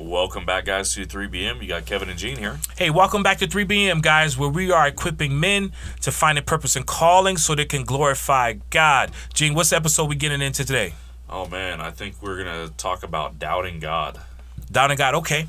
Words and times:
Welcome 0.00 0.46
back, 0.46 0.66
guys, 0.66 0.94
to 0.94 1.04
3BM. 1.04 1.60
You 1.60 1.66
got 1.66 1.84
Kevin 1.84 2.08
and 2.08 2.16
Gene 2.16 2.36
here. 2.36 2.60
Hey, 2.76 2.88
welcome 2.88 3.24
back 3.24 3.38
to 3.38 3.48
3BM, 3.48 4.00
guys, 4.00 4.38
where 4.38 4.48
we 4.48 4.70
are 4.70 4.86
equipping 4.86 5.40
men 5.40 5.72
to 6.02 6.12
find 6.12 6.38
a 6.38 6.42
purpose 6.42 6.76
and 6.76 6.86
calling 6.86 7.36
so 7.36 7.56
they 7.56 7.64
can 7.64 7.82
glorify 7.82 8.52
God. 8.70 9.10
Gene, 9.34 9.54
what's 9.54 9.70
the 9.70 9.76
episode 9.76 10.08
we 10.08 10.14
getting 10.14 10.40
into 10.40 10.64
today? 10.64 10.94
Oh 11.28 11.48
man, 11.48 11.80
I 11.80 11.90
think 11.90 12.22
we're 12.22 12.38
gonna 12.38 12.68
talk 12.76 13.02
about 13.02 13.40
doubting 13.40 13.80
God. 13.80 14.20
Doubting 14.70 14.98
God, 14.98 15.16
okay. 15.16 15.48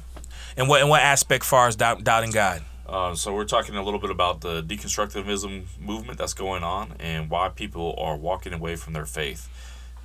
And 0.57 0.67
what 0.67 0.81
and 0.81 0.89
what 0.89 1.03
aspect 1.03 1.45
far 1.45 1.67
as 1.67 1.75
doubt, 1.75 2.03
doubting 2.03 2.31
God? 2.31 2.63
Uh, 2.87 3.13
so 3.13 3.35
we're 3.35 3.45
talking 3.45 3.75
a 3.75 3.83
little 3.83 3.99
bit 3.99 4.09
about 4.09 4.41
the 4.41 4.63
deconstructivism 4.63 5.65
movement 5.79 6.17
that's 6.17 6.33
going 6.33 6.63
on 6.63 6.95
and 6.99 7.29
why 7.29 7.49
people 7.49 7.93
are 7.99 8.17
walking 8.17 8.53
away 8.53 8.75
from 8.75 8.93
their 8.93 9.05
faith 9.05 9.47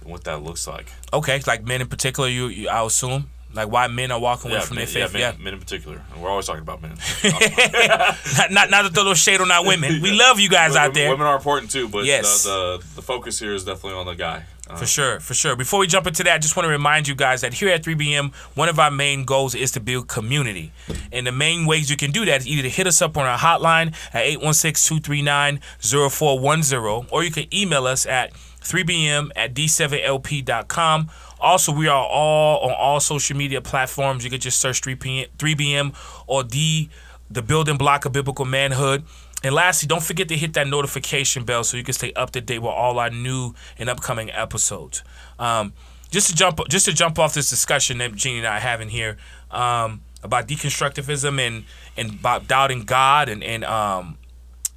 and 0.02 0.10
what 0.10 0.24
that 0.24 0.42
looks 0.42 0.66
like. 0.66 0.92
Okay, 1.14 1.40
like 1.46 1.64
men 1.64 1.80
in 1.80 1.88
particular, 1.88 2.28
you, 2.28 2.48
you 2.48 2.68
I 2.68 2.84
assume. 2.84 3.30
Like 3.54 3.70
why 3.70 3.86
men 3.86 4.10
are 4.10 4.18
walking 4.20 4.50
away 4.50 4.60
yeah, 4.60 4.66
from 4.66 4.76
men, 4.76 4.86
their 4.86 5.08
faith. 5.08 5.14
yeah, 5.14 5.20
men, 5.30 5.34
Yeah. 5.38 5.44
men 5.44 5.54
in 5.54 5.60
particular. 5.60 6.02
And 6.12 6.22
we're 6.22 6.30
always 6.30 6.46
talking 6.46 6.62
about 6.62 6.82
men. 6.82 6.96
not, 8.36 8.50
not 8.50 8.70
not 8.70 8.82
to 8.82 8.90
throw 8.90 9.04
no 9.04 9.14
shade 9.14 9.40
on 9.40 9.50
our 9.50 9.64
women. 9.64 10.02
We 10.02 10.12
love 10.12 10.38
you 10.40 10.48
guys 10.48 10.74
out 10.76 10.94
there. 10.94 11.10
Women 11.10 11.26
are 11.26 11.36
important 11.36 11.70
too, 11.70 11.88
but 11.88 12.04
Yes. 12.04 12.44
the, 12.44 12.78
the 12.78 12.84
the 12.96 13.02
focus 13.02 13.38
here 13.38 13.54
is 13.54 13.64
definitely 13.64 13.98
on 13.98 14.06
the 14.06 14.14
guy. 14.14 14.44
Uh, 14.68 14.76
For 14.76 14.86
sure, 14.86 15.20
for 15.20 15.34
sure. 15.34 15.54
Before 15.56 15.78
we 15.78 15.86
jump 15.86 16.06
into 16.06 16.22
that, 16.24 16.34
I 16.36 16.38
just 16.38 16.56
want 16.56 16.64
to 16.64 16.70
remind 16.70 17.06
you 17.06 17.14
guys 17.14 17.42
that 17.42 17.52
here 17.52 17.68
at 17.68 17.82
3BM, 17.84 18.32
one 18.54 18.70
of 18.70 18.78
our 18.78 18.90
main 18.90 19.26
goals 19.26 19.54
is 19.54 19.72
to 19.72 19.80
build 19.80 20.08
community. 20.08 20.72
And 21.12 21.26
the 21.26 21.32
main 21.32 21.66
ways 21.66 21.90
you 21.90 21.98
can 21.98 22.12
do 22.12 22.24
that 22.24 22.40
is 22.40 22.46
either 22.48 22.62
to 22.62 22.70
hit 22.70 22.86
us 22.86 23.02
up 23.02 23.18
on 23.18 23.26
our 23.26 23.36
hotline 23.36 23.92
at 24.14 24.24
816-239-0410, 24.40 27.08
or 27.12 27.22
you 27.22 27.30
can 27.30 27.44
email 27.54 27.86
us 27.86 28.06
at 28.06 28.32
3BM 28.62 29.32
at 29.36 29.52
d7lp.com. 29.54 31.10
Also, 31.40 31.72
we 31.72 31.88
are 31.88 32.06
all 32.06 32.60
on 32.60 32.72
all 32.72 33.00
social 33.00 33.36
media 33.36 33.60
platforms. 33.60 34.24
You 34.24 34.30
can 34.30 34.40
just 34.40 34.60
search 34.60 34.80
3PM, 34.80 35.28
3BM 35.36 35.94
or 36.26 36.42
D, 36.42 36.90
the 37.30 37.42
building 37.42 37.76
block 37.76 38.04
of 38.04 38.12
biblical 38.12 38.44
manhood. 38.44 39.04
And 39.42 39.54
lastly, 39.54 39.86
don't 39.86 40.02
forget 40.02 40.28
to 40.28 40.36
hit 40.36 40.54
that 40.54 40.66
notification 40.68 41.44
bell 41.44 41.64
so 41.64 41.76
you 41.76 41.84
can 41.84 41.92
stay 41.92 42.12
up 42.14 42.30
to 42.30 42.40
date 42.40 42.60
with 42.60 42.70
all 42.70 42.98
our 42.98 43.10
new 43.10 43.54
and 43.78 43.90
upcoming 43.90 44.30
episodes. 44.30 45.04
Um, 45.38 45.74
just 46.10 46.30
to 46.30 46.34
jump, 46.34 46.60
just 46.68 46.86
to 46.86 46.92
jump 46.92 47.18
off 47.18 47.34
this 47.34 47.50
discussion 47.50 47.98
that 47.98 48.14
Jeannie 48.14 48.38
and 48.38 48.46
I 48.46 48.56
are 48.56 48.60
having 48.60 48.88
here 48.88 49.18
um, 49.50 50.02
about 50.22 50.48
deconstructivism 50.48 51.38
and 51.40 51.64
and 51.96 52.10
about 52.10 52.48
doubting 52.48 52.84
God 52.84 53.28
and 53.28 53.44
and 53.44 53.64
um, 53.64 54.16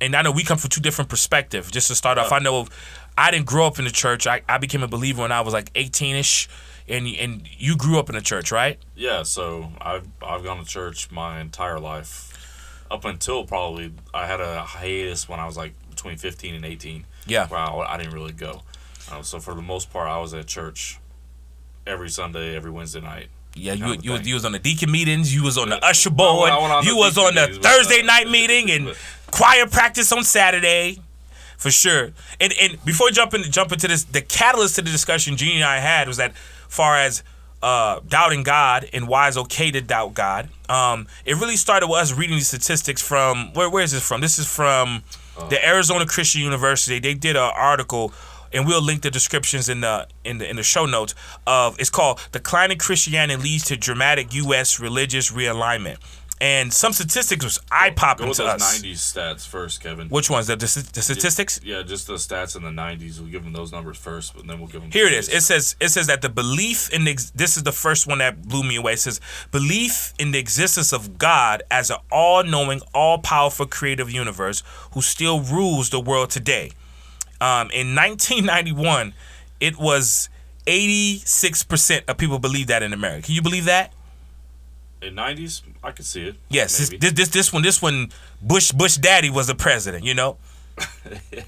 and 0.02 0.16
I 0.16 0.22
know 0.22 0.32
we 0.32 0.44
come 0.44 0.58
from 0.58 0.70
two 0.70 0.82
different 0.82 1.10
perspectives. 1.10 1.72
Just 1.72 1.88
to 1.88 1.96
start 1.96 2.18
off, 2.18 2.32
I 2.32 2.40
know 2.40 2.68
I 3.18 3.32
didn't 3.32 3.48
grow 3.48 3.66
up 3.66 3.80
in 3.80 3.86
the 3.86 3.92
church. 3.92 4.28
I, 4.28 4.42
I 4.48 4.58
became 4.60 4.84
a 4.84 4.88
believer 4.88 5.24
when 5.24 5.32
I 5.32 5.42
was 5.42 5.54
like 5.54 5.74
18ish, 5.74 6.48
and 6.88 7.08
and 7.08 7.48
you 7.58 7.76
grew 7.76 7.98
up 8.00 8.10
in 8.10 8.16
the 8.16 8.22
church, 8.22 8.52
right? 8.52 8.78
Yeah, 8.96 9.24
so 9.24 9.72
I've 9.82 10.08
I've 10.24 10.44
gone 10.44 10.60
to 10.64 10.66
church 10.66 11.10
my 11.12 11.40
entire 11.42 11.80
life, 11.80 12.32
up 12.92 13.06
until 13.06 13.46
probably 13.46 13.94
I 14.14 14.28
had 14.28 14.40
a 14.40 14.62
hiatus 14.62 15.28
when 15.28 15.40
I 15.40 15.46
was 15.46 15.58
like 15.58 15.74
between 15.90 16.18
fifteen 16.18 16.54
and 16.56 16.64
eighteen. 16.64 17.06
Yeah. 17.26 17.48
where 17.48 17.60
I, 17.60 17.74
I 17.74 17.98
didn't 17.98 18.14
really 18.14 18.32
go. 18.32 18.62
Uh, 19.12 19.22
so 19.22 19.40
for 19.40 19.54
the 19.54 19.62
most 19.62 19.92
part, 19.92 20.08
I 20.08 20.18
was 20.20 20.34
at 20.34 20.48
church 20.48 20.98
every 21.86 22.10
Sunday, 22.10 22.56
every 22.56 22.72
Wednesday 22.72 23.02
night. 23.02 23.28
Yeah, 23.56 23.74
you, 23.74 23.98
you, 24.02 24.12
was, 24.12 24.28
you 24.28 24.34
was 24.36 24.46
on 24.46 24.52
the 24.52 24.60
deacon 24.60 24.92
meetings, 24.92 25.34
you 25.34 25.44
was 25.44 25.58
on 25.58 25.70
the 25.70 25.84
usher 25.84 26.10
board, 26.12 26.44
went- 26.44 26.54
I 26.54 26.60
went 26.62 26.72
on 26.74 26.84
you 26.86 26.92
the 26.92 26.98
was 26.98 27.18
on 27.18 27.34
the 27.36 27.48
Thursday 27.62 28.02
night 28.04 28.30
meeting 28.30 28.70
and 28.70 28.96
choir 29.32 29.66
practice 29.66 30.12
on 30.12 30.24
Saturday, 30.24 31.02
for 31.58 31.72
sure. 31.72 32.12
And 32.40 32.54
and 32.62 32.84
before 32.86 33.10
jumping 33.10 33.44
jump 33.44 33.72
into 33.72 33.88
this, 33.88 34.04
the 34.06 34.22
catalyst 34.22 34.76
to 34.76 34.82
the 34.82 34.92
discussion 34.92 35.36
Jeannie 35.36 35.58
and 35.58 35.66
I 35.66 35.80
had 35.80 36.08
was 36.08 36.18
that 36.18 36.36
far 36.70 36.98
as 36.98 37.24
uh, 37.62 38.00
doubting 38.08 38.44
God 38.44 38.88
and 38.94 39.08
why 39.08 39.28
it's 39.28 39.38
okay 39.38 39.72
to 39.72 39.82
doubt 39.82 40.14
God. 40.14 40.50
Um, 40.70 41.08
it 41.26 41.36
really 41.36 41.56
started 41.56 41.88
with 41.88 42.00
us 42.00 42.14
reading 42.14 42.36
these 42.36 42.48
statistics 42.48 43.02
from 43.02 43.54
where 43.54 43.70
where 43.70 43.84
is 43.84 43.92
this 43.92 44.08
from? 44.08 44.22
This 44.22 44.40
is 44.40 44.48
from 44.48 45.04
the 45.50 45.64
Arizona 45.66 46.06
Christian 46.06 46.42
University. 46.42 47.00
They 47.00 47.14
did 47.14 47.36
an 47.36 47.52
article 47.56 48.14
and 48.54 48.66
we'll 48.66 48.82
link 48.82 49.02
the 49.02 49.12
descriptions 49.12 49.70
in 49.70 49.82
the 49.82 50.08
in 50.24 50.38
the 50.38 50.50
in 50.50 50.56
the 50.56 50.64
show 50.64 50.86
notes 50.86 51.16
of 51.46 51.80
it's 51.80 51.90
called 51.90 52.20
declining 52.32 52.78
christianity 52.78 53.42
leads 53.42 53.66
to 53.66 53.76
dramatic 53.76 54.34
u.s 54.34 54.80
religious 54.80 55.32
realignment 55.32 55.98
and 56.40 56.72
some 56.72 56.94
statistics 56.94 57.44
was 57.44 57.60
eye 57.72 57.90
popping 57.90 58.28
with 58.28 58.38
to 58.38 58.46
us 58.46 58.82
'90s 58.82 58.96
stats 58.96 59.48
first, 59.48 59.82
Kevin. 59.82 60.08
which 60.10 60.30
ones 60.30 60.48
the, 60.48 60.56
the, 60.56 60.66
the 60.94 61.02
statistics 61.02 61.60
Yeah, 61.64 61.82
just 61.82 62.08
the 62.08 62.14
stats 62.14 62.56
in 62.56 62.64
the 62.64 62.70
'90s. 62.70 63.20
We'll 63.20 63.30
give 63.30 63.44
them 63.44 63.54
those 63.54 63.72
numbers 63.72 63.98
first, 63.98 64.36
but 64.36 64.46
then 64.46 64.60
we'll 64.60 64.68
give 64.68 64.82
them. 64.82 64.92
Here 64.92 65.08
it 65.08 65.14
is. 65.14 65.30
It 65.30 65.42
says 65.42 65.76
it 65.80 65.90
says 65.90 66.08
that 66.08 66.22
the 66.22 66.30
belief 66.30 66.94
in 66.94 67.06
the 67.06 67.14
this 67.34 67.58
is 67.58 67.64
the 67.64 67.72
first 67.72 68.08
one 68.08 68.20
that 68.20 68.48
blew 68.48 68.64
me 68.64 68.76
away. 68.76 68.94
It 68.94 69.00
says 69.00 69.20
belief 69.52 70.14
in 70.20 70.32
the 70.32 70.40
existence 70.40 70.94
of 70.94 71.18
God 71.18 71.64
as 71.72 71.90
an 71.90 71.98
all-knowing, 72.12 72.82
all-powerful 72.94 73.66
creative 73.66 74.12
universe 74.12 74.62
who 74.94 75.02
still 75.02 75.42
rules 75.42 75.90
the 75.90 76.00
world 76.00 76.30
today. 76.30 76.72
Um, 77.40 77.70
in 77.72 77.96
1991, 77.96 79.14
it 79.60 79.78
was 79.78 80.30
86% 80.66 82.10
of 82.10 82.18
people 82.18 82.40
believe 82.40 82.68
that 82.68 82.84
in 82.84 82.94
America. 82.94 83.28
Can 83.28 83.36
you 83.36 83.42
believe 83.42 83.66
that? 83.66 83.94
In 85.02 85.16
'90s. 85.16 85.62
I 85.84 85.92
could 85.92 86.06
see 86.06 86.28
it. 86.28 86.36
Yes, 86.50 86.78
this, 86.78 86.90
this 87.00 87.14
this 87.14 87.30
this 87.30 87.54
one 87.54 87.62
this 87.64 87.82
one 87.82 88.10
Bush 88.42 88.72
Bush 88.72 88.96
daddy 88.98 89.30
was 89.30 89.48
the 89.48 89.56
president, 89.56 90.04
you 90.04 90.14
know. 90.14 90.38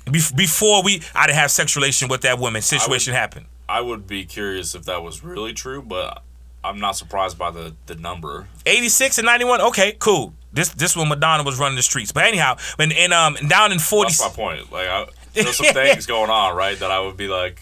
Bef- 0.05 0.35
Before 0.35 0.81
we 0.83 1.01
I 1.13 1.27
didn't 1.27 1.37
have 1.37 1.51
sex 1.51 1.75
relation 1.75 2.07
with 2.07 2.21
that 2.21 2.39
woman, 2.39 2.61
situation 2.61 3.13
happened. 3.13 3.45
I 3.67 3.81
would 3.81 4.07
be 4.07 4.25
curious 4.25 4.73
if 4.73 4.83
that 4.85 5.03
was 5.03 5.23
really 5.23 5.53
true, 5.53 5.81
but 5.83 6.23
I'm 6.63 6.79
not 6.79 6.93
surprised 6.95 7.37
by 7.37 7.51
the 7.51 7.75
the 7.85 7.95
number. 7.95 8.47
86 8.65 9.17
and 9.19 9.25
91 9.25 9.61
okay 9.61 9.95
cool 9.99 10.33
this 10.51 10.69
this 10.69 10.95
when 10.97 11.07
madonna 11.07 11.43
was 11.43 11.59
running 11.59 11.75
the 11.75 11.83
streets 11.83 12.11
but 12.11 12.25
anyhow 12.25 12.57
and, 12.79 12.91
and 12.91 13.13
um 13.13 13.35
down 13.47 13.71
in 13.71 13.77
40 13.79 14.07
That's 14.09 14.19
my 14.21 14.29
point. 14.29 14.71
Like, 14.71 14.87
I, 14.87 15.05
there's 15.33 15.55
some 15.57 15.67
things 15.73 16.05
going 16.07 16.31
on, 16.31 16.55
right, 16.55 16.77
that 16.79 16.89
I 16.89 16.99
would 16.99 17.17
be 17.17 17.27
like, 17.27 17.61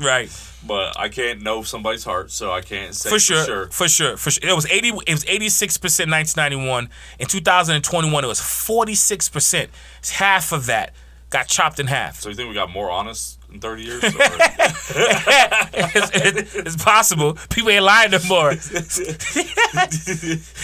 right. 0.00 0.30
But 0.66 0.98
I 0.98 1.08
can't 1.08 1.42
know 1.42 1.62
somebody's 1.62 2.04
heart, 2.04 2.30
so 2.30 2.52
I 2.52 2.60
can't 2.60 2.94
say 2.94 3.08
for 3.08 3.18
sure, 3.18 3.44
sure. 3.44 3.66
for 3.68 3.88
sure 3.88 4.16
for 4.18 4.30
sure. 4.30 4.50
It 4.50 4.54
was 4.54 4.66
80 4.66 4.88
it 5.06 5.12
was 5.12 5.24
86 5.26 5.78
percent 5.78 6.10
1991 6.10 6.90
in 7.18 7.26
2021 7.26 8.24
it 8.24 8.26
was 8.26 8.40
46 8.40 9.28
percent. 9.30 9.70
It's 10.00 10.10
half 10.10 10.52
of 10.52 10.66
that 10.66 10.92
got 11.30 11.48
chopped 11.48 11.80
in 11.80 11.86
half. 11.86 12.20
So 12.20 12.28
you 12.28 12.34
think 12.34 12.48
we 12.48 12.54
got 12.54 12.70
more 12.70 12.90
honest 12.90 13.38
in 13.52 13.60
30 13.60 13.82
years? 13.82 14.04
It's, 15.72 16.10
it's- 16.14 16.54
it's 16.54 16.84
possible. 16.84 17.38
People 17.48 17.70
ain't 17.70 17.84
lying 17.84 18.10
no 18.10 18.18
more. 18.28 18.50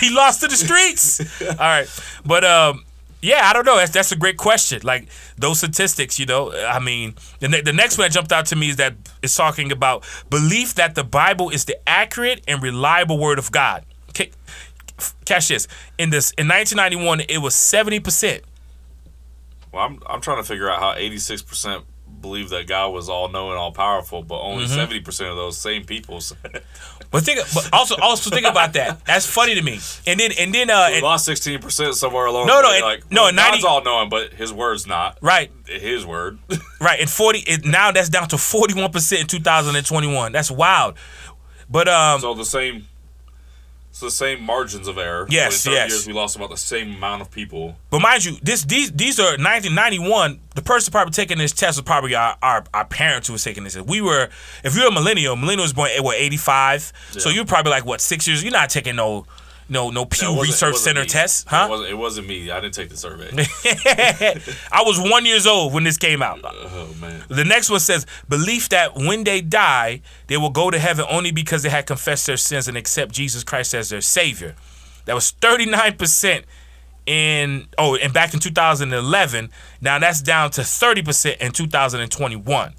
He 0.01 0.11
lost 0.11 0.41
to 0.41 0.49
the 0.49 0.57
streets. 0.57 1.21
All 1.43 1.55
right. 1.57 1.89
But 2.25 2.45
um 2.45 2.85
yeah, 3.23 3.49
I 3.49 3.53
don't 3.53 3.65
know. 3.65 3.77
That's 3.77 3.91
that's 3.91 4.13
a 4.13 4.17
great 4.17 4.37
question. 4.37 4.81
Like 4.85 5.09
those 5.37 5.59
statistics, 5.59 6.19
you 6.19 6.27
know. 6.27 6.53
I 6.53 6.79
mean, 6.79 7.15
the, 7.41 7.49
ne- 7.49 7.63
the 7.63 7.73
next 7.73 7.99
one 7.99 8.07
that 8.07 8.13
jumped 8.13 8.33
out 8.33 8.47
to 8.47 8.57
me 8.57 8.69
is 8.71 8.77
that 8.77 8.95
it's 9.23 9.35
talking 9.35 9.73
about 9.73 10.05
belief 10.31 10.75
that 10.75 10.95
the 10.95 11.05
Bible 11.05 11.51
is 11.51 11.65
the 11.65 11.77
accurate 11.89 12.43
and 12.47 12.63
reliable 12.63 13.19
word 13.19 13.39
of 13.39 13.51
God. 13.51 13.85
Okay, 14.11 14.31
catch 15.25 15.49
this. 15.49 15.67
In 15.99 16.11
this 16.11 16.31
in 16.33 16.47
1991, 16.49 17.21
it 17.29 17.39
was 17.39 17.55
70 17.55 18.01
percent. 18.01 18.43
well, 19.73 19.85
I'm 19.85 20.01
I'm 20.07 20.21
trying 20.21 20.39
to 20.39 20.45
figure 20.45 20.71
out 20.71 20.81
how 20.81 20.95
86 20.95 21.43
percent 21.43 21.85
believe 22.27 22.51
that 22.51 22.67
God 22.67 22.93
was 22.93 23.09
all 23.09 23.29
knowing, 23.29 23.57
all 23.57 23.73
powerful, 23.73 24.23
but 24.23 24.41
only 24.41 24.65
Mm-hmm. 24.65 24.75
70 24.75 25.01
percent 25.01 25.31
of 25.31 25.37
those 25.37 25.57
same 25.57 25.85
people 25.85 26.21
said. 26.21 26.63
But 27.13 27.23
think, 27.23 27.39
but 27.55 27.69
also 27.73 27.95
also 28.03 28.31
think 28.31 28.47
about 28.47 28.73
that. 28.73 29.05
That's 29.05 29.25
funny 29.27 29.55
to 29.55 29.63
me. 29.63 29.79
And 30.09 30.19
then 30.19 30.33
and 30.41 30.53
then 30.53 30.69
uh, 30.71 30.87
we 30.89 30.95
and- 30.95 31.03
lost 31.05 31.25
16 31.27 31.61
percent 31.61 31.95
somewhere 31.95 32.27
along 32.27 32.49
No, 32.49 32.57
the 32.57 32.63
no, 32.63 32.69
way. 32.71 32.79
it- 32.79 32.83
like, 32.83 33.11
no, 33.13 33.21
well, 33.23 33.29
in 33.29 33.37
90 33.37 33.51
God's 33.53 33.65
all 33.65 33.85
knowing, 33.85 34.09
but 34.09 34.33
His 34.33 34.53
word's 34.53 34.89
not. 34.89 35.17
right, 35.23 35.51
His 35.67 36.05
word. 36.05 36.39
right. 36.81 36.99
And 37.01 37.09
40 37.09 37.39
it, 37.47 37.65
now 37.65 37.93
that's 37.93 38.09
down 38.09 38.27
to 38.29 38.39
41 38.39 38.91
percent 38.91 39.21
in 39.23 39.27
2021. 39.29 40.33
That's 40.33 40.51
wild. 40.51 40.97
But 41.71 41.87
um, 41.89 42.21
so 42.21 42.35
the 42.35 42.45
same. 42.45 42.87
It's 43.97 44.03
the 44.03 44.11
same 44.11 44.43
margins 44.43 44.89
of 44.89 44.99
error. 44.99 45.27
Yes, 45.31 45.65
in 45.65 45.73
30 45.73 45.75
yes. 45.75 45.91
years 45.91 46.07
we 46.07 46.13
lost 46.13 46.37
about 46.37 46.51
the 46.51 46.57
same 46.59 46.97
amount 46.97 47.23
of 47.23 47.31
people. 47.31 47.79
But 47.89 48.03
mind 48.03 48.27
you, 48.27 48.37
this 48.43 48.63
these 48.63 48.93
these 48.93 49.19
are 49.19 49.39
1991. 49.39 50.39
The 50.55 50.61
person 50.61 50.93
probably 50.93 51.13
taking 51.13 51.39
this 51.39 51.53
test 51.53 51.79
was 51.79 51.83
probably 51.83 52.15
our, 52.15 52.37
our, 52.43 52.65
our 52.75 52.85
parents 52.85 53.29
who 53.29 53.33
was 53.33 53.43
taking 53.43 53.65
this. 53.65 53.75
If 53.75 53.87
we 53.87 54.03
were, 54.03 54.29
if 54.63 54.77
you're 54.77 54.89
a 54.89 54.93
millennial, 54.93 55.35
millennial 55.35 55.65
was 55.65 55.73
born 55.73 55.89
at 55.97 56.05
what 56.05 56.19
85. 56.19 56.93
So 57.13 57.31
you're 57.31 57.47
probably 57.47 57.71
like 57.71 57.87
what 57.87 58.03
six 58.03 58.29
years. 58.29 58.43
You're 58.43 58.53
not 58.53 58.69
taking 58.69 58.97
no 58.97 59.25
no 59.69 59.91
no 59.91 60.05
Pew 60.05 60.39
it 60.39 60.43
Research 60.43 60.77
Center 60.77 61.03
me. 61.03 61.07
test, 61.07 61.47
It 61.47 61.51
huh? 61.51 61.67
wasn't, 61.69 61.91
it 61.91 61.95
wasn't 61.95 62.29
me. 62.29 62.51
I 62.51 62.61
didn't 62.61 62.75
take 62.75 62.89
the 62.89 62.97
survey. 62.97 63.31
I 64.73 64.83
was 64.85 64.99
one 65.01 65.25
years 65.27 65.47
old 65.47 65.73
when 65.73 65.85
this 65.85 65.97
came 65.97 66.23
out. 66.23 66.41
oh 66.45 66.95
man. 67.01 67.25
The 67.29 67.45
next 67.45 67.71
one 67.71 67.81
says 67.81 68.07
belief 68.29 68.69
that 68.71 68.95
when 68.95 69.25
they 69.25 69.41
die, 69.41 70.03
they 70.29 70.37
will 70.37 70.51
go 70.51 70.71
to 70.71 70.79
heaven 70.79 71.05
only 71.11 71.33
because 71.33 71.63
they 71.63 71.71
had 71.71 71.87
confessed 71.87 72.27
their 72.27 72.37
sins 72.37 72.69
and 72.69 72.77
accept 72.77 73.13
Jesus 73.13 73.43
Christ 73.45 73.75
as 73.75 73.89
their 73.91 74.01
savior. 74.01 74.55
That 75.07 75.15
was 75.15 75.33
39% 75.41 76.45
in 77.07 77.67
oh, 77.79 77.97
and 77.97 78.13
back 78.13 78.35
in 78.35 78.41
2011. 78.41 79.51
Now 79.81 79.99
that's 79.99 80.21
down 80.23 80.51
to 80.53 80.63
30% 80.63 81.39
in 81.39 81.53
2021. 81.53 82.75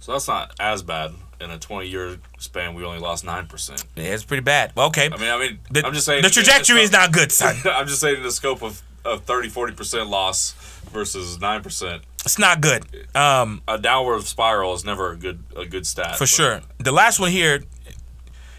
So 0.00 0.12
that's 0.12 0.28
not 0.28 0.52
as 0.60 0.82
bad 0.82 1.12
in 1.40 1.50
a 1.50 1.58
20 1.58 1.88
year 1.88 2.18
span, 2.38 2.74
we 2.74 2.84
only 2.84 2.98
lost 2.98 3.24
nine 3.24 3.46
percent. 3.46 3.84
Yeah, 3.94 4.04
it's 4.14 4.24
pretty 4.24 4.42
bad. 4.42 4.72
Well, 4.74 4.86
okay. 4.88 5.06
I 5.12 5.16
mean, 5.16 5.30
I 5.30 5.38
mean, 5.38 5.58
the, 5.70 5.86
I'm 5.86 5.92
just 5.92 6.06
saying 6.06 6.22
the 6.22 6.30
trajectory 6.30 6.80
is 6.80 6.92
not 6.92 7.12
good, 7.12 7.32
son. 7.32 7.56
I'm 7.64 7.86
just 7.86 8.00
saying 8.00 8.22
the 8.22 8.30
scope 8.30 8.62
of, 8.62 8.82
of 9.04 9.22
30, 9.24 9.48
40 9.48 9.74
percent 9.74 10.08
loss 10.08 10.52
versus 10.92 11.38
nine 11.40 11.62
percent. 11.62 12.02
It's 12.24 12.38
not 12.38 12.60
good. 12.60 12.84
Um, 13.14 13.62
A 13.68 13.78
downward 13.78 14.22
spiral 14.24 14.74
is 14.74 14.84
never 14.84 15.12
a 15.12 15.16
good 15.16 15.44
a 15.56 15.64
good 15.64 15.86
stat. 15.86 16.14
for 16.14 16.20
but 16.22 16.28
sure. 16.28 16.60
The 16.78 16.92
last 16.92 17.20
one 17.20 17.30
here, 17.30 17.62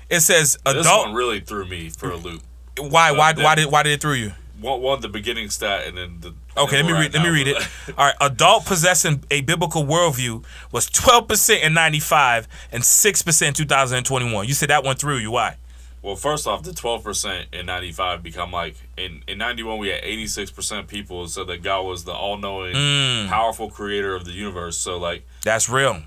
it 0.09 0.21
says 0.21 0.57
adult. 0.65 0.83
This 0.85 0.87
one 1.07 1.13
really 1.13 1.39
threw 1.41 1.65
me 1.67 1.89
for 1.89 2.11
a 2.11 2.15
loop. 2.15 2.41
why? 2.79 3.11
Why? 3.11 3.33
then- 3.33 3.43
Why 3.43 3.55
did? 3.55 3.71
Why 3.71 3.83
did 3.83 3.93
it 3.93 4.01
through 4.01 4.13
you? 4.13 4.31
One, 4.59 4.81
one 4.81 5.01
the 5.01 5.09
beginning 5.09 5.49
stat, 5.49 5.85
and 5.87 5.97
then 5.97 6.17
the. 6.19 6.33
Okay, 6.59 6.77
let 6.77 6.85
me 6.85 6.91
read. 6.93 7.13
Let 7.13 7.23
me 7.23 7.29
read 7.29 7.47
it. 7.47 7.57
All 7.97 8.05
right, 8.07 8.15
adult 8.21 8.65
possessing 8.65 9.23
a 9.29 9.41
biblical 9.41 9.83
worldview 9.83 10.43
was 10.71 10.87
twelve 10.87 11.27
percent 11.27 11.63
in 11.63 11.73
'95 11.75 12.47
and 12.71 12.83
six 12.83 13.21
percent 13.21 13.59
in 13.59 13.65
2021. 13.65 14.47
You 14.47 14.53
said 14.53 14.69
that 14.71 14.83
one 14.83 14.95
through 14.95 15.17
you. 15.17 15.31
Why? 15.31 15.57
Well, 16.01 16.15
first 16.15 16.47
off, 16.47 16.63
the 16.63 16.73
twelve 16.73 17.03
percent 17.03 17.47
in 17.53 17.65
ninety 17.67 17.91
five 17.91 18.23
become 18.23 18.51
like 18.51 18.75
in 18.97 19.21
in 19.27 19.37
ninety 19.37 19.61
one 19.63 19.77
we 19.77 19.89
had 19.89 19.99
eighty 20.03 20.25
six 20.27 20.49
percent 20.49 20.87
people 20.87 21.27
said 21.27 21.47
that 21.47 21.61
God 21.61 21.81
was 21.83 22.05
the 22.05 22.13
all 22.13 22.37
knowing, 22.37 22.73
Mm. 22.75 23.27
powerful 23.27 23.69
creator 23.69 24.15
of 24.15 24.25
the 24.25 24.31
universe. 24.31 24.77
So 24.77 24.97
like, 24.97 25.23
That's 25.43 25.69
real. 25.69 26.01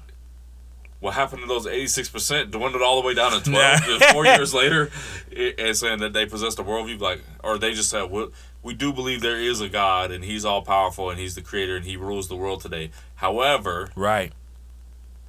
What 1.00 1.14
happened 1.14 1.42
to 1.42 1.48
those 1.48 1.66
eighty 1.66 1.86
six 1.86 2.08
percent? 2.08 2.50
Dwindled 2.50 2.82
all 2.82 3.00
the 3.00 3.06
way 3.06 3.14
down 3.14 3.32
to 3.32 3.50
Nah. 3.50 3.58
twelve. 3.78 3.82
Just 3.84 4.12
Four 4.12 4.26
years 4.26 4.54
later, 4.54 4.90
and 5.58 5.76
saying 5.76 5.98
that 6.00 6.12
they 6.12 6.26
possessed 6.26 6.58
a 6.58 6.62
worldview, 6.62 7.00
like, 7.00 7.22
or 7.42 7.58
they 7.58 7.72
just 7.72 7.90
said, 7.90 8.10
"We 8.10 8.28
we 8.62 8.74
do 8.74 8.92
believe 8.92 9.20
there 9.22 9.40
is 9.40 9.60
a 9.60 9.68
God 9.68 10.10
and 10.10 10.22
He's 10.24 10.44
all 10.44 10.62
powerful 10.62 11.10
and 11.10 11.18
He's 11.18 11.34
the 11.34 11.42
creator 11.42 11.76
and 11.76 11.84
He 11.86 11.96
rules 11.96 12.28
the 12.28 12.36
world 12.36 12.60
today." 12.60 12.90
However, 13.16 13.90
Right. 13.96 14.32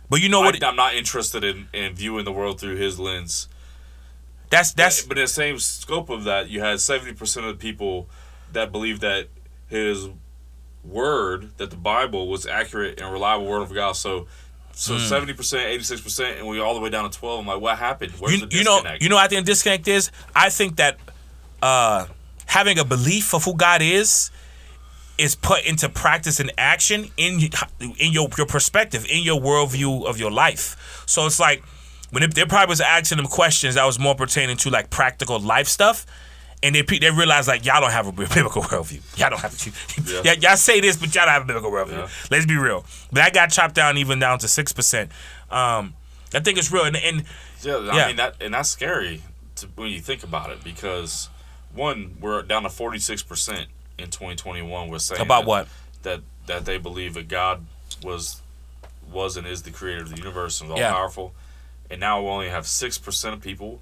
But 0.09 0.21
you 0.21 0.27
know 0.27 0.41
what? 0.41 0.61
I, 0.61 0.67
I'm 0.67 0.75
not 0.75 0.93
interested 0.93 1.41
in, 1.43 1.67
in 1.73 1.93
viewing 1.95 2.25
the 2.25 2.33
world 2.33 2.59
through 2.59 2.75
His 2.75 2.99
lens. 2.99 3.47
that's 4.49 4.73
that's 4.73 5.03
but, 5.03 5.17
in 5.17 5.23
the 5.23 5.27
same 5.29 5.57
scope 5.57 6.09
of 6.09 6.25
that, 6.25 6.49
you 6.49 6.59
had 6.59 6.81
seventy 6.81 7.13
percent 7.13 7.45
of 7.45 7.57
the 7.57 7.61
people 7.61 8.09
that 8.51 8.73
believe 8.73 8.99
that 8.99 9.29
his 9.69 10.09
word, 10.83 11.57
that 11.57 11.69
the 11.69 11.77
Bible 11.77 12.27
was 12.27 12.45
accurate 12.45 12.99
and 12.99 13.09
reliable 13.11 13.45
word 13.45 13.61
of 13.61 13.73
God. 13.73 13.93
So, 13.93 14.27
so 14.73 14.97
Hmm. 14.97 15.05
seventy 15.05 15.33
percent, 15.33 15.67
eighty 15.67 15.83
six 15.83 16.01
percent, 16.01 16.39
and 16.39 16.47
we 16.47 16.59
all 16.59 16.73
the 16.73 16.79
way 16.79 16.89
down 16.89 17.09
to 17.09 17.17
twelve. 17.17 17.39
I'm 17.39 17.47
like, 17.47 17.61
what 17.61 17.77
happened? 17.77 18.13
Where's 18.19 18.39
you, 18.39 18.45
the 18.47 18.55
you 18.55 18.63
know 18.63 18.75
disconnect? 18.77 19.03
you 19.03 19.09
know 19.09 19.15
what 19.15 19.25
I 19.25 19.27
think 19.27 19.45
the 19.45 19.51
disconnect 19.51 19.87
is. 19.87 20.11
I 20.35 20.49
think 20.49 20.77
that 20.77 20.97
uh, 21.61 22.05
having 22.45 22.79
a 22.79 22.85
belief 22.85 23.33
of 23.33 23.43
who 23.43 23.55
God 23.55 23.81
is 23.81 24.31
is 25.17 25.35
put 25.35 25.63
into 25.65 25.87
practice 25.89 26.39
and 26.39 26.51
action 26.57 27.11
in 27.17 27.39
in 27.79 28.11
your 28.11 28.27
your 28.37 28.47
perspective, 28.47 29.05
in 29.09 29.23
your 29.23 29.39
worldview 29.39 30.05
of 30.05 30.19
your 30.19 30.31
life. 30.31 31.03
So 31.05 31.25
it's 31.25 31.39
like 31.39 31.63
when 32.11 32.23
it, 32.23 32.33
they 32.33 32.45
probably 32.45 32.69
was 32.71 32.81
asking 32.81 33.17
them 33.17 33.27
questions 33.27 33.75
that 33.75 33.85
was 33.85 33.99
more 33.99 34.15
pertaining 34.15 34.57
to 34.57 34.69
like 34.69 34.89
practical 34.89 35.39
life 35.39 35.67
stuff. 35.67 36.05
And 36.63 36.75
they, 36.75 36.83
they 36.83 37.09
realize 37.09 37.47
like 37.47 37.65
y'all 37.65 37.81
don't 37.81 37.91
have 37.91 38.05
a 38.07 38.11
biblical 38.11 38.61
worldview. 38.61 39.01
Y'all 39.17 39.31
don't 39.31 39.39
have 39.39 40.05
Yeah. 40.07 40.21
yeah. 40.23 40.33
y'all 40.49 40.57
say 40.57 40.79
this, 40.79 40.95
but 40.97 41.13
y'all 41.15 41.25
don't 41.25 41.33
have 41.33 41.43
a 41.43 41.45
biblical 41.45 41.71
worldview. 41.71 41.91
Yeah. 41.97 42.07
Let's 42.29 42.45
be 42.45 42.55
real. 42.57 42.85
But 43.11 43.15
that 43.15 43.33
got 43.33 43.47
chopped 43.51 43.73
down 43.75 43.97
even 43.97 44.19
down 44.19 44.39
to 44.39 44.47
six 44.47 44.71
percent. 44.71 45.11
Um, 45.49 45.95
I 46.33 46.39
think 46.39 46.57
it's 46.59 46.71
real. 46.71 46.83
And, 46.85 46.95
and 46.95 47.23
yeah, 47.63 47.75
I 47.77 47.97
yeah. 47.97 48.07
mean 48.07 48.15
that, 48.17 48.35
and 48.41 48.53
that's 48.53 48.69
scary 48.69 49.21
to, 49.55 49.67
when 49.75 49.89
you 49.89 49.99
think 49.99 50.23
about 50.23 50.49
it 50.51 50.63
because 50.63 51.29
one, 51.73 52.17
we're 52.19 52.41
down 52.43 52.63
to 52.63 52.69
forty 52.69 52.99
six 52.99 53.23
percent 53.23 53.67
in 53.97 54.09
twenty 54.11 54.35
twenty 54.35 54.61
one. 54.61 54.89
We're 54.89 54.99
saying 54.99 55.21
about 55.21 55.41
that- 55.41 55.47
what? 55.47 55.67
that 56.03 56.21
that 56.47 56.65
they 56.65 56.77
believe 56.77 57.13
that 57.15 57.27
God 57.27 57.65
was 58.03 58.41
was 59.11 59.35
and 59.35 59.45
is 59.47 59.63
the 59.63 59.71
creator 59.71 60.03
of 60.03 60.09
the 60.09 60.17
universe 60.17 60.61
and 60.61 60.71
all 60.71 60.77
Yeah. 60.77 60.91
powerful. 60.91 61.33
And 61.89 61.99
now 61.99 62.21
we 62.21 62.27
only 62.29 62.49
have 62.49 62.65
six 62.67 62.97
percent 62.97 63.33
of 63.33 63.41
people 63.41 63.81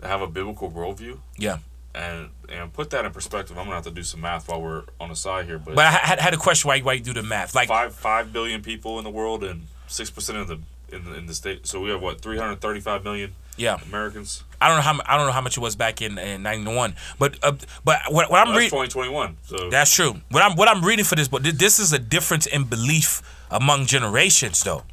that 0.00 0.08
have 0.08 0.20
a 0.22 0.26
biblical 0.26 0.70
worldview. 0.70 1.18
Yeah. 1.38 1.58
And 1.96 2.28
and 2.50 2.72
put 2.72 2.90
that 2.90 3.06
in 3.06 3.10
perspective, 3.12 3.56
I'm 3.56 3.64
gonna 3.64 3.76
have 3.76 3.84
to 3.84 3.90
do 3.90 4.02
some 4.02 4.20
math 4.20 4.48
while 4.48 4.60
we're 4.60 4.82
on 5.00 5.08
the 5.08 5.16
side 5.16 5.46
here. 5.46 5.58
But, 5.58 5.76
But 5.76 5.86
I 5.86 5.90
had, 5.90 6.18
had 6.20 6.34
a 6.34 6.36
question 6.36 6.68
why, 6.68 6.80
why 6.80 6.92
you 6.92 7.00
do 7.00 7.14
the 7.14 7.22
math. 7.22 7.54
Like, 7.54 7.68
five 7.68 7.94
five 7.94 8.32
billion 8.32 8.62
people 8.62 8.98
in 8.98 9.04
the 9.04 9.10
world 9.10 9.42
and 9.42 9.62
six 9.86 10.10
percent 10.10 10.38
of 10.38 10.46
the 10.48 10.58
in 10.94 11.04
the, 11.04 11.14
in 11.14 11.26
the 11.26 11.34
state. 11.34 11.66
So 11.66 11.80
we 11.80 11.90
have 11.90 12.02
what 12.02 12.20
335 12.20 13.02
million 13.02 13.32
yeah, 13.56 13.78
Americans. 13.86 14.44
I 14.60 14.68
don't 14.68 14.76
know 14.76 14.82
how 14.82 15.00
I 15.06 15.16
don't 15.16 15.26
know 15.26 15.32
how 15.32 15.40
much 15.40 15.56
it 15.56 15.60
was 15.60 15.76
back 15.76 16.02
in 16.02 16.18
in 16.18 16.42
'91, 16.42 16.94
but 17.18 17.38
uh, 17.42 17.52
but 17.84 18.00
what, 18.08 18.30
what 18.30 18.40
I'm 18.40 18.48
Well, 18.48 18.58
reading 18.58 18.70
2021. 18.70 19.36
So 19.44 19.70
that's 19.70 19.94
true. 19.94 20.20
What 20.30 20.42
I'm 20.42 20.56
what 20.56 20.68
I'm 20.68 20.84
reading 20.84 21.04
for 21.04 21.14
this 21.14 21.28
book, 21.28 21.42
this 21.42 21.78
is 21.78 21.92
a 21.92 21.98
difference 21.98 22.46
in 22.46 22.64
belief 22.64 23.22
among 23.50 23.86
generations, 23.86 24.62
though, 24.62 24.84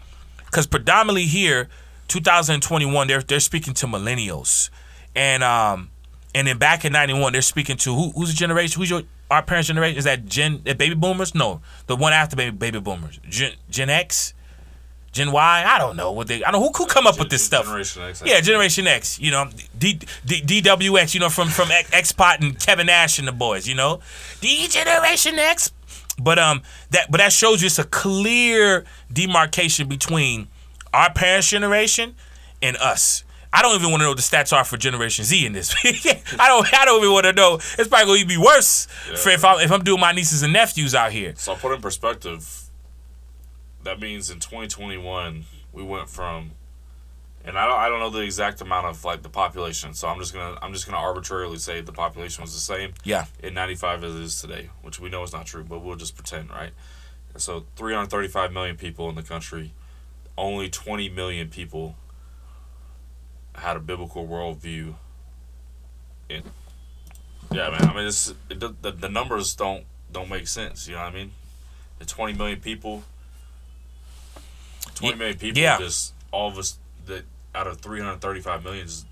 because 0.46 0.68
predominantly 0.68 1.26
here, 1.26 1.68
2021, 2.08 3.08
they're 3.08 3.22
they're 3.22 3.40
speaking 3.40 3.74
to 3.76 3.88
millennials, 3.88 4.70
and 5.16 5.44
um, 5.44 5.90
and 6.36 6.48
then 6.48 6.58
back 6.58 6.86
in 6.86 6.94
'91, 6.94 7.34
they're 7.34 7.42
speaking 7.42 7.78
to 7.78 7.94
who 7.94 8.12
who's 8.12 8.30
the 8.30 8.36
generation? 8.36 8.80
Who's 8.80 8.90
your 8.90 9.04
our 9.30 9.42
parents' 9.42 9.68
generation? 9.68 9.98
Is 9.98 10.04
that 10.06 10.26
Gen 10.26 10.58
baby 10.58 10.94
boomers? 10.94 11.34
No, 11.36 11.62
the 11.88 11.96
one 11.96 12.14
after 12.14 12.36
baby 12.36 12.56
baby 12.56 12.80
boomers, 12.80 13.20
Gen 13.30 13.54
Gen 13.70 13.90
X. 13.90 14.34
Gen 15.12 15.32
Y, 15.32 15.64
I 15.68 15.78
don't 15.78 15.96
know 15.96 16.12
what 16.12 16.26
they. 16.26 16.44
I 16.44 16.50
don't 16.50 16.60
know 16.60 16.68
who 16.68 16.74
who 16.76 16.88
come 16.88 17.06
up 17.06 17.20
with 17.20 17.30
this 17.30 17.46
stuff. 17.46 17.66
Generation 17.66 18.02
X. 18.02 18.24
Yeah, 18.26 18.42
Generation 18.42 18.88
X. 18.88 19.20
You 19.20 19.30
know, 19.30 19.48
D, 19.78 20.00
D, 20.26 20.42
DWX. 20.42 21.14
You 21.14 21.20
know, 21.20 21.30
from 21.30 21.50
from 21.50 21.70
X 21.70 22.12
Pac 22.12 22.42
and 22.42 22.60
Kevin 22.60 22.88
Nash 22.88 23.20
and 23.20 23.28
the 23.28 23.32
boys. 23.32 23.68
You 23.68 23.76
know, 23.76 24.00
D 24.42 24.68
Generation 24.68 25.38
X. 25.38 25.72
But 26.20 26.40
um, 26.40 26.64
that 26.90 27.12
but 27.12 27.20
that 27.20 27.32
shows 27.32 27.62
you 27.62 27.68
it's 27.68 27.78
a 27.78 27.84
clear 27.84 28.86
demarcation 29.12 29.88
between 29.88 30.48
our 30.94 31.14
parents' 31.14 31.48
generation 31.48 32.16
and 32.64 32.76
us. 32.78 33.24
I 33.56 33.62
don't 33.62 33.76
even 33.76 33.92
want 33.92 34.02
to 34.02 34.06
know 34.06 34.10
what 34.10 34.18
the 34.18 34.24
stats 34.24 34.52
are 34.52 34.64
for 34.64 34.78
Generation 34.78 35.24
Z 35.26 35.46
in 35.46 35.54
this. 35.54 35.76
I 36.40 36.48
don't. 36.48 36.68
I 36.74 36.86
don't 36.86 37.00
even 37.02 37.14
want 37.14 37.26
to 37.28 37.34
know. 37.34 37.56
It's 37.78 37.88
probably 37.88 38.06
going 38.08 38.22
to 38.22 38.28
be 38.28 38.38
worse 38.38 38.88
for 39.16 39.30
if 39.30 39.46
I'm 39.46 39.60
if 39.62 39.72
I'm 39.72 39.84
doing 39.84 40.02
my 40.02 40.12
nieces 40.12 40.42
and 40.42 40.52
nephews 40.52 40.96
out 40.96 41.12
here. 41.12 41.34
So 41.38 41.52
I'll 41.54 41.58
put 41.60 41.72
in 41.74 41.80
perspective. 41.82 42.62
That 43.84 44.00
means 44.00 44.30
in 44.32 44.40
2021 44.40 45.44
we 45.72 45.84
went 45.84 46.10
from, 46.10 46.52
and 47.46 47.58
I 47.58 47.68
don't 47.68 47.80
I 47.80 47.90
don't 47.90 48.00
know 48.00 48.10
the 48.10 48.22
exact 48.22 48.60
amount 48.62 48.88
of 48.88 49.04
like 49.06 49.22
the 49.22 49.30
population. 49.30 49.94
So 49.94 50.08
I'm 50.08 50.20
just 50.20 50.34
gonna 50.34 50.58
I'm 50.62 50.74
just 50.74 50.86
gonna 50.88 50.98
arbitrarily 50.98 51.58
say 51.60 51.82
the 51.82 51.92
population 51.92 52.42
was 52.42 52.54
the 52.54 52.60
same 52.60 52.94
Yeah. 53.04 53.26
in 53.42 53.54
95 53.54 54.04
as 54.04 54.16
it 54.16 54.22
is 54.22 54.42
today, 54.42 54.70
which 54.82 55.00
we 55.00 55.10
know 55.10 55.22
is 55.24 55.32
not 55.34 55.46
true, 55.46 55.64
but 55.64 55.80
we'll 55.80 55.96
just 55.96 56.16
pretend, 56.16 56.50
right? 56.50 56.72
So 57.38 57.66
335 57.76 58.52
million 58.54 58.78
people 58.78 59.10
in 59.10 59.16
the 59.16 59.24
country, 59.24 59.74
only 60.38 60.70
20 60.70 61.10
million 61.10 61.50
people 61.50 61.96
had 63.56 63.78
a 63.78 63.80
biblical 63.80 64.28
worldview. 64.28 64.96
And 66.30 66.44
yeah, 67.52 67.70
man, 67.70 67.84
I 67.84 67.94
mean, 67.94 68.08
it's 68.08 68.34
it, 68.50 68.60
the 68.60 68.92
the 68.92 69.10
numbers 69.10 69.56
don't 69.56 69.86
don't 70.12 70.30
make 70.30 70.48
sense. 70.48 70.88
You 70.88 70.96
know 70.96 71.02
what 71.02 71.14
I 71.14 71.16
mean? 71.16 71.32
The 72.00 72.06
20 72.06 72.34
million 72.34 72.60
people, 72.60 73.04
20 74.96 75.18
million 75.18 75.38
people, 75.38 75.62
yeah. 75.62 75.78
just 75.78 76.14
all 76.32 76.50
of 76.50 76.58
us 76.58 76.78
that 77.06 77.24
out 77.56 77.68
of 77.68 77.78
335 77.78 78.64
million, 78.64 78.86
just 78.88 79.06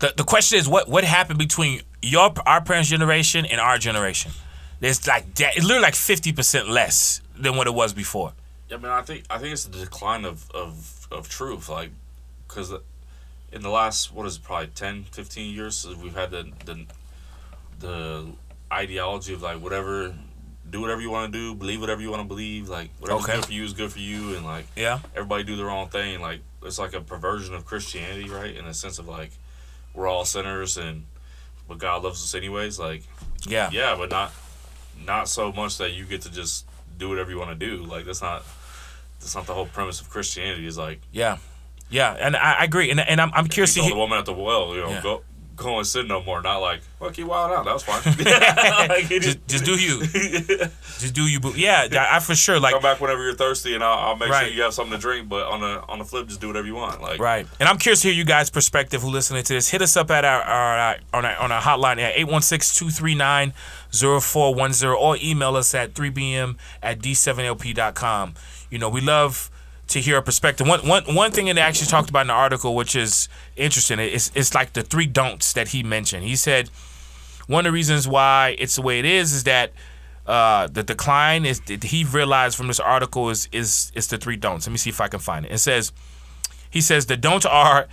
The, 0.00 0.12
the 0.16 0.24
question 0.24 0.58
is 0.58 0.68
what 0.68 0.88
what 0.88 1.04
happened 1.04 1.38
between 1.38 1.82
your 2.02 2.32
our 2.46 2.60
parents' 2.60 2.88
generation 2.88 3.46
and 3.46 3.60
our 3.60 3.78
generation? 3.78 4.32
It's 4.80 5.06
like 5.06 5.34
that. 5.36 5.56
It's 5.56 5.64
literally 5.64 5.82
like 5.82 5.94
fifty 5.94 6.32
percent 6.32 6.68
less 6.68 7.22
than 7.36 7.56
what 7.56 7.68
it 7.68 7.74
was 7.74 7.92
before. 7.92 8.32
I 8.72 8.76
mean, 8.76 8.86
I 8.86 9.02
think 9.02 9.24
I 9.30 9.38
think 9.38 9.52
it's 9.52 9.64
the 9.64 9.78
decline 9.78 10.24
of 10.24 10.50
of, 10.50 11.06
of 11.12 11.28
truth, 11.28 11.68
like, 11.68 11.90
because 12.48 12.72
in 13.52 13.62
the 13.62 13.68
last 13.70 14.12
what 14.12 14.26
is 14.26 14.36
it, 14.36 14.42
probably 14.42 14.68
10, 14.68 15.04
15 15.04 15.54
years, 15.54 15.86
we've 16.02 16.14
had 16.14 16.30
the 16.30 16.50
the 16.64 16.86
the 17.80 18.26
ideology 18.72 19.34
of 19.34 19.42
like 19.42 19.60
whatever, 19.60 20.14
do 20.70 20.80
whatever 20.80 21.00
you 21.00 21.10
want 21.10 21.32
to 21.32 21.38
do, 21.38 21.54
believe 21.54 21.80
whatever 21.80 22.00
you 22.00 22.10
want 22.10 22.22
to 22.22 22.28
believe, 22.28 22.68
like 22.68 22.90
whatever's 23.00 23.24
Okay. 23.24 23.34
good 23.36 23.44
for 23.46 23.52
you 23.52 23.64
is 23.64 23.72
good 23.72 23.92
for 23.92 23.98
you, 23.98 24.34
and 24.36 24.44
like 24.44 24.66
Yeah. 24.76 25.00
everybody 25.14 25.42
do 25.44 25.56
their 25.56 25.70
own 25.70 25.88
thing. 25.88 26.20
Like 26.20 26.40
it's 26.62 26.78
like 26.78 26.94
a 26.94 27.00
perversion 27.00 27.54
of 27.54 27.64
Christianity, 27.66 28.28
right? 28.28 28.54
In 28.56 28.66
a 28.66 28.74
sense 28.74 28.98
of 28.98 29.08
like 29.08 29.30
we're 29.94 30.06
all 30.08 30.24
sinners 30.24 30.76
and 30.76 31.04
but 31.68 31.78
God 31.78 32.02
loves 32.02 32.22
us 32.22 32.34
anyways. 32.34 32.78
Like 32.78 33.02
Yeah. 33.46 33.68
yeah, 33.72 33.94
but 33.96 34.10
not 34.10 34.32
not 35.04 35.28
so 35.28 35.52
much 35.52 35.78
that 35.78 35.92
you 35.92 36.04
get 36.04 36.22
to 36.22 36.30
just 36.30 36.64
do 36.96 37.08
whatever 37.08 37.30
you 37.30 37.38
want 37.38 37.50
to 37.58 37.66
do. 37.66 37.82
Like 37.82 38.04
that's 38.04 38.22
not 38.22 38.44
that's 39.20 39.34
not 39.34 39.46
the 39.46 39.54
whole 39.54 39.66
premise 39.66 40.00
of 40.00 40.08
Christianity. 40.08 40.66
Is 40.66 40.78
like 40.78 41.00
Yeah. 41.10 41.38
Yeah. 41.92 42.12
And 42.18 42.34
I, 42.36 42.54
I 42.60 42.64
agree. 42.64 42.90
And 42.90 42.98
and 43.00 43.20
I'm 43.20 43.30
I'm 43.34 43.44
he 43.44 43.50
curious 43.50 43.74
to 43.74 43.80
told 43.80 43.92
the 43.92 43.96
woman 43.96 44.18
at 44.18 44.24
the 44.26 44.32
well, 44.32 44.74
you 44.74 44.80
know, 44.80 44.90
Yeah. 44.90 45.02
go 45.02 45.22
go 45.54 45.76
and 45.78 45.86
sin 45.86 46.08
no 46.08 46.22
more. 46.22 46.40
Not 46.42 46.58
like 46.58 46.80
fuck 46.98 47.16
you 47.18 47.26
wild 47.26 47.52
out. 47.52 47.64
That 47.66 47.74
was 47.74 47.82
fine. 47.84 48.02
like, 48.88 49.06
Just, 49.08 49.46
just 49.46 49.64
do 49.64 49.72
you. 49.78 50.00
just 50.06 50.48
Just 51.02 51.14
do 51.14 51.22
you. 51.28 51.40
boo. 51.40 51.52
Yeah. 51.56 51.86
I, 51.92 52.16
I 52.16 52.20
for 52.20 52.34
sure 52.34 52.58
like. 52.58 52.72
come 52.72 52.82
back 52.82 53.00
whenever 53.00 53.22
you're 53.24 53.34
thirsty, 53.34 53.74
and 53.74 53.82
I'll, 53.84 53.98
I'll 54.10 54.16
make 54.16 54.28
Right. 54.30 54.46
sure 54.46 54.54
you 54.54 54.62
have 54.62 54.72
something 54.72 54.92
to 54.94 54.98
drink. 55.00 55.28
But 55.28 55.46
on 55.46 55.60
the 55.60 55.82
on 55.88 55.98
the 55.98 56.04
flip, 56.04 56.26
just 56.28 56.40
do 56.40 56.46
whatever 56.48 56.66
you 56.66 56.74
want. 56.76 57.00
Like 57.02 57.20
Right. 57.20 57.46
And 57.60 57.68
I'm 57.68 57.76
curious 57.78 58.00
to 58.02 58.08
hear 58.08 58.16
you 58.16 58.24
guys' 58.24 58.48
perspective 58.50 59.02
who 59.02 59.08
listening 59.10 59.42
to 59.44 59.52
this. 59.54 59.68
Hit 59.68 59.82
us 59.82 59.96
up 59.96 60.10
at 60.10 60.24
our, 60.24 60.42
our, 60.42 60.96
on 61.12 61.24
our 61.26 61.36
on 61.38 61.52
our 61.52 61.60
hotline 61.60 61.98
at 61.98 62.16
816-239-0410 63.92 64.96
or 64.96 65.16
email 65.22 65.56
us 65.56 65.74
at 65.74 65.94
3bm 65.94 66.56
at 66.82 66.98
d7lp.com. 67.00 68.34
You 68.70 68.78
know, 68.78 68.88
we 68.88 69.00
love 69.00 69.50
to 69.92 70.00
hear 70.00 70.16
a 70.18 70.22
perspective. 70.22 70.66
One 70.66 70.86
one 70.86 71.14
one 71.14 71.30
thing 71.30 71.46
that 71.46 71.54
they 71.54 71.60
actually 71.60 71.88
talked 71.88 72.10
about 72.10 72.22
in 72.22 72.26
the 72.28 72.32
article, 72.34 72.74
which 72.74 72.94
is 72.96 73.28
interesting, 73.56 73.98
it's 73.98 74.30
it's 74.34 74.54
like 74.54 74.72
the 74.72 74.82
three 74.82 75.06
don'ts 75.06 75.52
that 75.52 75.68
he 75.68 75.82
mentioned. 75.82 76.24
He 76.24 76.36
said 76.36 76.70
one 77.46 77.66
of 77.66 77.70
the 77.70 77.74
reasons 77.74 78.06
why 78.08 78.56
it's 78.58 78.76
the 78.76 78.82
way 78.82 78.98
it 78.98 79.04
is 79.04 79.32
is 79.32 79.44
that 79.44 79.72
uh, 80.26 80.68
the 80.68 80.82
decline 80.82 81.44
is 81.44 81.60
that 81.60 81.84
he 81.84 82.04
realized 82.04 82.56
from 82.56 82.68
this 82.68 82.80
article 82.80 83.30
is 83.30 83.48
is 83.52 83.92
is 83.94 84.06
the 84.08 84.18
three 84.18 84.36
don'ts. 84.36 84.66
Let 84.66 84.72
me 84.72 84.78
see 84.78 84.90
if 84.90 85.00
I 85.00 85.08
can 85.08 85.20
find 85.20 85.46
it. 85.46 85.52
It 85.52 85.58
says 85.58 85.92
he 86.70 86.80
says 86.80 87.06
the 87.06 87.16
don'ts 87.16 87.46
are 87.46 87.88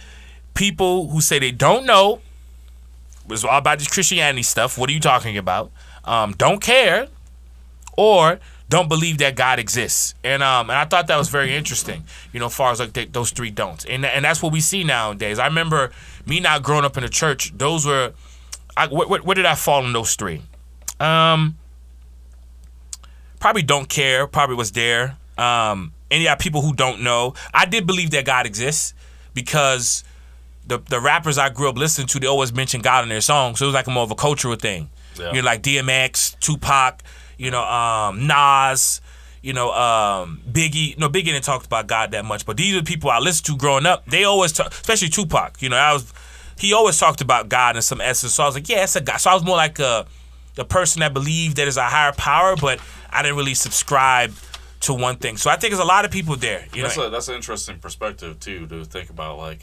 people 0.54 1.10
who 1.10 1.22
say 1.22 1.40
they 1.40 1.52
don't 1.52 1.86
know. 1.86 2.22
It's 3.30 3.44
all 3.44 3.58
about 3.58 3.80
this 3.80 3.88
Christianity 3.88 4.44
stuff. 4.44 4.78
What 4.78 4.90
are 4.90 4.94
you 4.94 5.00
talking 5.00 5.38
about? 5.38 5.72
Um, 6.04 6.34
don't 6.34 6.62
care, 6.62 7.08
or 7.96 8.40
don't 8.70 8.88
believe 8.88 9.18
that 9.18 9.36
God 9.36 9.60
exists. 9.60 10.14
And 10.24 10.44
um, 10.44 10.70
and 10.70 10.78
I 10.78 10.86
thought 10.86 11.08
that 11.08 11.18
was 11.18 11.30
very 11.30 11.56
interesting. 11.56 12.04
You 12.32 12.40
know, 12.40 12.46
as 12.46 12.56
far 12.56 12.72
as 12.72 12.80
like 12.80 12.94
th- 12.94 13.12
those 13.12 13.32
three 13.32 13.50
don'ts, 13.50 13.84
and 13.86 14.06
and 14.06 14.24
that's 14.24 14.42
what 14.42 14.54
we 14.54 14.62
see 14.62 14.84
nowadays. 14.84 15.40
I 15.40 15.48
remember 15.48 15.92
me 16.26 16.40
not 16.40 16.64
growing 16.64 16.86
up 16.86 16.96
in 16.96 17.04
the 17.04 17.10
church. 17.10 17.52
Those 17.58 17.86
were, 17.86 18.14
I, 18.78 18.88
where, 18.88 19.08
where, 19.08 19.22
where 19.22 19.36
did 19.36 19.46
I 19.46 19.56
fall 19.56 19.84
in 19.86 19.92
those 19.92 20.16
three? 20.16 20.44
Um, 21.00 21.58
probably 23.40 23.64
don't 23.64 23.90
care. 23.90 24.28
Probably 24.28 24.56
was 24.56 24.72
there. 24.72 25.18
Um, 25.38 25.94
and 26.12 26.22
yeah, 26.22 26.36
people 26.36 26.62
who 26.62 26.74
don't 26.74 27.02
know. 27.02 27.34
I 27.54 27.66
did 27.66 27.88
believe 27.88 28.12
that 28.12 28.26
God 28.26 28.46
exists 28.46 28.94
because 29.34 30.04
the 30.68 30.78
the 30.78 31.00
rappers 31.00 31.40
I 31.40 31.50
grew 31.50 31.70
up 31.70 31.78
listening 31.78 32.08
to, 32.08 32.20
they 32.20 32.28
always 32.28 32.54
mention 32.54 32.82
God 32.82 33.04
in 33.04 33.10
their 33.10 33.22
songs. 33.22 33.58
So 33.60 33.66
it 33.66 33.70
was 33.70 33.76
like 33.76 33.88
a 33.88 33.92
more 33.92 34.04
of 34.04 34.12
a 34.12 34.16
cultural 34.16 34.56
thing. 34.56 34.90
Yeah. 35.18 35.34
You 35.34 35.42
know, 35.42 35.46
like 35.48 35.64
DMX, 35.64 36.40
Tupac, 36.40 37.02
you 37.40 37.50
know, 37.50 37.64
um, 37.64 38.28
Nas, 38.28 39.02
you 39.42 39.54
know, 39.54 39.72
um, 39.72 40.42
Biggie. 40.48 40.98
No, 41.00 41.10
Biggie 41.10 41.26
didn't 41.26 41.46
talk 41.46 41.66
about 41.66 41.88
God 41.88 42.12
that 42.12 42.26
much, 42.26 42.46
but 42.46 42.58
these 42.58 42.76
are 42.76 42.82
the 42.82 42.86
people 42.86 43.10
I 43.10 43.20
listened 43.20 43.46
to 43.48 43.58
growing 43.58 43.86
up. 43.86 44.06
They 44.06 44.26
always 44.26 44.52
talk, 44.52 44.72
especially 44.72 45.10
Tupac. 45.10 45.62
You 45.62 45.70
know, 45.70 45.78
I 45.78 45.94
was 45.94 46.14
he 46.58 46.74
always 46.74 46.98
talked 46.98 47.22
about 47.22 47.48
God 47.48 47.78
in 47.78 47.82
some 47.82 48.02
essence. 48.02 48.34
So 48.34 48.44
I 48.44 48.46
was 48.46 48.56
like, 48.56 48.68
yeah, 48.68 48.84
it's 48.84 48.96
a 48.98 49.02
God. 49.02 49.18
So 49.18 49.32
I 49.32 49.34
was 49.34 49.44
more 49.44 49.56
like 49.56 49.80
a 49.80 50.06
the 50.56 50.66
person 50.66 51.00
that 51.00 51.14
believed 51.14 51.56
that 51.56 51.64
there's 51.64 51.78
a 51.78 51.84
higher 51.84 52.12
power, 52.12 52.58
but 52.58 52.82
I 53.10 53.24
didn't 53.24 53.38
really 53.38 53.54
subscribe 53.54 54.34
to 54.82 54.94
one 54.94 55.16
thing. 55.16 55.38
So 55.38 55.50
I 55.50 55.56
think 55.56 55.72
there's 55.72 55.84
a 55.84 55.88
lot 55.88 56.04
of 56.04 56.12
people 56.12 56.36
there. 56.36 56.66
You 56.74 56.82
That's 56.82 56.98
know, 56.98 57.08
a, 57.08 57.10
that's 57.10 57.30
an 57.30 57.36
interesting 57.36 57.80
perspective 57.80 58.40
too 58.42 58.68
to 58.68 58.84
think 58.84 59.10
about. 59.10 59.38
Like, 59.38 59.62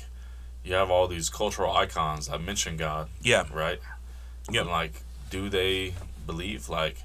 you 0.64 0.72
have 0.74 0.90
all 0.90 1.06
these 1.06 1.28
cultural 1.28 1.72
icons 1.72 2.30
I 2.30 2.38
mentioned 2.38 2.78
God, 2.78 3.08
yeah, 3.22 3.44
right? 3.52 3.78
Yep. 4.50 4.62
And 4.62 4.70
like, 4.70 4.92
do 5.28 5.50
they 5.50 5.92
believe 6.26 6.70
like, 6.70 6.96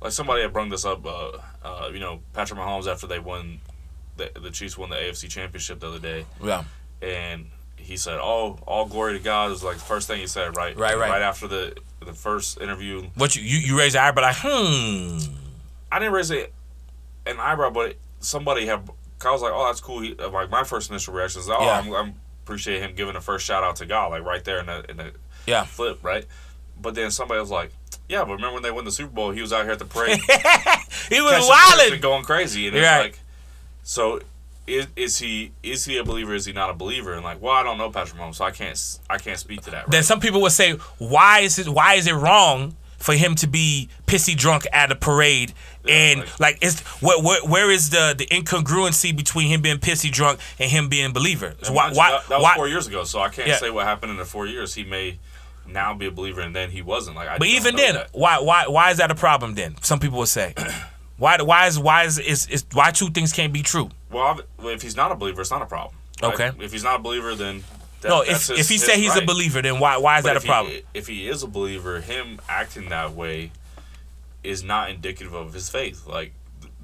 like 0.00 0.12
somebody 0.12 0.42
had 0.42 0.52
brought 0.52 0.70
this 0.70 0.84
up? 0.84 1.04
Uh, 1.06 1.32
uh, 1.64 1.90
you 1.92 1.98
know, 2.00 2.20
Patrick 2.32 2.58
Mahomes 2.58 2.86
after 2.86 3.06
they 3.06 3.18
won, 3.18 3.60
the 4.16 4.30
the 4.40 4.50
Chiefs 4.50 4.76
won 4.78 4.90
the 4.90 4.96
AFC 4.96 5.28
Championship 5.28 5.80
the 5.80 5.88
other 5.88 5.98
day, 5.98 6.24
yeah, 6.42 6.64
and 7.02 7.46
he 7.76 7.96
said, 7.96 8.18
"Oh, 8.20 8.58
all 8.66 8.86
glory 8.86 9.14
to 9.16 9.22
God." 9.22 9.50
was 9.50 9.62
like 9.64 9.76
the 9.76 9.84
first 9.84 10.08
thing 10.08 10.20
he 10.20 10.26
said, 10.26 10.56
right? 10.56 10.76
Right, 10.76 10.96
right. 10.98 11.10
Right 11.10 11.22
after 11.22 11.46
the 11.48 11.76
the 12.04 12.12
first 12.12 12.60
interview, 12.60 13.08
What 13.16 13.36
you 13.36 13.42
you, 13.42 13.58
you 13.58 13.78
raise 13.78 13.94
your 13.94 14.02
eyebrow 14.02 14.22
like, 14.24 14.36
hmm. 14.38 15.18
I 15.90 15.98
didn't 15.98 16.12
raise 16.14 16.30
it 16.30 16.52
an 17.26 17.38
eyebrow, 17.40 17.70
but 17.70 17.96
somebody 18.20 18.66
had. 18.66 18.88
I 19.24 19.30
was 19.32 19.40
like, 19.42 19.52
"Oh, 19.54 19.66
that's 19.66 19.80
cool." 19.80 20.00
He, 20.00 20.14
like 20.14 20.50
my 20.50 20.62
first 20.64 20.90
initial 20.90 21.14
reaction 21.14 21.40
is, 21.40 21.48
"Oh, 21.48 21.56
Yeah. 21.60 21.78
I'm, 21.78 21.92
I'm 21.94 22.14
appreciate 22.44 22.80
him 22.80 22.94
giving 22.94 23.14
the 23.14 23.20
first 23.20 23.44
shout 23.46 23.64
out 23.64 23.76
to 23.76 23.86
God, 23.86 24.10
like 24.12 24.22
right 24.24 24.44
there 24.44 24.60
in 24.60 24.66
the 24.66 24.84
in 24.90 24.96
the 24.98 25.12
Yeah. 25.46 25.64
flip, 25.64 25.98
right?" 26.02 26.26
But 26.80 26.94
then 26.94 27.10
somebody 27.10 27.40
was 27.40 27.50
like, 27.50 27.72
"Yeah, 28.08 28.24
but 28.24 28.32
remember 28.34 28.54
when 28.54 28.62
they 28.62 28.70
won 28.70 28.84
the 28.84 28.92
Super 28.92 29.10
Bowl? 29.12 29.30
He 29.30 29.40
was 29.40 29.52
out 29.52 29.62
here 29.64 29.72
at 29.72 29.78
the 29.78 29.84
parade, 29.84 30.18
He 30.28 30.30
was 30.30 30.30
catching 30.30 31.20
flips 31.22 31.32
and 31.32 31.48
wilding. 31.48 32.00
going 32.00 32.24
crazy." 32.24 32.66
And 32.68 32.76
it's 32.76 32.86
Right. 32.86 33.00
like, 33.02 33.18
so 33.82 34.20
is, 34.66 34.86
is 34.96 35.18
he 35.18 35.52
is 35.62 35.84
he 35.84 35.96
a 35.96 36.04
believer? 36.04 36.34
Is 36.34 36.44
he 36.44 36.52
not 36.52 36.70
a 36.70 36.74
believer? 36.74 37.12
And 37.14 37.22
like, 37.24 37.40
well, 37.40 37.52
I 37.52 37.62
don't 37.62 37.78
know 37.78 37.90
Patrick 37.90 38.20
Mahomes, 38.20 38.36
so 38.36 38.44
I 38.44 38.50
can't 38.50 38.98
I 39.08 39.18
can't 39.18 39.38
speak 39.38 39.62
to 39.62 39.70
that. 39.70 39.84
Right? 39.84 39.90
Then 39.90 40.02
some 40.02 40.20
people 40.20 40.40
would 40.42 40.52
say, 40.52 40.72
why 40.98 41.40
is 41.40 41.58
it 41.58 41.68
why 41.68 41.94
is 41.94 42.06
it 42.06 42.14
wrong 42.14 42.74
for 42.98 43.12
him 43.14 43.34
to 43.36 43.46
be 43.46 43.88
pissy 44.06 44.36
drunk 44.36 44.66
at 44.72 44.90
a 44.90 44.96
parade? 44.96 45.52
and 45.88 46.20
like- 46.20 46.40
like, 46.40 46.58
it's 46.62 46.80
where, 47.00 47.20
where, 47.22 47.40
where 47.44 47.70
is 47.70 47.90
the 47.90 48.12
the 48.18 48.26
incongruency 48.26 49.16
between 49.16 49.46
him 49.48 49.62
being 49.62 49.78
pissy 49.78 50.10
drunk 50.10 50.40
and 50.58 50.68
him 50.68 50.88
being 50.88 51.10
a 51.10 51.12
believer? 51.12 51.54
And 51.64 51.72
Why, 51.76 51.92
why, 51.92 52.10
that, 52.10 52.28
that 52.28 52.34
was 52.38 52.42
why- 52.42 52.54
four 52.56 52.66
years 52.66 52.88
ago, 52.88 53.04
so 53.04 53.20
I 53.20 53.28
can't 53.28 53.46
Yeah. 53.46 53.58
say 53.58 53.70
what 53.70 53.86
happened 53.86 54.10
in 54.10 54.16
the 54.18 54.24
four 54.24 54.46
years. 54.48 54.74
He 54.74 54.82
may 54.82 55.18
now 55.68 55.94
be 55.94 56.06
a 56.06 56.10
believer, 56.10 56.40
and 56.40 56.54
then 56.54 56.70
he 56.70 56.82
wasn't. 56.82 57.16
Like, 57.16 57.28
I 57.28 57.38
But 57.38 57.48
even 57.48 57.76
then, 57.76 57.94
that. 57.94 58.08
why 58.12 58.38
why 58.40 58.66
why 58.68 58.90
is 58.90 58.98
that 58.98 59.10
a 59.10 59.14
problem? 59.14 59.54
Then 59.54 59.76
some 59.82 59.98
people 59.98 60.18
would 60.18 60.28
say, 60.28 60.54
why 61.18 61.38
why 61.42 61.66
is 61.66 61.78
why 61.78 62.04
is 62.04 62.18
is, 62.18 62.46
is 62.48 62.64
why 62.72 62.90
two 62.90 63.10
things 63.10 63.32
can't 63.32 63.52
be 63.52 63.62
true? 63.62 63.90
Well, 64.10 64.40
if 64.60 64.82
he's 64.82 64.96
not 64.96 65.12
a 65.12 65.14
believer, 65.14 65.40
it's 65.40 65.50
not 65.50 65.62
a 65.62 65.66
problem. 65.66 65.94
right? 66.22 66.32
Okay. 66.34 66.50
If 66.64 66.72
he's 66.72 66.84
not 66.84 67.00
a 67.00 67.02
believer, 67.02 67.34
then 67.34 67.64
that, 68.02 68.08
no, 68.08 68.20
if 68.22 68.46
his- 68.48 68.50
if 68.50 68.68
he 68.68 68.78
said 68.78 68.96
he's 68.96 69.16
a 69.16 69.22
believer, 69.24 69.60
then 69.62 69.78
why 69.80 69.96
why 69.96 70.18
is 70.18 70.22
But 70.22 70.28
that 70.28 70.34
a 70.34 70.36
if 70.38 70.42
he- 70.42 70.48
problem? 70.48 70.74
if 70.94 71.06
he 71.06 71.28
is 71.28 71.42
a 71.42 71.46
believer, 71.48 72.00
him 72.00 72.40
acting 72.48 72.88
that 72.90 73.12
way 73.12 73.50
is 74.44 74.62
not 74.62 74.90
indicative 74.90 75.34
of 75.34 75.52
his 75.54 75.68
faith. 75.68 76.06
Like 76.06 76.32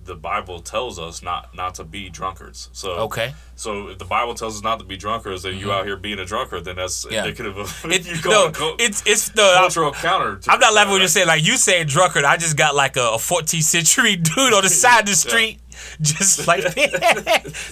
the 0.04 0.14
Bible 0.16 0.58
tells 0.60 0.98
us 0.98 1.22
not 1.22 1.54
not 1.54 1.74
to 1.76 1.84
be 1.84 2.08
drunkards. 2.10 2.68
So 2.72 2.92
Okay. 3.06 3.28
Mm-hmm. 3.28 3.36
So 3.56 3.88
if 3.88 3.98
the 3.98 4.04
Bible 4.04 4.34
tells 4.34 4.56
us 4.56 4.62
not 4.62 4.78
to 4.80 4.84
be 4.84 4.96
drunkards, 4.96 5.44
and 5.44 5.60
you 5.60 5.70
out 5.72 5.84
here 5.86 5.96
being 5.96 6.18
a 6.18 6.24
drunkard, 6.24 6.64
then 6.64 6.76
that's 6.76 7.06
Yeah. 7.10 7.24
indicative 7.24 7.56
of 7.56 7.84
It, 7.84 8.06
you 8.24 8.30
no, 8.30 8.50
it's 8.78 9.02
it's 9.06 9.28
the 9.30 9.52
cultural 9.56 9.92
counter. 9.92 10.36
To 10.36 10.50
I'm 10.52 10.58
not 10.58 10.74
laughing 10.74 10.92
when 10.94 11.02
you 11.02 11.08
say 11.08 11.24
like 11.24 11.44
you 11.46 11.56
saying 11.56 11.86
drunkard. 11.86 12.24
I 12.24 12.36
just 12.36 12.56
got 12.56 12.74
like 12.74 12.96
a, 12.96 13.00
a 13.10 13.18
14th 13.18 13.62
century 13.62 14.16
dude 14.28 14.52
on 14.52 14.62
the 14.62 14.68
side 14.84 15.00
of 15.00 15.06
the 15.06 15.14
street, 15.14 15.60
just 16.00 16.46
like 16.48 16.62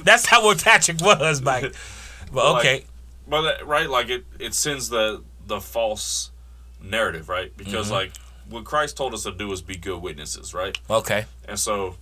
that's 0.05 0.27
how 0.27 0.45
what 0.45 0.63
Patrick 0.63 1.01
was, 1.01 1.41
Mike. 1.43 1.75
But 2.33 2.45
Like, 2.45 2.59
okay, 2.61 2.85
But 3.29 3.43
that- 3.43 3.67
right, 3.67 3.91
like 3.91 4.09
it, 4.09 4.25
it 4.39 4.55
sends 4.55 4.89
the 4.89 5.23
the 5.47 5.61
false 5.61 6.31
narrative, 6.83 7.29
right? 7.29 7.57
Because 7.57 7.87
Mm-hmm. 7.87 7.95
like 7.95 8.13
what 8.49 8.65
Christ 8.65 8.97
told 8.97 9.15
us 9.15 9.23
to 9.25 9.33
do 9.33 9.51
is 9.53 9.63
be 9.63 9.77
good 9.77 10.01
witnesses, 10.03 10.53
right? 10.55 10.77
okay, 10.89 11.27
And 11.49 11.59
so 11.59 11.97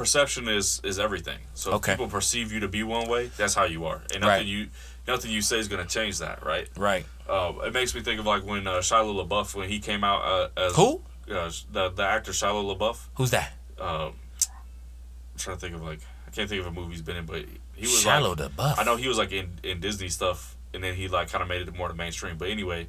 perception 0.00 0.48
is 0.48 0.80
is 0.82 0.98
everything. 0.98 1.38
So 1.52 1.72
Okay. 1.72 1.92
if 1.92 1.98
people 1.98 2.08
perceive 2.10 2.50
you 2.50 2.60
to 2.60 2.68
be 2.68 2.82
one 2.82 3.06
way, 3.06 3.30
that's 3.36 3.52
how 3.54 3.64
you 3.64 3.84
are, 3.84 4.00
and 4.14 4.24
Right. 4.24 4.36
nothing 4.38 4.48
you 4.48 4.68
nothing 5.06 5.30
you 5.30 5.42
say 5.42 5.58
is 5.58 5.68
going 5.68 5.86
to 5.86 5.92
change 5.98 6.18
that, 6.20 6.42
right? 6.42 6.68
right. 6.74 7.04
Uh, 7.28 7.52
it 7.66 7.74
makes 7.74 7.94
me 7.94 8.00
think 8.00 8.18
of 8.18 8.24
like 8.24 8.42
when 8.46 8.66
uh, 8.66 8.78
Shia 8.78 9.04
LaBeouf 9.04 9.54
when 9.54 9.68
he 9.68 9.78
came 9.78 10.02
out 10.02 10.22
uh, 10.24 10.48
as 10.66 10.74
Who? 10.76 11.02
uh, 11.30 11.50
the 11.70 11.90
the 11.90 12.02
actor 12.02 12.32
Shia 12.32 12.54
LaBeouf. 12.70 12.96
Who's 13.16 13.30
that? 13.32 13.52
Uh, 13.78 14.06
I'm 14.08 15.38
trying 15.38 15.56
to 15.56 15.60
think 15.60 15.74
of 15.74 15.82
like 15.82 16.00
I 16.26 16.30
can't 16.30 16.48
think 16.48 16.62
of 16.62 16.66
a 16.66 16.70
movie 16.72 16.92
he's 16.92 17.02
been 17.02 17.18
in, 17.18 17.26
but 17.26 17.44
he 17.74 17.82
was 17.82 18.00
Shallow 18.00 18.34
like, 18.34 18.56
buff. 18.56 18.78
I 18.80 18.84
know 18.84 18.96
he 18.96 19.06
was 19.06 19.18
like 19.18 19.32
in, 19.32 19.58
in 19.62 19.80
Disney 19.80 20.08
stuff, 20.08 20.56
and 20.72 20.82
then 20.82 20.94
he 20.94 21.08
like 21.08 21.28
kind 21.30 21.42
of 21.42 21.48
made 21.48 21.60
it 21.60 21.76
more 21.76 21.88
to 21.88 21.94
mainstream. 21.94 22.38
But 22.38 22.48
anyway, 22.48 22.88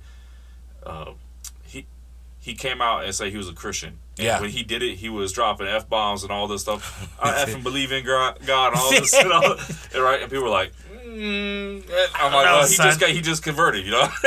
uh, 0.85 1.11
he 1.65 1.87
he 2.39 2.53
came 2.55 2.81
out 2.81 3.03
and 3.03 3.13
said 3.13 3.31
he 3.31 3.37
was 3.37 3.49
a 3.49 3.53
Christian. 3.63 3.99
And 4.21 4.27
Yeah. 4.27 4.39
When 4.41 4.49
he 4.51 4.63
did 4.63 4.81
it, 4.83 4.95
he 4.97 5.09
was 5.09 5.31
dropping 5.31 5.67
f 5.67 5.89
bombs 5.89 6.23
and 6.23 6.31
all 6.31 6.47
this 6.47 6.61
stuff. 6.61 7.09
I 7.21 7.31
effing 7.45 7.63
believe 7.69 7.91
in 7.91 8.05
God, 8.05 8.37
and 8.39 8.49
all 8.49 8.91
this 8.91 9.13
and 9.13 9.31
all, 9.31 9.51
and 9.93 10.03
right? 10.03 10.21
And 10.21 10.29
people 10.31 10.43
were 10.45 10.49
like. 10.49 10.71
Mm, 11.03 11.83
I'm 12.15 12.31
like, 12.31 12.45
well, 12.45 12.61
he 12.65 12.75
son. 12.75 12.85
just 12.87 12.99
got, 13.01 13.09
he 13.09 13.19
just 13.19 13.43
converted, 13.43 13.83
you 13.85 13.91
know. 13.91 14.07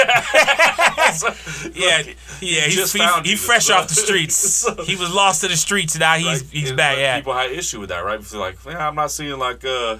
So, 1.15 1.29
yeah, 1.75 1.97
like, 1.99 2.17
yeah. 2.41 2.61
he 2.61 2.61
He's 2.61 2.75
just 2.75 2.93
he, 2.93 2.99
found 2.99 3.25
he 3.25 3.33
Jesus, 3.33 3.47
fresh 3.47 3.71
off 3.71 3.89
the 3.89 3.95
streets. 3.95 4.37
So- 4.37 4.83
he 4.83 4.97
was 4.97 5.13
lost 5.13 5.41
to 5.43 5.49
the 5.49 5.57
streets. 5.57 5.97
Now 5.99 6.15
he's 6.17 6.43
like, 6.43 6.51
he's 6.51 6.69
and, 6.71 6.77
back. 6.77 6.93
like, 6.97 7.01
Yeah, 7.01 7.17
People 7.17 7.35
had 7.35 7.51
issue 7.53 7.81
with 7.81 7.89
that, 7.91 8.05
right? 8.05 8.19
Because 8.19 8.35
like, 8.35 8.59
yeah, 8.67 8.87
I'm 8.87 8.95
not 8.97 9.11
seeing 9.13 9.39
like 9.39 9.65
uh, 9.65 9.99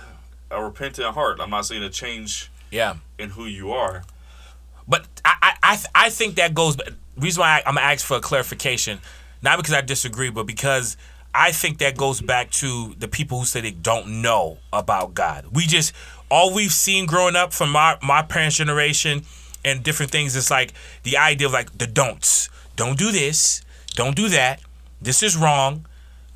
a 0.51 0.63
repentant 0.63 1.15
heart. 1.15 1.39
I'm 1.41 1.51
not 1.51 1.65
seeing 1.67 1.83
a 1.83 1.91
change 1.91 2.51
yeah. 2.71 2.97
in 3.19 3.31
who 3.31 3.45
you 3.47 3.73
are. 3.73 4.03
But 4.89 5.07
I 5.25 5.35
I 5.43 5.55
I, 5.63 5.79
I 6.07 6.11
think 6.11 6.35
that 6.37 6.53
goes. 6.55 6.77
Reason 7.17 7.41
why 7.41 7.59
I, 7.59 7.63
I'm 7.69 7.75
gonna 7.77 7.87
ask 7.87 8.05
for 8.05 8.17
a 8.17 8.21
clarification, 8.21 8.99
not 9.45 9.59
because 9.59 9.75
I 9.75 9.83
disagree, 9.83 10.31
but 10.31 10.47
because 10.47 10.97
I 11.35 11.53
think 11.53 11.79
that 11.79 11.97
goes 11.97 12.21
back 12.21 12.51
to 12.53 12.95
the 12.99 13.09
people 13.09 13.39
who 13.41 13.45
say 13.45 13.61
they 13.61 13.73
don't 13.73 14.23
know 14.23 14.59
about 14.73 15.15
God. 15.15 15.47
We 15.53 15.67
just 15.67 15.93
all 16.31 16.55
we've 16.55 16.73
seen 16.73 17.07
growing 17.07 17.37
up 17.37 17.53
from 17.53 17.71
my 17.71 17.99
my 18.03 18.23
parents' 18.23 18.57
generation 18.57 19.23
and 19.65 19.83
different 19.83 20.11
things. 20.11 20.35
It's 20.35 20.51
like 20.51 20.73
the 21.03 21.19
idea 21.19 21.47
of 21.47 21.53
like 21.53 21.77
the 21.77 21.87
don'ts. 21.87 22.49
Don't 22.77 22.99
do 22.99 23.13
this. 23.13 23.63
Don't 23.95 24.17
do 24.17 24.29
that. 24.31 24.61
This 25.03 25.23
is 25.23 25.37
wrong. 25.37 25.87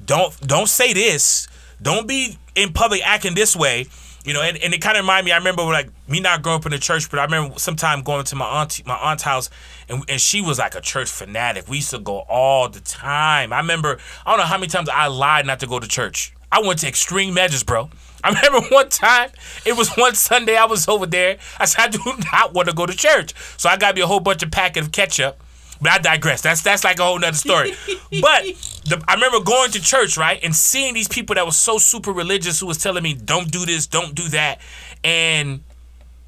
Don't 0.04 0.38
don't 0.46 0.68
say 0.68 0.92
this. 0.92 1.48
Don't 1.80 2.06
be 2.06 2.36
in 2.54 2.72
public 2.72 3.00
acting 3.06 3.34
this 3.34 3.56
way. 3.56 3.86
You 4.24 4.34
know, 4.34 4.42
and, 4.42 4.56
and 4.58 4.74
it 4.74 4.82
kind 4.82 4.96
of 4.96 5.04
remind 5.04 5.24
me. 5.24 5.32
I 5.32 5.38
remember 5.38 5.62
like 5.62 5.90
me 6.08 6.20
not 6.20 6.42
growing 6.42 6.58
up 6.58 6.66
in 6.66 6.72
the 6.72 6.78
church, 6.78 7.10
but 7.10 7.18
I 7.18 7.24
remember 7.24 7.58
sometime 7.58 8.02
going 8.02 8.24
to 8.24 8.36
my 8.36 8.44
aunt 8.44 8.84
my 8.86 8.96
aunt's 8.96 9.22
house, 9.22 9.48
and 9.88 10.02
and 10.08 10.20
she 10.20 10.40
was 10.40 10.58
like 10.58 10.74
a 10.74 10.80
church 10.80 11.08
fanatic. 11.08 11.68
We 11.68 11.76
used 11.76 11.90
to 11.90 11.98
go 11.98 12.18
all 12.28 12.68
the 12.68 12.80
time. 12.80 13.52
I 13.52 13.58
remember 13.58 13.98
I 14.26 14.30
don't 14.30 14.38
know 14.38 14.46
how 14.46 14.58
many 14.58 14.68
times 14.68 14.88
I 14.88 15.06
lied 15.06 15.46
not 15.46 15.60
to 15.60 15.66
go 15.66 15.78
to 15.78 15.88
church. 15.88 16.34
I 16.50 16.60
went 16.60 16.80
to 16.80 16.88
extreme 16.88 17.34
measures, 17.34 17.62
bro. 17.62 17.90
I 18.24 18.30
remember 18.30 18.66
one 18.68 18.88
time, 18.88 19.30
it 19.64 19.76
was 19.76 19.90
one 19.94 20.14
Sunday 20.14 20.56
I 20.56 20.64
was 20.64 20.88
over 20.88 21.06
there. 21.06 21.38
I 21.60 21.66
said, 21.66 21.82
I 21.82 21.88
do 21.88 22.00
not 22.32 22.52
want 22.52 22.68
to 22.68 22.74
go 22.74 22.84
to 22.84 22.94
church. 22.94 23.32
So 23.56 23.68
I 23.68 23.76
got 23.76 23.94
me 23.94 24.00
a 24.00 24.06
whole 24.06 24.20
bunch 24.20 24.42
of 24.42 24.50
packet 24.50 24.82
of 24.82 24.92
ketchup 24.92 25.40
But 25.80 25.92
I 25.92 25.98
digress. 25.98 26.42
That's 26.42 26.62
that's 26.62 26.84
like 26.84 26.98
a 26.98 27.04
whole 27.04 27.18
nother 27.18 27.36
story. 27.36 27.72
but 28.20 28.44
the, 28.84 29.02
I 29.06 29.14
remember 29.14 29.40
going 29.40 29.70
to 29.72 29.80
church, 29.80 30.16
right, 30.16 30.40
and 30.42 30.54
seeing 30.54 30.94
these 30.94 31.08
people 31.08 31.34
that 31.34 31.46
was 31.46 31.56
so 31.56 31.78
super 31.78 32.12
religious 32.12 32.60
who 32.60 32.66
was 32.66 32.78
telling 32.78 33.02
me, 33.02 33.14
"Don't 33.14 33.50
do 33.50 33.64
this, 33.64 33.86
don't 33.86 34.14
do 34.14 34.28
that," 34.30 34.60
and 35.04 35.60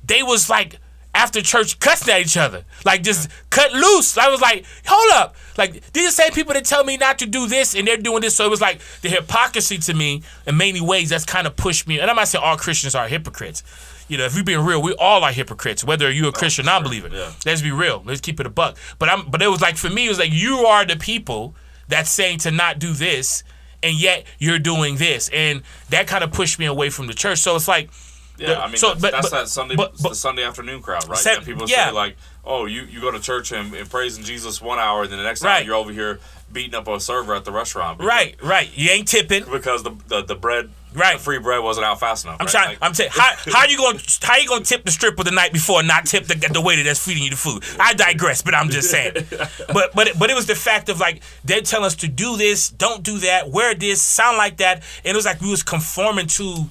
they 0.04 0.22
was 0.22 0.48
like 0.48 0.78
after 1.14 1.42
church 1.42 1.80
cussing 1.80 2.14
at 2.14 2.20
each 2.20 2.36
other, 2.36 2.64
like 2.84 3.02
just 3.02 3.28
cut 3.50 3.72
loose. 3.72 4.16
I 4.16 4.28
was 4.28 4.40
like, 4.40 4.64
hold 4.86 5.12
up, 5.12 5.34
like 5.58 5.72
these 5.92 6.04
are 6.04 6.08
the 6.08 6.12
same 6.12 6.32
people 6.32 6.54
that 6.54 6.64
tell 6.64 6.84
me 6.84 6.96
not 6.96 7.18
to 7.18 7.26
do 7.26 7.46
this, 7.46 7.74
and 7.74 7.86
they're 7.86 7.96
doing 7.96 8.20
this. 8.20 8.36
So 8.36 8.44
it 8.46 8.50
was 8.50 8.60
like 8.60 8.80
the 9.02 9.08
hypocrisy 9.08 9.78
to 9.78 9.94
me 9.94 10.22
in 10.46 10.56
many 10.56 10.80
ways. 10.80 11.10
That's 11.10 11.24
kind 11.24 11.46
of 11.46 11.56
pushed 11.56 11.88
me. 11.88 11.98
And 11.98 12.08
I'm 12.08 12.16
not 12.16 12.28
saying 12.28 12.44
all 12.44 12.56
Christians 12.56 12.94
are 12.94 13.08
hypocrites. 13.08 13.62
You 14.10 14.18
know, 14.18 14.24
if 14.24 14.34
we 14.34 14.42
being 14.42 14.64
real, 14.64 14.82
we 14.82 14.92
all 14.98 15.22
are 15.22 15.30
hypocrites, 15.30 15.84
whether 15.84 16.10
you're 16.10 16.26
a 16.26 16.28
oh, 16.28 16.32
Christian 16.32 16.64
or 16.64 16.72
non-believer. 16.72 17.10
yeah. 17.12 17.30
Let's 17.46 17.62
be 17.62 17.70
real. 17.70 18.02
Let's 18.04 18.20
keep 18.20 18.40
it 18.40 18.46
a 18.46 18.50
buck. 18.50 18.76
But 18.98 19.08
I'm. 19.08 19.30
But 19.30 19.40
it 19.40 19.46
was 19.48 19.60
like 19.60 19.76
for 19.76 19.88
me, 19.88 20.06
it 20.06 20.08
was 20.08 20.18
like 20.18 20.32
you 20.32 20.66
are 20.66 20.84
the 20.84 20.96
people 20.96 21.54
that's 21.86 22.10
saying 22.10 22.38
to 22.40 22.50
not 22.50 22.80
do 22.80 22.92
this, 22.92 23.44
and 23.84 23.94
yet 23.94 24.26
you're 24.40 24.58
doing 24.58 24.96
this, 24.96 25.30
and 25.32 25.62
that 25.90 26.08
kind 26.08 26.24
of 26.24 26.32
pushed 26.32 26.58
me 26.58 26.66
away 26.66 26.90
from 26.90 27.06
the 27.06 27.14
church. 27.14 27.38
So 27.38 27.54
it's 27.54 27.68
like. 27.68 27.90
Yeah, 28.36 28.58
I 28.58 28.68
mean, 28.68 28.78
so, 28.78 28.94
that's, 28.94 29.02
but- 29.02 29.12
that's 29.12 29.28
but- 29.28 29.40
that 29.42 29.48
Sunday, 29.50 29.76
but- 29.76 29.98
the 29.98 30.14
Sunday 30.14 30.44
afternoon 30.44 30.80
crowd, 30.80 31.06
right? 31.06 31.26
And 31.26 31.44
people 31.44 31.68
yeah. 31.68 31.88
say 31.88 31.92
like, 31.92 32.16
"Oh, 32.42 32.64
you, 32.64 32.84
you 32.84 32.98
go 32.98 33.10
to 33.10 33.20
church 33.20 33.52
and, 33.52 33.74
and 33.74 33.90
praising 33.90 34.24
Jesus 34.24 34.62
one 34.62 34.78
hour, 34.78 35.02
and 35.02 35.12
then 35.12 35.18
the 35.18 35.24
next 35.24 35.44
Right. 35.44 35.58
hour 35.58 35.62
you're 35.66 35.74
over 35.74 35.92
here 35.92 36.20
beating 36.52 36.74
up 36.74 36.88
a 36.88 36.98
server 37.00 37.34
at 37.34 37.44
the 37.44 37.52
restaurant, 37.52 37.98
because, 37.98 38.08
Right, 38.08 38.42
right. 38.42 38.70
You 38.74 38.90
ain't 38.90 39.08
tipping. 39.08 39.44
Because 39.50 39.82
the 39.82 39.96
the, 40.08 40.22
the 40.22 40.34
bread, 40.34 40.70
Right. 40.92 41.18
the 41.18 41.22
free 41.22 41.38
bread 41.38 41.62
wasn't 41.62 41.86
out 41.86 42.00
fast 42.00 42.24
enough. 42.24 42.38
I'm 42.40 42.46
right? 42.46 42.50
trying. 42.50 42.68
Like, 42.70 42.78
I'm 42.82 42.94
saying, 42.94 43.10
how 43.12 43.32
how 43.52 43.66
you 43.66 43.76
gonna 43.76 44.00
how 44.22 44.36
you 44.38 44.48
gonna 44.48 44.64
tip 44.64 44.84
the 44.84 44.90
stripper 44.90 45.22
the 45.22 45.30
night 45.30 45.52
before 45.52 45.78
and 45.78 45.88
not 45.88 46.06
tip 46.06 46.24
the, 46.26 46.34
the 46.52 46.60
waiter 46.60 46.82
that's 46.82 47.04
feeding 47.04 47.22
you 47.22 47.30
the 47.30 47.36
food? 47.36 47.62
I 47.78 47.94
digress, 47.94 48.42
but 48.42 48.54
I'm 48.54 48.70
just 48.70 48.90
saying. 48.90 49.14
But 49.72 49.94
but 49.94 50.18
but 50.18 50.30
it 50.30 50.34
was 50.34 50.46
the 50.46 50.56
fact 50.56 50.88
of 50.88 50.98
like 50.98 51.22
they 51.44 51.60
tell 51.60 51.84
us 51.84 51.94
to 51.96 52.08
do 52.08 52.36
this, 52.36 52.70
don't 52.70 53.02
do 53.04 53.18
that, 53.18 53.50
wear 53.50 53.74
this, 53.74 54.02
sound 54.02 54.36
like 54.36 54.56
that, 54.56 54.82
and 55.04 55.12
it 55.12 55.16
was 55.16 55.24
like 55.24 55.40
we 55.40 55.48
was 55.50 55.62
conforming 55.62 56.26
to 56.26 56.66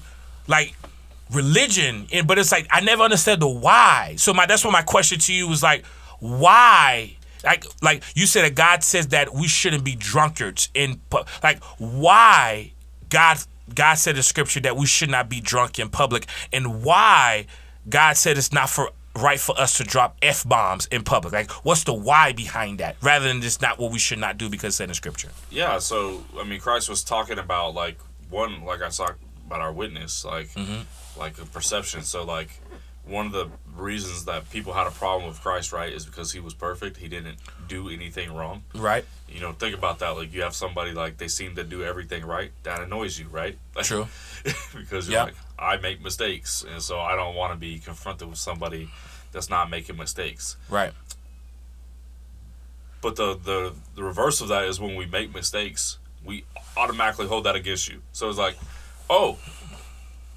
like 0.46 0.74
religion, 1.32 2.06
and 2.12 2.26
but 2.26 2.38
it's 2.38 2.52
like 2.52 2.66
I 2.70 2.80
never 2.80 3.02
understood 3.02 3.40
the 3.40 3.48
why. 3.48 4.14
So 4.18 4.34
my 4.34 4.44
that's 4.46 4.64
what 4.64 4.72
my 4.72 4.82
question 4.82 5.18
to 5.20 5.32
you 5.32 5.48
was 5.48 5.62
like, 5.62 5.86
why? 6.18 7.16
Like 7.44 7.64
like 7.82 8.02
you 8.14 8.26
said, 8.26 8.42
that 8.44 8.54
God 8.54 8.82
says 8.84 9.08
that 9.08 9.32
we 9.34 9.48
shouldn't 9.48 9.84
be 9.84 9.94
drunkards 9.96 10.68
in 10.74 11.00
like 11.42 11.62
why 11.78 12.72
God 13.08 13.38
God 13.74 13.94
said 13.94 14.16
in 14.16 14.22
scripture 14.22 14.60
that 14.60 14.76
we 14.76 14.86
should 14.86 15.10
not 15.10 15.28
be 15.28 15.40
drunk 15.40 15.78
in 15.78 15.88
public, 15.90 16.26
and 16.52 16.82
why 16.82 17.46
God 17.88 18.16
said 18.16 18.36
it's 18.38 18.52
not 18.52 18.68
for 18.68 18.90
right 19.16 19.40
for 19.40 19.58
us 19.58 19.76
to 19.78 19.84
drop 19.84 20.16
f 20.22 20.46
bombs 20.48 20.86
in 20.86 21.02
public. 21.02 21.32
Like, 21.32 21.50
what's 21.64 21.84
the 21.84 21.92
why 21.94 22.32
behind 22.32 22.78
that, 22.78 22.96
rather 23.02 23.26
than 23.26 23.40
just 23.42 23.60
not 23.60 23.78
what 23.78 23.90
we 23.92 23.98
should 23.98 24.18
not 24.18 24.38
do 24.38 24.48
because 24.48 24.68
it's 24.68 24.76
said 24.76 24.88
in 24.88 24.94
scripture. 24.94 25.30
yeah. 25.50 25.78
So 25.78 26.24
I 26.38 26.44
mean, 26.44 26.60
Christ 26.60 26.88
was 26.88 27.02
talking 27.02 27.38
about 27.38 27.74
like 27.74 27.98
one, 28.28 28.64
like 28.64 28.82
I 28.82 28.88
talked 28.90 29.20
about 29.46 29.60
our 29.60 29.72
witness, 29.72 30.24
like 30.24 30.48
Mm-hmm. 30.50 30.82
like 31.18 31.38
a 31.40 31.44
perception. 31.46 32.02
So 32.02 32.24
like 32.24 32.50
one 33.10 33.26
of 33.26 33.32
the 33.32 33.48
reasons 33.76 34.24
that 34.26 34.48
people 34.50 34.72
had 34.72 34.86
a 34.86 34.90
problem 34.90 35.28
with 35.28 35.40
Christ, 35.40 35.72
right, 35.72 35.92
is 35.92 36.06
because 36.06 36.32
he 36.32 36.40
was 36.40 36.54
perfect. 36.54 36.96
He 36.96 37.08
didn't 37.08 37.38
do 37.68 37.88
anything 37.88 38.32
wrong. 38.32 38.62
Right. 38.74 39.04
You 39.28 39.40
know, 39.40 39.52
think 39.52 39.76
about 39.76 39.98
that. 39.98 40.10
Like 40.10 40.32
you 40.32 40.42
have 40.42 40.54
somebody 40.54 40.92
like 40.92 41.18
they 41.18 41.28
seem 41.28 41.56
to 41.56 41.64
do 41.64 41.82
everything 41.82 42.24
right. 42.24 42.52
That 42.62 42.80
annoys 42.80 43.18
you, 43.18 43.26
right? 43.28 43.58
True. 43.82 44.06
because 44.76 45.08
you're 45.08 45.18
Yeah. 45.18 45.24
like, 45.24 45.34
I 45.58 45.76
make 45.78 46.00
mistakes, 46.02 46.64
and 46.68 46.80
so 46.80 47.00
I 47.00 47.16
don't 47.16 47.34
want 47.34 47.52
to 47.52 47.58
be 47.58 47.78
confronted 47.80 48.28
with 48.28 48.38
somebody 48.38 48.88
that's 49.32 49.50
not 49.50 49.68
making 49.70 49.96
mistakes. 49.96 50.56
Right. 50.68 50.92
But 53.02 53.16
the 53.16 53.34
the 53.34 53.72
the 53.96 54.02
reverse 54.04 54.40
of 54.40 54.48
that 54.48 54.64
is 54.64 54.78
when 54.78 54.94
we 54.94 55.06
make 55.06 55.34
mistakes, 55.34 55.98
we 56.24 56.44
automatically 56.76 57.26
hold 57.26 57.44
that 57.44 57.56
against 57.56 57.88
you. 57.88 58.02
So 58.12 58.28
it's 58.28 58.38
like, 58.38 58.56
oh, 59.08 59.38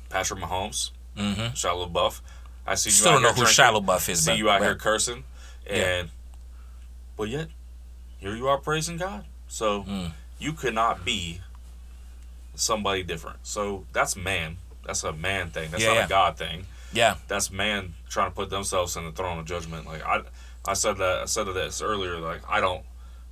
Patrick 0.09 0.39
Mahomes, 0.39 0.91
mm-hmm. 1.17 1.41
Shia 1.53 1.87
LaBeouf. 1.91 2.21
I 2.65 2.75
see 2.75 2.89
you 2.89 2.93
Still 2.93 3.09
out 3.09 3.13
don't 3.15 3.21
know 3.23 3.33
here 3.33 3.45
who 3.45 3.49
Shia 3.51 3.83
LaBeouf 3.85 4.09
is. 4.09 4.23
See 4.23 4.31
but- 4.31 4.37
you 4.37 4.49
out 4.49 4.59
but- 4.59 4.65
here 4.65 4.75
cursing, 4.75 5.23
and 5.67 6.07
Yeah. 6.07 6.13
but 7.17 7.29
yet 7.29 7.47
here 8.19 8.35
you 8.35 8.47
are 8.47 8.57
praising 8.57 8.97
God. 8.97 9.25
So 9.47 9.83
Mm. 9.83 10.11
you 10.39 10.53
could 10.53 10.73
not 10.73 11.03
be 11.05 11.41
somebody 12.55 13.03
different. 13.03 13.39
So 13.43 13.85
that's 13.93 14.15
man. 14.15 14.57
That's 14.85 15.03
a 15.03 15.13
man 15.13 15.49
thing. 15.49 15.71
That's 15.71 15.83
Yeah, 15.83 15.89
not 15.89 15.95
yeah. 15.95 16.05
a 16.05 16.09
God 16.09 16.37
thing. 16.37 16.67
Yeah. 16.91 17.15
That's 17.27 17.49
man 17.51 17.95
trying 18.09 18.29
to 18.29 18.35
put 18.35 18.49
themselves 18.49 18.95
in 18.95 19.05
the 19.05 19.11
throne 19.11 19.39
of 19.39 19.45
judgment. 19.45 19.85
Like 19.87 20.03
I, 20.05 20.21
I 20.65 20.73
said 20.73 20.97
that 20.97 21.19
I 21.21 21.25
said 21.25 21.47
this 21.47 21.81
earlier. 21.81 22.17
Like 22.19 22.41
I 22.49 22.59
don't 22.61 22.85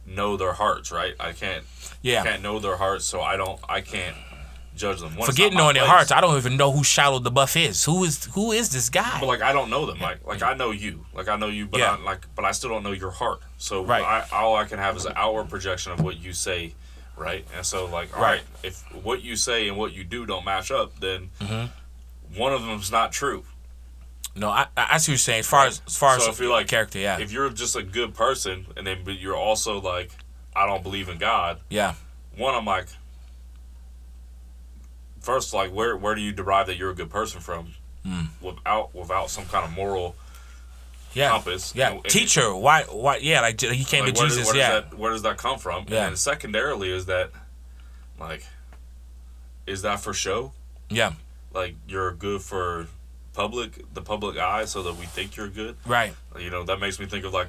know 0.06 0.36
their 0.38 0.54
hearts, 0.54 0.92
right? 0.92 1.16
I 1.20 1.32
can't 1.34 1.64
Yeah. 2.02 2.24
can't 2.24 2.42
know 2.42 2.60
their 2.60 2.78
hearts, 2.78 3.06
so 3.06 3.22
I 3.22 3.38
don't 3.38 3.60
I 3.70 3.82
can't 3.82 4.16
judge 4.76 5.00
them. 5.00 5.12
One, 5.16 5.20
it's 5.20 5.28
Forget 5.28 5.54
knowing 5.54 5.76
their 5.76 5.86
hearts. 5.86 6.12
I 6.12 6.22
don't 6.22 6.38
even 6.38 6.58
know 6.58 6.72
who 6.72 6.84
Shallow 6.84 7.20
the 7.20 7.32
Buff 7.32 7.56
is. 7.58 7.84
Who 7.86 8.04
is 8.04 8.26
who 8.26 8.52
is 8.52 8.70
this 8.70 8.90
guy? 8.90 9.20
But 9.20 9.28
like 9.28 9.42
I 9.42 9.54
don't 9.54 9.70
know 9.70 9.86
them. 9.86 10.00
Like 10.00 10.26
like 10.26 10.42
I 10.44 10.54
know 10.54 10.72
you. 10.72 11.06
Like 11.14 11.28
I 11.28 11.36
know 11.36 11.48
you, 11.48 11.66
but 11.68 11.80
Yeah. 11.80 11.98
I, 12.00 12.04
like 12.04 12.26
but 12.36 12.46
I 12.46 12.52
still 12.52 12.70
don't 12.70 12.84
know 12.84 12.92
your 12.94 13.12
heart. 13.12 13.42
So 13.58 13.84
Right. 13.84 14.04
I, 14.04 14.26
all 14.36 14.56
I 14.56 14.66
can 14.66 14.80
have 14.80 14.96
is 14.98 15.06
an 15.06 15.14
outward 15.16 15.50
projection 15.50 15.92
of 15.92 16.02
what 16.02 16.18
you 16.20 16.34
say, 16.34 16.74
right? 17.18 17.46
And 17.56 17.66
so 17.66 17.86
like 17.86 18.16
all 18.16 18.22
Right. 18.24 18.36
right, 18.38 18.44
if 18.64 18.82
what 19.04 19.22
you 19.22 19.36
say 19.36 19.68
and 19.68 19.78
what 19.78 19.94
you 19.94 20.04
do 20.04 20.26
don't 20.26 20.46
match 20.46 20.72
up, 20.72 21.00
then 21.00 21.30
Mm-hmm. 21.40 22.40
one 22.40 22.54
of 22.54 22.62
them's 22.66 22.92
not 22.92 23.12
true. 23.12 23.44
no, 24.36 24.50
I 24.50 24.68
I 24.78 24.98
see 24.98 25.12
what 25.12 25.14
you're 25.14 25.18
saying. 25.18 25.40
As 25.42 25.48
far 25.48 25.66
as 25.68 25.82
as 25.86 25.98
far 25.98 26.18
So 26.20 26.30
as 26.30 26.36
if 26.36 26.40
you're 26.42 26.52
like 26.52 26.68
character, 26.68 27.00
yeah, 27.00 27.20
if 27.20 27.32
you're 27.32 27.50
just 27.50 27.76
a 27.76 27.84
good 27.84 28.14
person 28.14 28.66
and 28.78 28.88
then 28.88 29.00
but 29.04 29.20
you're 29.20 29.36
also 29.36 29.80
like 29.82 30.12
I 30.56 30.66
don't 30.66 30.84
believe 30.84 31.10
in 31.10 31.18
God. 31.18 31.60
yeah, 31.70 31.94
One, 32.38 32.54
I'm 32.56 32.66
like, 32.66 32.88
first, 35.22 35.54
like 35.54 35.72
where 35.72 35.96
where 35.96 36.16
do 36.16 36.22
you 36.22 36.32
derive 36.34 36.68
that 36.68 36.78
you're 36.78 36.92
a 36.92 36.96
good 36.96 37.10
person 37.10 37.40
from? 37.40 37.74
Hmm. 38.06 38.26
Without 38.42 38.94
without 38.94 39.30
some 39.30 39.46
kind 39.46 39.64
of 39.66 39.72
moral 39.72 40.16
yeah, 41.14 41.30
compass. 41.30 41.74
yeah. 41.76 42.00
Teacher, 42.06 42.54
why 42.56 42.84
why 42.84 43.18
yeah? 43.18 43.42
Like 43.42 43.60
he 43.62 43.84
came 43.84 44.06
like, 44.06 44.14
to 44.16 44.20
where 44.20 44.28
does- 44.30 44.38
Jesus, 44.38 44.48
where 44.48 44.58
yeah, 44.58 44.72
Does 44.82 44.90
that, 44.90 44.98
where 44.98 45.12
does 45.12 45.22
that 45.24 45.38
come 45.38 45.60
from? 45.60 45.86
Yeah. 45.88 46.08
And 46.08 46.18
secondarily 46.18 46.90
is 46.92 47.06
that, 47.08 47.32
like, 48.20 48.46
is 49.68 49.82
that 49.84 50.00
for 50.00 50.14
show? 50.14 50.54
yeah, 50.90 51.14
Like 51.54 51.76
you're 51.88 52.12
good 52.14 52.42
for 52.42 52.88
public, 53.34 53.86
the 53.94 54.02
public 54.02 54.38
eye, 54.38 54.66
so 54.66 54.84
that 54.84 54.98
we 54.98 55.06
think 55.06 55.38
you're 55.38 55.48
good. 55.48 55.76
right. 55.86 56.14
You 56.40 56.50
know 56.50 56.64
that 56.64 56.80
makes 56.80 57.00
me 57.00 57.06
think 57.06 57.24
of 57.26 57.34
like 57.34 57.48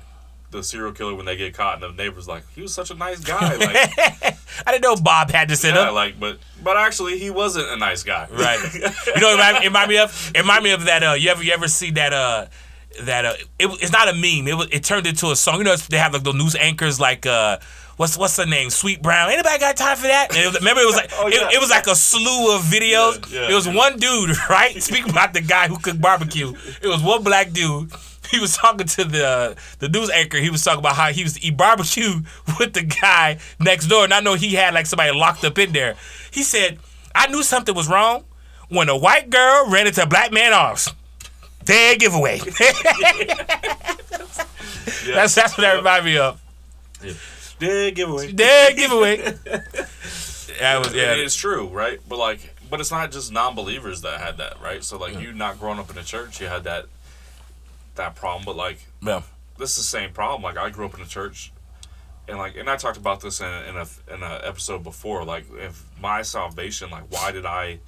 the 0.53 0.63
serial 0.63 0.93
killer 0.93 1.15
when 1.15 1.27
they 1.27 1.37
get 1.37 1.55
caught 1.55 1.83
and 1.83 1.83
the 1.83 2.03
neighbors 2.03 2.29
like 2.29 2.45
he 2.55 2.63
was 2.63 2.73
such 2.73 2.91
a 2.91 2.95
nice 2.95 3.21
guy. 3.21 3.57
Like 3.63 4.37
I 4.67 4.71
didn't 4.73 4.83
know 4.83 4.97
Bob 4.97 5.31
had 5.31 5.49
this 5.49 5.65
in 5.65 5.75
yeah, 5.75 5.89
him. 5.89 5.95
like 5.95 6.21
but 6.21 6.39
but 6.63 6.77
actually 6.77 7.19
he 7.19 7.31
wasn't 7.31 7.69
a 7.69 7.77
nice 7.77 8.03
guy. 8.03 8.29
Right. 8.31 8.61
you 8.75 8.81
know, 9.21 9.31
it 9.31 9.33
remind, 9.33 9.57
it 9.65 9.69
remind 9.69 9.89
me 9.89 9.99
of 9.99 10.33
it 10.35 10.39
remind 10.41 10.63
me 10.65 10.71
of 10.73 10.85
that. 10.85 11.03
Uh, 11.03 11.13
you 11.15 11.31
ever 11.31 11.43
you 11.43 11.53
ever 11.53 11.69
see 11.69 11.91
that? 11.93 12.13
Uh, 12.13 12.47
that 13.05 13.25
uh, 13.25 13.33
it, 13.59 13.67
it's 13.81 13.91
not 13.91 14.09
a 14.09 14.13
meme. 14.13 14.47
It 14.47 14.57
was, 14.57 14.69
it 14.71 14.85
turned 14.85 15.07
into 15.07 15.31
a 15.31 15.37
song. 15.37 15.59
You 15.59 15.65
know, 15.65 15.75
they 15.77 15.97
have 15.99 16.13
like 16.13 16.23
the 16.25 16.33
news 16.33 16.55
anchors 16.55 17.01
like 17.01 17.27
uh. 17.27 17.59
What's 17.99 18.17
what's 18.17 18.37
her 18.39 18.47
name? 18.47 18.71
Sweet 18.71 19.03
Brown. 19.03 19.31
Anybody 19.31 19.59
got 19.59 19.77
time 19.77 19.97
for 19.99 20.07
that? 20.07 20.35
It 20.35 20.47
was, 20.47 20.55
remember, 20.57 20.81
it 20.81 20.87
was 20.87 20.97
like 21.03 21.11
Oh, 21.13 21.29
yeah. 21.29 21.49
it, 21.49 21.55
it 21.55 21.61
was 21.61 21.69
like 21.71 21.87
a 21.87 21.95
slew 21.95 22.57
of 22.57 22.63
videos. 22.63 23.31
Yeah, 23.31 23.43
yeah. 23.43 23.51
it 23.51 23.55
was 23.55 23.69
one 23.69 23.99
dude, 23.99 24.31
right? 24.49 24.83
Speaking 24.83 25.11
about 25.11 25.35
the 25.35 25.43
guy 25.43 25.69
who 25.69 25.79
cooked 25.79 26.01
barbecue. 26.01 26.55
It 26.81 26.89
was 26.89 27.03
one 27.03 27.23
black 27.23 27.53
dude. 27.53 27.93
He 28.33 28.41
was 28.41 28.57
talking 28.57 28.87
to 28.87 29.05
the 29.05 29.57
the 29.79 29.89
news 29.91 30.09
anchor. 30.09 30.39
He 30.39 30.49
was 30.49 30.65
talking 30.65 30.79
about 30.79 30.97
how 30.97 31.13
he 31.13 31.23
was 31.23 31.35
to 31.35 31.45
eat 31.45 31.55
barbecue 31.57 32.23
with 32.59 32.73
the 32.73 32.83
guy 32.83 33.39
next 33.61 33.89
door, 33.89 34.05
and 34.05 34.15
I 34.15 34.21
know 34.21 34.35
he 34.35 34.55
had 34.55 34.73
like 34.73 34.87
somebody 34.87 35.13
locked 35.13 35.45
up 35.45 35.59
in 35.59 35.73
there. 35.73 35.97
He 36.31 36.43
said, 36.43 36.79
"I 37.15 37.27
knew 37.27 37.43
something 37.43 37.75
was 37.75 37.89
wrong 37.89 38.25
when 38.71 38.89
a 38.89 38.97
white 38.97 39.29
girl 39.29 39.69
ran 39.69 39.87
into 39.87 40.03
a 40.03 40.07
black 40.07 40.33
man 40.33 40.55
arms." 40.55 40.89
Dead 41.65 42.01
giveaway. 42.01 42.41
Yeah. 45.07 45.15
that's 45.15 45.35
that's 45.35 45.57
what 45.57 45.63
that 45.63 45.77
reminded 45.77 46.05
me 46.05 46.19
of. 46.19 46.41
Dead 47.59 47.95
giveaway. 47.95 48.33
Dead 48.33 48.77
giveaway. 48.77 49.35
That 50.61 50.79
was 50.79 50.95
yeah. 50.95 51.15
it's 51.15 51.35
true, 51.35 51.67
right? 51.69 51.99
But 52.09 52.19
like, 52.19 52.55
but 52.69 52.79
it's 52.79 52.91
not 52.91 53.11
just 53.11 53.33
non-believers 53.33 54.03
that 54.03 54.21
had 54.21 54.37
that, 54.37 54.61
right? 54.61 54.85
So 54.85 54.99
like, 54.99 55.19
you 55.19 55.33
not 55.33 55.59
growing 55.59 55.79
up 55.79 55.91
in 55.91 55.97
a 55.97 56.05
church, 56.05 56.41
you 56.41 56.47
had 56.47 56.65
that 56.65 56.87
that 57.97 58.15
problem. 58.15 58.45
But 58.45 58.57
like, 58.57 58.79
Yeah. 59.03 59.23
this 59.59 59.71
is 59.71 59.77
the 59.77 59.83
same 59.83 60.13
problem. 60.13 60.43
Like 60.43 60.57
I 60.57 60.71
grew 60.71 60.87
up 60.87 60.95
in 60.95 61.01
a 61.01 61.07
church, 61.07 61.53
and 62.29 62.39
like, 62.39 62.57
and 62.57 62.69
I 62.71 62.77
talked 62.77 62.97
about 62.97 63.21
this 63.21 63.41
in 63.41 63.47
a, 63.47 63.63
in 63.69 63.77
a 63.77 64.15
in 64.15 64.23
a 64.23 64.41
episode 64.45 64.83
before. 64.83 65.25
Like, 65.25 65.47
if 65.55 65.85
my 66.01 66.23
salvation, 66.23 66.91
like, 66.91 67.05
why 67.11 67.33
did 67.33 67.47
I? 67.47 67.79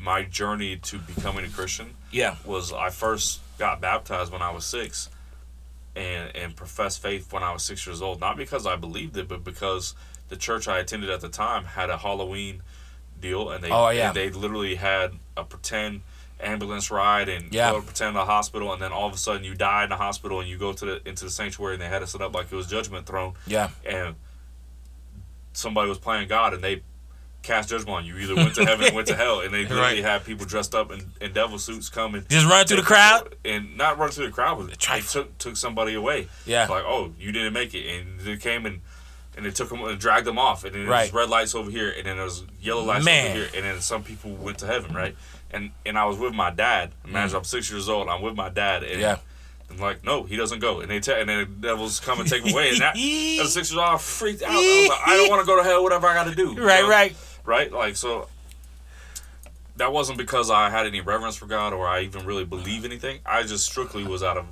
My 0.00 0.22
journey 0.24 0.76
to 0.78 0.98
becoming 0.98 1.44
a 1.44 1.48
Christian 1.48 1.94
Yeah. 2.10 2.34
was 2.44 2.72
I 2.72 2.90
first 2.90 3.38
got 3.56 3.80
baptized 3.80 4.32
when 4.32 4.42
I 4.42 4.50
was 4.50 4.64
six, 4.66 5.08
and 5.94 6.34
and 6.34 6.56
professed 6.56 7.00
faith 7.00 7.32
when 7.32 7.44
I 7.44 7.52
was 7.52 7.62
six 7.62 7.86
years 7.86 8.02
old. 8.02 8.18
Not 8.20 8.36
because 8.36 8.66
I 8.66 8.74
believed 8.74 9.16
it, 9.16 9.28
but 9.28 9.44
because 9.44 9.94
the 10.28 10.36
church 10.36 10.66
I 10.66 10.80
attended 10.80 11.08
at 11.10 11.20
the 11.20 11.28
time 11.28 11.64
had 11.64 11.88
a 11.88 11.98
Halloween 11.98 12.62
deal, 13.20 13.48
and 13.50 13.62
they 13.62 13.70
Oh, 13.70 13.90
yeah. 13.90 14.08
and 14.08 14.16
they 14.16 14.28
literally 14.30 14.74
had 14.74 15.12
a 15.36 15.44
pretend 15.44 16.02
ambulance 16.40 16.90
ride 16.90 17.28
and 17.28 17.52
Yeah. 17.52 17.70
go 17.72 17.80
pretend 17.80 18.08
in 18.08 18.14
the 18.14 18.24
hospital, 18.26 18.72
and 18.72 18.80
then 18.82 18.92
all 18.92 19.06
of 19.08 19.14
a 19.14 19.16
sudden 19.18 19.42
you 19.44 19.54
die 19.54 19.84
in 19.84 19.90
the 19.90 19.96
hospital 19.96 20.40
and 20.40 20.48
you 20.48 20.58
go 20.58 20.72
to 20.72 20.84
the 20.84 21.08
into 21.08 21.24
the 21.24 21.30
sanctuary 21.30 21.74
and 21.74 21.82
they 21.82 21.88
had 21.88 22.02
it 22.02 22.08
set 22.08 22.20
up 22.20 22.34
like 22.34 22.52
it 22.52 22.54
was 22.56 22.66
judgment 22.66 23.06
throne, 23.06 23.34
Yeah. 23.46 23.70
and 23.84 24.16
somebody 25.52 25.88
was 25.88 25.98
playing 25.98 26.28
God 26.28 26.54
and 26.54 26.62
they 26.62 26.82
cast 27.42 27.68
judgment 27.68 27.90
on 27.96 28.04
you. 28.04 28.16
Either 28.18 28.34
went 28.34 28.54
to 28.56 28.64
heaven 28.64 28.92
or 28.92 28.94
went 28.96 29.06
to 29.08 29.14
hell, 29.24 29.40
and 29.40 29.54
they 29.54 29.62
literally 29.62 29.80
Right. 29.82 30.04
had 30.04 30.24
people 30.24 30.44
dressed 30.46 30.74
up 30.74 30.90
in, 30.90 31.12
in 31.20 31.32
devil 31.32 31.58
suits 31.58 31.88
coming. 31.88 32.24
Just 32.28 32.46
run 32.46 32.66
through 32.66 32.78
the 32.78 32.82
crowd. 32.82 33.36
and 33.44 33.76
not 33.76 33.98
run 33.98 34.10
through 34.10 34.26
the 34.26 34.32
crowd, 34.32 34.58
but 34.58 34.68
they 34.68 35.00
took 35.00 35.38
took 35.38 35.56
somebody 35.56 35.94
away. 35.94 36.28
Yeah. 36.44 36.66
like 36.68 36.84
oh 36.84 37.12
you 37.18 37.32
didn't 37.32 37.52
make 37.52 37.74
it, 37.74 37.86
and 37.88 38.20
they 38.20 38.36
came 38.36 38.66
and. 38.66 38.80
And 39.38 39.44
they 39.44 39.50
took 39.50 39.68
them 39.68 39.84
and 39.84 40.00
dragged 40.00 40.26
them 40.26 40.38
off, 40.38 40.64
and 40.64 40.74
then 40.74 40.84
there 40.84 40.90
Right. 40.90 41.12
was 41.12 41.12
red 41.12 41.28
lights 41.28 41.54
over 41.54 41.70
here, 41.70 41.90
and 41.94 42.06
then 42.06 42.16
there 42.16 42.24
was 42.24 42.44
yellow 42.58 42.82
lights 42.82 43.04
Man. 43.04 43.26
over 43.32 43.38
here, 43.40 43.48
and 43.54 43.66
then 43.66 43.82
some 43.82 44.02
people 44.02 44.30
went 44.30 44.56
to 44.60 44.66
heaven, 44.66 44.94
right? 44.94 45.14
And 45.52 45.70
and 45.84 45.96
I 45.98 46.04
was 46.06 46.18
with 46.18 46.34
my 46.34 46.50
dad. 46.50 46.92
Imagine 47.04 47.36
I'm 47.36 47.44
six 47.44 47.70
years 47.70 47.88
old. 47.88 48.08
I'm 48.08 48.20
with 48.22 48.34
my 48.36 48.48
dad, 48.48 48.82
and 48.82 48.96
Mm. 48.96 49.00
Yeah. 49.00 49.16
I'm 49.68 49.78
like, 49.78 50.04
no, 50.04 50.22
he 50.22 50.36
doesn't 50.36 50.60
go. 50.60 50.80
And 50.80 50.88
they 50.90 51.00
tell, 51.00 51.16
and 51.18 51.28
then 51.28 51.38
the 51.40 51.46
devils 51.68 51.98
come 51.98 52.20
and 52.20 52.28
take 52.28 52.44
him 52.44 52.52
away. 52.52 52.68
And 52.70 52.78
that, 52.78 52.96
as 53.42 53.52
six 53.52 53.70
years 53.72 53.78
old, 53.78 53.88
I 53.88 53.96
freaked 53.98 54.42
out. 54.42 54.50
I 54.52 54.54
was 54.54 54.88
like, 54.90 54.98
I 55.08 55.16
don't 55.16 55.28
want 55.28 55.40
to 55.42 55.46
go 55.46 55.56
to 55.56 55.64
hell. 55.64 55.82
Whatever 55.82 56.06
I 56.06 56.14
got 56.14 56.24
to 56.28 56.34
do. 56.36 56.52
you 56.52 56.64
Right, 56.64 56.82
know? 56.82 56.88
right. 56.88 57.16
right? 57.44 57.72
Like 57.72 57.96
so. 57.96 58.28
That 59.76 59.92
wasn't 59.92 60.18
because 60.18 60.50
I 60.50 60.70
had 60.70 60.86
any 60.86 61.00
reverence 61.00 61.36
for 61.36 61.46
God 61.46 61.72
or 61.74 61.86
I 61.86 62.00
even 62.02 62.24
really 62.24 62.44
believe 62.44 62.84
anything. 62.84 63.18
I 63.26 63.42
just 63.42 63.66
strictly 63.66 64.04
was 64.04 64.22
out 64.22 64.36
of 64.38 64.46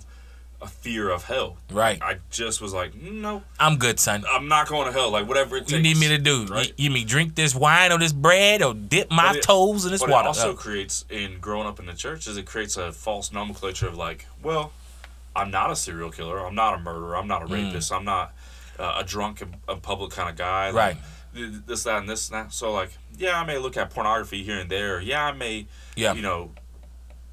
a 0.62 0.66
fear 0.66 1.10
of 1.10 1.24
hell. 1.24 1.56
Right. 1.70 2.00
I 2.02 2.18
just 2.30 2.60
was 2.60 2.72
like, 2.72 2.94
no, 2.94 3.42
I'm 3.60 3.76
good, 3.76 4.00
son. 4.00 4.24
I'm 4.30 4.48
not 4.48 4.68
going 4.68 4.86
to 4.86 4.92
hell. 4.92 5.10
Like 5.10 5.28
whatever 5.28 5.56
it 5.56 5.60
takes. 5.68 5.72
You 5.72 5.80
need 5.80 5.98
me 5.98 6.08
to 6.08 6.18
do? 6.18 6.46
right? 6.46 6.68
You, 6.68 6.84
you 6.84 6.90
me 6.90 7.04
drink 7.04 7.34
this 7.34 7.54
wine 7.54 7.92
or 7.92 7.98
this 7.98 8.12
bread 8.12 8.62
or 8.62 8.72
dip 8.74 9.10
my 9.10 9.34
it- 9.34 9.42
toes 9.42 9.84
in 9.84 9.92
this 9.92 10.00
But 10.00 10.10
water? 10.10 10.24
it 10.24 10.28
also 10.28 10.52
Uh, 10.52 10.56
creates 10.56 11.04
in 11.10 11.38
growing 11.40 11.66
up 11.66 11.78
in 11.80 11.86
the 11.86 11.92
church 11.92 12.26
is 12.26 12.36
it 12.36 12.46
creates 12.46 12.76
a 12.76 12.92
false 12.92 13.30
nomenclature 13.32 13.88
of 13.88 13.96
like, 13.96 14.26
well, 14.42 14.72
I'm 15.36 15.50
not 15.50 15.70
a 15.70 15.76
serial 15.76 16.10
killer. 16.10 16.38
I'm 16.46 16.54
not 16.54 16.74
a 16.74 16.78
murderer. 16.78 17.16
I'm 17.16 17.26
not 17.28 17.42
a 17.42 17.46
rapist. 17.46 17.92
I'm 17.92 18.04
not 18.04 18.32
uh, 18.78 18.98
a 19.00 19.04
drunk 19.04 19.42
a 19.68 19.76
public 19.76 20.12
kind 20.12 20.30
of 20.30 20.36
guy. 20.36 20.66
Like, 20.70 20.74
Right. 20.74 20.96
This, 21.66 21.82
that, 21.82 21.98
and 21.98 22.08
this, 22.08 22.30
and 22.30 22.36
that. 22.38 22.52
So 22.52 22.72
like, 22.72 22.90
yeah, 23.18 23.40
I 23.40 23.44
may 23.44 23.58
look 23.58 23.76
at 23.76 23.90
pornography 23.90 24.44
here 24.44 24.56
and 24.58 24.70
there. 24.70 25.00
Yeah, 25.00 25.24
I 25.26 25.32
may, 25.32 25.66
Yeah. 25.96 26.12
you 26.14 26.22
know, 26.22 26.52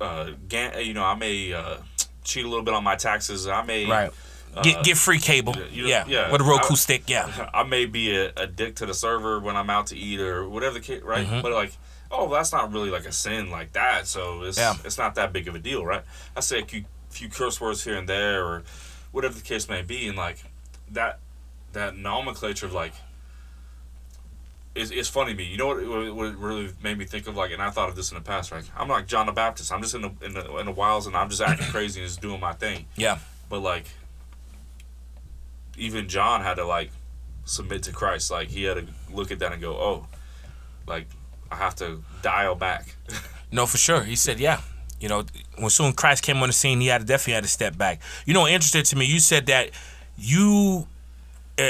uh, 0.02 0.32
ga- 0.50 0.80
you 0.82 0.96
know, 0.96 1.04
I 1.04 1.14
may 1.14 1.54
uh, 1.54 1.78
cheat 2.24 2.46
a 2.46 2.48
little 2.50 2.64
bit 2.64 2.74
on 2.74 2.84
my 2.84 2.96
taxes. 2.96 3.48
I 3.48 3.64
may, 3.64 3.86
right. 3.86 4.12
uh, 4.56 4.62
Get 4.62 4.84
get 4.84 4.98
free 4.98 5.20
cable. 5.20 5.56
you- 5.72 5.88
yeah. 5.88 6.06
yeah. 6.08 6.32
With 6.32 6.42
a 6.42 6.44
Roku 6.44 6.74
I- 6.74 6.78
stick. 6.78 7.04
Yeah. 7.08 7.50
I 7.54 7.64
may 7.64 7.86
be 7.86 8.16
a, 8.16 8.32
a 8.36 8.48
dick 8.48 8.76
to 8.78 8.86
the 8.86 8.94
server 8.94 9.40
when 9.40 9.56
I'm 9.56 9.70
out 9.70 9.88
to 9.88 9.98
eat 9.98 10.20
or 10.20 10.48
whatever 10.48 10.76
the 10.76 10.80
case, 10.82 11.02
right? 11.04 11.26
Mm-hmm. 11.26 11.42
But 11.42 11.52
like, 11.54 11.74
oh, 12.12 12.30
that's 12.30 12.52
not 12.52 12.72
really 12.72 12.90
like 12.90 13.06
a 13.06 13.12
sin 13.12 13.50
like 13.52 13.74
that, 13.74 14.08
so 14.08 14.44
it's 14.44 14.58
Yeah. 14.58 14.76
it's 14.84 14.98
not 14.98 15.16
that 15.16 15.32
big 15.34 15.48
of 15.48 15.56
a 15.56 15.60
deal, 15.60 15.86
right? 15.86 16.04
I 16.36 16.42
say 16.42 16.60
a 16.62 16.66
few, 16.66 16.86
few 17.10 17.30
curse 17.30 17.60
words 17.62 17.84
here 17.84 17.96
and 17.96 18.08
there 18.10 18.46
or 18.46 18.64
whatever 19.12 19.34
the 19.34 19.42
case 19.42 19.68
may 19.70 19.82
be, 19.82 20.08
and 20.08 20.18
like 20.18 20.44
that 20.92 21.20
that 21.74 21.98
nomenclature 21.98 22.66
of 22.66 22.74
like. 22.74 22.94
It's, 24.74 24.92
it's 24.92 25.10
funny 25.10 25.32
to 25.32 25.38
me. 25.38 25.46
You 25.46 25.58
know 25.58 25.68
what, 25.68 26.16
what? 26.16 26.28
It 26.28 26.38
really 26.38 26.70
made 26.82 26.98
me 26.98 27.06
think 27.06 27.28
of 27.28 27.36
like, 27.36 27.52
and 27.52 27.62
I 27.62 27.70
thought 27.70 27.90
of 27.90 27.96
this 27.96 28.12
in 28.12 28.16
the 28.16 28.24
past. 28.24 28.52
Right, 28.52 28.64
I'm 28.76 28.88
like 28.88 29.08
John 29.08 29.26
the 29.26 29.32
Baptist. 29.32 29.72
I'm 29.72 29.82
just 29.82 29.96
in 29.96 30.02
the 30.02 30.12
in 30.22 30.34
the 30.34 30.58
in 30.58 30.66
the 30.66 30.72
wilds, 30.72 31.08
and 31.08 31.16
I'm 31.16 31.30
just 31.30 31.42
acting 31.42 31.68
crazy 31.72 32.00
and 32.00 32.08
just 32.08 32.22
doing 32.22 32.40
my 32.40 32.54
thing. 32.54 32.86
Yeah. 32.96 33.20
But 33.50 33.60
like, 33.60 33.86
even 35.78 36.08
John 36.08 36.42
had 36.42 36.56
to 36.56 36.66
like 36.66 36.92
submit 37.44 37.84
to 37.84 37.92
Christ. 37.92 38.32
Like 38.32 38.48
he 38.48 38.64
had 38.64 38.78
to 38.78 38.88
look 39.14 39.32
at 39.32 39.40
that 39.40 39.52
and 39.52 39.62
go, 39.62 39.74
"Oh, 39.74 40.08
like 40.88 41.08
I 41.52 41.56
have 41.56 41.76
to 41.76 42.04
dial 42.22 42.56
back." 42.56 42.96
No, 43.52 43.66
for 43.66 43.78
sure. 43.78 44.04
He 44.04 44.16
said, 44.16 44.40
yeah. 44.40 44.62
You 45.00 45.10
know, 45.10 45.26
when 45.58 45.70
soon 45.70 45.94
Christ 45.94 46.24
came 46.24 46.38
on 46.38 46.50
the 46.50 46.54
scene, 46.54 46.80
he 46.80 46.88
had 46.88 47.02
to 47.02 47.08
definitely 47.08 47.34
had 47.34 47.44
to 47.44 47.50
step 47.50 47.78
back. 47.78 48.02
You 48.26 48.34
know, 48.34 48.48
interesting 48.48 48.84
to 48.84 48.96
me, 48.96 49.06
you 49.06 49.20
said 49.20 49.48
that 49.48 49.72
you, 50.18 50.88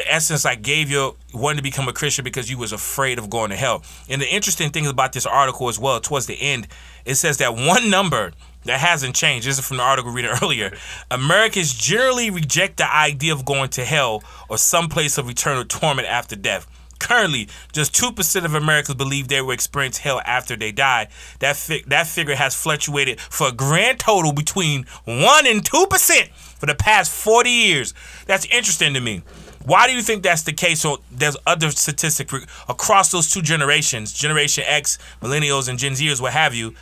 essence, 0.06 0.46
like 0.46 0.62
gave 0.62 0.90
you 0.90 1.16
wanted 1.34 1.58
to 1.58 1.64
become 1.64 1.88
a 1.88 1.94
Christian 1.94 2.24
because 2.24 2.50
you 2.50 2.58
was 2.58 2.72
afraid 2.72 3.20
of 3.20 3.30
going 3.30 3.50
to 3.50 3.56
hell. 3.56 3.84
And 4.10 4.22
the 4.22 4.28
interesting 4.28 4.70
thing 4.70 4.88
about 4.88 5.14
this 5.14 5.26
article 5.26 5.70
as 5.70 5.80
well, 5.80 6.00
towards 6.00 6.26
the 6.26 6.40
end, 6.40 6.68
it 7.06 7.16
says 7.16 7.38
that 7.38 7.56
one 7.56 7.90
number 7.90 8.32
that 8.66 8.80
hasn't 8.80 9.16
changed. 9.16 9.48
This 9.48 9.58
is 9.58 9.66
from 9.66 9.78
the 9.78 9.84
article 9.84 10.14
we 10.14 10.24
read 10.24 10.38
earlier. 10.42 10.76
Americans 11.10 11.74
generally 11.74 12.30
reject 12.30 12.78
the 12.78 12.94
idea 12.94 13.34
of 13.34 13.46
going 13.46 13.70
to 13.72 13.86
hell 13.86 14.24
or 14.50 14.58
some 14.58 14.88
place 14.88 15.18
of 15.18 15.30
eternal 15.30 15.66
torment 15.66 16.08
after 16.08 16.36
death. 16.36 16.68
Currently, 17.00 17.50
just 17.74 17.96
2% 17.96 18.46
of 18.46 18.54
Americans 18.54 18.96
believe 18.96 19.28
they 19.28 19.42
will 19.42 19.52
experience 19.52 19.98
hell 19.98 20.22
after 20.24 20.56
they 20.56 20.72
die. 20.72 21.08
That, 21.40 21.56
fi- 21.56 21.84
that 21.88 22.06
figure 22.06 22.36
has 22.36 22.54
fluctuated 22.54 23.20
for 23.20 23.48
a 23.48 23.52
grand 23.52 24.00
total 24.00 24.32
between 24.32 24.86
1 25.06 25.48
and 25.48 25.64
2% 25.64 26.30
for 26.62 26.68
the 26.68 26.76
past 26.76 27.12
40 27.12 27.50
years. 27.50 27.94
That's 28.28 28.46
interesting 28.46 28.94
to 28.94 29.02
me. 29.02 29.24
Why 29.66 29.88
do 29.88 29.94
you 29.94 30.04
think 30.04 30.22
that's 30.22 30.44
the 30.44 30.54
case? 30.54 30.80
So 30.82 31.02
there's 31.12 31.36
other 31.48 31.72
statistics 31.72 32.32
across 32.70 33.10
those 33.12 33.32
two 33.32 33.42
generations, 33.42 34.14
Generation 34.14 34.64
X, 34.68 35.00
Millennials, 35.24 35.68
and 35.68 35.80
Gen 35.80 35.94
Zers, 35.94 36.22
what 36.22 36.34
have 36.34 36.54
you. 36.54 36.76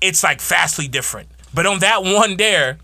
It's 0.00 0.24
like 0.24 0.40
vastly 0.40 0.88
different. 0.88 1.28
But 1.54 1.66
on 1.66 1.78
that 1.78 2.02
one 2.02 2.36
there, 2.36 2.78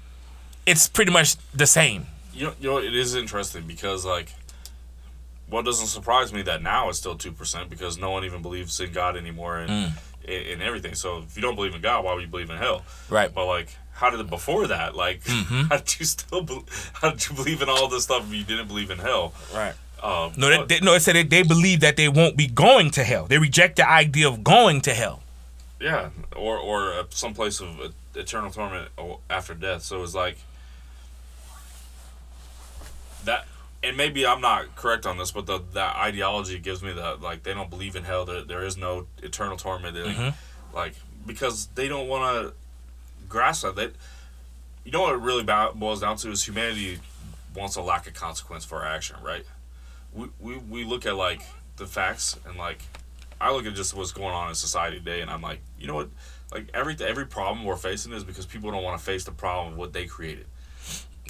it's 0.64 0.88
pretty 0.88 1.10
much 1.10 1.34
the 1.52 1.66
same. 1.66 2.06
you 2.32 2.46
know, 2.46 2.52
you 2.60 2.70
know, 2.70 2.78
it 2.78 2.94
is 2.94 3.16
interesting 3.16 3.66
because 3.66 4.04
like, 4.04 4.32
what 5.48 5.64
doesn't 5.64 5.86
surprise 5.88 6.32
me 6.32 6.42
that 6.42 6.62
now 6.62 6.88
it's 6.88 6.98
still 6.98 7.16
two 7.16 7.32
percent 7.32 7.68
because 7.68 7.98
no 7.98 8.10
one 8.10 8.24
even 8.24 8.42
believes 8.42 8.78
in 8.78 8.92
God 8.92 9.16
anymore 9.16 9.58
and 9.58 9.70
Mm. 9.70 9.92
In, 10.28 10.42
in 10.60 10.62
everything. 10.62 10.94
So 10.94 11.18
if 11.26 11.34
you 11.36 11.42
don't 11.42 11.54
believe 11.56 11.74
in 11.74 11.80
God, 11.80 12.04
why 12.04 12.14
would 12.14 12.22
you 12.22 12.28
believe 12.28 12.50
in 12.50 12.56
hell? 12.58 12.84
Right. 13.08 13.32
But 13.34 13.46
like, 13.46 13.68
how 13.92 14.10
did 14.10 14.20
it 14.20 14.30
before 14.30 14.66
that? 14.68 14.94
Like, 14.94 15.22
Mm-hmm. 15.24 15.62
how 15.70 15.76
did 15.78 15.98
you 16.00 16.06
still? 16.06 16.42
Be, 16.42 16.60
how 16.94 17.10
did 17.10 17.28
you 17.28 17.34
believe 17.34 17.62
in 17.62 17.68
all 17.68 17.88
this 17.88 18.04
stuff 18.04 18.26
if 18.28 18.34
you 18.34 18.44
didn't 18.44 18.68
believe 18.68 18.90
in 18.90 18.98
hell? 18.98 19.34
Right. 19.54 19.74
Um, 20.02 20.32
No, 20.36 20.48
they, 20.48 20.76
they, 20.78 20.84
no, 20.84 20.94
it 20.94 21.00
said 21.00 21.16
they, 21.16 21.24
they 21.24 21.42
believe 21.42 21.80
that 21.80 21.96
they 21.96 22.08
won't 22.08 22.36
be 22.36 22.46
going 22.46 22.90
to 22.92 23.02
hell. 23.02 23.26
They 23.26 23.38
reject 23.38 23.76
the 23.76 23.88
idea 23.88 24.28
of 24.28 24.44
going 24.44 24.80
to 24.82 24.94
hell. 24.94 25.22
Yeah, 25.80 26.10
or 26.36 26.56
or 26.58 26.92
uh, 26.92 27.04
some 27.10 27.34
place 27.34 27.60
of 27.60 27.80
uh, 27.80 27.88
eternal 28.14 28.50
torment 28.50 28.88
after 29.30 29.54
death. 29.54 29.82
So 29.82 30.02
it's 30.02 30.14
like 30.14 30.36
that, 33.24 33.46
and 33.82 33.96
maybe 33.96 34.26
I'm 34.26 34.40
not 34.40 34.74
correct 34.74 35.06
on 35.06 35.18
this, 35.18 35.30
but 35.30 35.46
the 35.46 35.62
that 35.74 35.96
ideology 35.96 36.58
gives 36.58 36.82
me 36.82 36.92
that 36.92 37.20
like 37.20 37.42
they 37.42 37.54
don't 37.54 37.70
believe 37.70 37.96
in 37.96 38.04
hell. 38.04 38.24
There 38.24 38.42
there 38.42 38.64
is 38.64 38.76
no 38.76 39.06
eternal 39.22 39.56
torment. 39.56 39.94
They, 39.94 40.02
like, 40.02 40.16
like 40.74 40.94
because 41.26 41.66
they 41.74 41.88
don't 41.88 42.08
want 42.08 42.46
to 42.46 42.54
grasp 43.28 43.62
that. 43.62 43.76
They, 43.76 43.90
you 44.84 44.92
know 44.92 45.02
what 45.02 45.14
it 45.14 45.20
really 45.20 45.44
boils 45.74 46.00
down 46.00 46.16
to 46.18 46.30
is 46.30 46.46
humanity 46.46 46.98
wants 47.54 47.76
a 47.76 47.82
lack 47.82 48.06
of 48.06 48.14
consequence 48.14 48.64
for 48.64 48.78
our 48.78 48.86
action, 48.86 49.16
right? 49.22 49.44
We 50.12 50.28
we 50.40 50.56
we 50.56 50.84
look 50.84 51.06
at 51.06 51.16
like 51.16 51.42
the 51.76 51.86
facts 51.86 52.38
and 52.46 52.56
like 52.56 52.82
I 53.40 53.52
look 53.52 53.66
at 53.66 53.74
just 53.74 53.94
what's 53.94 54.12
going 54.12 54.34
on 54.34 54.48
in 54.48 54.54
society 54.54 54.98
today, 54.98 55.20
and 55.20 55.30
I'm 55.30 55.42
like, 55.42 55.60
you 55.78 55.86
know 55.86 55.94
what? 55.94 56.08
Like 56.52 56.68
every 56.74 56.96
every 57.00 57.26
problem 57.26 57.64
we're 57.64 57.76
facing 57.76 58.12
is 58.12 58.24
because 58.24 58.46
people 58.46 58.70
don't 58.70 58.82
want 58.82 58.98
to 58.98 59.04
face 59.04 59.24
the 59.24 59.32
problem 59.32 59.74
of 59.74 59.78
what 59.78 59.92
they 59.92 60.06
created. 60.06 60.46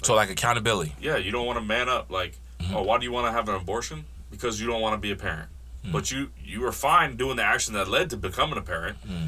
So 0.03 0.15
like 0.15 0.29
accountability. 0.29 0.95
Yeah, 1.01 1.17
you 1.17 1.31
don't 1.31 1.45
want 1.45 1.59
to 1.59 1.65
man 1.65 1.89
up. 1.89 2.09
Like, 2.11 2.37
mm-hmm. 2.59 2.75
oh, 2.75 2.83
why 2.83 2.97
do 2.97 3.03
you 3.03 3.11
want 3.11 3.27
to 3.27 3.31
have 3.31 3.49
an 3.49 3.55
abortion? 3.55 4.05
Because 4.31 4.59
you 4.59 4.67
don't 4.67 4.81
want 4.81 4.93
to 4.93 4.97
be 4.97 5.11
a 5.11 5.15
parent. 5.15 5.49
Mm-hmm. 5.83 5.91
But 5.91 6.11
you 6.11 6.29
you 6.43 6.61
were 6.61 6.71
fine 6.71 7.15
doing 7.15 7.37
the 7.37 7.43
action 7.43 7.73
that 7.73 7.87
led 7.87 8.09
to 8.11 8.17
becoming 8.17 8.57
a 8.57 8.61
parent. 8.61 8.97
Mm-hmm. 9.01 9.27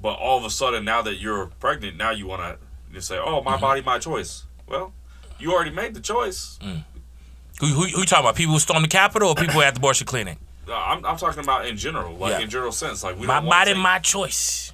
But 0.00 0.14
all 0.18 0.38
of 0.38 0.44
a 0.44 0.50
sudden, 0.50 0.84
now 0.84 1.02
that 1.02 1.16
you're 1.16 1.46
pregnant, 1.58 1.96
now 1.96 2.10
you 2.10 2.26
want 2.26 2.42
to 2.42 2.58
you 2.92 3.00
say, 3.00 3.18
oh, 3.18 3.42
my 3.42 3.58
body, 3.58 3.82
my 3.82 3.98
choice. 3.98 4.44
Well, 4.66 4.92
you 5.38 5.52
already 5.52 5.70
made 5.70 5.94
the 5.94 6.00
choice. 6.00 6.58
Mm. 6.62 6.84
Who, 7.60 7.66
who, 7.66 7.82
who 7.82 8.00
you 8.00 8.04
talking 8.04 8.24
about? 8.24 8.36
People 8.36 8.54
who 8.54 8.60
stormed 8.60 8.84
the 8.84 8.88
Capitol 8.88 9.30
or 9.30 9.34
people 9.34 9.60
at 9.62 9.74
the 9.74 9.80
abortion 9.80 10.06
clinic? 10.06 10.38
Uh, 10.68 10.74
I'm, 10.74 11.04
I'm 11.04 11.16
talking 11.16 11.42
about 11.42 11.66
in 11.66 11.76
general, 11.76 12.16
like 12.16 12.32
Yeah. 12.32 12.40
in 12.40 12.50
general 12.50 12.72
sense. 12.72 13.04
Like 13.04 13.18
we 13.18 13.26
My 13.26 13.40
body, 13.40 13.72
take- 13.72 13.82
my 13.82 13.98
choice. 13.98 14.72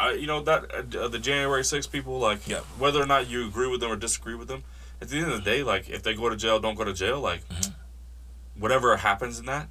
I, 0.00 0.12
you 0.12 0.26
know 0.26 0.40
that 0.42 0.96
uh, 0.96 1.08
the 1.08 1.18
January 1.18 1.64
6 1.64 1.86
people, 1.88 2.18
like 2.18 2.46
Yeah. 2.48 2.60
whether 2.78 3.00
or 3.02 3.06
not 3.06 3.28
you 3.28 3.46
agree 3.46 3.68
with 3.68 3.80
them 3.80 3.90
or 3.92 3.96
disagree 3.96 4.34
with 4.34 4.48
them, 4.48 4.64
at 5.02 5.08
the 5.08 5.16
end 5.18 5.30
of 5.30 5.36
the 5.38 5.44
day, 5.50 5.62
like 5.62 5.88
if 5.90 6.02
they 6.02 6.14
go 6.14 6.28
to 6.28 6.36
jail, 6.36 6.58
don't 6.60 6.74
go 6.76 6.84
to 6.84 6.92
jail, 6.94 7.20
like 7.20 7.42
Mm-hmm. 7.48 8.60
whatever 8.60 8.96
happens 8.96 9.38
in 9.38 9.46
that 9.46 9.68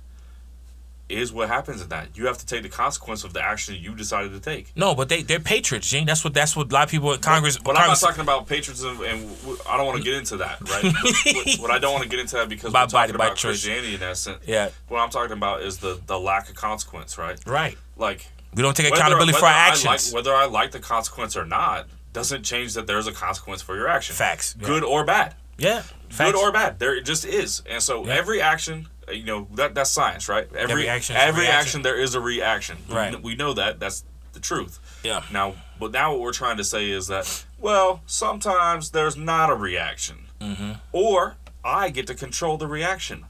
is 1.07 1.33
what 1.33 1.47
happens 1.47 1.81
in 1.81 1.89
that. 1.89 2.15
You 2.15 2.27
have 2.27 2.37
to 2.37 2.45
take 2.45 2.61
the 2.61 2.69
consequence 2.69 3.23
of 3.23 3.33
the 3.33 3.41
action 3.41 3.75
you 3.79 3.95
decided 3.95 4.31
to 4.33 4.39
take. 4.39 4.71
No, 4.75 4.93
but 4.93 5.09
they 5.09 5.23
they're 5.23 5.39
patriots, 5.39 5.89
Gene. 5.89 6.05
That's 6.05 6.23
what 6.23 6.35
that's 6.35 6.55
what 6.55 6.69
a 6.71 6.73
lot 6.73 6.83
of 6.83 6.91
people 6.91 7.11
in 7.13 7.19
Congress. 7.19 7.57
But 7.57 7.77
I'm 7.77 7.87
not 7.87 7.99
talking 7.99 8.21
about 8.21 8.45
patriots, 8.45 8.83
and 8.83 8.95
w- 8.99 9.57
I 9.67 9.75
don't 9.77 9.87
want 9.87 9.97
to 9.97 10.03
get 10.03 10.13
into 10.13 10.37
that, 10.37 10.61
right? 10.69 10.83
what, 11.33 11.59
what 11.61 11.71
I 11.71 11.79
don't 11.79 11.93
want 11.93 12.03
to 12.03 12.09
get 12.09 12.19
into 12.19 12.35
that 12.35 12.47
because 12.47 12.71
By 12.71 12.83
we're 12.83 12.89
talking 12.89 13.17
by 13.17 13.25
about 13.25 13.37
choice. 13.37 13.63
Christianity 13.63 13.95
in 13.95 13.99
that 14.01 14.17
sense. 14.17 14.37
yeah, 14.45 14.69
What 14.87 14.99
I'm 14.99 15.09
talking 15.09 15.33
about 15.35 15.63
is 15.63 15.79
the 15.79 15.99
the 16.05 16.19
lack 16.19 16.47
of 16.47 16.53
consequence, 16.55 17.17
right? 17.17 17.39
right. 17.47 17.75
Like 17.97 18.27
We 18.53 18.61
don't 18.63 18.75
take 18.75 18.85
whether- 18.91 18.95
accountability 19.01 19.33
for 19.33 19.45
our 19.45 19.51
whether 19.51 19.57
I 19.57 19.67
actions. 19.69 20.13
like, 20.13 20.15
whether 20.15 20.35
I 20.35 20.45
like 20.45 20.71
the 20.71 20.79
consequence 20.79 21.35
or 21.37 21.45
not 21.45 21.87
doesn't 22.13 22.43
change 22.43 22.73
that 22.73 22.87
there's 22.87 23.07
a 23.07 23.11
consequence 23.11 23.61
for 23.61 23.75
your 23.75 23.87
action. 23.87 24.15
Facts. 24.15 24.55
Yeah. 24.59 24.67
Good 24.67 24.83
or 24.83 25.03
bad. 25.05 25.35
yeah, 25.57 25.81
facts. 26.09 26.31
Good 26.31 26.35
or 26.35 26.51
bad. 26.51 26.79
There 26.79 26.95
it 26.95 27.03
just 27.03 27.25
is. 27.25 27.61
And 27.69 27.81
so 27.83 28.05
Yeah. 28.05 28.13
every 28.15 28.41
action, 28.41 28.87
uh, 29.07 29.11
you 29.11 29.23
know, 29.25 29.47
that 29.55 29.75
that's 29.75 29.91
science, 29.91 30.27
right? 30.29 30.47
Every 30.55 30.61
Every 30.73 30.89
action 30.89 31.15
is 31.15 31.21
every 31.21 31.47
action 31.47 31.81
there 31.83 31.99
is 31.99 32.15
a 32.15 32.19
reaction. 32.21 32.77
Right. 32.89 33.11
kn- 33.11 33.21
We 33.21 33.35
know 33.35 33.53
that. 33.53 33.79
That's 33.79 34.03
the 34.33 34.39
truth. 34.39 34.79
Yeah. 35.03 35.21
Now, 35.31 35.55
but 35.79 35.91
now 35.91 36.11
what 36.11 36.21
we're 36.21 36.31
trying 36.33 36.57
to 36.57 36.63
say 36.63 36.89
is 36.89 37.07
that 37.07 37.45
well, 37.59 38.01
sometimes 38.05 38.91
there's 38.91 39.17
not 39.17 39.49
a 39.49 39.55
reaction, 39.55 40.25
Mm-hmm. 40.41 40.71
or 40.93 41.35
I 41.63 41.89
get 41.89 42.07
to 42.07 42.15
control 42.15 42.57
the 42.57 42.67
reaction, 42.67 43.25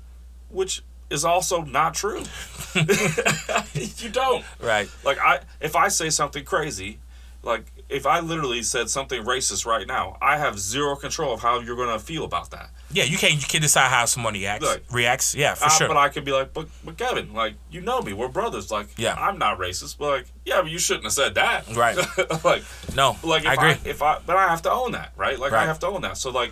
which 0.49 0.83
is 1.09 1.25
also 1.25 1.63
not 1.63 1.93
true. 1.93 2.23
you 2.75 4.09
don't. 4.09 4.43
Right. 4.61 4.89
Like 5.03 5.17
I, 5.19 5.39
if 5.59 5.75
I 5.75 5.87
say 5.87 6.09
something 6.09 6.45
crazy, 6.45 6.99
like 7.43 7.65
if 7.87 8.05
I 8.05 8.19
literally 8.19 8.61
said 8.61 8.89
something 8.89 9.23
racist 9.23 9.65
right 9.65 9.87
now, 9.87 10.17
I 10.21 10.37
have 10.37 10.59
zero 10.59 10.95
control 10.95 11.33
of 11.33 11.41
how 11.41 11.59
you're 11.59 11.75
gonna 11.75 11.97
feel 11.99 12.23
about 12.25 12.51
that. 12.51 12.69
Yeah, 12.91 13.03
you 13.05 13.17
can't 13.17 13.33
you 13.33 13.47
can 13.47 13.61
decide 13.61 13.89
how 13.89 14.05
somebody 14.05 14.45
acts. 14.45 14.63
Look. 14.65 14.81
reacts. 14.91 15.35
Yeah, 15.35 15.53
for 15.55 15.65
Uh, 15.65 15.69
sure. 15.69 15.87
But 15.87 15.97
I 15.97 16.09
could 16.09 16.25
be 16.25 16.31
like, 16.31 16.53
but, 16.53 16.67
but 16.83 16.97
Kevin, 16.97 17.33
like 17.33 17.53
you 17.71 17.81
know 17.81 18.01
me, 18.01 18.13
we're 18.13 18.27
brothers. 18.27 18.71
Like, 18.71 18.87
Yeah. 18.97 19.15
I'm 19.15 19.37
not 19.39 19.57
racist. 19.59 19.97
But 19.97 20.07
like, 20.09 20.25
yeah, 20.45 20.61
but 20.61 20.69
you 20.71 20.79
shouldn't 20.79 21.05
have 21.05 21.13
said 21.13 21.35
that. 21.35 21.75
Right. 21.75 21.97
like, 22.43 22.63
no, 22.95 23.15
like 23.23 23.43
if 23.45 23.57
I 23.59 23.69
I, 23.71 23.79
if 23.85 24.01
I, 24.01 24.19
but 24.25 24.37
I 24.37 24.47
have 24.49 24.61
to 24.63 24.71
own 24.71 24.91
that, 24.93 25.13
right? 25.15 25.39
Like 25.39 25.53
I 25.53 25.65
have 25.65 25.79
to 25.79 25.87
own 25.87 26.01
that. 26.01 26.17
So 26.17 26.29
like, 26.31 26.51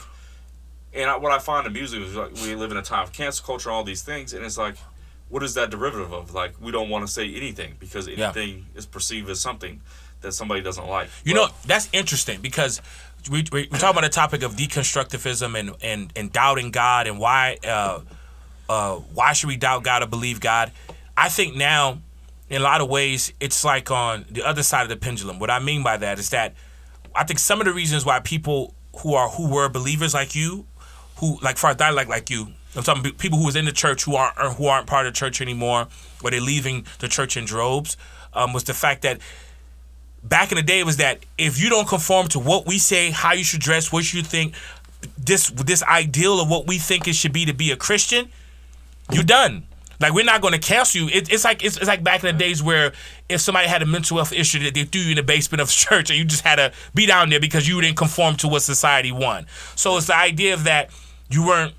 and 0.94 1.10
I, 1.10 1.18
what 1.18 1.32
I 1.32 1.40
find 1.40 1.66
in 1.68 1.74
music 1.74 2.02
is 2.02 2.16
like 2.16 2.34
we 2.36 2.56
live 2.56 2.72
in 2.72 2.78
a 2.78 2.82
time 2.82 3.04
of 3.04 3.12
cancel 3.14 3.46
culture, 3.46 3.70
all 3.72 3.84
these 3.84 4.02
things, 4.02 4.34
and 4.34 4.46
it's 4.46 4.58
like, 4.58 4.76
what 5.30 5.44
is 5.44 5.54
that 5.56 5.70
derivative 5.70 6.12
of? 6.14 6.34
Like 6.34 6.54
we 6.62 6.72
don't 6.72 6.90
want 6.90 7.06
to 7.06 7.12
say 7.12 7.34
anything 7.36 7.76
because 7.80 8.08
Yeah. 8.08 8.26
anything 8.26 8.68
is 8.76 8.86
perceived 8.86 9.30
as 9.30 9.40
something 9.40 9.82
that 10.22 10.32
somebody 10.34 10.62
doesn't 10.62 10.88
like. 10.88 11.10
You 11.24 11.34
Well, 11.36 11.48
know, 11.48 11.54
that's 11.66 11.90
interesting 11.94 12.42
because 12.42 12.82
we, 13.30 13.44
we, 13.52 13.68
we're 13.72 13.78
talking 13.78 13.98
about 14.00 14.02
the 14.10 14.10
topic 14.16 14.42
of 14.42 14.56
deconstructivism 14.56 15.60
and, 15.60 15.72
and, 15.82 16.12
and 16.16 16.32
doubting 16.32 16.72
God 16.72 17.08
and 17.08 17.20
why 17.20 17.58
uh, 17.68 18.00
uh, 18.70 18.96
why 19.14 19.34
should 19.34 19.48
we 19.48 19.58
doubt 19.58 19.84
God 19.84 20.04
or 20.04 20.08
believe 20.08 20.40
God? 20.40 20.72
I 21.16 21.30
think 21.30 21.56
now, 21.56 22.00
in 22.50 22.62
a 22.62 22.64
lot 22.64 22.82
of 22.82 22.90
ways, 22.90 23.32
it's 23.40 23.64
like 23.66 23.92
on 23.92 24.26
the 24.30 24.44
other 24.44 24.64
side 24.64 24.84
of 24.84 24.90
the 24.90 24.96
pendulum. 24.98 25.40
What 25.40 25.50
I 25.50 25.60
mean 25.60 25.84
by 25.84 25.98
that 25.98 26.20
is 26.20 26.30
that 26.32 26.54
I 27.16 27.24
think 27.24 27.40
some 27.40 27.60
of 27.60 27.66
the 27.66 27.74
reasons 27.74 28.06
why 28.06 28.20
people 28.20 28.74
who 29.00 29.14
are 29.14 29.30
who 29.30 29.48
were 29.50 29.70
believers 29.70 30.14
like 30.14 30.36
you, 30.36 30.66
who 31.18 31.40
like 31.42 31.58
far 31.58 31.72
as 31.72 31.82
I 31.82 31.90
like 31.90 32.30
you, 32.30 32.48
I'm 32.76 32.84
talking 32.84 33.12
people 33.14 33.40
who 33.40 33.46
was 33.46 33.56
in 33.56 33.66
the 33.66 33.72
church 33.72 34.04
who 34.04 34.16
aren't 34.16 34.38
who 34.56 34.68
aren't 34.68 34.88
part 34.88 35.08
of 35.08 35.14
the 35.14 35.18
church 35.18 35.42
anymore, 35.42 35.88
or 36.24 36.32
they're 36.32 36.40
leaving 36.40 36.86
the 37.00 37.08
church 37.08 37.36
in 37.38 37.46
droves, 37.46 37.98
um, 38.34 38.54
was 38.54 38.64
the 38.66 38.74
fact 38.74 39.02
that 39.02 39.20
back 40.24 40.52
in 40.52 40.58
the 40.58 40.64
day 40.64 40.80
it 40.80 40.86
was 40.86 40.98
that 40.98 41.20
if 41.38 41.60
you 41.60 41.70
don't 41.70 41.88
conform 41.88 42.28
to 42.30 42.40
what 42.40 42.66
we 42.66 42.78
say, 42.78 43.12
how 43.12 43.34
you 43.34 43.44
should 43.44 43.62
dress, 43.62 43.92
what 43.92 44.14
you 44.14 44.22
think, 44.22 44.54
this 45.18 45.50
this 45.50 45.84
ideal 45.84 46.40
of 46.40 46.50
what 46.50 46.68
we 46.68 46.78
think 46.78 47.08
it 47.08 47.16
should 47.16 47.34
be 47.34 47.46
to 47.46 47.54
be 47.54 47.72
a 47.72 47.76
Christian, 47.76 48.30
you're 49.12 49.24
done. 49.24 49.64
Like 50.00 50.14
we're 50.14 50.26
not 50.26 50.42
going 50.42 50.54
to 50.54 50.60
cancel 50.60 51.02
you. 51.02 51.08
It, 51.08 51.32
it's 51.32 51.44
like 51.44 51.64
it's, 51.64 51.78
it's 51.78 51.88
like 51.88 52.04
back 52.04 52.24
in 52.24 52.28
the 52.28 52.38
days 52.38 52.62
where 52.62 52.94
if 53.30 53.42
somebody 53.42 53.68
had 53.68 53.82
a 53.82 53.86
mental 53.86 54.18
health 54.18 54.32
issue 54.32 54.60
that 54.60 54.76
they 54.76 54.84
threw 54.84 55.02
you 55.02 55.12
in 55.12 55.16
the 55.16 55.24
basement 55.24 55.62
of 55.62 55.70
church 55.72 56.10
and 56.10 56.20
you 56.20 56.26
just 56.26 56.44
had 56.44 56.58
to 56.58 56.72
be 56.94 57.06
down 57.06 57.30
there 57.30 57.40
because 57.40 57.68
you 57.68 57.80
didn't 57.82 57.98
conform 57.98 58.36
to 58.38 58.48
what 58.48 58.62
society 58.62 59.12
wanted. 59.12 59.48
So 59.76 59.98
it's 59.98 60.08
the 60.08 60.16
idea 60.16 60.54
of 60.54 60.66
that 60.66 60.92
you 61.30 61.46
weren't 61.46 61.74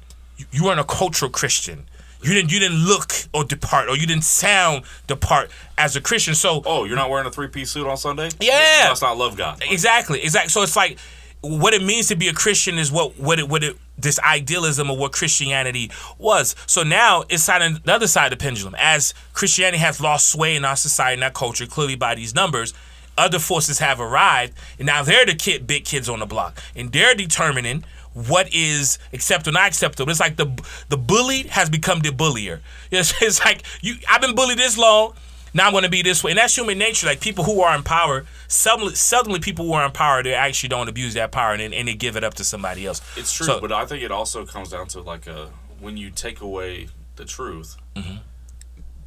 you 0.52 0.64
weren't 0.64 0.80
a 0.80 0.84
cultural 0.84 1.30
Christian. 1.30 1.87
You 2.22 2.34
didn't 2.34 2.52
you 2.52 2.58
didn't 2.58 2.84
look 2.84 3.12
or 3.32 3.44
depart 3.44 3.88
or 3.88 3.96
you 3.96 4.06
didn't 4.06 4.24
sound 4.24 4.84
depart 5.06 5.50
as 5.76 5.96
a 5.96 6.00
Christian. 6.00 6.34
So 6.34 6.62
Oh, 6.66 6.84
you're 6.84 6.96
not 6.96 7.11
wearing 7.11 7.26
a 7.26 7.30
three 7.30 7.48
piece 7.48 7.70
suit 7.70 7.87
on 7.87 7.96
Sunday? 7.96 8.28
Yeah. 8.40 8.87
Must 8.88 9.02
not 9.02 9.16
love 9.16 9.37
God. 9.37 9.62
Exactly, 9.70 10.22
exactly. 10.22 10.50
So 10.50 10.62
it's 10.62 10.76
like 10.76 10.98
what 11.40 11.72
it 11.72 11.82
means 11.82 12.08
to 12.08 12.16
be 12.16 12.28
a 12.28 12.32
Christian 12.32 12.78
is 12.78 12.90
what 12.90 13.18
what 13.18 13.38
it 13.38 13.48
what 13.48 13.62
it 13.62 13.76
this 13.96 14.18
idealism 14.20 14.90
of 14.90 14.98
what 14.98 15.12
Christianity 15.12 15.90
was. 16.18 16.54
So 16.66 16.82
now 16.82 17.24
it's 17.28 17.48
on 17.48 17.80
the 17.84 17.92
other 17.92 18.06
side 18.06 18.32
of 18.32 18.38
the 18.38 18.42
pendulum. 18.42 18.74
As 18.78 19.14
Christianity 19.32 19.78
has 19.78 20.00
lost 20.00 20.30
sway 20.30 20.56
in 20.56 20.64
our 20.64 20.76
society 20.76 21.14
and 21.14 21.24
our 21.24 21.30
culture, 21.30 21.66
clearly 21.66 21.96
by 21.96 22.14
these 22.14 22.34
numbers, 22.34 22.74
other 23.16 23.40
forces 23.40 23.80
have 23.80 24.00
arrived, 24.00 24.54
and 24.78 24.87
now 24.87 25.02
they're 25.02 25.26
the 25.26 25.34
kid 25.34 25.66
big 25.66 25.84
kids 25.84 26.08
on 26.08 26.20
the 26.20 26.26
block, 26.26 26.62
and 26.76 26.92
they're 26.92 27.14
determining 27.14 27.84
what 28.26 28.52
is 28.52 28.98
acceptable, 29.12 29.52
not 29.54 29.68
acceptable. 29.68 30.11
It's 30.11 30.20
like 30.20 30.37
the 30.37 30.46
the 30.88 30.96
bullied 30.96 31.46
has 31.46 31.70
become 31.70 32.00
the 32.00 32.11
bullier. 32.12 32.61
It's, 32.90 33.12
it's 33.22 33.44
like 33.44 33.62
you. 33.81 33.96
I've 34.09 34.20
been 34.20 34.35
bullied 34.35 34.59
this 34.59 34.76
long. 34.78 35.12
Now 35.54 35.66
I'm 35.66 35.72
going 35.72 35.85
to 35.85 35.90
be 35.90 36.02
this 36.02 36.22
way, 36.22 36.33
and 36.33 36.38
that's 36.38 36.54
human 36.57 36.78
nature. 36.78 37.07
Like 37.07 37.20
people 37.20 37.42
who 37.44 37.61
are 37.62 37.74
in 37.74 37.83
power, 37.83 38.26
suddenly, 38.48 38.94
suddenly 38.94 39.40
people 39.40 39.64
who 39.66 39.72
are 39.72 39.85
in 39.87 39.92
power, 39.92 40.22
they 40.22 40.35
actually 40.35 40.68
don't 40.68 40.88
abuse 40.88 41.14
that 41.14 41.33
power 41.33 41.52
and, 41.54 41.72
and 41.72 41.88
they 41.88 41.94
give 41.94 42.16
it 42.16 42.24
up 42.24 42.35
to 42.35 42.44
somebody 42.44 42.85
else. 42.87 43.00
It's 43.16 43.33
true, 43.33 43.46
So- 43.46 43.61
but 43.61 43.72
I 43.72 43.87
think 43.87 44.02
it 44.02 44.11
also 44.12 44.44
comes 44.44 44.68
down 44.70 44.88
to 44.88 45.00
like 45.00 45.26
a 45.26 45.50
when 45.81 45.96
you 45.96 46.11
take 46.11 46.40
away 46.42 46.88
the 47.16 47.24
truth, 47.24 47.76
Mm-hmm. 47.96 48.16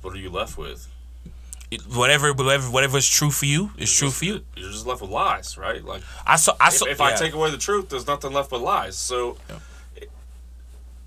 what 0.02 0.14
are 0.16 0.18
you 0.18 0.30
left 0.32 0.58
with? 0.58 0.88
It- 1.72 1.88
whatever, 1.88 2.34
whatever, 2.34 2.70
whatever 2.70 2.98
is 2.98 3.08
true 3.08 3.32
for 3.32 3.46
you 3.46 3.72
is 3.78 3.92
true 3.96 4.10
Just- 4.10 4.20
for 4.20 4.26
you. 4.26 4.46
You're 4.56 4.72
just 4.72 4.86
left 4.86 5.02
with 5.02 5.10
lies, 5.10 5.58
right? 5.58 5.84
Like 5.84 6.04
I 6.28 6.36
saw. 6.36 6.56
I 6.60 6.70
saw. 6.70 6.86
if 6.86 7.00
I 7.02 7.12
yeah. 7.12 7.16
take 7.16 7.34
away 7.34 7.50
the 7.50 7.58
truth, 7.58 7.90
there's 7.90 8.06
nothing 8.08 8.34
left 8.34 8.50
but 8.50 8.62
lies. 8.62 8.98
So 8.98 9.38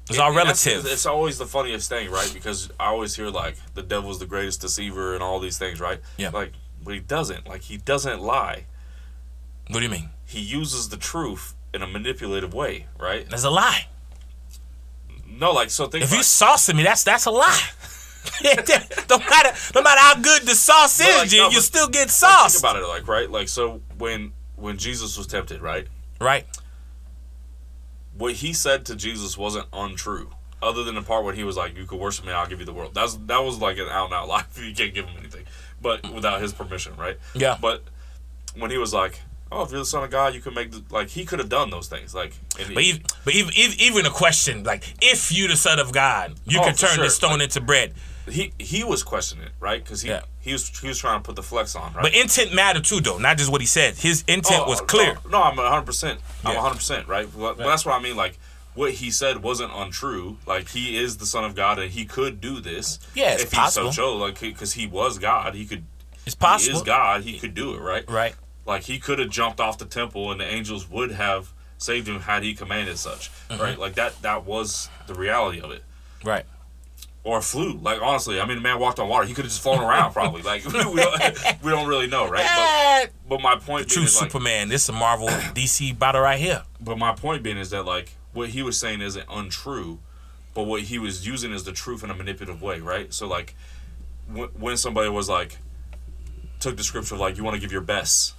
it's 0.09 0.19
all 0.19 0.33
relative. 0.35 0.85
It's 0.87 1.07
always 1.07 1.39
the 1.39 1.47
funniest 1.47 1.89
thing, 1.89 2.11
right? 2.11 2.31
Because 2.33 2.71
I 2.81 2.87
always 2.87 3.15
hear 3.17 3.29
like 3.29 3.57
the 3.75 3.83
devil's 3.83 4.19
the 4.19 4.27
greatest 4.27 4.61
deceiver 4.61 5.15
and 5.15 5.23
all 5.23 5.39
these 5.41 5.59
things, 5.59 5.81
right? 5.81 6.01
Yeah. 6.17 6.31
Like, 6.31 6.53
but 6.83 6.95
he 6.95 7.01
doesn't. 7.01 7.47
Like 7.49 7.63
he 7.63 7.77
doesn't 7.79 8.21
lie. 8.21 8.65
what 9.69 9.79
do 9.79 9.85
you 9.85 9.91
mean? 9.91 10.11
He 10.27 10.41
uses 10.41 10.89
the 10.91 10.97
truth 10.97 11.55
in 11.73 11.83
a 11.83 11.87
manipulative 11.87 12.53
way, 12.55 12.87
right? 12.99 13.29
That's 13.29 13.45
a 13.45 13.51
lie. 13.51 13.89
No, 15.27 15.53
like 15.53 15.71
so. 15.71 15.87
Think 15.87 16.05
If 16.05 16.11
about 16.11 16.17
you 16.19 16.23
saucing 16.23 16.77
me, 16.77 16.83
that's 16.83 17.03
that's 17.03 17.27
a 17.27 17.31
lie. 17.31 17.61
no 19.11 19.19
matter 19.19 19.53
no 19.75 19.83
matter 19.83 20.01
how 20.01 20.15
good 20.21 20.43
the 20.43 20.55
sauce 20.55 20.99
is, 21.01 21.07
like, 21.17 21.33
no, 21.33 21.51
you 21.51 21.61
still 21.61 21.89
get 21.89 22.03
Like, 22.03 22.11
sauce. 22.11 22.53
Think 22.61 22.63
about 22.73 22.83
it, 22.83 22.87
like 22.87 23.07
right, 23.09 23.31
like 23.31 23.49
so 23.49 23.81
when 23.99 24.33
when 24.57 24.79
Jesus 24.79 25.17
was 25.19 25.27
tempted, 25.27 25.61
right? 25.61 25.87
right. 26.21 26.47
What 28.17 28.35
he 28.35 28.53
said 28.53 28.87
to 28.87 28.95
Jesus 28.97 29.37
wasn't 29.37 29.67
untrue, 29.73 30.31
other 30.63 30.85
than 30.85 30.95
the 30.95 31.03
part 31.03 31.25
when 31.25 31.35
he 31.35 31.43
was 31.43 31.57
like, 31.57 31.77
"You 31.77 31.85
could 31.85 31.99
worship 31.99 32.25
me, 32.25 32.33
I'll 32.33 32.47
give 32.47 32.61
you 32.61 32.65
the 32.67 32.73
world." 32.73 32.95
That's 32.95 33.15
that 33.27 33.39
was 33.43 33.59
like 33.59 33.77
an 33.79 33.89
out 33.91 34.07
and 34.07 34.15
out 34.15 34.29
lie. 34.35 34.45
You 34.57 34.73
can't 34.75 34.95
give 34.95 35.07
him 35.07 35.17
anything, 35.19 35.45
but 35.83 36.09
without 36.13 36.41
his 36.41 36.53
permission, 36.53 36.97
right? 36.97 37.19
Yeah. 37.35 37.59
But 37.61 37.83
when 38.57 38.71
he 38.71 38.79
was 38.79 38.95
like, 38.95 39.21
"Oh, 39.51 39.65
if 39.65 39.71
you're 39.73 39.81
the 39.81 39.85
son 39.85 40.05
of 40.05 40.11
God, 40.13 40.33
you 40.33 40.41
can 40.41 40.55
make 40.55 40.71
the 40.71 40.85
like," 40.91 41.09
he 41.09 41.25
could 41.25 41.41
have 41.41 41.49
done 41.49 41.71
those 41.71 41.89
things, 41.89 42.15
like. 42.15 42.35
But 42.57 42.79
even, 42.85 43.03
but 43.25 43.35
even, 43.35 43.53
even 43.81 44.07
a 44.07 44.11
question 44.11 44.63
like, 44.63 44.85
if 45.03 45.33
you're 45.33 45.49
the 45.49 45.57
son 45.57 45.81
of 45.81 45.91
God, 45.93 46.35
you 46.47 46.61
Oh, 46.61 46.65
can 46.65 46.77
turn 46.77 46.95
sure. 46.95 47.03
this 47.05 47.17
stone 47.17 47.33
Like- 47.33 47.43
into 47.43 47.61
bread. 47.61 47.95
He 48.29 48.53
he 48.59 48.85
was 48.85 49.03
questioning 49.03 49.45
it, 49.47 49.53
right? 49.61 49.83
Because 49.83 50.03
he 50.03 50.09
Yeah. 50.09 50.23
he 50.41 50.53
was 50.53 50.69
he 50.81 50.89
was 50.89 50.99
trying 50.99 51.19
to 51.21 51.23
put 51.27 51.37
the 51.37 51.43
flex 51.43 51.75
on, 51.77 51.93
right? 51.95 52.03
But 52.03 52.15
intent 52.15 52.55
mattered 52.55 52.85
too, 52.85 53.01
though, 53.01 53.19
not 53.19 53.39
just 53.39 53.51
what 53.51 53.61
he 53.61 53.67
said. 53.67 53.97
His 53.97 54.25
intent 54.27 54.63
Oh, 54.67 54.69
was 54.69 54.81
clear. 54.81 55.15
No, 55.25 55.31
no, 55.31 55.43
I'm 55.43 55.57
100. 55.57 55.83
percent 55.87 56.21
I'm 56.45 56.53
Yeah. 56.53 56.59
100 56.59 56.75
percent 56.77 57.09
right. 57.09 57.29
But, 57.37 57.59
that's 57.59 57.85
what 57.87 57.95
I 57.95 58.03
mean. 58.03 58.17
Like 58.17 58.39
what 58.75 58.93
he 58.93 59.11
said 59.11 59.43
wasn't 59.43 59.73
untrue. 59.75 60.39
Like 60.47 60.69
he 60.71 60.97
is 60.97 61.19
the 61.19 61.27
son 61.27 61.45
of 61.45 61.55
God 61.55 61.79
and 61.79 61.91
he 61.93 62.05
could 62.05 62.41
do 62.41 62.61
this. 62.61 62.99
Yeah, 63.15 63.33
it's 63.35 63.45
if 63.45 63.53
possible. 63.53 63.89
he 63.89 63.93
so 63.93 64.03
chose. 64.03 64.21
Like 64.21 64.41
because 64.41 64.73
he 64.73 64.87
was 64.87 65.19
God, 65.19 65.55
he 65.55 65.65
could. 65.67 65.85
It's 66.27 66.35
possible. 66.35 66.73
He 66.73 66.77
is 66.79 66.83
God. 66.83 67.23
He 67.23 67.39
could 67.39 67.55
do 67.55 67.75
it, 67.75 67.81
right? 67.81 68.09
right? 68.11 68.35
Like 68.67 68.85
he 68.85 68.99
could 68.99 69.19
have 69.19 69.29
jumped 69.31 69.61
off 69.61 69.77
the 69.79 69.85
temple 69.85 70.33
and 70.33 70.41
the 70.41 70.47
angels 70.47 70.89
would 70.89 71.13
have 71.13 71.53
saved 71.77 72.09
him 72.09 72.21
had 72.21 72.43
he 72.43 72.55
commanded 72.55 72.99
such, 72.99 73.31
Mm-hmm. 73.51 73.61
right? 73.63 73.79
Like 73.79 73.95
that. 73.97 74.23
That 74.23 74.45
was 74.47 74.89
the 75.07 75.13
reality 75.15 75.61
of 75.61 75.71
it. 75.71 75.85
Right. 76.25 76.47
Or 77.25 77.41
flew. 77.41 77.79
Like 77.79 78.03
honestly, 78.03 78.39
I 78.39 78.47
mean, 78.47 78.59
the 78.59 78.63
man 78.63 78.79
walked 78.79 78.99
on 78.99 79.09
water. 79.09 79.27
He 79.27 79.33
could 79.33 79.47
have 79.47 79.51
just 79.51 79.63
flown 79.63 79.81
around, 79.81 80.13
probably. 80.13 80.43
Like 80.43 80.65
we 80.67 80.73
don't, 80.73 80.95
we 81.63 81.71
don't 81.71 81.89
really 81.89 82.07
know, 82.07 82.29
right? 82.29 83.09
But, 83.09 83.13
but 83.29 83.41
my 83.41 83.57
point 83.57 83.89
True 83.89 84.01
being 84.01 84.07
is 84.09 84.21
like, 84.21 84.31
Superman. 84.31 84.69
This 84.69 84.83
is 84.83 84.89
a 84.91 84.93
Marvel 84.93 85.29
DC 85.29 85.99
battle 85.99 86.21
right 86.21 86.39
here. 86.39 86.65
But 86.81 86.99
my 86.99 87.15
point 87.15 87.43
being 87.43 87.57
is 87.57 87.71
that 87.71 87.85
like 87.85 88.13
what 88.35 88.51
he 88.51 88.63
was 88.63 88.79
saying 88.79 89.01
isn't 89.01 89.25
untrue, 89.31 90.01
but 90.53 90.65
what 90.65 90.83
he 90.83 90.99
was 90.99 91.27
using 91.27 91.53
is 91.53 91.65
the 91.65 91.73
truth 91.73 92.05
in 92.05 92.11
a 92.11 92.15
manipulative 92.15 92.61
way, 92.61 92.81
right? 92.81 93.13
So 93.15 93.27
like 93.27 93.55
when, 94.31 94.49
when 94.51 94.77
somebody 94.77 95.09
was 95.09 95.29
like 95.29 95.59
took 96.61 96.77
the 96.77 96.85
scripture 96.85 97.17
like 97.17 97.37
you 97.37 97.45
want 97.45 97.55
to 97.55 97.61
give 97.61 97.73
your 97.73 97.81
best, 97.81 98.35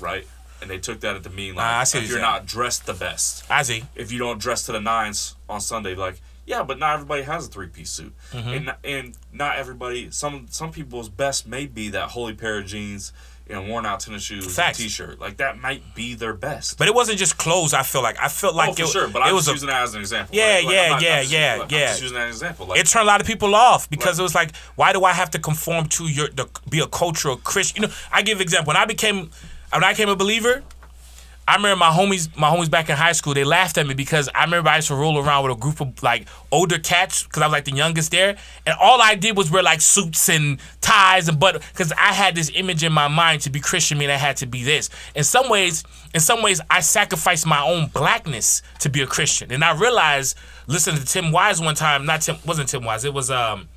right? 0.00 0.26
And 0.60 0.70
they 0.70 0.78
took 0.78 1.00
that 1.00 1.14
at 1.16 1.22
the 1.22 1.30
mean 1.30 1.54
like 1.54 1.66
ah, 1.66 1.80
I 1.80 1.84
see 1.84 1.98
if 1.98 2.04
you're 2.04 2.18
you're 2.18 2.24
saying. 2.24 2.32
not 2.32 2.46
dressed 2.46 2.86
the 2.86 2.94
best, 2.94 3.48
I 3.50 3.62
see. 3.62 3.84
if 3.94 4.10
you 4.10 4.18
don't 4.18 4.40
dress 4.40 4.66
to 4.66 4.72
the 4.72 4.80
nines 4.80 5.36
on 5.48 5.60
Sunday, 5.60 5.94
like 5.94 6.20
yeah, 6.46 6.62
but 6.62 6.78
not 6.78 6.94
everybody 6.94 7.22
has 7.22 7.46
a 7.46 7.50
three 7.50 7.68
piece 7.68 7.90
suit, 7.90 8.12
Mm-hmm. 8.32 8.48
and 8.48 8.64
not- 8.66 8.78
and 8.84 9.16
not 9.32 9.56
everybody. 9.56 10.10
Some 10.10 10.46
some 10.50 10.70
people's 10.72 11.08
best 11.08 11.46
may 11.46 11.66
be 11.66 11.88
that 11.90 12.10
holy 12.10 12.34
pair 12.34 12.58
of 12.58 12.66
jeans 12.66 13.12
and 13.46 13.68
worn 13.68 13.84
out 13.84 14.00
tennis 14.00 14.22
shoes, 14.22 14.54
Facts. 14.56 14.78
and 14.78 14.88
t-shirt. 14.88 15.20
Like 15.20 15.36
that 15.36 15.58
might 15.60 15.94
be 15.94 16.14
their 16.14 16.32
best. 16.32 16.78
But 16.78 16.88
it 16.88 16.94
wasn't 16.94 17.18
just 17.18 17.36
clothes. 17.36 17.74
I 17.74 17.82
feel 17.82 18.02
like 18.02 18.16
I 18.18 18.28
felt 18.28 18.54
like 18.54 18.70
oh, 18.70 18.72
for 18.74 18.82
it, 18.82 18.88
sure, 18.88 19.08
but 19.08 19.20
it 19.20 19.26
I'm 19.26 19.34
was 19.34 19.44
just 19.44 19.50
a, 19.50 19.54
using 19.56 19.68
that 19.68 19.82
as 19.82 19.94
an 19.94 20.00
example. 20.00 20.34
Yeah, 20.34 20.54
right? 20.56 20.64
Like, 20.64 20.72
yeah, 20.74 20.88
not- 20.88 21.02
yeah, 21.02 21.20
just, 21.20 21.32
yeah, 21.32 21.56
like, 21.60 21.70
yeah. 21.70 21.86
just 21.88 22.02
using 22.02 22.14
that 22.16 22.28
as 22.28 22.40
an 22.40 22.46
example. 22.48 22.66
Like, 22.68 22.80
it 22.80 22.86
turned 22.86 23.02
a 23.02 23.06
lot 23.06 23.20
of 23.20 23.26
people 23.26 23.54
off 23.54 23.90
because 23.90 24.18
it 24.18 24.22
was 24.22 24.34
like, 24.34 24.56
why 24.76 24.92
do 24.94 25.04
I 25.04 25.12
have 25.12 25.30
to 25.32 25.38
conform 25.38 25.86
to 25.90 26.04
your 26.08 26.28
the, 26.28 26.46
be 26.70 26.80
a 26.80 26.86
cultural 26.86 27.36
Christian? 27.36 27.82
You 27.82 27.88
know, 27.88 27.94
I 28.10 28.22
give 28.22 28.40
example 28.40 28.68
when 28.68 28.76
I 28.78 28.86
became 28.86 29.30
when 29.72 29.84
I 29.84 29.92
became 29.92 30.08
a 30.08 30.16
believer. 30.16 30.62
I 31.46 31.56
remember 31.56 31.76
my 31.76 31.90
homies, 31.90 32.34
my 32.36 32.50
homies 32.50 32.70
back 32.70 32.88
in 32.88 32.96
high 32.96 33.12
school, 33.12 33.34
they 33.34 33.44
laughed 33.44 33.76
at 33.76 33.86
me 33.86 33.92
because 33.92 34.30
I 34.34 34.44
remember 34.44 34.70
I 34.70 34.76
used 34.76 34.88
to 34.88 34.94
roll 34.94 35.18
around 35.18 35.44
with 35.44 35.52
a 35.52 35.60
group 35.60 35.80
of 35.80 36.02
like 36.02 36.26
older 36.50 36.78
cats 36.78 37.22
because 37.22 37.42
I 37.42 37.46
was 37.46 37.52
like 37.52 37.66
the 37.66 37.72
youngest 37.72 38.10
there, 38.12 38.36
and 38.64 38.76
all 38.80 39.02
I 39.02 39.14
did 39.14 39.36
was 39.36 39.50
wear 39.50 39.62
like 39.62 39.82
suits 39.82 40.30
and 40.30 40.58
ties 40.80 41.28
and 41.28 41.38
but 41.38 41.62
because 41.72 41.92
I 41.92 42.12
had 42.14 42.34
this 42.34 42.50
image 42.54 42.82
in 42.82 42.92
my 42.92 43.08
mind 43.08 43.42
to 43.42 43.50
be 43.50 43.60
Christian 43.60 43.98
mean 43.98 44.08
I 44.08 44.16
had 44.16 44.38
to 44.38 44.46
be 44.46 44.62
this. 44.62 44.88
In 45.14 45.24
some 45.24 45.50
ways, 45.50 45.84
in 46.14 46.20
some 46.20 46.42
ways, 46.42 46.62
I 46.70 46.80
sacrificed 46.80 47.46
my 47.46 47.62
own 47.62 47.88
blackness 47.88 48.62
to 48.80 48.88
be 48.88 49.02
a 49.02 49.06
Christian, 49.06 49.52
and 49.52 49.62
I 49.62 49.78
realized 49.78 50.38
listening 50.66 51.00
to 51.00 51.06
Tim 51.06 51.30
Wise 51.30 51.60
one 51.60 51.74
time, 51.74 52.06
not 52.06 52.22
Tim, 52.22 52.36
wasn't 52.46 52.70
Tim 52.70 52.84
Wise, 52.84 53.04
it 53.04 53.12
was 53.12 53.30
um. 53.30 53.68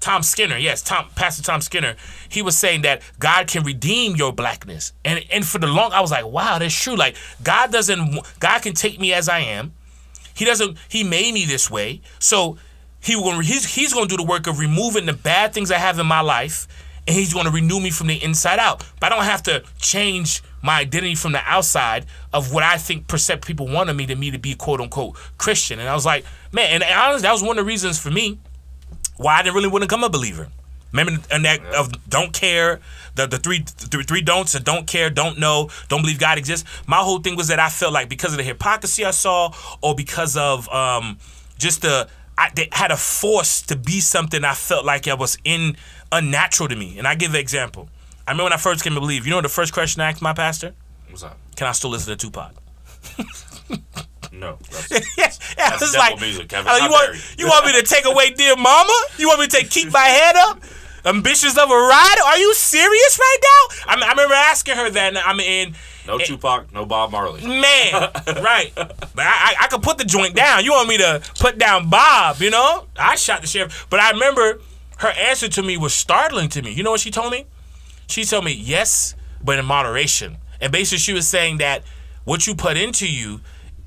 Tom 0.00 0.22
Skinner, 0.22 0.56
yes, 0.56 0.82
Tom 0.82 1.08
Pastor 1.14 1.42
Tom 1.42 1.60
Skinner, 1.60 1.96
he 2.28 2.42
was 2.42 2.58
saying 2.58 2.82
that 2.82 3.02
God 3.18 3.46
can 3.48 3.62
redeem 3.62 4.16
your 4.16 4.32
blackness. 4.32 4.92
And 5.04 5.24
and 5.32 5.46
for 5.46 5.58
the 5.58 5.66
long 5.66 5.92
I 5.92 6.00
was 6.00 6.10
like, 6.10 6.26
wow, 6.26 6.58
that's 6.58 6.74
true. 6.78 6.96
Like 6.96 7.16
God 7.42 7.72
doesn't 7.72 8.18
God 8.40 8.62
can 8.62 8.74
take 8.74 9.00
me 9.00 9.12
as 9.12 9.28
I 9.28 9.40
am. 9.40 9.72
He 10.34 10.44
doesn't 10.44 10.76
he 10.88 11.04
made 11.04 11.32
me 11.32 11.44
this 11.44 11.70
way. 11.70 12.02
So 12.18 12.58
he 13.00 13.16
will 13.16 13.40
he's 13.40 13.74
he's 13.74 13.92
going 13.92 14.08
to 14.08 14.16
do 14.16 14.22
the 14.22 14.28
work 14.28 14.46
of 14.46 14.58
removing 14.58 15.06
the 15.06 15.12
bad 15.12 15.54
things 15.54 15.70
I 15.70 15.78
have 15.78 15.98
in 15.98 16.06
my 16.06 16.20
life 16.20 16.66
and 17.06 17.16
he's 17.16 17.32
going 17.32 17.44
to 17.44 17.50
renew 17.50 17.80
me 17.80 17.90
from 17.90 18.06
the 18.06 18.22
inside 18.22 18.58
out. 18.58 18.84
But 19.00 19.12
I 19.12 19.16
don't 19.16 19.24
have 19.24 19.42
to 19.44 19.62
change 19.78 20.42
my 20.62 20.80
identity 20.80 21.14
from 21.14 21.32
the 21.32 21.42
outside 21.44 22.06
of 22.32 22.52
what 22.52 22.62
I 22.62 22.78
think 22.78 23.06
percept 23.06 23.46
people 23.46 23.68
wanted 23.68 23.94
me 23.94 24.06
to 24.06 24.16
me 24.16 24.30
to 24.30 24.38
be 24.38 24.54
quote 24.54 24.80
unquote 24.80 25.16
Christian. 25.38 25.78
And 25.78 25.88
I 25.88 25.94
was 25.94 26.06
like, 26.06 26.24
man, 26.52 26.82
and 26.82 26.84
honestly, 26.84 27.22
that 27.22 27.32
was 27.32 27.42
one 27.42 27.58
of 27.58 27.64
the 27.64 27.68
reasons 27.68 27.98
for 27.98 28.10
me 28.10 28.38
why 29.16 29.38
I 29.38 29.42
didn't 29.42 29.54
really 29.54 29.68
want 29.68 29.82
to 29.82 29.86
become 29.86 30.04
a 30.04 30.08
believer. 30.08 30.48
Remember 30.92 31.20
and 31.32 31.44
that 31.44 31.60
yeah. 31.60 31.80
of 31.80 32.08
don't 32.08 32.32
care, 32.32 32.80
the 33.16 33.26
the 33.26 33.38
three 33.38 33.60
th- 33.60 34.06
three 34.06 34.22
don'ts 34.22 34.54
and 34.54 34.64
don't 34.64 34.86
care, 34.86 35.10
don't 35.10 35.40
know, 35.40 35.68
don't 35.88 36.02
believe 36.02 36.20
God 36.20 36.38
exists. 36.38 36.68
My 36.86 36.98
whole 36.98 37.18
thing 37.18 37.36
was 37.36 37.48
that 37.48 37.58
I 37.58 37.68
felt 37.68 37.92
like 37.92 38.08
because 38.08 38.32
of 38.32 38.36
the 38.36 38.44
hypocrisy 38.44 39.04
I 39.04 39.10
saw, 39.10 39.52
or 39.82 39.96
because 39.96 40.36
of 40.36 40.68
um, 40.68 41.18
just 41.58 41.82
the 41.82 42.08
I 42.38 42.50
they 42.54 42.68
had 42.70 42.92
a 42.92 42.96
force 42.96 43.62
to 43.62 43.76
be 43.76 43.98
something 43.98 44.44
I 44.44 44.54
felt 44.54 44.84
like 44.84 45.08
I 45.08 45.14
was 45.14 45.36
in 45.42 45.76
unnatural 46.12 46.68
to 46.68 46.76
me. 46.76 46.96
And 46.98 47.08
I 47.08 47.16
give 47.16 47.34
an 47.34 47.40
example. 47.40 47.88
I 48.26 48.30
remember 48.30 48.44
when 48.44 48.52
I 48.52 48.58
first 48.58 48.84
came 48.84 48.94
to 48.94 49.00
believe. 49.00 49.26
You 49.26 49.32
know 49.32 49.40
the 49.40 49.48
first 49.48 49.72
question 49.72 50.00
I 50.00 50.10
asked 50.10 50.22
my 50.22 50.32
pastor? 50.32 50.74
What's 51.08 51.22
that? 51.22 51.36
Can 51.56 51.66
I 51.66 51.72
still 51.72 51.90
listen 51.90 52.16
to 52.16 52.24
Tupac? 52.24 52.52
No. 54.38 54.58
That's, 54.90 55.38
that's 55.54 55.82
it's 55.82 55.92
devil 55.92 55.98
like, 55.98 56.20
music, 56.20 56.48
Kevin. 56.48 56.72
you 56.82 56.90
want 56.90 57.38
you. 57.38 57.46
want 57.46 57.66
me 57.66 57.72
to 57.80 57.82
take 57.82 58.04
away 58.04 58.30
dear 58.30 58.56
mama? 58.56 58.92
You 59.16 59.28
want 59.28 59.40
me 59.40 59.46
to 59.46 59.56
take 59.56 59.70
keep 59.70 59.92
my 59.92 60.00
head 60.00 60.34
up? 60.36 60.60
Ambitionz 61.04 61.50
Az 61.50 61.56
a 61.56 61.66
Ridah? 61.66 62.24
Are 62.26 62.38
you 62.38 62.54
serious 62.54 63.18
right 63.18 63.36
now? 63.42 63.92
I, 63.92 64.06
I 64.06 64.10
remember 64.10 64.34
asking 64.34 64.76
her 64.76 64.90
that. 64.90 65.08
and 65.08 65.18
I'm 65.18 65.38
in. 65.38 65.74
No 66.06 66.16
eh, 66.16 66.24
Tupac, 66.24 66.72
no 66.72 66.84
Bob 66.84 67.12
Marley. 67.12 67.46
man, 67.46 67.92
right? 68.42 68.72
But 68.74 68.90
I, 69.18 69.22
I, 69.24 69.54
I 69.62 69.66
could 69.68 69.82
put 69.82 69.98
the 69.98 70.04
joint 70.04 70.34
down. 70.34 70.64
You 70.64 70.72
want 70.72 70.88
me 70.88 70.98
to 70.98 71.22
put 71.38 71.58
down 71.58 71.88
Bob? 71.90 72.40
You 72.40 72.50
know, 72.50 72.86
I 72.98 73.16
shot 73.16 73.40
the 73.42 73.46
sheriff. 73.46 73.86
But 73.88 74.00
I 74.00 74.10
remember 74.10 74.60
her 74.98 75.08
answer 75.10 75.48
to 75.48 75.62
me 75.62 75.76
was 75.76 75.94
startling 75.94 76.48
to 76.50 76.62
me. 76.62 76.72
You 76.72 76.82
know 76.82 76.90
what 76.90 77.00
she 77.00 77.10
told 77.10 77.32
me? 77.32 77.46
She 78.06 78.24
told 78.24 78.44
me 78.44 78.52
yes, 78.52 79.14
but 79.42 79.58
in 79.58 79.64
moderation. 79.64 80.38
And 80.60 80.72
basically, 80.72 80.98
she 80.98 81.12
was 81.12 81.28
saying 81.28 81.58
that 81.58 81.82
what 82.24 82.46
you 82.46 82.54
put 82.54 82.76
into 82.76 83.06
you 83.06 83.40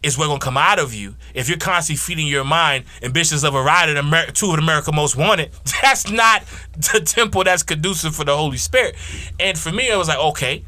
is 0.04 0.18
what's 0.18 0.28
gonna 0.28 0.40
come 0.40 0.58
out 0.58 0.80
of 0.80 0.94
you. 0.94 1.16
If 1.34 1.50
you're 1.50 1.58
constantly 1.58 1.98
feeding 1.98 2.28
your 2.28 2.44
mind 2.44 2.86
Ambitionz 3.02 3.34
Az 3.34 3.44
a 3.44 3.50
Ridah 3.50 3.90
in 3.90 3.98
America, 3.98 4.32
two 4.32 4.52
of 4.52 4.60
America 4.60 4.92
Most 4.92 5.16
Wanted, 5.16 5.52
that's 5.82 6.10
not 6.10 6.44
the 6.76 7.02
temple 7.02 7.44
that's 7.44 7.64
conducive 7.64 8.16
for 8.16 8.24
the 8.24 8.36
Holy 8.36 8.58
Spirit. 8.58 8.96
And 9.40 9.58
for 9.58 9.72
me, 9.72 9.90
it 9.90 9.98
was 9.98 10.08
like, 10.08 10.20
okay, 10.20 10.64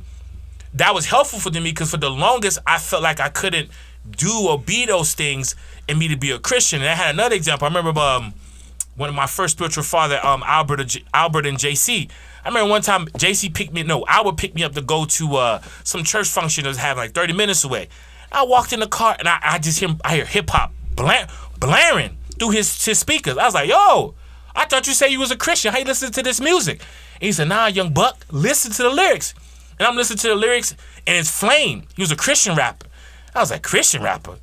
that 0.74 0.94
was 0.94 1.06
helpful 1.06 1.40
for 1.40 1.52
me 1.52 1.72
because 1.72 1.92
for 1.92 1.98
the 1.98 2.10
longest, 2.10 2.60
I 2.66 2.78
felt 2.78 3.04
like 3.04 3.20
I 3.20 3.30
couldn't 3.30 3.70
do 4.10 4.48
or 4.48 4.60
be 4.60 4.86
those 4.86 5.14
things 5.14 5.56
and 5.88 5.98
me 6.00 6.08
to 6.08 6.18
be 6.18 6.32
a 6.32 6.40
Christian. 6.40 6.82
And 6.82 6.90
I 6.90 6.96
had 6.96 7.14
another 7.14 7.36
example. 7.36 7.66
I 7.66 7.70
remember 7.70 8.00
um, 8.00 8.34
one 8.96 9.10
of 9.10 9.16
my 9.16 9.28
first 9.28 9.56
spiritual 9.58 9.84
father, 9.84 10.24
um, 10.26 10.44
Albert, 10.46 10.86
J- 10.86 11.04
Albert 11.14 11.46
and 11.46 11.58
JC. 11.58 12.10
I 12.44 12.50
remember 12.50 12.70
one 12.70 12.82
time 12.82 13.06
JC 13.08 13.54
picked 13.54 13.74
me, 13.74 13.84
no, 13.84 14.06
Albert 14.08 14.38
picked 14.38 14.56
me 14.56 14.64
up 14.64 14.74
to 14.74 14.82
go 14.82 15.06
to 15.06 15.36
uh, 15.36 15.62
some 15.84 16.04
church 16.04 16.28
function 16.28 16.64
that 16.64 16.70
was 16.70 16.78
having 16.78 17.02
like 17.02 17.14
30 17.14 17.34
minutes 17.34 17.64
away. 17.64 17.90
I 18.32 18.44
walked 18.44 18.74
in 18.74 18.80
the 18.80 18.88
car 18.88 19.16
and 19.18 19.28
I, 19.28 19.40
I 19.42 19.60
just 19.60 19.80
hear 19.80 19.90
I 20.04 20.16
hear 20.16 20.26
hip 20.26 20.50
hop 20.50 20.72
bla- 20.96 21.28
blaring 21.60 22.18
through 22.38 22.52
his, 22.52 22.84
his 22.84 23.00
speakers. 23.00 23.38
I 23.38 23.46
was 23.46 23.54
like, 23.54 23.70
yo, 23.70 24.16
I 24.56 24.66
thought 24.66 24.88
you 24.88 24.94
said 24.94 25.08
you 25.08 25.20
was 25.20 25.32
a 25.32 25.38
Christian. 25.38 25.72
How 25.72 25.80
you 25.80 25.86
listen 25.86 26.12
to 26.12 26.24
this 26.24 26.40
music? 26.40 26.82
And 27.16 27.24
he 27.24 27.32
said, 27.32 27.50
nah, 27.50 27.68
young 27.68 27.94
buck, 27.94 28.26
listen 28.32 28.72
to 28.72 28.84
the 28.84 28.90
lyrics. 28.90 29.34
And 29.78 29.88
I'm 29.88 29.96
listening 29.96 30.20
to 30.20 30.28
the 30.30 30.36
lyrics 30.36 30.76
and 31.06 31.18
it's 31.18 31.32
Flame. 31.32 31.84
He 31.96 32.02
was 32.02 32.12
a 32.12 32.16
Christian 32.16 32.56
rapper. 32.56 32.88
I 33.36 33.40
was 33.40 33.52
like, 33.52 33.64
Christian 33.64 34.04
rapper? 34.04 34.38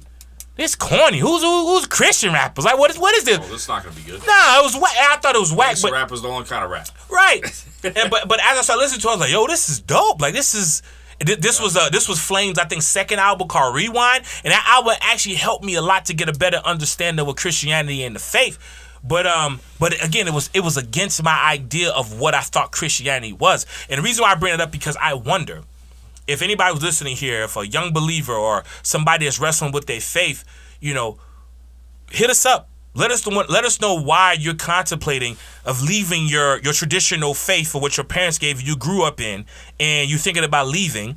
This 0.57 0.75
corny. 0.75 1.19
Who's 1.19 1.43
who, 1.43 1.67
who's 1.67 1.87
Christian 1.87 2.33
rappers? 2.33 2.65
Like 2.65 2.79
what 2.79 2.91
is 2.91 2.99
what 2.99 3.15
is 3.15 3.25
this? 3.25 3.39
Oh, 3.39 3.43
this 3.43 3.63
is 3.63 3.69
not 3.69 3.85
gonna 3.85 3.95
be 3.95 4.03
good. 4.03 4.21
Nah, 4.27 4.61
it 4.61 4.63
was 4.63 4.75
whack. 4.75 4.97
I 4.97 5.17
thought 5.17 5.35
it 5.35 5.41
was 5.41 5.53
whack, 5.53 5.75
Gangsta 5.75 5.83
but 5.83 5.93
rap 5.93 6.13
is 6.13 6.23
the 6.23 6.29
only 6.29 6.47
kind 6.47 6.65
of 6.65 6.71
rap. 6.71 6.89
Right. 7.11 7.43
and 7.85 8.11
but 8.11 8.27
but 8.27 8.41
as 8.41 8.59
I 8.59 8.63
started 8.63 8.81
listening 8.81 9.03
to 9.03 9.09
it, 9.09 9.11
I 9.11 9.15
was 9.15 9.21
like, 9.21 9.33
yo, 9.33 9.47
this 9.47 9.69
is 9.69 9.81
dope. 9.81 10.23
Like 10.23 10.33
this 10.33 10.55
is 10.55 10.83
this 11.19 11.61
was 11.61 11.77
uh 11.77 11.89
this 11.91 12.09
was 12.09 12.21
Flame's, 12.21 12.59
I 12.59 12.65
think, 12.65 12.83
second 12.83 13.19
album 13.19 13.49
called 13.49 13.75
Rewind. 13.75 14.25
And 14.45 14.53
that 14.53 14.65
album 14.69 14.95
actually 15.01 15.37
helped 15.37 15.65
me 15.65 15.75
a 15.75 15.83
lot 15.83 16.07
to 16.07 16.15
get 16.15 16.29
a 16.29 16.33
better 16.33 16.59
understanding 16.65 17.27
of 17.27 17.37
Christianity 17.37 18.05
and 18.05 18.15
the 18.15 18.21
faith. 18.21 18.59
But 19.03 19.27
um, 19.27 19.61
but 19.79 20.05
again, 20.05 20.27
it 20.27 20.35
was 20.35 20.51
it 20.53 20.61
was 20.61 20.77
against 20.77 21.23
my 21.23 21.41
idea 21.45 21.91
of 21.91 22.19
what 22.19 22.35
I 22.35 22.41
thought 22.41 22.73
Christianity 22.73 23.33
was. 23.33 23.67
And 23.89 23.99
the 23.99 24.03
reason 24.03 24.23
why 24.23 24.33
I 24.33 24.35
bring 24.35 24.55
it 24.55 24.61
up 24.61 24.73
because 24.73 24.97
I 25.01 25.15
wonder 25.15 25.63
if 26.27 26.43
anybody 26.43 26.73
was 26.73 26.83
listening 26.83 27.17
here, 27.17 27.45
if 27.45 27.57
a 27.57 27.67
young 27.67 27.93
believer 27.93 28.35
or 28.35 28.65
somebody 28.83 29.27
that's 29.27 29.39
wrestling 29.39 29.73
with 29.73 29.87
their 29.87 30.01
faith, 30.01 30.45
you 30.81 30.93
know, 30.93 31.19
hit 32.11 32.31
us 32.31 32.45
up. 32.45 32.69
Let 32.97 33.11
us 33.11 33.27
let 33.27 33.65
us 33.65 33.81
know 33.81 34.01
why 34.01 34.37
you're 34.39 34.55
contemplating 34.55 35.37
of 35.67 35.83
leaving 35.83 36.27
your 36.27 36.59
your 36.61 36.73
traditional 36.73 37.35
faith 37.35 37.71
for 37.71 37.79
what 37.81 37.99
your 37.99 38.05
parents 38.05 38.39
gave 38.39 38.61
you, 38.61 38.73
you 38.73 38.77
grew 38.77 39.05
up 39.05 39.21
in, 39.21 39.45
and 39.79 40.09
you're 40.09 40.19
thinking 40.19 40.45
about 40.45 40.69
leaving, 40.69 41.17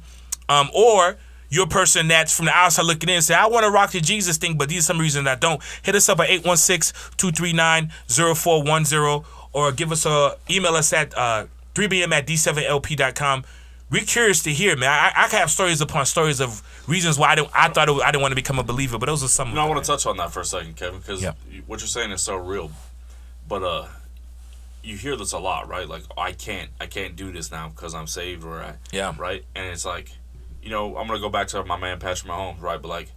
um, 0.49 0.69
or 0.73 1.15
you're 1.49 1.63
a 1.63 1.67
person 1.67 2.09
that's 2.09 2.35
from 2.35 2.47
the 2.47 2.51
outside 2.51 2.83
looking 2.83 3.07
in 3.09 3.15
and 3.15 3.23
say, 3.23 3.33
I 3.33 3.47
want 3.47 3.65
to 3.65 3.71
rock 3.71 3.91
the 3.91 4.01
Jesus 4.01 4.37
thing, 4.37 4.57
but 4.57 4.67
these 4.69 4.83
are 4.83 4.91
some 4.93 4.99
reasons 4.99 5.27
I 5.27 5.35
don't. 5.35 5.61
Hit 5.81 5.95
us 5.95 6.07
up 6.09 6.19
at 6.19 6.29
816-239-0410 6.29 9.25
or 9.53 9.71
give 9.71 9.91
us 9.91 10.05
a 10.05 10.37
email 10.49 10.75
us 10.75 10.93
at 10.93 11.17
uh, 11.17 11.47
3bm 11.73 12.11
at 12.11 12.27
d7lp.com. 12.27 13.43
We're 13.91 14.03
curious 14.05 14.43
to 14.43 14.51
hear, 14.51 14.75
man. 14.77 14.89
I, 14.89 15.11
I 15.25 15.27
can 15.29 15.39
have 15.39 15.49
stories 15.49 15.81
upon 15.81 16.05
stories 16.05 16.39
of 16.39 16.61
reasons 16.87 17.17
why 17.17 17.29
I 17.31 17.35
didn't. 17.35 17.49
I 17.53 17.69
thought 17.69 17.89
was- 17.89 18.03
I 18.03 18.11
didn't 18.11 18.21
want 18.21 18.31
to 18.33 18.35
become 18.35 18.59
a 18.59 18.63
believer, 18.63 18.97
but 18.99 19.07
those 19.07 19.23
are 19.23 19.27
some. 19.27 19.49
You 19.49 19.55
know, 19.55 19.61
I 19.65 19.69
want 19.69 19.83
to 19.83 19.91
touch 19.91 20.05
on 20.05 20.17
that 20.17 20.31
for 20.31 20.41
a 20.41 20.45
second, 20.45 20.75
Kevin, 20.75 20.99
because 20.99 21.21
Yeah. 21.23 21.33
what 21.65 21.79
you're 21.79 21.87
saying 21.87 22.11
is 22.11 22.21
so 22.21 22.35
real. 22.35 22.71
But 23.47 23.63
uh, 23.63 23.87
you 24.83 24.95
hear 24.95 25.15
this 25.15 25.31
a 25.31 25.39
lot, 25.39 25.67
right? 25.67 25.87
Like, 25.89 26.03
I 26.17 26.33
can't, 26.33 26.69
I 26.79 26.85
can't 26.85 27.15
do 27.15 27.31
this 27.31 27.49
now 27.51 27.69
because 27.69 27.95
I'm 27.95 28.05
saved, 28.07 28.43
or 28.43 28.61
I, 28.61 28.73
Yeah. 28.91 29.15
right? 29.17 29.43
And 29.55 29.65
it's 29.65 29.85
like, 29.85 30.11
you 30.61 30.69
know, 30.69 30.95
I'm 30.97 31.07
gonna 31.07 31.19
go 31.19 31.29
back 31.29 31.47
to 31.49 31.63
my 31.65 31.77
man 31.77 31.99
Patrick 31.99 32.31
Mahomes, 32.31 32.61
right? 32.61 32.79
But 32.81 32.89
like, 32.89 33.11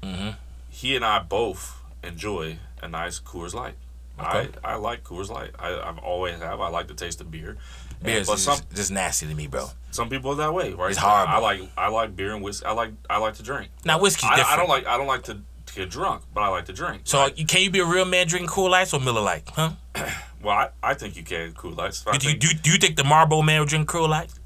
he 0.71 0.97
and 0.97 1.05
I 1.05 1.19
both 1.19 1.79
enjoy 2.03 2.57
a 2.83 2.89
nice 2.89 3.21
Coors 3.21 3.53
Light. 3.53 3.75
Okay. 4.19 4.49
I, 4.65 4.73
I 4.73 4.75
like 4.77 5.05
Coors 5.05 5.29
Light. 5.29 5.51
I, 5.59 5.75
I've 5.81 5.99
always 5.99 6.39
have. 6.41 6.61
I 6.61 6.69
like 6.69 6.87
the 6.89 6.95
taste 6.95 7.21
of 7.21 7.31
beer. 7.31 7.57
Beer 8.03 8.19
is 8.19 8.27
but 8.29 8.39
some 8.39 8.57
just, 8.57 8.71
just 8.75 8.91
nasty 8.91 9.27
to 9.29 9.35
me, 9.35 9.47
bro. 9.47 9.69
some 9.91 10.09
people 10.09 10.33
are 10.33 10.37
that 10.37 10.53
way, 10.55 10.73
right? 10.73 10.91
It's 10.91 10.99
hard. 10.99 11.29
I 11.29 11.39
like 11.39 11.61
I 11.77 11.89
like 11.89 12.15
beer 12.17 12.33
and 12.35 12.43
whiskey. 12.43 12.67
I 12.67 12.73
like 12.73 12.91
I 13.09 13.19
like 13.19 13.35
to 13.35 13.43
drink. 13.43 13.71
Now 13.85 13.99
whiskey. 14.01 14.27
I. 14.29 14.43
I 14.43 14.57
don't 14.57 14.69
like 14.69 14.87
I 14.87 14.97
don't 14.97 15.07
like 15.07 15.23
to, 15.25 15.35
to 15.67 15.75
get 15.75 15.91
drunk, 15.91 16.23
but 16.35 16.41
I 16.43 16.49
like 16.49 16.65
to 16.67 16.73
drink. 16.73 17.03
So 17.05 17.29
you, 17.37 17.47
can 17.47 17.63
you 17.63 17.71
be 17.71 17.79
a 17.81 17.85
real 17.85 18.05
man 18.05 18.27
drinking 18.27 18.49
Coors 18.51 18.71
Lights 18.71 18.93
or 18.95 19.01
Miller 19.01 19.21
Lite? 19.21 19.49
Huh? 19.49 19.71
Well, 20.43 20.57
I, 20.59 20.71
I 20.83 20.95
think 20.95 21.15
you 21.17 21.23
can 21.23 21.53
Coors 21.53 21.77
Lights. 21.77 22.03
Do 22.03 22.11
you, 22.15 22.19
think, 22.19 22.41
do, 22.41 22.49
you- 22.49 22.55
do 22.55 22.73
you 22.73 22.79
think 22.79 22.97
the 22.97 23.05
Marlboro 23.05 23.43
man 23.43 23.61
would 23.61 23.69
drink 23.69 23.89
Coors 23.89 24.09
Lights? 24.09 24.41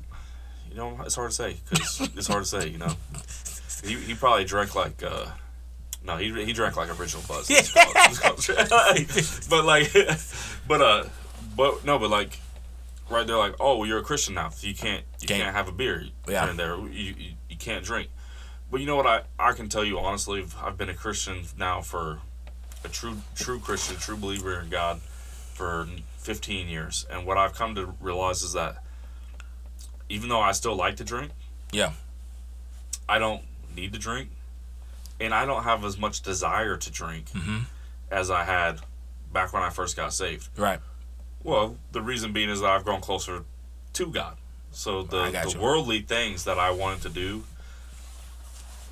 you 0.71 0.77
know, 0.77 1.01
it's 1.07 1.14
hard 1.14 1.31
to 1.31 1.35
say 1.35 1.57
because 1.71 2.01
it's 2.14 2.27
hard 2.27 2.42
to 2.45 2.49
say. 2.51 2.69
You 2.69 2.77
know, 2.77 2.92
he, 3.83 3.95
he 3.95 4.14
probably 4.14 4.45
drank 4.45 4.75
like 4.75 5.03
uh, 5.03 5.25
no, 6.05 6.19
he 6.19 6.31
he 6.45 6.53
drank 6.53 6.77
like 6.77 6.90
original 7.01 7.25
Buzz. 7.27 7.49
Let's 7.49 7.73
call 7.73 7.83
it- 7.88 7.95
let's 7.95 8.19
call 8.19 8.35
it- 8.99 9.47
but 9.49 9.64
like, 9.64 9.90
but 10.69 10.83
uh, 10.83 11.05
but 11.57 11.83
no, 11.87 11.99
but 11.99 12.11
like, 12.11 12.38
right 13.11 13.27
there, 13.27 13.37
like, 13.37 13.55
oh, 13.61 13.79
well, 13.79 13.88
you're 13.88 13.99
a 13.99 14.03
Christian 14.03 14.35
now. 14.35 14.49
So 14.51 14.66
you 14.66 14.75
can't 14.75 15.05
you 15.21 15.29
Can't. 15.29 15.42
can't 15.42 15.57
have 15.57 15.69
a 15.69 15.73
beer 15.73 16.05
Yeah. 16.29 16.45
here 16.47 16.55
there. 16.55 16.77
You, 16.77 17.14
you 17.16 17.33
you 17.49 17.57
can't 17.57 17.85
drink. 17.85 18.09
But 18.71 18.81
you 18.81 18.87
know 18.87 18.97
what? 18.97 19.07
I 19.07 19.23
I 19.38 19.53
can 19.53 19.69
tell 19.69 19.85
you 19.85 19.99
honestly, 19.99 20.45
I've 20.62 20.77
been 20.77 20.88
a 20.88 20.95
Christian 20.95 21.45
now 21.59 21.81
for 21.83 22.19
a 22.85 22.88
true 22.88 23.19
true 23.35 23.59
Christian, 23.61 23.97
true 23.97 24.16
believer 24.16 24.61
in 24.61 24.69
God 24.71 25.01
for 25.55 25.88
15 26.19 26.69
years, 26.69 27.07
and 27.11 27.25
what 27.27 27.38
I've 27.38 27.55
come 27.55 27.75
to 27.77 27.95
realize 28.01 28.42
is 28.42 28.53
that 28.55 28.83
even 30.09 30.29
though 30.29 30.40
I 30.40 30.53
still 30.53 30.75
like 30.77 30.97
to 30.97 31.05
drink, 31.05 31.30
Yeah. 31.72 31.93
I 33.09 33.18
don't 33.18 33.43
need 33.74 33.93
to 33.93 33.99
drink, 33.99 34.30
and 35.20 35.33
I 35.33 35.47
don't 35.47 35.62
have 35.62 35.85
as 35.85 35.97
much 35.97 36.20
desire 36.22 36.76
to 36.76 36.91
drink 36.91 37.30
Mm-hmm. 37.30 37.59
as 38.11 38.30
I 38.30 38.45
had 38.45 38.80
back 39.33 39.53
when 39.53 39.62
I 39.62 39.70
first 39.70 39.97
got 39.97 40.12
saved. 40.12 40.49
Right. 40.59 40.80
Well, 41.47 41.76
the 41.92 42.03
reason 42.03 42.32
being 42.32 42.51
is 42.51 42.61
that 42.61 42.68
I've 42.70 42.82
grown 42.82 43.01
closer 43.01 43.44
to 43.92 44.07
God. 44.09 44.36
So 44.72 45.05
the, 45.05 45.30
the 45.30 45.51
you. 45.55 45.61
worldly 45.61 46.01
things 46.01 46.42
that 46.42 46.59
I 46.59 46.72
wanted 46.72 47.03
to 47.03 47.09
do 47.09 47.44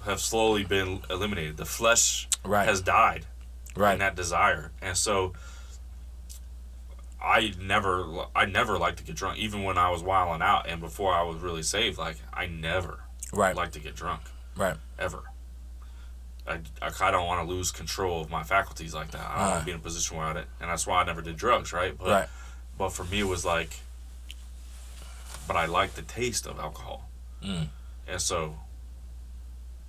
have 0.05 0.21
slowly 0.21 0.63
been 0.65 1.03
eliminated. 1.11 1.57
The 1.57 1.65
flesh 1.65 2.29
Right. 2.45 2.69
has 2.69 2.81
died 2.81 3.27
Right. 3.75 3.93
and 3.95 4.01
that 4.03 4.15
desire. 4.15 4.71
And 4.81 4.97
so 4.97 5.33
I 7.21 7.55
never 7.61 8.27
I 8.37 8.45
never 8.45 8.79
liked 8.79 8.99
to 8.99 9.05
get 9.05 9.17
drunk 9.17 9.39
even 9.39 9.65
when 9.65 9.77
I 9.77 9.91
was 9.91 10.03
wilding 10.05 10.41
out 10.41 10.69
and 10.69 10.81
before 10.81 11.13
I 11.13 11.23
was 11.23 11.39
really 11.39 11.63
saved 11.65 11.99
like 11.99 12.19
I 12.33 12.47
never 12.47 13.01
Right. 13.33 13.57
liked 13.57 13.73
to 13.75 13.81
get 13.81 13.97
drunk 13.97 14.21
Right. 14.57 14.77
ever. 14.97 15.25
I, 16.47 16.61
I 16.81 16.91
kind 16.91 17.15
of 17.17 17.21
don't 17.21 17.27
want 17.27 17.49
to 17.49 17.53
lose 17.53 17.73
control 17.73 18.21
of 18.21 18.31
my 18.31 18.45
faculties 18.45 18.95
like 18.95 19.11
that. 19.11 19.23
I 19.23 19.33
don't 19.39 19.41
want 19.43 19.55
Uh. 19.57 19.59
to 19.61 19.65
be 19.65 19.71
in 19.73 19.79
a 19.79 19.81
position 19.81 20.19
where 20.19 20.27
I 20.27 20.33
did, 20.35 20.45
and 20.61 20.71
that's 20.71 20.87
why 20.87 21.01
I 21.01 21.05
never 21.05 21.21
did 21.23 21.37
drugs, 21.37 21.73
right? 21.73 21.97
But 21.99 22.09
Right. 22.09 22.29
But 22.79 22.91
for 22.91 23.05
me 23.05 23.21
it 23.21 23.27
was 23.27 23.45
like 23.45 23.71
but 25.47 25.57
I 25.57 25.67
like 25.67 25.95
the 25.95 26.03
taste 26.03 26.47
of 26.47 26.59
alcohol. 26.59 27.09
Mm. 27.45 27.69
And 28.09 28.21
so 28.21 28.57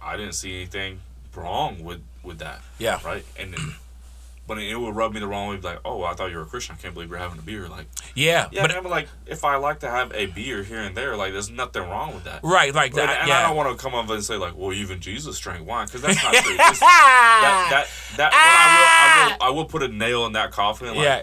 I 0.04 0.18
didn't 0.18 0.34
see 0.34 0.54
anything 0.56 1.00
wrong 1.34 1.84
with 1.84 2.02
with 2.24 2.40
that 2.40 2.62
Yeah. 2.80 3.00
right? 3.06 3.24
And 3.40 3.54
then, 3.54 3.76
but 4.48 4.58
it 4.58 4.76
would 4.76 4.96
rub 4.96 5.14
me 5.14 5.20
the 5.20 5.28
wrong 5.28 5.50
way, 5.50 5.58
like, 5.58 5.80
oh, 5.86 6.04
I 6.04 6.14
thought 6.14 6.30
you 6.32 6.38
were 6.38 6.44
a 6.44 6.46
Christian. 6.48 6.76
I 6.78 6.82
can't 6.82 6.94
believe 6.94 7.10
you're 7.10 7.20
having 7.20 7.38
a 7.40 7.42
beer. 7.42 7.68
Like, 7.70 7.86
Yeah. 8.16 8.50
yeah, 8.52 8.64
but 8.64 8.72
man, 8.72 8.84
but 8.84 8.90
like, 8.92 9.08
if 9.28 9.44
I 9.46 9.56
like 9.58 9.80
to 9.80 9.90
have 9.90 10.12
a 10.14 10.26
beer 10.26 10.64
here 10.64 10.82
and 10.82 10.96
there, 10.98 11.16
like, 11.16 11.32
there's 11.32 11.50
nothing 11.50 11.84
wrong 11.84 12.14
with 12.14 12.24
that. 12.26 12.42
right. 12.44 12.74
Like 12.76 12.92
And, 12.92 13.00
that. 13.00 13.20
and 13.22 13.28
yeah. 13.30 13.40
I 13.40 13.42
don't 13.48 13.56
want 13.56 13.70
to 13.78 13.82
come 13.82 13.96
up 13.96 14.10
and 14.10 14.24
say 14.24 14.36
like, 14.38 14.58
well, 14.58 14.74
even 14.74 15.00
Jesus 15.00 15.40
drank 15.40 15.66
wine, 15.68 15.86
because 15.86 16.02
that's 16.02 16.22
not 16.22 16.34
true. 16.44 16.58
That 16.58 17.68
that 17.70 17.88
that 18.18 18.32
when 18.34 18.42
I 18.42 18.76
will, 18.78 19.38
I 19.38 19.38
will 19.50 19.54
I 19.54 19.58
will 19.58 19.66
put 19.66 19.84
a 19.84 19.88
nail 19.88 20.26
in 20.26 20.34
that 20.34 20.52
coffin. 20.52 20.88
Like, 20.90 20.98
yeah. 20.98 21.22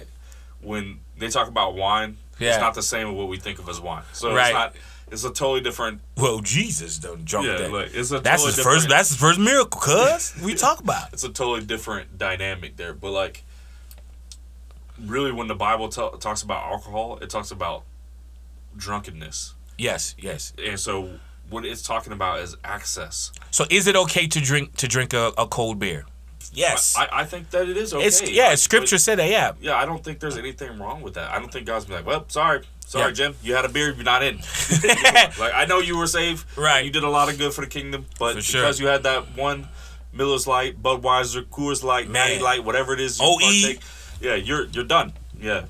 when 0.63 1.01
they 1.23 1.29
talk 1.31 1.49
about 1.49 1.75
wine, 1.75 2.16
Yeah. 2.39 2.51
it's 2.51 2.61
not 2.61 2.75
the 2.75 2.83
same 2.83 3.09
as 3.09 3.14
what 3.14 3.29
we 3.29 3.39
think 3.39 3.59
of 3.59 3.68
as 3.68 3.81
wine. 3.81 4.03
So 4.12 4.35
Right. 4.35 4.47
it's 4.49 4.55
not. 4.55 4.75
It's 5.11 5.25
a 5.25 5.31
totally 5.31 5.61
different. 5.61 6.01
Well, 6.16 6.41
Jesus 6.41 6.97
done 6.99 7.23
drunk 7.25 7.47
Yeah, 7.47 7.59
that. 7.59 7.73
like 7.73 7.91
it's 7.95 8.11
a 8.12 8.20
that's 8.20 8.43
totally 8.43 8.57
his 8.57 8.64
first. 8.64 8.89
That's 8.89 9.09
his 9.11 9.18
first 9.18 9.39
miracle. 9.39 9.81
Cuz 9.81 10.35
we 10.43 10.55
talk 10.55 10.81
about. 10.81 11.12
it's 11.12 11.23
a 11.25 11.29
totally 11.29 11.66
different 11.66 12.16
dynamic 12.16 12.77
there. 12.77 12.95
But 12.95 13.11
like, 13.11 13.45
really, 14.99 15.33
when 15.33 15.49
the 15.49 15.55
Bible 15.55 15.89
ta- 15.89 16.11
talks 16.11 16.43
about 16.43 16.64
alcohol, 16.64 17.18
it 17.20 17.29
talks 17.31 17.51
about 17.51 17.85
drunkenness, 18.77 19.55
Yes. 19.77 20.14
Yes. 20.18 20.53
and 20.62 20.79
so 20.81 21.18
what 21.51 21.66
it's 21.66 21.83
talking 21.83 22.12
about 22.14 22.39
is 22.41 22.57
access. 22.64 23.33
So 23.51 23.66
is 23.68 23.87
it 23.87 23.95
okay 23.97 24.27
to 24.27 24.41
drink 24.41 24.77
to 24.79 24.89
drink 24.89 25.12
a, 25.12 25.33
a 25.37 25.47
cold 25.47 25.79
beer? 25.79 26.07
Yes. 26.55 26.97
I, 26.97 27.09
I 27.12 27.24
think 27.24 27.51
that 27.51 27.68
it 27.68 27.76
is 27.76 27.95
okay. 27.95 28.05
it's 28.07 28.22
yeah. 28.30 28.49
Like, 28.49 28.59
Scripture 28.59 28.97
but- 28.97 29.01
said 29.03 29.18
that. 29.18 29.28
Yeah. 29.28 29.53
yeah, 29.61 29.76
I 29.76 29.84
don't 29.86 30.03
think 30.03 30.20
there's 30.20 30.36
anything 30.38 30.78
wrong 30.78 31.03
with 31.03 31.14
that. 31.14 31.30
I 31.30 31.38
don't 31.38 31.53
think 31.53 31.66
God's 31.66 31.84
be 31.86 31.95
like, 31.95 32.07
well, 32.07 32.24
sorry, 32.28 32.62
sorry, 32.86 33.07
Yeah. 33.07 33.12
Jim, 33.12 33.34
you 33.43 33.55
had 33.55 33.64
a 33.64 33.68
beer, 33.68 33.93
you're 33.95 34.05
not 34.05 34.22
in. 34.22 34.36
like 35.38 35.53
I 35.55 35.66
know 35.68 35.78
you 35.78 35.97
were 35.99 36.07
saved, 36.07 36.45
Right. 36.57 36.84
You 36.84 36.90
did 36.90 37.05
a 37.05 37.11
lot 37.11 37.28
of 37.30 37.38
good 37.38 37.53
for 37.53 37.61
the 37.62 37.66
kingdom, 37.66 38.07
but 38.18 38.34
For 38.36 38.43
sure. 38.43 38.61
because 38.62 38.80
you 38.80 38.86
had 38.86 39.03
that 39.05 39.36
one 39.36 39.68
Miller's 40.12 40.47
Light, 40.47 40.82
Budweiser, 40.82 41.43
Coors 41.45 41.82
Light, 41.82 42.11
Natty 42.11 42.38
Light, 42.38 42.64
whatever 42.64 42.93
it 42.93 43.01
is, 43.01 43.18
you 43.18 43.24
OE. 43.26 43.38
partake, 43.38 43.80
yeah, 44.20 44.34
you're 44.34 44.66
you're 44.66 44.84
done. 44.84 45.12
Yeah. 45.40 45.64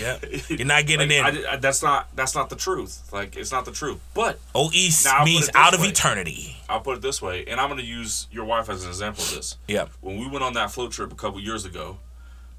Yeah. 0.00 0.18
You're 0.48 0.66
not 0.66 0.86
getting 0.86 1.08
Like, 1.08 1.34
in. 1.34 1.46
I- 1.46 1.52
I- 1.52 1.56
that's 1.56 1.82
not 1.82 2.14
that's 2.14 2.34
not 2.34 2.50
the 2.50 2.56
truth. 2.56 3.10
Like 3.12 3.36
it's 3.36 3.50
not 3.52 3.64
the 3.64 3.72
truth. 3.72 3.98
But 4.14 4.38
O 4.54 4.70
East 4.72 5.04
Now, 5.06 5.12
I'll 5.12 5.18
put 5.20 5.24
means 5.26 5.50
out 5.54 5.74
of 5.74 5.80
way. 5.80 5.88
eternity. 5.88 6.56
I'll 6.68 6.80
put 6.80 6.96
it 6.96 7.02
this 7.02 7.22
way, 7.22 7.44
and 7.46 7.58
I'm 7.60 7.68
going 7.68 7.80
to 7.80 7.86
use 7.86 8.26
your 8.30 8.44
wife 8.44 8.68
as 8.68 8.82
an 8.84 8.88
example 8.90 9.24
of 9.24 9.34
this. 9.34 9.56
Yeah. 9.66 9.86
When 10.00 10.18
we 10.18 10.26
went 10.28 10.44
on 10.44 10.52
that 10.54 10.70
float 10.70 10.92
trip 10.92 11.12
a 11.12 11.16
couple 11.16 11.40
years 11.40 11.64
ago, 11.64 11.98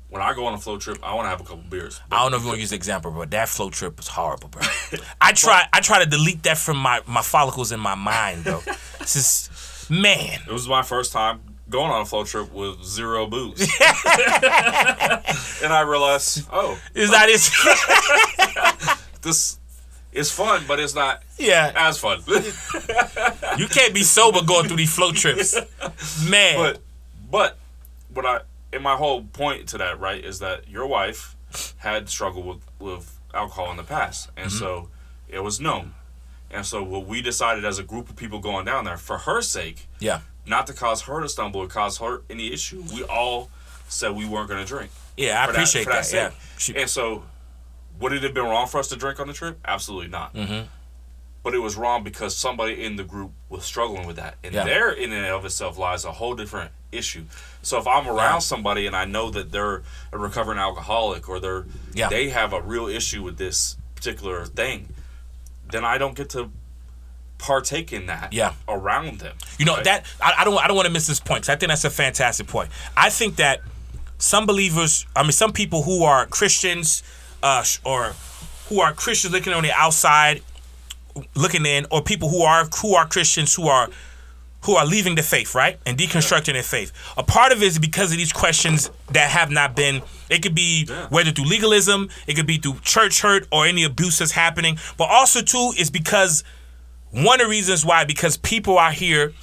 when 0.09 0.23
I 0.23 0.33
go 0.33 0.47
on 0.47 0.55
a 0.55 0.57
float 0.57 0.81
trip, 0.81 0.97
I 1.03 1.13
want 1.13 1.25
to 1.27 1.29
have 1.29 1.39
a 1.39 1.43
couple 1.43 1.63
beers. 1.69 2.01
I 2.11 2.23
don't 2.23 2.31
know 2.31 2.37
if 2.37 2.41
you 2.43 2.47
want 2.47 2.57
to 2.57 2.61
use 2.61 2.71
the 2.71 2.75
example, 2.75 3.11
but 3.11 3.29
that 3.31 3.47
float 3.47 3.73
trip 3.73 3.95
was 3.97 4.07
horrible, 4.07 4.47
bro. 4.49 4.63
I 5.21 5.33
try 5.33 5.65
I 5.71 5.81
try 5.81 6.03
to 6.03 6.09
delete 6.09 6.41
that 6.43 6.57
from 6.57 6.77
my, 6.77 7.01
my 7.05 7.21
follicles 7.21 7.71
in 7.71 7.79
my 7.79 7.93
mind, 7.95 8.43
though. 8.45 8.61
Just 9.01 9.89
man. 9.91 10.39
It 10.47 10.51
was 10.51 10.67
my 10.67 10.81
first 10.81 11.11
time 11.11 11.41
going 11.69 11.91
on 11.91 12.01
a 12.01 12.05
float 12.05 12.27
trip 12.27 12.51
with 12.51 12.83
zero 12.83 13.27
booze, 13.27 13.61
and 15.61 15.71
I 15.73 15.85
realized, 15.87 16.47
oh, 16.51 16.79
Is 16.93 17.11
that 17.11 17.27
oh. 17.29 18.97
it? 18.97 18.97
this 19.21 19.59
is 20.11 20.31
fun, 20.31 20.63
but 20.67 20.79
it's 20.79 20.95
not 20.95 21.23
yeah. 21.37 21.71
as 21.75 21.97
fun. 21.97 22.21
You 23.57 23.67
can't 23.67 23.93
be 23.93 24.03
sober 24.03 24.41
going 24.41 24.67
through 24.67 24.77
these 24.77 24.93
flow 24.93 25.11
trips. 25.11 25.53
Man. 26.29 26.57
but 26.57 26.79
but 27.29 27.57
what 28.13 28.25
I 28.25 28.41
and 28.71 28.83
my 28.83 28.95
whole 28.95 29.23
point 29.23 29.67
to 29.69 29.77
that 29.79 29.99
right 29.99 30.23
is 30.23 30.39
that 30.39 30.69
your 30.69 30.85
wife 30.87 31.35
had 31.77 32.09
struggled 32.09 32.45
with 32.45 32.65
with 32.79 33.19
alcohol 33.33 33.71
in 33.71 33.77
the 33.77 33.83
past 33.83 34.29
and 34.37 34.49
mm-hmm. 34.49 34.59
so 34.59 34.89
it 35.27 35.39
was 35.39 35.59
known 35.59 35.93
and 36.51 36.65
so 36.65 36.81
what 36.81 37.05
we 37.05 37.21
decided 37.21 37.63
as 37.65 37.77
a 37.77 37.83
group 37.83 38.09
of 38.09 38.15
people 38.15 38.39
going 38.39 38.65
down 38.65 38.85
there 38.85 38.97
for 38.97 39.19
her 39.19 39.41
sake 39.41 39.87
yeah. 39.99 40.21
Not 40.45 40.67
to 40.67 40.73
cause 40.73 41.01
her 41.03 41.21
to 41.21 41.29
stumble 41.29 41.61
or 41.61 41.67
cause 41.67 41.97
her 41.99 42.21
any 42.29 42.51
issue 42.51 42.83
we 42.93 43.03
all 43.03 43.49
said 43.87 44.15
we 44.15 44.25
weren't 44.25 44.47
going 44.49 44.61
to 44.63 44.67
drink 44.67 44.91
Yeah, 45.17 45.41
I 45.41 45.49
appreciate 45.49 45.83
for 45.83 45.89
that. 45.91 46.11
Yeah. 46.13 46.29
sake. 46.29 46.37
She- 46.57 46.75
and 46.75 46.89
so 46.89 47.23
would 47.99 48.13
it 48.13 48.23
have 48.23 48.33
been 48.33 48.45
wrong 48.45 48.67
for 48.67 48.79
us 48.79 48.87
to 48.89 48.95
drink 48.95 49.19
on 49.19 49.27
the 49.27 49.33
trip 49.33 49.59
absolutely 49.65 50.07
not 50.09 50.33
Mhm. 50.35 50.67
but 51.43 51.53
it 51.53 51.59
was 51.59 51.75
wrong 51.75 52.03
because 52.03 52.35
somebody 52.35 52.83
in 52.83 52.95
the 52.95 53.03
group 53.03 53.31
was 53.49 53.63
struggling 53.65 54.05
with 54.07 54.15
that 54.17 54.35
and 54.43 54.53
Yeah. 54.53 54.63
there 54.63 54.91
in 54.91 55.11
and 55.11 55.25
of 55.25 55.45
itself 55.45 55.77
lies 55.77 56.05
a 56.05 56.11
whole 56.13 56.35
different 56.35 56.71
issue 56.91 57.25
so 57.61 57.77
if 57.77 57.85
i'm 57.87 58.07
around 58.07 58.35
Yeah. 58.35 58.39
somebody 58.39 58.87
and 58.87 58.95
i 58.95 59.05
know 59.05 59.29
that 59.31 59.51
they're 59.51 59.83
a 60.11 60.17
recovering 60.17 60.57
alcoholic 60.59 61.27
or 61.29 61.39
they're 61.39 61.65
Yeah. 61.93 62.09
they 62.09 62.29
have 62.29 62.53
a 62.53 62.61
real 62.61 62.87
issue 62.87 63.21
with 63.23 63.37
this 63.37 63.77
particular 63.95 64.45
thing 64.45 64.93
then 65.71 65.83
i 65.85 65.97
don't 65.99 66.15
get 66.15 66.29
to 66.31 66.51
partake 67.39 67.91
in 67.91 68.05
that 68.05 68.31
Yeah. 68.31 68.53
around 68.67 69.19
them 69.19 69.35
You 69.57 69.65
know 69.65 69.75
right? 69.75 69.83
that 69.85 70.05
I, 70.21 70.33
I 70.39 70.43
don't 70.43 70.57
I 70.63 70.67
don't 70.67 70.75
want 70.75 70.85
to 70.87 70.91
miss 70.93 71.07
this 71.07 71.19
point 71.19 71.43
'cause 71.43 71.49
I 71.49 71.55
think 71.55 71.69
that's 71.69 71.85
a 71.85 71.89
fantastic 71.89 72.45
point. 72.47 72.69
I 72.95 73.09
think 73.09 73.37
that 73.37 73.61
some 74.19 74.45
believers, 74.45 75.05
I 75.15 75.23
mean, 75.23 75.31
some 75.31 75.53
people 75.53 75.81
who 75.83 76.03
are 76.03 76.25
Christians, 76.27 77.01
uh, 77.41 77.63
or 77.85 78.13
who 78.67 78.81
are 78.81 78.93
Christians 78.93 79.33
looking 79.33 79.53
on 79.53 79.63
the 79.63 79.71
outside, 79.71 80.43
looking 81.35 81.65
in, 81.65 81.87
or 81.89 82.01
people 82.01 82.29
who 82.29 82.41
are 82.43 82.65
who 82.81 82.95
are 82.95 83.07
Christians 83.07 83.53
who 83.55 83.67
are 83.67 83.89
who 84.63 84.75
are 84.75 84.85
leaving 84.85 85.15
the 85.15 85.23
faith, 85.23 85.55
right, 85.55 85.79
and 85.85 85.97
deconstructing 85.97 86.51
their 86.51 86.61
faith. 86.63 86.91
A 87.17 87.23
part 87.23 87.53
of 87.53 87.63
it 87.63 87.65
is 87.67 87.79
because 87.79 88.11
of 88.11 88.17
these 88.17 88.33
questions 88.33 88.91
that 89.11 89.29
have 89.29 89.49
not 89.49 89.73
been. 89.73 90.01
It 90.29 90.39
could 90.43 90.53
be 90.53 90.85
Yeah. 90.89 91.05
whether 91.07 91.31
through 91.31 91.45
legalism, 91.45 92.09
it 92.27 92.33
could 92.35 92.45
be 92.45 92.57
through 92.57 92.79
church 92.83 93.21
hurt 93.21 93.47
or 93.53 93.65
any 93.65 93.85
abuse 93.85 94.17
that's 94.19 94.33
happening, 94.33 94.77
but 94.97 95.05
also 95.05 95.41
too 95.41 95.73
is 95.77 95.89
because 95.89 96.43
one 97.11 97.41
of 97.41 97.47
the 97.47 97.49
reasons 97.49 97.85
why 97.85 98.05
because 98.05 98.37
people 98.37 98.77
out 98.77 98.93
here 98.93 99.33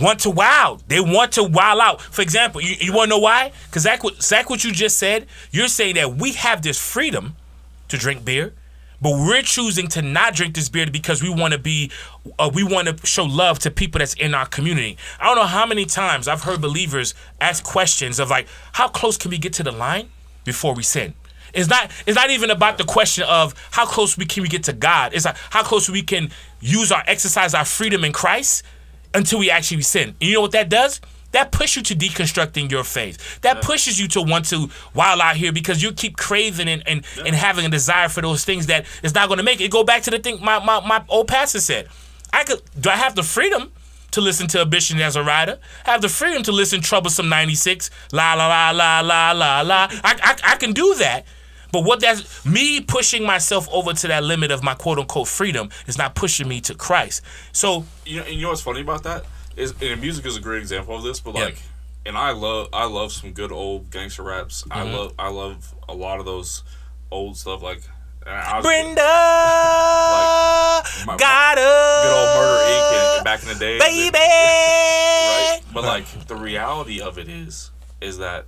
want 0.00 0.20
to 0.20 0.30
wow. 0.30 0.78
They 0.88 1.00
want 1.00 1.32
to 1.32 1.42
wow 1.42 1.78
out. 1.80 2.02
For 2.02 2.22
example, 2.22 2.60
you, 2.60 2.76
you 2.78 2.92
want 2.92 3.10
to 3.10 3.16
know 3.16 3.18
why? 3.18 3.52
Because 3.66 3.82
Zach, 3.82 4.02
Zach, 4.20 4.50
what 4.50 4.64
you 4.64 4.72
just 4.72 4.98
said, 4.98 5.26
you're 5.50 5.68
saying 5.68 5.94
that 5.94 6.16
we 6.16 6.32
have 6.32 6.62
this 6.62 6.78
freedom 6.78 7.36
to 7.88 7.96
drink 7.96 8.24
beer, 8.24 8.52
but 9.00 9.10
we're 9.10 9.42
choosing 9.42 9.88
to 9.88 10.02
not 10.02 10.34
drink 10.34 10.54
this 10.54 10.68
beer 10.68 10.86
because 10.90 11.22
we 11.22 11.30
want 11.30 11.52
to 11.52 11.58
be, 11.58 11.90
uh, 12.38 12.50
we 12.52 12.64
want 12.64 12.88
to 12.88 13.06
show 13.06 13.24
love 13.24 13.58
to 13.60 13.70
people 13.70 13.98
that's 13.98 14.14
in 14.14 14.34
our 14.34 14.46
community. 14.46 14.96
I 15.20 15.26
don't 15.26 15.36
know 15.36 15.44
how 15.44 15.66
many 15.66 15.84
times 15.84 16.28
I've 16.28 16.42
heard 16.42 16.60
believers 16.60 17.14
ask 17.40 17.64
questions 17.64 18.18
of 18.18 18.30
like, 18.30 18.48
how 18.72 18.88
close 18.88 19.16
can 19.16 19.30
we 19.30 19.38
get 19.38 19.52
to 19.54 19.62
the 19.62 19.72
line 19.72 20.10
before 20.44 20.74
we 20.74 20.82
sin? 20.82 21.14
It's 21.56 21.68
not. 21.68 21.90
It's 22.06 22.16
not 22.16 22.30
even 22.30 22.50
about 22.50 22.78
the 22.78 22.84
question 22.84 23.24
of 23.24 23.54
how 23.70 23.86
close 23.86 24.16
we 24.16 24.26
can 24.26 24.42
we 24.42 24.48
get 24.48 24.64
to 24.64 24.72
God. 24.72 25.14
It's 25.14 25.24
like 25.24 25.36
how 25.50 25.62
close 25.62 25.88
we 25.88 26.02
can 26.02 26.30
use 26.60 26.92
our 26.92 27.02
exercise 27.06 27.54
our 27.54 27.64
freedom 27.64 28.04
in 28.04 28.12
Christ 28.12 28.62
until 29.14 29.38
we 29.38 29.50
actually 29.50 29.82
sin. 29.82 30.10
And 30.20 30.28
you 30.28 30.34
know 30.34 30.42
what 30.42 30.52
that 30.52 30.68
does? 30.68 31.00
That 31.32 31.52
pushes 31.52 31.76
you 31.76 31.82
to 31.82 31.94
deconstructing 31.94 32.70
your 32.70 32.84
faith. 32.84 33.40
That 33.42 33.60
pushes 33.60 34.00
you 34.00 34.08
to 34.08 34.22
want 34.22 34.46
to 34.46 34.70
wild 34.94 35.20
out 35.20 35.36
here 35.36 35.52
because 35.52 35.82
you 35.82 35.92
keep 35.92 36.16
craving 36.16 36.68
and, 36.68 36.82
and, 36.86 37.04
and 37.26 37.34
having 37.34 37.66
a 37.66 37.68
desire 37.68 38.08
for 38.08 38.22
those 38.22 38.44
things 38.44 38.66
that 38.66 38.86
is 39.02 39.14
not 39.14 39.28
going 39.28 39.38
to 39.38 39.44
make 39.44 39.60
it. 39.60 39.70
Go 39.70 39.84
back 39.84 40.02
to 40.04 40.10
the 40.10 40.18
thing 40.18 40.38
my, 40.42 40.64
my, 40.64 40.80
my 40.86 41.04
old 41.08 41.28
pastor 41.28 41.60
said. 41.60 41.88
I 42.32 42.44
could 42.44 42.62
do 42.78 42.90
I 42.90 42.96
have 42.96 43.14
the 43.14 43.22
freedom 43.22 43.72
to 44.12 44.22
listen 44.22 44.46
to 44.48 44.62
a 44.62 44.66
Bishop 44.66 44.98
as 44.98 45.14
a 45.14 45.22
rider? 45.22 45.58
I 45.84 45.92
have 45.92 46.00
the 46.00 46.08
freedom 46.08 46.42
to 46.44 46.52
listen 46.52 46.80
Troublesome 46.80 47.28
96, 47.28 47.90
la 48.12 48.32
la 48.32 48.46
la 48.48 48.70
la 48.70 49.00
la 49.00 49.32
la 49.32 49.60
la. 49.60 49.88
I, 50.04 50.16
I, 50.22 50.52
I 50.52 50.56
can 50.56 50.72
do 50.72 50.94
that. 50.96 51.26
But 51.76 51.84
what 51.84 52.00
that's 52.00 52.46
me 52.46 52.80
pushing 52.80 53.22
myself 53.22 53.68
over 53.70 53.92
to 53.92 54.08
that 54.08 54.24
limit 54.24 54.50
of 54.50 54.62
my 54.62 54.74
quote 54.74 54.98
unquote 54.98 55.28
freedom 55.28 55.68
is 55.86 55.98
not 55.98 56.14
pushing 56.14 56.48
me 56.48 56.62
to 56.62 56.74
Christ. 56.74 57.20
So 57.52 57.84
you 58.06 58.16
know, 58.20 58.22
and 58.24 58.34
you 58.34 58.40
know 58.42 58.48
what's 58.48 58.62
funny 58.62 58.80
about 58.80 59.02
that 59.02 59.24
is 59.58 59.74
and 59.82 60.00
music 60.00 60.24
is 60.24 60.38
a 60.38 60.40
great 60.40 60.60
example 60.62 60.96
of 60.96 61.02
this 61.02 61.20
but 61.20 61.34
Yeah. 61.34 61.44
like 61.44 61.58
and 62.06 62.16
i 62.16 62.30
love 62.30 62.68
i 62.72 62.86
love 62.86 63.12
some 63.12 63.32
good 63.32 63.52
old 63.52 63.90
gangster 63.90 64.22
raps 64.22 64.64
i 64.70 64.82
Mm-hmm. 64.84 64.94
love 64.94 65.12
i 65.18 65.28
love 65.28 65.74
a 65.88 65.94
lot 65.94 66.18
of 66.18 66.24
those 66.24 66.62
old 67.10 67.36
stuff 67.36 67.62
like 67.62 67.82
was, 68.26 68.62
Brenda 68.62 69.02
my- 71.06 71.16
got 71.18 71.56
good 71.56 72.12
old 72.12 72.36
murder 72.36 72.64
inc 72.64 73.16
and 73.16 73.24
back 73.24 73.42
in 73.42 73.48
the 73.48 73.54
day 73.54 73.78
baby. 73.78 74.18
right 74.18 75.60
but 75.74 75.84
like 75.84 76.06
the 76.26 76.36
reality 76.36 77.00
of 77.00 77.18
it 77.18 77.28
is 77.28 77.70
is 78.00 78.18
that 78.18 78.46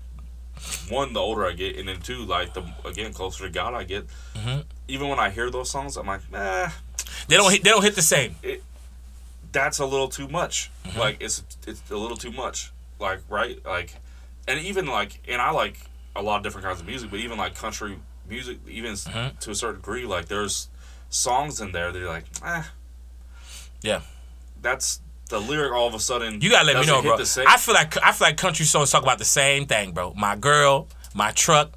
one 0.89 1.13
the 1.13 1.21
older 1.21 1.47
i 1.47 1.53
get 1.53 1.77
and 1.77 1.89
then 1.89 2.01
two 2.01 2.25
like 2.25 2.55
the 2.55 2.63
again 2.85 3.13
closer 3.13 3.45
to 3.45 3.51
god 3.51 3.75
i 3.75 3.85
get 3.85 4.07
Mm-hmm. 4.35 4.61
even 4.89 5.09
when 5.09 5.19
i 5.19 5.31
hear 5.31 5.51
those 5.51 5.71
songs 5.71 5.97
i'm 5.97 6.07
like 6.07 6.21
eh, 6.35 6.69
They 7.29 7.37
don't 7.37 7.51
hit. 7.53 7.63
They 7.65 7.71
don't 7.71 7.83
hit 7.83 7.95
the 7.97 8.03
same. 8.03 8.37
that's 9.53 9.79
a 9.79 9.87
little 9.87 10.09
too 10.09 10.29
much. 10.29 10.71
Mm-hmm. 10.85 10.99
Like 10.99 11.17
it's 11.21 11.43
it's 11.67 11.83
a 11.91 11.97
little 11.97 12.17
too 12.17 12.31
much. 12.33 12.71
Like 13.01 13.21
right, 13.29 13.59
like, 13.65 13.95
and 14.47 14.59
even 14.61 14.87
like, 14.87 15.21
and 15.29 15.41
I 15.41 15.51
like 15.53 15.77
a 16.17 16.23
lot 16.23 16.37
of 16.39 16.43
different 16.43 16.67
kinds 16.67 16.81
of 16.81 16.87
music, 16.87 17.11
but 17.11 17.21
even 17.21 17.39
like 17.39 17.55
country 17.55 17.99
music, 18.29 18.59
even 18.69 18.93
Mm-hmm. 18.95 19.39
to 19.39 19.51
a 19.51 19.55
certain 19.55 19.77
degree, 19.81 20.05
like 20.05 20.27
there's 20.29 20.69
songs 21.11 21.61
in 21.61 21.73
there 21.73 21.91
that 21.93 21.99
you're 21.99 22.09
like, 22.09 22.25
ah, 22.43 22.71
Yeah. 23.83 24.01
that's 24.61 25.01
the 25.29 25.41
lyric. 25.41 25.73
All 25.73 25.87
of 25.87 25.95
a 25.95 26.01
sudden, 26.01 26.41
You 26.41 26.51
gotta 26.51 26.67
let 26.67 26.77
me 26.81 26.87
know, 26.87 27.03
bro. 27.03 27.17
the 27.17 27.27
same- 27.27 27.47
I 27.49 27.57
feel 27.57 27.75
like 27.75 27.97
I 28.03 28.13
feel 28.13 28.29
like 28.29 28.37
country 28.37 28.65
songs 28.67 28.91
talk 28.91 29.03
about 29.03 29.19
the 29.19 29.25
same 29.25 29.67
thing, 29.67 29.93
bro. 29.93 30.15
My 30.17 30.37
girl, 30.37 30.89
my 31.15 31.31
truck. 31.33 31.73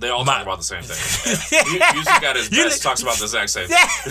they 0.00 0.08
all 0.10 0.24
my- 0.24 0.34
talk 0.34 0.42
about 0.42 0.58
the 0.58 0.64
same 0.64 0.82
thing. 0.82 1.64
Mu- 1.72 1.78
music 1.94 2.20
got 2.20 2.36
his 2.36 2.48
best 2.50 2.82
talks 2.82 3.02
about 3.02 3.16
the 3.16 3.24
exact 3.24 3.50
same. 3.50 3.68
thing. 3.68 3.76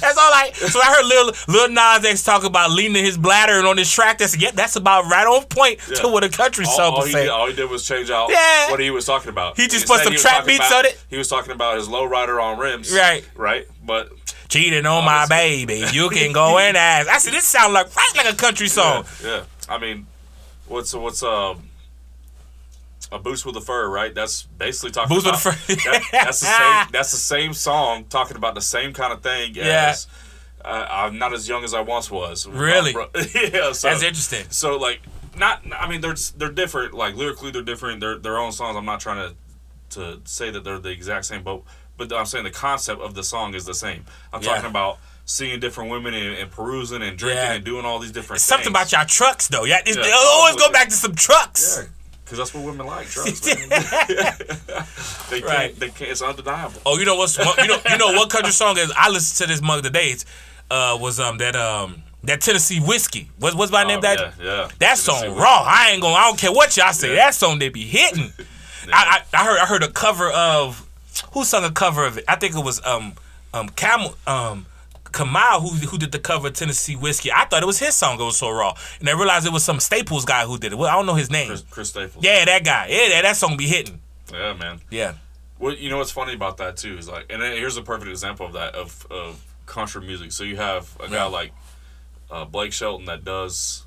That's 0.00 0.16
all 0.16 0.30
I. 0.32 0.50
So 0.54 0.80
I 0.80 0.86
heard 0.86 1.04
Lil 1.06 1.32
Lil 1.48 1.68
Nas 1.70 2.04
X 2.04 2.22
talk 2.22 2.44
about 2.44 2.70
leaning 2.70 3.04
his 3.04 3.18
bladder, 3.18 3.54
and 3.58 3.66
on 3.66 3.76
his 3.76 3.90
track, 3.90 4.18
that's 4.18 4.36
yeah, 4.36 4.50
that's 4.54 4.76
about 4.76 5.06
right 5.10 5.26
on 5.26 5.44
point 5.46 5.80
to 5.96 6.08
what 6.08 6.22
a 6.22 6.28
country 6.28 6.64
All, 6.64 6.76
song 6.76 6.92
all 6.92 6.98
would 6.98 7.06
he 7.08 7.12
say. 7.12 7.22
did, 7.22 7.28
all 7.30 7.48
he 7.48 7.54
did 7.54 7.68
was 7.68 7.84
change 7.86 8.08
out 8.10 8.30
Yeah. 8.30 8.70
what 8.70 8.78
he 8.78 8.90
was 8.90 9.04
talking 9.04 9.30
about. 9.30 9.56
He 9.58 9.66
just 9.66 9.86
put 9.88 10.00
some 10.02 10.14
trap 10.14 10.46
beats 10.46 10.58
about- 10.68 10.84
on 10.84 10.86
it. 10.86 11.02
He 11.08 11.16
was 11.18 11.28
talking 11.28 11.50
about 11.52 11.76
his 11.76 11.88
low 11.88 12.04
rider 12.04 12.40
on 12.40 12.58
rims. 12.58 12.92
Right. 12.92 13.24
Right. 13.34 13.66
But 13.84 14.10
Cheating 14.50 14.84
on 14.84 15.04
my 15.04 15.26
baby, 15.26 15.84
you 15.92 16.10
can 16.10 16.32
go 16.32 16.58
and 16.58 16.76
ask. 16.76 17.08
I 17.08 17.18
said 17.18 17.32
this 17.32 17.44
sound 17.44 17.72
like 17.72 17.94
right 17.96 18.12
like 18.16 18.32
a 18.34 18.36
country 18.36 18.68
song. 18.68 19.04
Yeah, 19.22 19.28
yeah. 19.36 19.42
I 19.68 19.78
mean, 19.78 20.06
what's 20.66 20.92
what's 20.92 21.22
um 21.22 21.62
a 23.12 23.18
boost 23.18 23.44
with 23.46 23.54
the 23.54 23.60
fur, 23.60 23.88
right? 23.88 24.14
That's 24.14 24.42
basically 24.42 24.90
talking 24.92 25.14
Boost 25.14 25.26
with 25.26 25.34
about 25.40 25.56
the 25.66 25.76
Fur. 25.76 25.90
that- 25.90 26.08
that's 26.12 26.40
the 26.40 26.46
same. 26.46 26.86
That's 26.92 27.10
the 27.12 27.16
same 27.16 27.52
song 27.54 28.04
talking 28.08 28.36
about 28.36 28.54
the 28.54 28.60
same 28.60 28.92
kind 28.92 29.12
of 29.12 29.22
thing. 29.22 29.54
Yeah. 29.54 29.90
As, 29.90 30.06
uh, 30.64 30.86
I'm 30.88 31.18
not 31.18 31.32
as 31.32 31.48
young 31.48 31.64
as 31.64 31.72
I 31.74 31.80
once 31.80 32.10
was. 32.10 32.46
Really? 32.48 32.92
yeah. 33.34 33.72
So, 33.72 33.88
That's 33.88 34.02
interesting. 34.02 34.44
So 34.50 34.76
like, 34.76 35.00
not. 35.36 35.62
I 35.76 35.88
mean, 35.88 36.00
they're 36.00 36.14
they're 36.36 36.52
different. 36.52 36.94
Like 36.94 37.16
lyrically, 37.16 37.50
they're 37.50 37.62
different. 37.62 38.00
They're 38.00 38.18
their 38.18 38.38
own 38.38 38.52
songs. 38.52 38.76
I'm 38.76 38.84
not 38.84 39.00
trying 39.00 39.30
to 39.30 39.34
to 39.98 40.20
say 40.24 40.50
that 40.50 40.62
they're 40.62 40.78
the 40.78 40.90
exact 40.90 41.24
same, 41.24 41.42
but 41.42 41.62
but 42.08 42.12
I'm 42.16 42.26
saying 42.26 42.44
the 42.44 42.50
concept 42.50 43.00
of 43.00 43.14
the 43.14 43.22
song 43.22 43.54
is 43.54 43.64
the 43.64 43.74
same. 43.74 44.04
I'm 44.32 44.42
Yeah. 44.42 44.54
talking 44.54 44.70
about 44.70 44.98
seeing 45.26 45.60
different 45.60 45.90
women 45.90 46.14
and, 46.14 46.34
and 46.36 46.50
perusing 46.50 47.02
and 47.02 47.16
drinking 47.16 47.44
Yeah. 47.44 47.52
and 47.52 47.64
doing 47.64 47.84
all 47.84 47.98
these 48.00 48.10
different. 48.12 48.42
Something 48.42 48.72
things. 48.72 48.90
about 48.90 48.92
y'all 48.92 49.06
trucks 49.06 49.48
though. 49.48 49.64
Yeah, 49.64 49.80
it's, 49.86 49.96
Yeah. 49.96 50.02
they 50.02 50.12
always 50.12 50.56
go 50.56 50.72
back 50.72 50.88
to 50.88 50.94
some 50.94 51.14
trucks. 51.14 51.78
Yeah, 51.80 51.86
because 52.24 52.38
that's 52.38 52.52
what 52.54 52.64
women 52.64 52.86
like. 52.86 53.08
Drugs, 53.14 53.44
man. 53.46 53.68
they 55.30 55.40
can't. 55.40 55.44
Right. 55.44 55.78
They 55.78 55.88
can't. 55.90 56.10
It's 56.10 56.22
undeniable. 56.22 56.80
Oh, 56.86 56.98
you 56.98 57.04
know 57.04 57.16
what's 57.16 57.38
what, 57.38 57.56
you 57.58 57.68
know 57.68 57.78
you 57.90 57.98
know 57.98 58.08
what 58.12 58.30
country 58.30 58.52
song 58.52 58.78
is? 58.78 58.92
I 58.96 59.08
listened 59.10 59.46
to 59.48 59.52
this 59.52 59.62
mug 59.62 59.82
the 59.82 59.90
days. 59.90 60.24
Uh, 60.70 60.96
was 61.00 61.18
um 61.20 61.38
that 61.38 61.56
um 61.56 62.02
that 62.24 62.40
Tennessee 62.40 62.80
whiskey. 62.80 63.30
What 63.38 63.54
what's 63.54 63.72
my 63.72 63.84
name? 63.84 63.98
Oh, 63.98 64.02
That 64.02 64.18
yeah, 64.18 64.32
yeah. 64.40 64.68
that 64.78 64.78
Tennessee 64.78 65.02
song 65.12 65.20
whiskey. 65.22 65.40
raw. 65.40 65.64
I 65.66 65.90
ain't 65.92 66.02
gonna. 66.02 66.14
I 66.14 66.24
don't 66.28 66.38
care 66.38 66.52
what 66.52 66.76
y'all 66.76 66.92
say. 66.92 67.10
Yeah. 67.10 67.16
That 67.26 67.34
song 67.34 67.58
they 67.58 67.68
be 67.68 67.84
hitting. 67.84 68.32
I, 68.92 69.20
I 69.32 69.38
I 69.40 69.44
heard 69.44 69.58
I 69.58 69.66
heard 69.66 69.82
a 69.82 69.90
cover 69.90 70.30
of 70.30 70.86
who 71.32 71.44
sung 71.44 71.64
a 71.64 71.70
cover 71.70 72.04
of 72.04 72.18
it. 72.18 72.24
I 72.28 72.36
think 72.36 72.54
it 72.56 72.64
was 72.64 72.84
um 72.84 73.14
um 73.54 73.68
Camel 73.70 74.14
um. 74.26 74.66
Kamal, 75.12 75.60
who 75.60 75.70
who 75.88 75.98
did 75.98 76.12
the 76.12 76.20
cover 76.20 76.46
of 76.46 76.52
Tennessee 76.54 76.94
Whiskey, 76.94 77.32
I 77.32 77.44
thought 77.46 77.64
it 77.64 77.66
was 77.66 77.80
his 77.80 77.94
song. 77.96 78.20
It 78.20 78.22
was 78.22 78.36
so 78.36 78.48
raw, 78.48 78.74
and 79.00 79.08
I 79.08 79.12
realized 79.12 79.44
it 79.44 79.52
was 79.52 79.64
some 79.64 79.80
Staples 79.80 80.24
guy 80.24 80.44
who 80.44 80.56
did 80.56 80.72
it. 80.72 80.76
Well, 80.78 80.88
I 80.88 80.92
don't 80.94 81.04
know 81.04 81.16
his 81.16 81.32
name. 81.32 81.48
Chris, 81.48 81.64
Chris 81.68 81.88
Staples. 81.88 82.24
Yeah, 82.24 82.44
that 82.44 82.64
guy. 82.64 82.86
Yeah, 82.88 83.08
that, 83.08 83.22
that 83.22 83.36
song 83.36 83.56
be 83.56 83.66
hitting. 83.66 83.98
Yeah, 84.32 84.52
man. 84.52 84.80
Yeah. 84.88 85.14
Well, 85.58 85.74
you 85.74 85.90
know 85.90 85.98
what's 85.98 86.12
funny 86.12 86.34
about 86.34 86.58
that 86.58 86.76
too 86.76 86.96
is 86.96 87.08
like, 87.08 87.26
and 87.28 87.42
here's 87.42 87.76
a 87.76 87.82
perfect 87.82 88.08
example 88.08 88.46
of 88.46 88.52
that 88.52 88.76
of 88.76 89.04
of 89.10 89.44
country 89.66 90.00
music. 90.02 90.30
So 90.30 90.44
you 90.44 90.54
have 90.58 90.96
a 91.00 91.08
guy 91.08 91.14
Yeah. 91.16 91.24
like 91.24 91.52
uh, 92.30 92.44
Blake 92.44 92.72
Shelton 92.72 93.06
that 93.06 93.24
does 93.24 93.84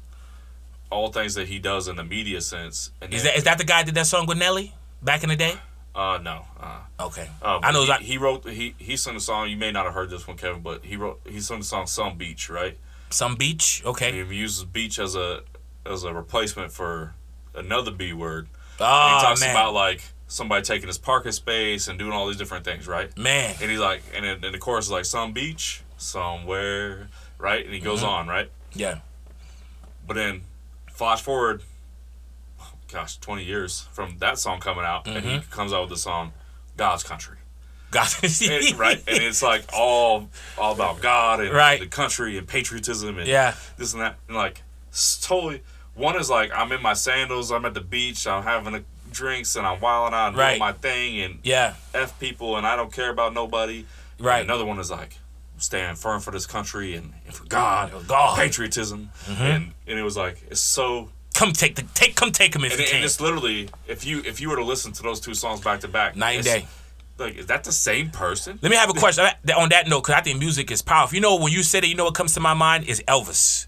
all 0.90 1.08
things 1.14 1.36
that 1.36 1.48
he 1.48 1.58
does 1.58 1.88
in 1.88 1.96
the 1.96 2.04
media 2.04 2.42
sense. 2.42 2.92
And 3.02 3.14
Is 3.14 3.24
that 3.24 3.38
is 3.38 3.44
that 3.46 3.58
the 3.58 3.64
guy 3.64 3.80
that 3.84 3.86
did 3.86 3.96
that 3.96 4.08
song 4.08 4.26
with 4.26 4.38
Nelly 4.38 4.74
back 5.02 5.24
in 5.24 5.30
the 5.30 5.38
day? 5.38 5.56
Uh, 5.96 6.18
no. 6.22 6.46
Uh, 6.60 6.80
Okay. 7.00 7.30
uh, 7.42 7.60
I 7.62 7.72
know. 7.72 7.84
He, 7.84 7.90
Like, 7.90 8.02
he 8.02 8.18
wrote. 8.18 8.50
He 8.50 8.74
he 8.78 8.98
sung 8.98 9.14
the 9.14 9.20
song. 9.20 9.50
You 9.50 9.58
may 9.58 9.72
not 9.72 9.86
have 9.86 9.94
heard 9.94 10.10
this 10.10 10.28
one, 10.28 10.38
Kevin, 10.38 10.62
but 10.62 10.84
he 10.86 10.96
wrote. 10.96 11.20
He 11.30 11.40
sung 11.40 11.60
the 11.60 11.66
song 11.66 11.86
"Some 11.88 12.18
Beach," 12.18 12.50
right? 12.50 12.78
some 13.10 13.36
beach. 13.36 13.84
Okay. 13.86 14.12
He 14.26 14.36
uses 14.36 14.64
beach 14.64 14.98
as 14.98 15.16
a 15.16 15.42
as 15.86 16.04
a 16.04 16.12
replacement 16.12 16.72
for 16.72 17.14
another 17.54 17.92
B 17.92 18.12
word. 18.12 18.48
Oh 18.80 18.86
And 18.86 19.20
he 19.20 19.24
talks 19.26 19.42
man, 19.42 19.52
about 19.52 19.76
like 19.76 20.02
somebody 20.28 20.64
taking 20.64 20.88
his 20.88 20.98
parking 20.98 21.32
space 21.32 21.88
and 21.88 22.00
doing 22.00 22.12
all 22.12 22.26
these 22.26 22.38
different 22.38 22.66
things, 22.66 22.88
right? 22.88 23.16
man. 23.16 23.54
And 23.62 23.70
he's 23.70 23.80
like, 23.80 24.02
and 24.16 24.26
then 24.26 24.44
and 24.44 24.52
the 24.52 24.58
chorus 24.58 24.86
is 24.86 24.92
like, 24.92 25.06
some 25.06 25.32
beach, 25.32 25.84
somewhere, 25.98 27.10
right? 27.38 27.64
And 27.64 27.72
he 27.74 27.80
goes 27.80 28.00
Mm-hmm. 28.00 28.10
on, 28.10 28.28
right? 28.28 28.50
Yeah. 28.74 29.00
But 30.08 30.16
then, 30.16 30.42
flash 30.92 31.22
forward, 31.22 31.62
gosh, 32.94 33.18
20 33.18 33.44
years 33.44 33.88
from 33.92 34.18
that 34.20 34.38
song 34.40 34.60
coming 34.60 34.86
out, 34.86 35.08
and 35.08 35.18
Mm-hmm. 35.18 35.30
he 35.30 35.40
comes 35.50 35.74
out 35.74 35.82
with 35.82 35.90
the 35.90 35.98
song, 35.98 36.32
God's 36.78 37.04
Country. 37.04 37.38
Got 37.92 38.24
And- 38.24 38.74
right? 38.80 38.98
And 39.08 39.24
it's 39.24 39.44
like 39.44 39.64
all 39.74 40.30
all 40.58 40.74
about 40.74 41.02
God 41.02 41.42
and 41.42 41.52
Right. 41.52 41.80
the 41.80 41.88
country 41.88 42.38
and 42.38 42.48
patriotism 42.48 43.18
and 43.18 43.28
Yeah. 43.28 43.56
this 43.78 43.94
and 43.94 44.02
that. 44.02 44.16
And 44.28 44.38
like, 44.38 44.62
totally, 45.22 45.62
one 45.96 46.16
is 46.20 46.30
like, 46.30 46.52
I'm 46.54 46.72
in 46.72 46.82
my 46.82 46.94
sandals, 46.94 47.52
I'm 47.52 47.66
at 47.66 47.74
the 47.74 47.82
beach, 47.82 48.26
I'm 48.28 48.44
having 48.44 48.74
a 48.76 48.84
drinks, 49.12 49.56
and 49.56 49.66
I'm 49.68 49.80
wilding 49.80 50.16
out 50.18 50.30
and 50.30 50.38
Right. 50.38 50.50
doing 50.52 50.60
my 50.60 50.74
thing, 50.74 51.20
and 51.22 51.40
Yeah. 51.44 51.76
F 51.94 52.18
people, 52.20 52.58
and 52.58 52.66
I 52.66 52.76
don't 52.76 52.92
care 52.92 53.10
about 53.12 53.34
nobody. 53.34 53.86
Right. 54.20 54.42
And 54.42 54.50
another 54.50 54.66
one 54.66 54.80
is 54.80 54.90
like, 54.90 55.20
stand 55.58 55.98
firm 56.00 56.20
for 56.20 56.32
this 56.32 56.46
country 56.48 56.96
and, 56.96 57.14
and 57.26 57.34
for 57.36 57.46
God, 57.46 57.92
God. 58.08 58.36
patriotism, 58.38 59.12
and 59.30 59.74
and 59.88 60.00
it 60.00 60.04
was 60.04 60.18
like 60.18 60.42
it's 60.50 60.60
so. 60.62 61.10
Come 61.34 61.52
take 61.54 61.76
the 61.76 61.84
take. 61.94 62.16
Come 62.16 62.32
take 62.32 62.56
him 62.56 62.64
if 62.64 62.72
And, 62.74 62.80
you 62.80 62.86
it- 62.86 62.90
can. 62.90 62.96
and 62.98 63.06
it's 63.06 63.20
literally 63.20 63.70
if 63.88 64.06
you 64.06 64.22
if 64.26 64.40
you 64.40 64.50
were 64.50 64.56
to 64.58 64.64
listen 64.64 64.92
to 64.94 65.04
those 65.04 65.20
two 65.20 65.34
songs 65.34 65.62
back 65.62 65.80
to 65.82 65.88
back, 65.88 66.16
Night 66.16 66.36
and 66.38 66.44
day. 66.46 66.68
Like, 67.18 67.36
is 67.36 67.46
that 67.48 67.64
the 67.64 67.72
same 67.72 68.10
person? 68.10 68.58
Let 68.62 68.70
me 68.72 68.76
have 68.78 68.90
a 68.90 68.94
question 69.00 69.26
on- 69.56 69.70
that 69.70 69.88
note 69.88 70.02
because 70.04 70.16
I 70.16 70.22
think 70.22 70.40
music 70.40 70.72
is 70.72 70.82
powerful. 70.82 71.16
You 71.16 71.22
know, 71.22 71.36
when 71.38 71.52
you 71.54 71.62
said 71.64 71.84
it, 71.84 71.88
you 71.88 71.96
know 71.96 72.06
what 72.06 72.16
comes 72.16 72.34
to 72.36 72.40
my 72.40 72.54
mind 72.54 72.86
is 72.86 73.04
Elvis. 73.08 73.68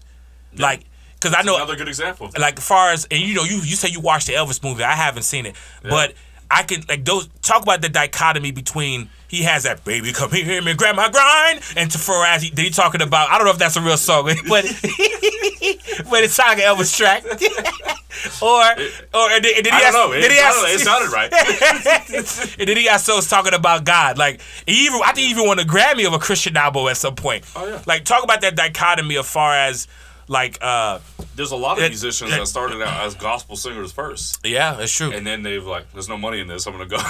Like, 0.56 0.84
because 1.14 1.34
I 1.36 1.42
know, 1.42 1.56
Another 1.56 1.76
good 1.76 1.88
example. 1.88 2.30
Like, 2.38 2.58
far 2.60 2.90
as 2.92 3.06
and 3.10 3.20
you 3.20 3.34
know, 3.34 3.44
you 3.44 3.56
you 3.56 3.76
say 3.76 3.88
you 3.88 4.00
watched 4.00 4.26
the 4.26 4.32
Elvis 4.34 4.62
movie. 4.62 4.82
I 4.84 4.92
haven't 4.94 5.22
seen 5.24 5.46
it, 5.46 5.54
but 5.82 6.14
I 6.50 6.62
can 6.62 6.82
like 6.88 7.04
those 7.04 7.28
talk 7.42 7.62
about 7.62 7.82
the 7.82 7.88
dichotomy 7.88 8.52
between 8.52 9.10
he 9.28 9.42
has 9.42 9.64
that 9.64 9.84
baby 9.84 10.12
come 10.12 10.30
here 10.30 10.60
and 10.66 10.78
grab 10.78 10.94
my 10.94 11.08
grind, 11.10 11.60
and 11.76 11.90
to 11.90 11.98
for 11.98 12.24
as 12.24 12.42
he, 12.42 12.52
he 12.56 12.70
talking 12.70 13.02
about 13.02 13.30
I 13.30 13.36
don't 13.38 13.46
know 13.46 13.52
if 13.52 13.58
that's 13.58 13.76
a 13.76 13.80
real 13.80 13.96
song, 13.96 14.24
but 14.48 14.64
but 16.10 16.24
it's 16.24 16.38
like 16.38 16.58
an 16.58 16.64
Elvis 16.64 16.96
track, 16.96 17.24
or 17.24 17.30
or 19.14 19.30
and 19.30 19.44
then, 19.44 19.52
and 19.56 19.66
then 19.66 19.72
I 19.72 19.76
he 19.76 19.82
don't 19.82 19.84
has, 19.84 19.94
know. 19.94 20.12
It, 20.12 20.30
he 20.30 20.38
sounded, 20.38 20.72
it 20.72 20.80
sounded 20.80 21.12
right. 21.12 21.32
and 22.58 22.68
then 22.68 22.76
he 22.76 22.84
got 22.84 23.00
songs 23.00 23.28
talking 23.28 23.54
about 23.54 23.84
God. 23.84 24.18
Like 24.18 24.40
he 24.66 24.86
even 24.86 25.00
I 25.04 25.12
think 25.12 25.26
he 25.26 25.30
even 25.30 25.46
won 25.46 25.58
a 25.58 25.64
Grammy 25.64 26.06
of 26.06 26.12
a 26.12 26.18
Christian 26.18 26.56
album 26.56 26.86
at 26.88 26.96
some 26.96 27.14
point. 27.14 27.44
Oh, 27.56 27.66
yeah. 27.68 27.82
Like 27.86 28.04
talk 28.04 28.24
about 28.24 28.40
that 28.42 28.56
dichotomy 28.56 29.16
as 29.18 29.28
far 29.30 29.54
as 29.54 29.86
like 30.28 30.58
uh 30.60 30.98
There's 31.36 31.52
a 31.52 31.56
lot 31.56 31.78
of 31.78 31.84
It- 31.84 31.90
musicians 31.90 32.30
that 32.30 32.46
started 32.48 32.82
out 32.82 33.06
as 33.06 33.14
gospel 33.14 33.56
singers 33.56 33.92
first, 33.92 34.40
yeah, 34.44 34.74
that's 34.74 34.92
true. 34.92 35.12
and 35.12 35.26
then 35.26 35.42
they've 35.42 35.64
like, 35.64 35.90
there's 35.92 36.08
no 36.08 36.16
money 36.18 36.40
in 36.40 36.48
this. 36.48 36.66
I'm 36.66 36.72
gonna 36.72 36.86
go. 36.86 36.96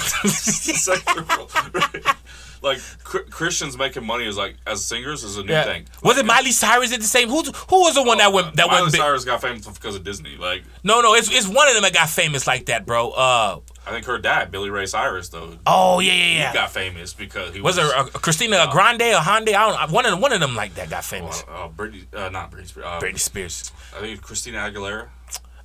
Like 2.61 2.79
cr- 3.03 3.19
Christians 3.29 3.77
making 3.77 4.05
money 4.05 4.27
is 4.27 4.37
like 4.37 4.55
as 4.65 4.83
singers 4.83 5.23
is 5.23 5.37
a 5.37 5.43
new 5.43 5.51
yeah. 5.51 5.63
thing. 5.63 5.85
Was 6.03 6.17
it 6.17 6.25
Miley 6.25 6.51
Cyrus 6.51 6.89
did 6.89 7.01
the 7.01 7.05
same? 7.05 7.29
Who 7.29 7.43
who 7.43 7.81
was 7.81 7.95
the 7.95 8.03
one 8.03 8.17
that 8.17 8.33
went 8.33 8.55
that 8.55 8.67
Miley 8.67 8.81
went 8.81 8.93
big? 8.93 9.01
Cyrus 9.01 9.25
got 9.25 9.41
famous 9.41 9.67
because 9.67 9.95
of 9.95 10.03
Disney. 10.03 10.37
Like 10.37 10.63
No, 10.83 11.01
no, 11.01 11.13
it's 11.13 11.31
it's 11.31 11.47
one 11.47 11.67
of 11.67 11.73
them 11.73 11.83
that 11.83 11.93
got 11.93 12.09
famous 12.09 12.47
like 12.47 12.65
that, 12.67 12.85
bro. 12.85 13.11
Uh 13.11 13.59
I 13.85 13.91
think 13.91 14.05
her 14.05 14.17
dad, 14.17 14.51
Billy 14.51 14.69
Ray 14.69 14.85
Cyrus, 14.85 15.29
though, 15.29 15.57
oh 15.65 15.99
yeah 15.99 16.13
yeah 16.13 16.33
yeah. 16.33 16.53
got 16.53 16.71
famous 16.71 17.13
because 17.13 17.53
he 17.53 17.61
was 17.61 17.77
was. 17.77 17.89
it 17.89 17.95
uh, 17.95 18.03
Christina 18.05 18.67
Grande 18.69 19.01
or 19.01 19.19
Hyundai? 19.19 19.53
I 19.53 19.71
don't. 19.71 19.91
One 19.91 20.05
of 20.05 20.19
one 20.19 20.33
of 20.33 20.39
them 20.41 20.55
like 20.55 20.75
that 20.75 20.89
got 20.89 21.05
famous. 21.05 21.43
uh, 21.47 21.69
Britney, 21.69 22.05
uh, 22.13 22.29
not 22.29 22.51
Britney 22.51 22.67
Spears. 22.67 22.85
Uh, 22.85 22.99
Britney 22.99 23.19
Spears. 23.19 23.71
I 23.95 24.01
think 24.01 24.21
Christina 24.21 24.57
Aguilera. 24.57 25.07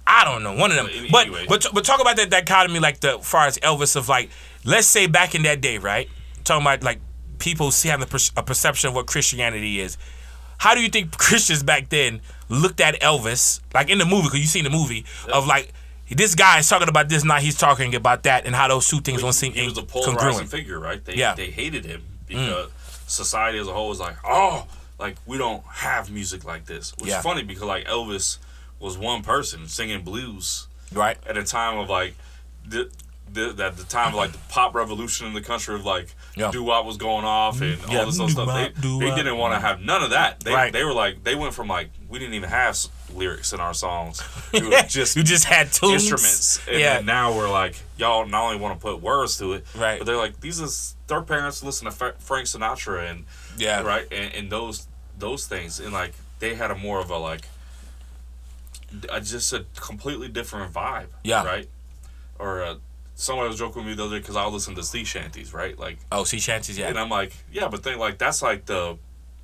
I 0.07 0.25
don't 0.25 0.43
know, 0.43 0.55
one 0.55 0.71
of 0.71 0.77
them. 0.77 0.89
But 1.11 1.27
anyway. 1.27 1.47
but 1.49 1.67
but 1.73 1.85
talk 1.85 2.01
about 2.01 2.17
that 2.17 2.31
dichotomy, 2.31 2.81
like 2.81 3.01
the 3.01 3.19
far 3.21 3.47
as 3.47 3.59
Elvis 3.59 3.97
of 3.97 4.09
like, 4.09 4.31
let's 4.65 4.87
say 4.87 5.07
back 5.07 5.35
in 5.35 5.43
that 5.43 5.61
day, 5.61 5.79
right? 5.79 6.09
Talking 6.45 6.63
about 6.67 6.83
like 6.83 7.01
people 7.39 7.71
see 7.71 7.89
having 7.89 8.07
a, 8.37 8.43
perception 8.43 8.89
of 8.89 8.95
what 8.95 9.07
Christianity 9.07 9.81
is. 9.81 9.97
How 10.59 10.75
do 10.75 10.81
you 10.81 10.89
think 10.89 11.17
Christians 11.19 11.63
back 11.63 11.89
then 11.89 12.21
looked 12.49 12.81
at 12.81 13.01
Elvis, 13.01 13.61
like 13.75 13.91
in 13.91 13.99
the 13.99 14.05
movie? 14.05 14.25
Because 14.29 14.41
you 14.41 14.47
seen 14.47 14.65
the 14.65 14.71
movie 14.71 15.05
of 15.33 15.47
like 15.47 15.73
this 16.09 16.35
guy 16.35 16.59
is 16.59 16.69
talking 16.69 16.89
about 16.89 17.09
this, 17.09 17.25
now 17.25 17.37
he's 17.37 17.57
talking 17.57 17.95
about 17.95 18.25
that, 18.25 18.45
and 18.47 18.55
how 18.55 18.69
those 18.69 18.87
two 18.87 19.01
things 19.01 19.23
don't 19.23 19.33
seem 19.33 19.53
He 19.53 19.65
was 19.65 19.79
a 19.79 19.83
polarizing 19.83 20.17
congruent. 20.19 20.51
figure, 20.51 20.79
right? 20.79 21.03
They, 21.05 21.15
Yeah. 21.15 21.33
Mm. 21.33 21.37
they 21.37 21.51
hated 21.51 21.85
him 21.87 22.03
because 22.29 22.69
society 23.07 23.59
as 23.59 23.67
a 23.67 23.73
whole 23.73 23.89
was 23.89 23.99
like, 24.01 24.17
oh, 24.25 24.67
like 24.99 25.17
we 25.27 25.39
don't 25.39 25.65
have 25.67 26.11
music 26.11 26.45
like 26.45 26.67
this. 26.67 26.93
Which 26.99 27.11
Yeah. 27.11 27.19
is 27.19 27.25
funny 27.25 27.43
because 27.43 27.63
like 27.65 27.87
Elvis 27.87 28.39
was 28.79 28.97
one 28.99 29.23
person 29.23 29.67
singing 29.69 30.03
blues 30.03 30.67
Right? 30.93 31.17
at 31.27 31.37
a 31.37 31.45
time 31.45 31.79
of 31.79 31.89
like 31.89 32.15
the 32.67 32.91
the, 33.33 33.49
at 33.65 33.77
the 33.79 33.85
time 33.85 34.09
of 34.09 34.15
like 34.15 34.33
the 34.33 34.39
pop 34.51 34.75
revolution 34.75 35.27
in 35.27 35.33
the 35.33 35.41
country 35.41 35.75
of 35.75 35.85
like 35.87 36.15
Yeah. 36.35 36.51
doo 36.51 36.63
wop 36.65 36.87
was 36.87 36.97
going 36.97 37.27
off 37.27 37.61
and 37.61 37.79
Yeah, 37.91 38.01
all 38.01 38.07
this 38.07 38.19
other 38.19 38.31
stuff. 38.31 38.49
They, 38.49 38.99
they 38.99 39.15
didn't 39.15 39.37
want 39.37 39.53
to 39.55 39.61
have 39.61 39.81
none 39.83 40.03
of 40.03 40.11
that. 40.11 40.41
They 40.41 40.53
Right. 40.55 40.73
they 40.73 40.83
were 40.83 40.95
like 40.95 41.23
they 41.25 41.35
went 41.35 41.53
from 41.53 41.69
like 41.69 41.91
we 42.09 42.19
didn't 42.19 42.35
even 42.35 42.49
have 42.49 42.79
lyrics 43.15 43.53
in 43.53 43.61
our 43.61 43.75
songs. 43.75 44.23
It 44.55 44.65
was 44.65 44.93
just 44.93 45.15
you 45.17 45.23
just 45.23 45.45
had 45.45 45.71
tunes. 45.73 46.03
instruments. 46.11 46.61
And 46.67 46.79
yeah. 46.81 47.01
now 47.01 47.37
we're 47.37 47.51
like, 47.51 47.77
y'all 47.99 48.27
not 48.27 48.45
only 48.45 48.57
want 48.57 48.79
to 48.79 48.83
put 48.83 49.03
words 49.03 49.37
to 49.39 49.53
it, 49.53 49.67
Right. 49.77 49.99
but 49.99 50.07
they're 50.07 50.17
like, 50.17 50.41
these 50.41 50.59
is 50.61 50.97
their 51.07 51.21
parents 51.23 51.63
listen 51.63 51.85
to 51.85 51.91
Fra- 51.91 52.15
Frank 52.19 52.47
Sinatra 52.47 53.11
and 53.11 53.25
Yeah. 53.59 53.83
right, 53.83 54.07
and, 54.11 54.33
and 54.35 54.51
those 54.51 54.87
those 55.19 55.47
things, 55.47 55.81
and 55.81 55.93
like 55.93 56.15
they 56.39 56.55
had 56.55 56.71
a 56.71 56.75
more 56.75 56.99
of 56.99 57.11
a 57.11 57.19
like, 57.19 57.43
a, 59.11 59.21
just 59.21 59.53
a 59.53 59.65
completely 59.77 60.29
different 60.29 60.73
vibe. 60.73 61.07
Yeah. 61.25 61.45
Right. 61.45 61.69
Or 62.39 62.63
uh, 62.63 62.75
somebody 63.15 63.49
was 63.49 63.59
joking 63.59 63.83
with 63.85 63.87
me 63.87 63.95
the 63.95 64.05
other 64.05 64.17
day 64.17 64.21
because 64.21 64.37
I 64.37 64.47
listen 64.47 64.75
to 64.77 64.83
sea 64.83 65.05
shanties, 65.05 65.53
right? 65.55 65.79
Like, 65.79 65.99
Oh, 66.11 66.25
sea 66.25 66.39
shanties, 66.41 66.79
yeah. 66.79 66.89
and 66.89 66.99
I'm 66.99 67.09
like, 67.09 67.33
yeah, 67.53 67.69
but 67.69 67.83
think 67.83 67.99
like 67.99 68.19
that's 68.19 68.43
like 68.43 68.67
the 68.67 68.99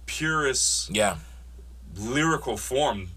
purest 0.06 0.90
Yeah. 0.90 1.16
lyrical 1.96 2.56
form 2.56 3.08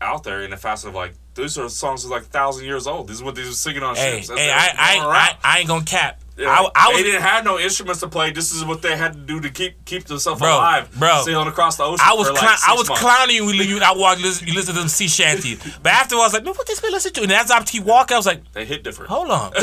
out 0.00 0.24
there 0.24 0.42
in 0.42 0.50
the 0.50 0.56
facet 0.56 0.88
of 0.90 0.94
like 0.94 1.14
these 1.34 1.58
are 1.58 1.68
songs 1.68 2.02
that 2.02 2.08
are 2.08 2.18
like 2.18 2.24
thousand 2.28 2.64
years 2.64 2.86
old. 2.86 3.08
This 3.08 3.16
is 3.16 3.22
what 3.22 3.34
these 3.34 3.46
were 3.46 3.52
singing 3.52 3.82
on 3.82 3.94
Hey, 3.96 4.16
ships. 4.16 4.28
That's- 4.28 4.46
hey, 4.46 4.52
I, 4.52 4.98
I, 5.04 5.06
I. 5.06 5.36
I 5.44 5.58
ain't 5.60 5.68
gonna 5.68 5.84
cap. 5.84 6.20
Yeah, 6.38 6.50
I, 6.50 6.70
I 6.74 6.92
they 6.94 7.02
didn't 7.02 7.22
have 7.22 7.44
no 7.44 7.58
instruments 7.58 8.00
to 8.00 8.08
play. 8.08 8.30
This 8.30 8.52
is 8.52 8.64
what 8.64 8.80
they 8.80 8.96
had 8.96 9.12
to 9.14 9.18
do 9.18 9.40
to 9.40 9.50
keep 9.50 9.84
keep 9.84 10.04
themselves 10.04 10.40
Bro, 10.40 10.54
alive. 10.54 10.88
bro. 10.98 11.22
sailing 11.24 11.48
across 11.48 11.76
the 11.76 11.82
ocean. 11.82 12.06
I 12.08 12.14
was 12.14 12.30
like 12.30 12.42
I 12.42 12.74
was 12.74 12.88
months. 12.88 13.02
clowning 13.02 13.34
you 13.36 13.46
when 13.46 13.56
you 13.56 13.80
I 13.82 13.92
walked 13.96 14.20
listen, 14.20 14.46
you 14.46 14.54
listen 14.54 14.74
to 14.74 14.80
them 14.80 14.88
sea 14.88 15.08
shanties. 15.08 15.58
But 15.82 15.92
after 15.92 16.14
I 16.14 16.18
was 16.18 16.32
like, 16.34 16.44
man, 16.44 16.54
what 16.54 16.66
this 16.66 16.80
man 16.82 16.92
listen 16.92 17.12
to? 17.14 17.22
And 17.22 17.32
as 17.32 17.50
I 17.50 17.60
keep 17.64 17.84
walking, 17.84 18.14
I 18.14 18.18
was 18.18 18.26
like, 18.26 18.52
They 18.52 18.64
hit 18.64 18.84
different. 18.84 19.10
hold 19.10 19.30
on. 19.30 19.52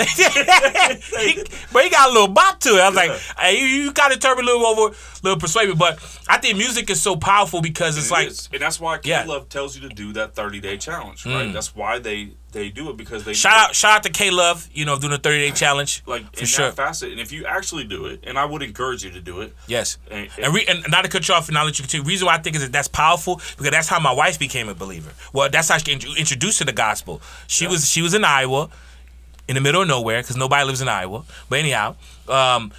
but 1.73 1.83
he 1.83 1.89
got 1.89 2.09
a 2.09 2.11
little 2.13 2.27
bop 2.27 2.59
to 2.61 2.69
it. 2.77 2.81
I 2.81 2.87
was 2.89 2.95
like, 2.95 3.11
hey, 3.39 3.59
you, 3.59 3.65
you 3.65 3.93
gotta 3.93 4.17
turn 4.17 4.37
me 4.37 4.43
a 4.43 4.45
little 4.45 4.65
over, 4.65 4.95
little 5.23 5.39
persuasive. 5.39 5.77
But 5.77 5.99
I 6.27 6.37
think 6.37 6.57
music 6.57 6.89
is 6.89 7.01
so 7.01 7.15
powerful 7.15 7.61
because 7.61 7.97
it's 7.97 8.09
It 8.09 8.13
like 8.13 8.27
is. 8.27 8.49
and 8.51 8.61
that's 8.61 8.79
why 8.79 8.97
K 8.97 9.09
Yeah. 9.09 9.23
Mm. 9.23 9.27
Love 9.27 9.49
tells 9.49 9.77
you 9.77 9.87
to 9.87 9.95
do 9.95 10.13
that 10.13 10.35
thirty 10.35 10.59
day 10.59 10.77
challenge, 10.77 11.25
right? 11.25 11.51
That's 11.53 11.75
why 11.75 11.99
they 11.99 12.31
they 12.55 12.69
do 12.69 12.89
it 12.89 12.97
because 12.97 13.23
they 13.25 13.33
shout 13.33 13.53
out 13.57 13.75
shout 13.75 13.91
out 13.97 14.03
to 14.03 14.09
K 14.09 14.31
Love, 14.31 14.67
you 14.73 14.85
know, 14.85 14.97
doing 14.97 15.13
a 15.13 15.17
30 15.17 15.49
day 15.49 15.51
challenge. 15.51 16.01
like 16.07 16.23
for 16.35 16.45
sure. 16.45 16.71
facet. 16.71 17.11
And 17.11 17.19
if 17.19 17.31
you 17.31 17.45
actually 17.45 17.83
do 17.83 18.05
it, 18.05 18.21
and 18.25 18.39
I 18.39 18.45
would 18.45 18.63
encourage 18.63 19.03
you 19.03 19.11
to 19.11 19.21
do 19.21 19.41
it, 19.41 19.53
Yes. 19.67 19.97
And- 20.09 20.29
And, 20.41 20.53
re- 20.55 20.65
and 20.67 20.83
not 20.89 21.03
to 21.03 21.09
cut 21.09 21.27
you 21.27 21.35
off 21.35 21.47
and 21.49 21.53
not 21.53 21.65
let 21.65 21.77
you 21.77 21.83
continue. 21.83 22.07
Reason 22.07 22.25
why 22.25 22.35
I 22.35 22.37
think 22.39 22.55
is 22.55 22.61
that 22.63 22.71
that's 22.71 22.87
powerful 22.87 23.35
because 23.57 23.69
that's 23.71 23.87
how 23.89 23.99
my 23.99 24.11
wife 24.13 24.39
became 24.39 24.69
a 24.69 24.73
believer. 24.73 25.11
Well, 25.33 25.49
that's 25.49 25.69
how 25.69 25.77
she 25.77 25.91
introduced 25.93 26.57
to 26.59 26.65
the 26.65 26.73
gospel. 26.73 27.21
She 27.47 27.67
was 27.67 27.89
she 27.91 28.01
was 28.01 28.13
in 28.13 28.23
Iowa, 28.23 28.69
in 29.47 29.55
the 29.55 29.61
middle 29.61 29.81
of 29.83 29.87
nowhere 29.87 30.21
because 30.21 30.37
nobody 30.37 30.65
lives 30.65 30.81
in 30.81 30.87
Iowa. 30.87 31.23
But 31.49 31.59
anyhow, 31.59 31.95
um, 32.29 32.71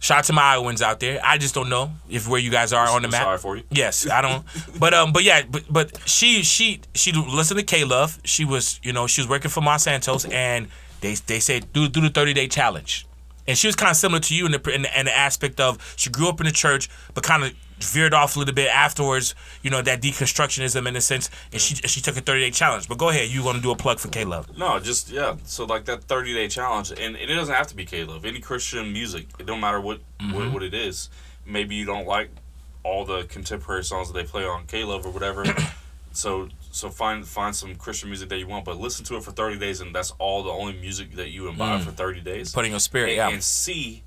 shout 0.00 0.18
out 0.18 0.24
to 0.24 0.32
my 0.32 0.42
Iowans 0.54 0.82
out 0.82 0.98
there. 0.98 1.20
I 1.22 1.38
just 1.38 1.54
don't 1.54 1.68
know 1.68 1.92
if 2.08 2.26
where 2.26 2.40
you 2.40 2.50
guys 2.50 2.72
are 2.72 2.88
on 2.88 3.02
the 3.02 3.06
I'm 3.08 3.12
map. 3.12 3.22
sorry 3.22 3.38
for 3.38 3.56
you. 3.56 3.62
Yes, 3.70 4.08
I 4.10 4.20
don't. 4.20 4.44
but 4.80 4.92
um, 4.92 5.12
but 5.12 5.22
yeah, 5.22 5.42
but 5.48 5.64
but 5.70 5.96
she 6.08 6.42
she 6.42 6.80
she 6.94 7.12
listened 7.12 7.60
to 7.60 7.64
K 7.64 7.84
Love. 7.84 8.18
She 8.24 8.44
was 8.44 8.80
you 8.82 8.92
know 8.92 9.06
she 9.06 9.20
was 9.20 9.28
working 9.28 9.50
for 9.50 9.60
Monsanto's 9.60 10.24
and 10.24 10.66
they 11.00 11.14
they 11.14 11.38
said 11.38 11.72
do 11.72 11.88
do 11.88 12.00
the 12.00 12.10
thirty 12.10 12.32
day 12.32 12.48
challenge, 12.48 13.06
and 13.46 13.56
she 13.56 13.68
was 13.68 13.76
kind 13.76 13.90
of 13.90 13.96
similar 13.96 14.20
to 14.20 14.34
you 14.34 14.46
in 14.46 14.52
the 14.52 14.74
in 14.74 14.82
the, 14.82 15.00
in 15.00 15.06
the 15.06 15.16
aspect 15.16 15.60
of 15.60 15.94
she 15.96 16.10
grew 16.10 16.28
up 16.28 16.40
in 16.40 16.46
the 16.46 16.52
church 16.52 16.88
but 17.14 17.22
kind 17.22 17.44
of 17.44 17.54
veered 17.82 18.14
off 18.14 18.36
a 18.36 18.38
little 18.38 18.54
bit 18.54 18.68
afterwards. 18.68 19.34
You 19.62 19.70
know 19.70 19.82
that 19.82 20.00
deconstructionism 20.02 20.86
in 20.86 20.96
a 20.96 21.00
sense, 21.00 21.30
and 21.52 21.60
she 21.60 21.74
she 21.76 22.00
took 22.00 22.16
a 22.16 22.20
thirty 22.20 22.40
day 22.40 22.50
challenge. 22.50 22.88
But 22.88 22.98
go 22.98 23.08
ahead, 23.08 23.28
you 23.30 23.42
want 23.42 23.56
to 23.56 23.62
do 23.62 23.70
a 23.70 23.76
plug 23.76 23.98
for 23.98 24.08
K 24.08 24.24
Love? 24.24 24.56
No, 24.58 24.78
just 24.80 25.10
yeah. 25.10 25.36
So 25.44 25.64
like 25.64 25.84
that 25.86 26.04
thirty 26.04 26.34
day 26.34 26.48
challenge, 26.48 26.90
and, 26.90 27.00
and 27.16 27.16
it 27.16 27.34
doesn't 27.34 27.54
have 27.54 27.66
to 27.68 27.76
be 27.76 27.84
K 27.84 28.04
Love. 28.04 28.24
Any 28.24 28.40
Christian 28.40 28.92
music, 28.92 29.26
it 29.38 29.46
don't 29.46 29.60
matter 29.60 29.80
what, 29.80 30.00
Mm-hmm. 30.20 30.34
what 30.34 30.52
what 30.52 30.62
it 30.62 30.74
is. 30.74 31.08
Maybe 31.46 31.74
you 31.74 31.86
don't 31.86 32.06
like 32.06 32.30
all 32.82 33.04
the 33.04 33.24
contemporary 33.24 33.84
songs 33.84 34.08
that 34.12 34.14
they 34.14 34.24
play 34.24 34.44
on 34.44 34.66
K 34.66 34.84
Love 34.84 35.06
or 35.06 35.10
whatever. 35.10 35.44
so 36.12 36.48
so 36.70 36.88
find 36.90 37.26
find 37.26 37.54
some 37.56 37.74
Christian 37.76 38.08
music 38.10 38.28
that 38.28 38.38
you 38.38 38.46
want, 38.46 38.64
but 38.64 38.78
listen 38.78 39.04
to 39.06 39.16
it 39.16 39.22
for 39.22 39.30
thirty 39.32 39.58
days, 39.58 39.80
and 39.80 39.94
that's 39.94 40.12
all 40.18 40.42
the 40.42 40.50
only 40.50 40.74
music 40.74 41.14
that 41.16 41.30
you 41.30 41.48
imbibe 41.48 41.80
for 41.82 41.90
thirty 41.90 42.20
days. 42.20 42.52
Putting 42.52 42.72
your 42.72 42.80
spirit, 42.80 43.08
and, 43.10 43.16
yeah. 43.16 43.28
and 43.30 43.42
see 43.42 44.02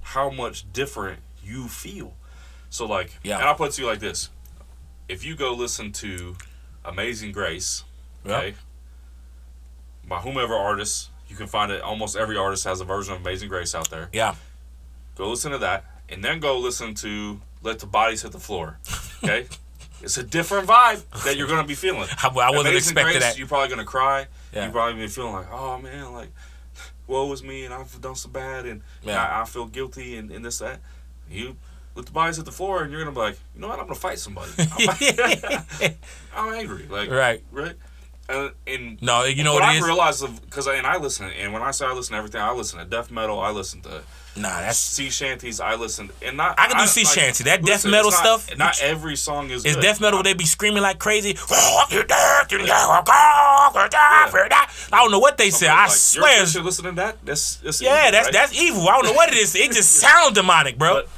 how 0.00 0.30
much 0.30 0.70
different 0.72 1.20
you 1.44 1.68
feel. 1.68 2.14
So 2.70 2.86
like, 2.86 3.12
Yeah. 3.22 3.38
and 3.38 3.48
I'll 3.48 3.54
put 3.54 3.70
it 3.70 3.72
to 3.74 3.82
you 3.82 3.88
like 3.88 4.00
this: 4.00 4.30
if 5.08 5.24
you 5.24 5.34
go 5.36 5.52
listen 5.54 5.92
to 5.92 6.36
Amazing 6.84 7.32
Grace, 7.32 7.84
okay, 8.26 8.54
by 10.06 10.18
whomever 10.20 10.54
artist, 10.54 11.10
you 11.28 11.36
can 11.36 11.46
find 11.46 11.70
it. 11.72 11.82
Almost 11.82 12.16
every 12.16 12.36
artist 12.36 12.64
has 12.64 12.80
a 12.80 12.84
version 12.84 13.14
of 13.14 13.20
Amazing 13.20 13.48
Grace 13.48 13.74
out 13.74 13.90
there. 13.90 14.08
Yeah, 14.12 14.34
Go 15.16 15.30
listen 15.30 15.52
to 15.52 15.58
that, 15.58 15.84
and 16.08 16.22
then 16.22 16.40
go 16.40 16.58
listen 16.58 16.94
to 16.96 17.40
Let 17.62 17.78
the 17.80 17.86
Bodies 17.86 18.22
Hit 18.22 18.32
the 18.32 18.38
Floor. 18.38 18.78
Okay, 19.24 19.46
it's 20.02 20.16
a 20.16 20.22
different 20.22 20.68
vibe 20.68 21.02
that 21.24 21.36
you're 21.36 21.48
gonna 21.48 21.66
be 21.66 21.74
feeling. 21.74 22.08
I, 22.22 22.28
I 22.28 22.30
wasn't 22.30 22.52
Amazing 22.68 22.76
expecting 22.76 23.04
Grace, 23.04 23.22
that. 23.22 23.38
You're 23.38 23.48
probably 23.48 23.68
gonna 23.68 23.84
cry. 23.84 24.26
Yeah. 24.52 24.64
You're 24.64 24.72
probably 24.72 24.92
gonna 24.94 25.04
be 25.04 25.08
feeling 25.10 25.32
like, 25.32 25.50
oh 25.52 25.78
man, 25.78 26.12
like, 26.12 26.30
woe 27.06 27.30
is 27.32 27.42
me, 27.42 27.64
and 27.64 27.74
I've 27.74 28.00
done 28.00 28.14
so 28.14 28.28
bad, 28.28 28.64
and, 28.64 28.72
and 28.72 28.82
Yeah. 29.02 29.22
I, 29.24 29.42
I 29.42 29.44
feel 29.44 29.66
guilty, 29.66 30.16
and, 30.16 30.30
and 30.30 30.44
this 30.44 30.58
that. 30.58 30.80
You 31.30 31.56
let 31.98 32.06
the 32.06 32.12
bodies 32.12 32.36
hit 32.36 32.46
the 32.46 32.52
floor, 32.52 32.82
and 32.82 32.90
you're 32.90 33.00
gonna 33.00 33.12
be 33.12 33.20
like, 33.20 33.38
you 33.54 33.60
know 33.60 33.68
what? 33.68 33.78
I'm 33.78 33.84
gonna 33.86 33.94
fight 33.96 34.18
somebody. 34.18 34.50
I'm, 34.58 35.94
I'm 36.36 36.54
angry, 36.54 36.86
like 36.88 37.10
Right. 37.10 37.42
right. 37.52 37.74
And, 38.30 38.52
and 38.66 39.00
No, 39.02 39.24
you 39.24 39.42
know 39.42 39.54
what 39.54 39.62
what 39.62 39.70
I 39.70 39.76
is? 39.78 39.82
realized 39.82 40.40
because 40.42 40.66
and 40.66 40.86
I 40.86 40.98
listen, 40.98 41.30
and 41.40 41.50
when 41.52 41.62
I 41.62 41.70
say 41.72 41.86
I 41.86 41.92
listen 41.92 42.12
to 42.12 42.18
everything, 42.18 42.40
I 42.42 42.52
listen 42.52 42.78
to 42.78 42.84
death 42.84 43.10
metal, 43.10 43.40
I 43.40 43.50
listen 43.50 43.80
to 43.82 44.02
Nah, 44.36 44.60
that's 44.60 44.78
sea 44.78 45.10
shanties, 45.10 45.58
I 45.60 45.74
listen, 45.74 46.10
and 46.22 46.36
not 46.36 46.54
I 46.60 46.68
can 46.68 46.78
do 46.78 46.86
sea 46.86 47.04
shanty. 47.04 47.42
That 47.44 47.64
death 47.64 47.84
metal 47.84 48.10
not- 48.12 48.20
stuff, 48.20 48.56
Not 48.56 48.80
every 48.82 49.16
song 49.16 49.50
is. 49.50 49.64
Is 49.64 49.74
good. 49.74 49.82
death 49.82 50.00
metal 50.00 50.18
where 50.18 50.22
they 50.24 50.34
be 50.34 50.44
screaming 50.44 50.82
like 50.82 50.98
crazy? 51.00 51.36
I 51.40 52.04
don't 54.92 55.10
know 55.10 55.18
what 55.18 55.38
they 55.38 55.50
say. 55.50 55.68
I 55.68 55.86
Like, 55.86 55.96
swear. 55.96 56.44
You're 56.46 56.62
listening 56.62 56.92
to 56.92 56.96
that? 56.96 57.16
That's, 57.24 57.56
that's 57.56 57.80
Yeah, 57.80 58.00
evil, 58.08 58.12
that's 58.12 58.26
right? 58.26 58.32
that's 58.32 58.60
evil. 58.60 58.88
I 58.88 58.92
don't 58.92 59.04
know 59.06 59.12
what 59.12 59.28
it 59.30 59.36
is. 59.36 59.54
It 59.54 59.72
just 59.72 59.92
sounds 59.96 60.34
demonic, 60.34 60.78
bro. 60.78 61.02
But, 61.02 61.08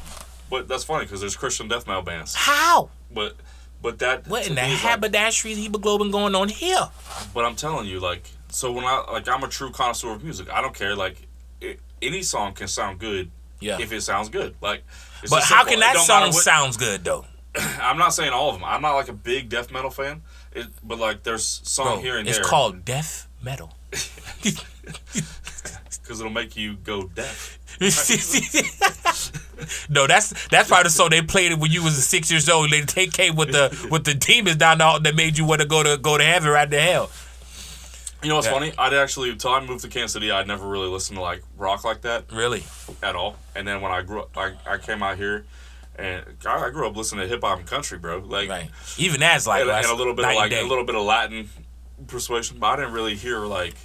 but 0.51 0.68
that's 0.68 0.84
funny 0.84 1.05
because 1.05 1.20
there's 1.20 1.36
Christian 1.36 1.68
death 1.68 1.86
metal 1.86 2.03
bands. 2.03 2.34
How? 2.34 2.90
But 3.12 3.36
but 3.82 3.98
that 4.01 4.26
What 4.28 4.46
in 4.46 4.55
the 4.57 4.62
is 4.64 4.72
like- 4.72 4.78
haberdashery 4.82 5.55
hemoglobin 5.55 6.11
going 6.11 6.34
on 6.34 6.48
here? 6.48 6.88
But 7.32 7.44
I'm 7.46 7.57
telling 7.57 7.86
you, 7.86 7.98
like, 8.01 8.28
so 8.51 8.70
when 8.72 8.84
I 8.84 9.05
like, 9.11 9.26
I'm 9.28 9.42
a 9.42 9.48
true 9.48 9.70
connoisseur 9.70 10.12
of 10.12 10.22
music. 10.22 10.51
I 10.51 10.61
don't 10.61 10.74
care. 10.74 10.94
Like, 10.94 11.16
it, 11.61 11.80
any 12.03 12.22
song 12.22 12.53
can 12.53 12.68
sound 12.68 12.98
good 12.98 13.30
Yeah. 13.61 13.78
if 13.80 13.90
it 13.92 14.03
sounds 14.03 14.28
good. 14.28 14.55
Like, 14.61 14.82
But 15.30 15.42
how 15.44 15.64
simple. 15.64 15.70
can 15.72 15.80
that 15.80 15.96
song 15.98 16.22
what- 16.32 16.34
sounds 16.34 16.76
good 16.76 17.05
though? 17.05 17.24
I'm 17.80 17.96
not 17.98 18.11
saying 18.14 18.32
all 18.32 18.48
of 18.51 18.55
them. 18.57 18.64
I'm 18.64 18.82
not 18.82 18.94
like 18.94 19.09
a 19.09 19.12
big 19.14 19.48
death 19.48 19.70
metal 19.72 19.90
fan. 19.90 20.22
It, 20.53 20.66
but 20.82 20.98
like, 20.98 21.22
there's 21.22 21.61
song 21.64 21.86
Bro, 21.86 22.01
here 22.03 22.18
and 22.18 22.26
it's 22.28 22.36
there 22.36 22.42
It's 22.42 22.51
called 22.51 22.84
death 22.84 23.28
metal. 23.42 23.72
because 26.11 26.18
it'll 26.18 26.32
make 26.32 26.56
you 26.56 26.74
go 26.74 27.04
deaf. 27.04 27.56
no, 29.88 30.08
that's 30.08 30.48
that's 30.48 30.68
probably 30.68 30.82
the 30.82 30.90
song 30.90 31.11
they 31.11 31.22
played 31.22 31.52
it 31.52 31.58
when 31.61 31.70
you 31.70 31.84
was 31.84 32.04
six 32.04 32.32
years 32.32 32.48
old. 32.48 32.68
They 32.70 32.80
take 32.80 33.12
came 33.12 33.36
with 33.36 33.52
the 33.52 33.88
with 33.92 34.02
the 34.04 34.14
demons 34.14 34.56
down 34.56 34.78
the 34.78 34.84
hall 34.84 34.98
that 34.98 35.14
made 35.14 35.38
you 35.38 35.44
want 35.44 35.61
to 35.61 35.68
go 35.68 35.84
to 35.84 35.96
go 35.96 36.18
to 36.18 36.24
heaven 36.24 36.50
right 36.50 36.68
to 36.68 36.80
hell. 36.80 37.11
You 38.24 38.28
know 38.28 38.34
what's 38.34 38.48
Yeah. 38.48 38.54
funny? 38.54 38.72
I'd 38.76 38.92
actually, 38.92 39.30
until 39.30 39.52
I 39.52 39.61
moved 39.64 39.82
to 39.84 39.88
Kansas 39.88 40.12
City, 40.14 40.32
I'd 40.32 40.48
never 40.48 40.66
really 40.66 40.88
listened 40.88 41.16
to 41.16 41.22
like 41.22 41.44
rock 41.56 41.84
like 41.84 42.00
that 42.02 42.24
Really? 42.32 42.64
at 43.04 43.14
all. 43.14 43.36
And 43.54 43.66
then 43.68 43.80
when 43.80 43.92
I 43.92 44.02
grew 44.02 44.22
up, 44.22 44.36
I, 44.36 44.54
I 44.66 44.78
came 44.78 45.02
out 45.02 45.16
here, 45.16 45.44
and 45.96 46.24
I, 46.44 46.64
I 46.66 46.70
grew 46.70 46.88
up 46.88 46.96
listening 46.96 47.22
to 47.22 47.28
hip 47.28 47.42
hop 47.42 47.58
and 47.61 47.66
country, 47.68 47.98
bro. 47.98 48.18
Like, 48.18 48.48
Right. 48.50 48.68
Even 48.98 49.20
that's 49.20 49.46
like 49.46 49.62
and, 49.62 49.70
and 49.70 49.86
a 49.86 49.94
little 49.94 50.12
bit 50.14 50.24
of 50.26 50.34
like 50.34 50.52
a 50.52 50.62
little 50.64 50.84
bit 50.84 50.96
of 50.96 51.02
Latin 51.04 51.48
persuasion, 52.08 52.58
but 52.58 52.66
I 52.66 52.76
didn't 52.76 52.92
really 52.92 53.14
hear 53.14 53.38
like. 53.46 53.76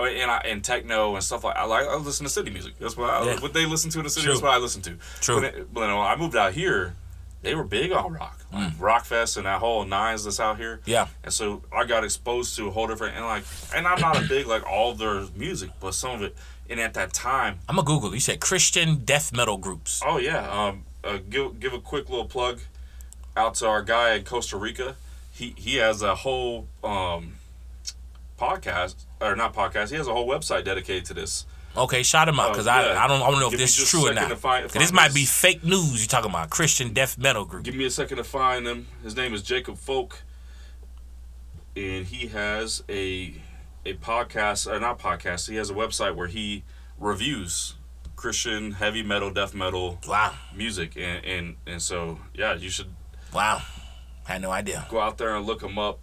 Oh, 0.00 0.06
And 0.06 0.30
I 0.30 0.38
and 0.38 0.64
techno 0.64 1.14
and 1.14 1.22
stuff 1.24 1.44
like 1.44 1.56
I 1.56 1.64
like 1.64 1.86
I 1.86 1.94
listen 1.96 2.24
to 2.24 2.30
city 2.30 2.50
music. 2.50 2.74
That's 2.78 2.96
what 2.96 3.10
I, 3.10 3.24
Yeah. 3.24 3.40
what 3.40 3.52
they 3.52 3.66
listen 3.66 3.90
to 3.90 3.98
in 3.98 4.04
the 4.04 4.10
city. 4.10 4.24
True. 4.24 4.32
That's 4.34 4.42
what 4.42 4.52
I 4.52 4.58
listen 4.58 4.82
to. 4.82 4.96
True. 5.20 5.36
When, 5.36 5.44
it, 5.44 5.68
when 5.72 5.90
I 5.90 6.16
moved 6.16 6.36
out 6.36 6.52
here, 6.52 6.94
they 7.42 7.54
were 7.54 7.64
big 7.64 7.90
on 7.92 8.12
rock, 8.12 8.38
like 8.52 8.72
Rockfest 8.78 9.36
and 9.38 9.46
that 9.46 9.60
whole 9.60 9.84
nines 9.84 10.24
that's 10.24 10.40
out 10.40 10.58
here. 10.58 10.76
Mm. 10.78 10.80
Yeah. 10.86 11.06
And 11.24 11.32
so 11.32 11.62
I 11.72 11.84
got 11.84 12.04
exposed 12.04 12.54
to 12.56 12.68
a 12.68 12.70
whole 12.70 12.86
different 12.86 13.16
and 13.16 13.24
like 13.24 13.44
and 13.74 13.86
I'm 13.86 14.00
not 14.00 14.22
a 14.22 14.28
big 14.28 14.46
like 14.46 14.66
all 14.66 14.94
their 14.94 15.22
music, 15.36 15.70
but 15.80 15.94
some 15.94 16.12
of 16.16 16.22
it. 16.22 16.36
And 16.68 16.78
at 16.78 16.94
that 16.94 17.12
time, 17.12 17.58
I'm 17.68 17.76
gonna 17.76 17.86
Google. 17.86 18.14
You 18.14 18.20
said 18.20 18.40
Christian 18.40 19.04
death 19.04 19.32
metal 19.32 19.56
groups. 19.56 20.00
Oh 20.06 20.18
yeah. 20.18 20.48
Um, 20.50 20.84
uh, 21.02 21.18
give 21.28 21.58
give 21.58 21.72
a 21.72 21.80
quick 21.80 22.08
little 22.08 22.26
plug 22.26 22.60
out 23.36 23.54
to 23.56 23.66
our 23.66 23.82
guy 23.82 24.14
in 24.14 24.24
Costa 24.24 24.56
Rica. 24.56 24.96
He 25.32 25.54
he 25.56 25.76
has 25.76 26.02
a 26.02 26.14
whole 26.14 26.68
um 26.84 27.34
podcast 28.38 28.94
or 29.20 29.36
not 29.36 29.54
podcast. 29.54 29.90
He 29.90 29.96
has 29.96 30.06
a 30.06 30.12
whole 30.12 30.26
website 30.28 30.64
dedicated 30.64 31.04
to 31.06 31.14
this. 31.14 31.46
Okay, 31.76 32.02
shout 32.02 32.28
him 32.28 32.40
out 32.40 32.48
uh, 32.48 32.50
because 32.50 32.66
yeah. 32.66 32.72
I 32.74 33.04
I 33.04 33.06
don't 33.06 33.22
I 33.22 33.30
don't 33.30 33.38
know 33.38 33.46
if 33.46 33.52
Give 33.52 33.60
this 33.60 33.78
is 33.78 33.88
true 33.88 34.08
or 34.08 34.12
not. 34.14 34.28
to 34.28 34.36
find- 34.36 34.64
'Cause 34.64 34.72
this 34.80 34.92
might 34.92 35.14
be 35.14 35.24
fake 35.24 35.62
news. 35.62 35.98
You're 36.00 36.08
talking 36.08 36.30
about 36.30 36.50
Christian 36.50 36.92
death 36.92 37.16
metal 37.16 37.44
group? 37.44 37.62
Give 37.64 37.74
me 37.76 37.84
a 37.84 37.90
second 37.90 38.16
to 38.16 38.24
find 38.24 38.66
him. 38.66 38.88
His 39.04 39.14
name 39.14 39.32
is 39.34 39.42
Jacob 39.42 39.78
Folk, 39.78 40.22
and 41.76 42.06
he 42.06 42.26
has 42.28 42.82
a 42.88 43.34
a 43.86 43.94
podcast 43.94 44.70
or 44.70 44.78
not 44.80 44.98
podcast. 44.98 45.48
He 45.48 45.56
has 45.56 45.70
a 45.70 45.74
website 45.74 46.14
where 46.16 46.26
he 46.26 46.64
reviews 46.98 47.74
Christian 48.16 48.72
heavy 48.72 49.02
metal, 49.02 49.30
death 49.30 49.54
metal 49.54 49.98
Wow. 50.06 50.34
music, 50.54 50.96
and 50.96 51.24
and 51.24 51.56
and 51.66 51.80
so 51.80 52.18
yeah, 52.34 52.54
you 52.54 52.68
should 52.70 52.92
Wow. 53.32 53.62
I 54.28 54.32
Had 54.32 54.42
no 54.42 54.50
idea. 54.50 54.86
go 54.90 55.00
out 55.00 55.18
there 55.18 55.34
and 55.36 55.46
look 55.46 55.62
him 55.62 55.78
up. 55.78 55.98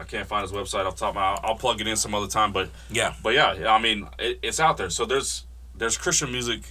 I 0.00 0.04
can't 0.04 0.26
find 0.26 0.42
his 0.42 0.52
website 0.52 0.86
off 0.86 0.94
the 0.96 1.00
top 1.00 1.10
of 1.10 1.14
my. 1.16 1.22
I'll, 1.22 1.40
I'll 1.50 1.54
plug 1.56 1.80
it 1.80 1.86
in 1.86 1.96
some 1.96 2.14
other 2.14 2.26
time, 2.26 2.52
but 2.52 2.70
Yeah. 2.90 3.12
but 3.22 3.34
yeah, 3.34 3.72
I 3.72 3.78
mean 3.78 4.08
it, 4.18 4.38
it's 4.42 4.58
out 4.58 4.76
there. 4.78 4.90
So 4.90 5.04
there's 5.04 5.44
there's 5.76 5.96
Christian 5.98 6.32
music. 6.32 6.62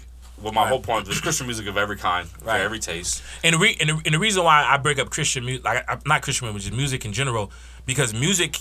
Well, 0.41 0.53
my 0.53 0.61
Right. 0.61 0.69
whole 0.69 0.79
point 0.81 1.05
there's 1.05 1.19
Christian 1.21 1.47
music 1.47 1.67
of 1.67 1.77
every 1.77 1.97
kind, 1.97 2.27
Right. 2.41 2.57
for 2.57 2.63
every 2.63 2.79
taste. 2.79 3.21
And 3.43 3.55
the, 3.55 3.59
re- 3.59 3.75
and, 3.79 3.89
the, 3.89 4.01
and 4.05 4.13
the 4.15 4.19
reason 4.19 4.43
why 4.43 4.63
I 4.63 4.77
break 4.77 4.97
up 4.97 5.09
Christian 5.09 5.45
music, 5.45 5.65
like 5.65 6.05
not 6.07 6.21
Christian 6.21 6.47
music, 6.47 6.69
just 6.71 6.77
music 6.77 7.05
in 7.05 7.11
general, 7.13 7.51
because 7.85 8.13
music 8.13 8.57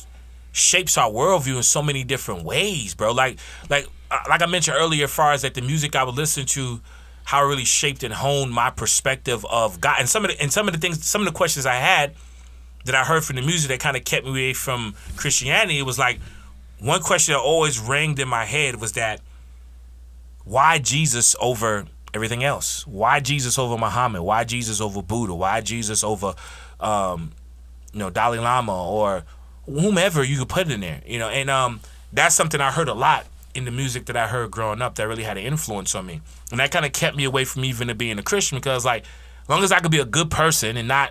shapes 0.53 0.99
our 0.99 1.09
worldview 1.11 1.57
in 1.57 1.63
so 1.63 1.81
many 1.83 2.03
different 2.05 2.43
ways, 2.45 2.95
bro. 2.95 3.13
Like, 3.13 3.39
like, 3.71 3.87
uh, 4.11 4.19
like 4.29 4.43
I 4.43 4.47
mentioned 4.47 4.77
earlier, 4.77 5.05
as 5.05 5.11
far 5.13 5.33
as 5.33 5.43
that 5.43 5.55
the 5.55 5.61
music 5.63 5.95
I 5.95 6.03
would 6.03 6.17
listen 6.17 6.47
to, 6.47 6.81
how 7.25 7.45
it 7.45 7.49
really 7.49 7.65
shaped 7.65 8.03
and 8.03 8.13
honed 8.13 8.51
my 8.53 8.71
perspective 8.71 9.47
of 9.49 9.81
God, 9.81 9.97
and 10.01 10.09
some 10.09 10.25
of 10.25 10.31
the 10.33 10.41
and 10.43 10.53
some 10.53 10.67
of 10.67 10.75
the 10.75 10.81
things, 10.81 11.07
some 11.07 11.21
of 11.21 11.27
the 11.27 11.33
questions 11.37 11.65
I 11.65 11.75
had 11.77 12.15
that 12.85 12.95
I 12.95 13.05
heard 13.05 13.25
from 13.25 13.37
the 13.37 13.43
music 13.43 13.69
that 13.69 13.81
kind 13.81 13.97
of 13.97 14.05
kept 14.05 14.25
me 14.25 14.31
away 14.31 14.53
from 14.55 14.95
Christianity. 15.17 15.79
It 15.79 15.83
was 15.83 15.99
like 15.99 16.21
one 16.79 17.01
question 17.01 17.35
that 17.35 17.41
always 17.41 17.79
rang 17.79 18.17
in 18.19 18.29
my 18.29 18.45
head 18.45 18.81
was 18.81 18.93
that 18.93 19.21
why 20.45 20.79
Jesus 20.79 21.37
over 21.41 21.87
everything 22.15 22.45
else? 22.45 22.87
Why 22.87 23.21
Jesus 23.21 23.59
over 23.59 23.77
Muhammad? 23.77 24.23
Why 24.23 24.45
Jesus 24.45 24.81
over 24.81 25.03
Buddha? 25.03 25.35
Why 25.35 25.61
Jesus 25.61 26.03
over, 26.03 26.35
um, 26.81 27.33
you 27.93 27.99
know, 27.99 28.11
Dalai 28.11 28.39
Lama 28.39 28.91
or 28.91 29.25
whomever 29.67 30.25
you 30.25 30.39
could 30.39 30.49
put 30.49 30.71
in 30.71 30.81
there? 30.81 31.03
You 31.07 31.19
know, 31.19 31.29
and 31.29 31.51
um, 31.51 31.81
that's 32.13 32.35
something 32.35 32.61
I 32.61 32.71
heard 32.71 32.89
a 32.89 32.95
lot 32.95 33.27
in 33.55 33.65
the 33.65 33.71
music 33.71 34.07
that 34.07 34.17
I 34.17 34.29
heard 34.29 34.51
growing 34.51 34.81
up 34.81 34.95
that 34.95 35.09
really 35.09 35.25
had 35.25 35.37
an 35.37 35.45
influence 35.45 35.95
on 35.95 36.07
me, 36.07 36.21
and 36.51 36.61
that 36.61 36.71
kind 36.71 36.87
of 36.87 36.93
kept 36.93 37.17
me 37.17 37.25
away 37.25 37.45
from 37.45 37.65
even 37.65 37.95
being 37.97 38.19
a 38.19 38.23
Christian 38.23 38.59
because, 38.59 38.85
like, 38.85 39.05
as 39.43 39.49
long 39.49 39.65
as 39.65 39.73
I 39.73 39.81
could 39.81 39.91
be 39.91 39.99
a 39.99 40.05
good 40.05 40.31
person 40.31 40.77
and 40.77 40.87
not 40.87 41.11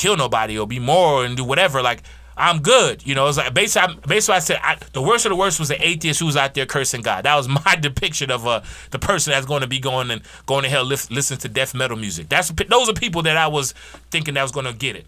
kill 0.00 0.16
nobody 0.16 0.58
or 0.58 0.66
be 0.66 0.78
moral 0.78 1.22
and 1.22 1.36
do 1.36 1.44
whatever, 1.44 1.82
like. 1.82 2.02
I'm 2.36 2.62
good, 2.62 3.06
you 3.06 3.14
know. 3.14 3.28
It's 3.28 3.36
like 3.36 3.52
basically, 3.52 3.96
I, 3.96 4.06
basically, 4.06 4.36
I 4.36 4.38
said 4.38 4.60
I, 4.62 4.78
the 4.94 5.02
worst 5.02 5.26
of 5.26 5.30
the 5.30 5.36
worst 5.36 5.60
was 5.60 5.68
the 5.68 5.86
atheist 5.86 6.20
who 6.20 6.26
was 6.26 6.38
out 6.38 6.54
there 6.54 6.64
cursing 6.64 7.02
God. 7.02 7.26
That 7.26 7.36
was 7.36 7.48
my 7.66 7.76
depiction 7.78 8.30
of 8.30 8.46
uh, 8.46 8.62
the 8.92 8.98
person 8.98 9.32
that's 9.32 9.44
going 9.44 9.60
to 9.60 9.66
be 9.66 9.78
going 9.78 10.10
and 10.10 10.22
going 10.46 10.62
to 10.62 10.70
hell, 10.70 10.84
listen 10.84 11.36
to 11.36 11.48
death 11.48 11.74
metal 11.74 11.98
music. 11.98 12.30
That's 12.30 12.50
those 12.50 12.88
are 12.88 12.94
people 12.94 13.22
that 13.24 13.36
I 13.36 13.48
was 13.48 13.72
thinking 14.10 14.34
that 14.34 14.42
was 14.42 14.52
going 14.52 14.64
to 14.64 14.72
get 14.72 14.96
it. 14.96 15.04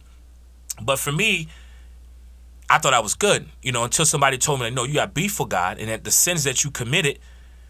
But 0.82 0.98
for 0.98 1.10
me, 1.10 1.48
I 2.68 2.76
thought 2.78 2.92
I 2.92 3.00
was 3.00 3.14
good, 3.14 3.48
you 3.62 3.72
know, 3.72 3.84
until 3.84 4.04
somebody 4.04 4.36
told 4.36 4.60
me, 4.60 4.66
like, 4.66 4.74
no, 4.74 4.84
you 4.84 4.94
got 4.94 5.14
beef 5.14 5.32
for 5.32 5.48
God, 5.48 5.78
and 5.78 5.88
that 5.88 6.04
the 6.04 6.10
sins 6.10 6.44
that 6.44 6.64
you 6.64 6.70
committed, 6.70 7.18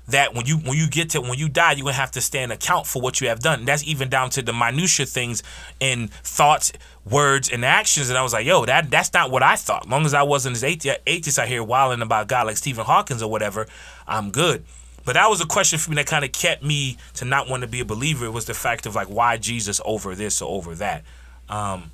that 0.08 0.34
when 0.34 0.46
you 0.46 0.56
when 0.58 0.76
you 0.76 0.88
get 0.88 1.10
to 1.10 1.20
when 1.20 1.38
you 1.38 1.48
die, 1.48 1.72
you're 1.72 1.84
gonna 1.84 1.94
have 1.94 2.10
to 2.12 2.20
stand 2.20 2.52
account 2.52 2.86
for 2.86 3.00
what 3.00 3.20
you 3.20 3.28
have 3.28 3.40
done. 3.40 3.60
And 3.60 3.68
that's 3.68 3.84
even 3.84 4.08
down 4.08 4.30
to 4.30 4.42
the 4.42 4.52
minutia 4.52 5.06
things 5.06 5.42
in 5.80 6.08
thoughts, 6.08 6.72
words, 7.08 7.50
and 7.50 7.64
actions. 7.64 8.08
And 8.08 8.18
I 8.18 8.22
was 8.22 8.32
like, 8.32 8.46
yo, 8.46 8.64
that 8.64 8.90
that's 8.90 9.12
not 9.12 9.30
what 9.30 9.42
I 9.42 9.56
thought. 9.56 9.86
As 9.86 9.90
long 9.90 10.04
as 10.04 10.14
I 10.14 10.22
wasn't 10.22 10.56
as 10.56 10.64
atheist, 10.64 11.38
out 11.38 11.48
here 11.48 11.62
wilding 11.62 12.02
about 12.02 12.28
God 12.28 12.46
like 12.46 12.56
Stephen 12.56 12.84
Hawkins 12.84 13.22
or 13.22 13.30
whatever, 13.30 13.66
I'm 14.06 14.30
good. 14.30 14.64
But 15.04 15.14
that 15.14 15.28
was 15.28 15.40
a 15.40 15.46
question 15.46 15.78
for 15.78 15.90
me 15.90 15.96
that 15.96 16.06
kind 16.06 16.24
of 16.24 16.32
kept 16.32 16.62
me 16.62 16.96
to 17.14 17.24
not 17.24 17.48
want 17.48 17.62
to 17.62 17.68
be 17.68 17.80
a 17.80 17.84
believer. 17.84 18.26
It 18.26 18.32
was 18.32 18.44
the 18.44 18.54
fact 18.54 18.86
of 18.86 18.94
like 18.94 19.08
why 19.08 19.36
Jesus 19.36 19.80
over 19.84 20.14
this 20.14 20.40
or 20.40 20.48
over 20.48 20.74
that. 20.76 21.02
Um, 21.48 21.90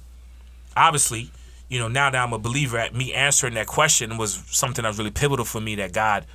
obviously, 0.77 1.31
you 1.69 1.79
know, 1.79 1.89
now 1.89 2.11
that 2.11 2.19
I'm 2.19 2.33
a 2.33 2.39
believer, 2.39 2.79
at 2.79 2.95
me 2.95 3.13
answering 3.13 3.55
that 3.55 3.67
question 3.67 4.17
was 4.19 4.43
something 4.47 4.83
that 4.83 4.89
was 4.89 4.99
really 4.99 5.11
pivotal 5.11 5.45
for 5.45 5.61
me 5.61 5.75
that 5.77 5.93
God, 5.93 6.27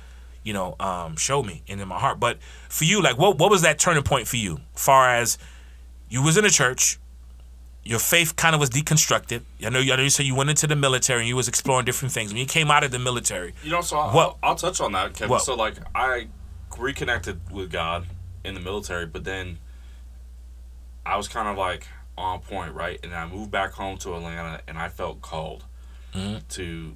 you 0.44 0.52
know, 0.52 0.76
um, 0.78 1.16
showed 1.16 1.44
me 1.46 1.62
and 1.68 1.80
in 1.80 1.88
my 1.88 1.98
heart. 1.98 2.20
But 2.20 2.38
for 2.68 2.84
you, 2.84 3.02
like, 3.02 3.18
what 3.18 3.38
what 3.38 3.50
was 3.50 3.62
that 3.62 3.78
turning 3.78 4.02
point 4.04 4.28
for 4.28 4.36
you? 4.36 4.60
Far 4.74 5.08
as 5.08 5.38
you 6.08 6.22
was 6.22 6.36
in 6.36 6.44
a 6.44 6.50
church, 6.50 6.98
your 7.82 7.98
faith 7.98 8.36
kind 8.36 8.54
of 8.54 8.60
was 8.60 8.70
deconstructed. 8.70 9.42
I 9.64 9.68
know, 9.70 9.80
I 9.80 9.96
know 9.96 10.02
you 10.02 10.10
said 10.10 10.26
you 10.26 10.34
went 10.34 10.50
into 10.50 10.66
the 10.66 10.76
military 10.76 11.20
and 11.20 11.28
you 11.28 11.36
was 11.36 11.48
exploring 11.48 11.84
different 11.84 12.12
things. 12.12 12.30
When 12.30 12.38
you 12.38 12.46
came 12.46 12.70
out 12.70 12.84
of 12.84 12.90
the 12.92 12.98
military, 12.98 13.54
You 13.62 13.70
know, 13.72 13.80
so 13.80 13.98
I'll, 13.98 14.10
What- 14.14 14.36
I'll, 14.42 14.50
I'll 14.50 14.56
touch 14.56 14.80
on 14.80 14.92
that, 14.92 15.14
Kevin. 15.14 15.30
What? 15.30 15.42
So, 15.42 15.54
like, 15.54 15.76
I 15.94 16.28
reconnected 16.78 17.50
with 17.50 17.70
God 17.70 18.06
in 18.44 18.54
the 18.54 18.60
military, 18.60 19.06
but 19.06 19.24
then 19.24 19.58
I 21.06 21.16
was 21.16 21.28
kind 21.28 21.48
of 21.48 21.56
like 21.58 21.86
on 22.16 22.40
point, 22.40 22.74
right? 22.74 22.98
And 23.02 23.14
I 23.14 23.26
moved 23.26 23.50
back 23.50 23.72
home 23.72 23.98
to 23.98 24.14
Atlanta, 24.14 24.60
and 24.68 24.78
I 24.78 24.88
felt 24.88 25.20
called 25.20 25.64
Mhm. 26.14 26.46
to 26.50 26.94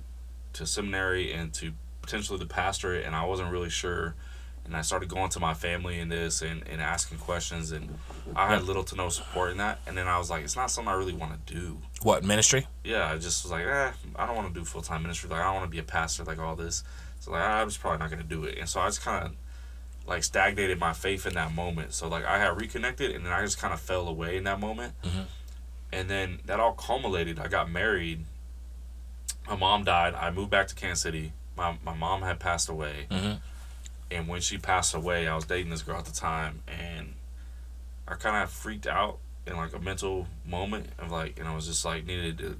to 0.54 0.66
seminary 0.66 1.32
and 1.32 1.52
to 1.54 1.72
potentially 2.08 2.38
the 2.38 2.46
pastorate, 2.46 3.04
and 3.04 3.14
I 3.14 3.24
wasn't 3.26 3.52
really 3.52 3.68
sure. 3.68 4.14
And 4.64 4.74
I 4.76 4.80
started 4.82 5.08
going 5.08 5.28
to 5.30 5.40
my 5.40 5.54
family 5.54 5.98
in 5.98 6.08
this 6.08 6.42
and, 6.42 6.62
and 6.68 6.80
asking 6.80 7.18
questions, 7.18 7.70
and 7.72 7.98
I 8.34 8.48
had 8.48 8.64
little 8.64 8.84
to 8.84 8.96
no 8.96 9.08
support 9.10 9.50
in 9.50 9.58
that. 9.58 9.78
And 9.86 9.96
then 9.96 10.08
I 10.08 10.18
was 10.18 10.30
like, 10.30 10.42
it's 10.44 10.56
not 10.56 10.70
something 10.70 10.92
I 10.92 10.96
really 10.96 11.12
want 11.14 11.46
to 11.46 11.54
do 11.54 11.78
what 12.02 12.24
ministry? 12.24 12.66
yeah, 12.84 13.10
I 13.10 13.16
just 13.18 13.44
was 13.44 13.50
like, 13.50 13.64
eh, 13.66 13.90
I 14.16 14.26
don't 14.26 14.36
want 14.36 14.52
to 14.52 14.58
do 14.58 14.64
full 14.64 14.82
time 14.82 15.02
ministry. 15.02 15.28
Like, 15.30 15.40
I 15.40 15.44
don't 15.44 15.54
want 15.54 15.66
to 15.66 15.70
be 15.70 15.78
a 15.78 15.82
pastor, 15.84 16.24
like 16.24 16.38
all 16.38 16.56
this. 16.56 16.82
So, 17.20 17.30
like, 17.32 17.42
I 17.42 17.62
was 17.64 17.76
probably 17.76 17.98
not 17.98 18.10
going 18.10 18.22
to 18.22 18.28
do 18.28 18.44
it. 18.44 18.58
And 18.58 18.68
so 18.68 18.80
I 18.80 18.86
just 18.86 19.02
kind 19.02 19.24
of, 19.26 19.32
like, 20.06 20.22
stagnated 20.22 20.78
my 20.78 20.92
faith 20.92 21.26
in 21.26 21.34
that 21.34 21.54
moment. 21.54 21.92
So, 21.94 22.08
like, 22.08 22.24
I 22.24 22.38
had 22.38 22.58
reconnected 22.60 23.10
and 23.14 23.24
then 23.24 23.32
I 23.32 23.42
just 23.42 23.58
kind 23.58 23.72
of 23.74 23.80
fell 23.80 24.06
away 24.08 24.36
in 24.36 24.44
that 24.44 24.60
moment. 24.60 24.94
Mhm. 25.02 25.24
And 25.92 26.10
then 26.10 26.40
that 26.46 26.60
all 26.60 26.72
culminated. 26.72 27.38
I 27.38 27.48
got 27.48 27.70
married. 27.70 28.24
My 29.48 29.56
mom 29.56 29.84
died. 29.84 30.14
I 30.14 30.30
moved 30.30 30.50
back 30.50 30.68
to 30.68 30.74
Kansas 30.74 31.02
City. 31.02 31.32
My, 31.58 31.76
my 31.84 31.94
mom 31.94 32.22
had 32.22 32.38
passed 32.38 32.68
away. 32.68 33.08
Mhm. 33.10 33.40
And 34.10 34.28
when 34.28 34.40
she 34.40 34.56
passed 34.56 34.94
away, 34.94 35.28
I 35.28 35.34
was 35.34 35.44
dating 35.44 35.70
this 35.70 35.82
girl 35.82 35.98
at 35.98 36.04
the 36.06 36.12
time. 36.12 36.62
And 36.66 37.14
I 38.06 38.14
kind 38.14 38.42
of 38.42 38.50
freaked 38.50 38.86
out 38.86 39.18
in 39.46 39.56
like 39.56 39.74
a 39.74 39.78
mental 39.78 40.28
moment 40.46 40.86
of 40.98 41.10
like, 41.10 41.38
and 41.38 41.46
I 41.48 41.54
was 41.54 41.66
just 41.66 41.84
like 41.84 42.06
needed 42.06 42.38
to 42.38 42.58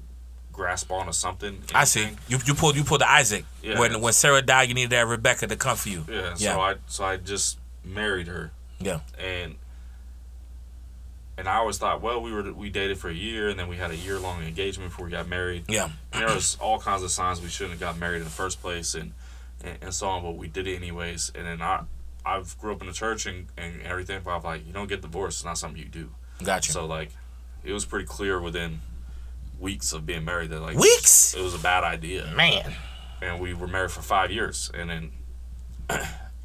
grasp 0.51 0.91
onto 0.91 1.13
something. 1.13 1.63
I 1.73 1.85
see. 1.85 2.09
You 2.27 2.37
you 2.45 2.53
pulled 2.53 2.75
you 2.75 2.83
pulled 2.83 3.01
the 3.01 3.09
Isaac. 3.09 3.45
Yeah. 3.63 3.79
When 3.79 4.01
when 4.01 4.13
Sarah 4.13 4.41
died, 4.41 4.67
you 4.67 4.75
needed 4.75 4.91
that 4.91 5.07
Rebecca 5.07 5.47
to 5.47 5.55
come 5.55 5.77
for 5.77 5.89
you. 5.89 6.05
Yeah. 6.09 6.35
Yeah. 6.37 6.53
So 6.53 6.59
I 6.59 6.75
so 6.87 7.03
I 7.05 7.17
just 7.17 7.57
married 7.83 8.27
her. 8.27 8.51
Yeah. 8.79 8.99
And 9.17 9.55
and 11.39 11.47
I 11.47 11.55
always 11.55 11.77
thought, 11.77 12.01
well, 12.01 12.21
we 12.21 12.33
were 12.33 12.51
we 12.51 12.69
dated 12.69 12.97
for 12.97 13.09
a 13.09 13.13
year, 13.13 13.47
and 13.47 13.57
then 13.57 13.69
we 13.69 13.77
had 13.77 13.91
a 13.91 13.95
year 13.95 14.19
long 14.19 14.43
engagement 14.43 14.91
before 14.91 15.05
we 15.05 15.11
got 15.11 15.29
married. 15.29 15.63
Yeah. 15.69 15.89
And 16.11 16.27
there 16.27 16.35
was 16.35 16.57
all 16.59 16.79
kinds 16.79 17.01
of 17.01 17.11
signs 17.11 17.41
we 17.41 17.47
shouldn't 17.47 17.71
have 17.71 17.79
got 17.79 17.97
married 17.97 18.17
in 18.17 18.25
the 18.25 18.29
first 18.29 18.61
place, 18.61 18.93
and 18.93 19.13
and, 19.63 19.77
and 19.81 19.93
so 19.93 20.09
on. 20.09 20.21
But 20.21 20.35
we 20.35 20.49
did 20.49 20.67
it 20.67 20.75
anyways. 20.75 21.31
And 21.33 21.47
then 21.47 21.61
I 21.61 21.83
I've 22.25 22.57
grew 22.59 22.73
up 22.73 22.81
in 22.81 22.87
the 22.87 22.93
church 22.93 23.25
and, 23.25 23.47
and 23.57 23.81
everything, 23.83 24.21
but 24.23 24.31
I'm 24.31 24.43
like, 24.43 24.67
you 24.67 24.73
don't 24.73 24.89
get 24.89 25.01
divorced. 25.01 25.39
It's 25.39 25.45
not 25.45 25.57
something 25.57 25.81
you 25.81 25.87
do. 25.87 26.11
Gotcha. 26.43 26.73
So 26.73 26.85
like, 26.85 27.11
it 27.63 27.71
was 27.71 27.85
pretty 27.85 28.05
clear 28.05 28.41
within 28.41 28.81
weeks 29.59 29.93
of 29.93 30.05
being 30.05 30.25
married 30.25 30.49
that 30.49 30.59
like 30.59 30.77
Weeks? 30.77 31.33
it 31.33 31.41
was 31.41 31.53
a 31.53 31.59
bad 31.59 31.85
idea. 31.85 32.31
Man. 32.35 32.73
And 33.21 33.39
we 33.39 33.53
were 33.53 33.67
married 33.67 33.91
for 33.91 34.01
five 34.01 34.29
years, 34.31 34.69
and 34.73 34.89
then 34.89 35.11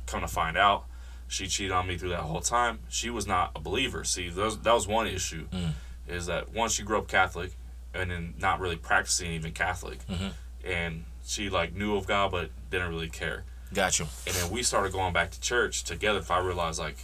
come 0.07 0.21
to 0.21 0.29
find 0.29 0.57
out, 0.57 0.87
she 1.35 1.47
cheated 1.49 1.73
on 1.73 1.87
me 1.87 1.97
through 1.99 2.11
that 2.11 2.21
whole 2.21 2.41
time. 2.41 2.79
She 2.89 3.11
was 3.11 3.27
not 3.27 3.51
a 3.57 3.61
believer. 3.61 4.05
See, 4.05 4.29
that 4.29 4.41
was, 4.45 4.59
that 4.61 4.73
was 4.73 4.87
one 4.87 5.07
issue, 5.07 5.49
Mm. 5.49 5.73
is 6.09 6.27
that 6.27 6.53
once 6.53 6.75
she 6.75 6.83
grew 6.83 6.99
up 6.99 7.09
Catholic, 7.09 7.57
and 7.93 8.11
then 8.11 8.35
not 8.39 8.61
really 8.61 8.77
practicing 8.77 9.33
even 9.33 9.53
Catholic, 9.53 9.99
Mhm. 10.07 10.33
and 10.65 11.05
she 11.27 11.49
like 11.51 11.75
knew 11.75 11.97
of 11.97 12.07
God 12.07 12.31
but 12.31 12.51
didn't 12.71 12.89
really 12.91 13.09
care. 13.09 13.45
Gotcha. 13.73 14.07
And 14.27 14.35
then 14.37 14.51
we 14.51 14.63
started 14.63 14.93
going 14.93 15.13
back 15.13 15.31
to 15.33 15.41
church 15.41 15.83
together. 15.85 16.19
If 16.21 16.31
I 16.31 16.39
realized 16.39 16.79
like, 16.79 16.97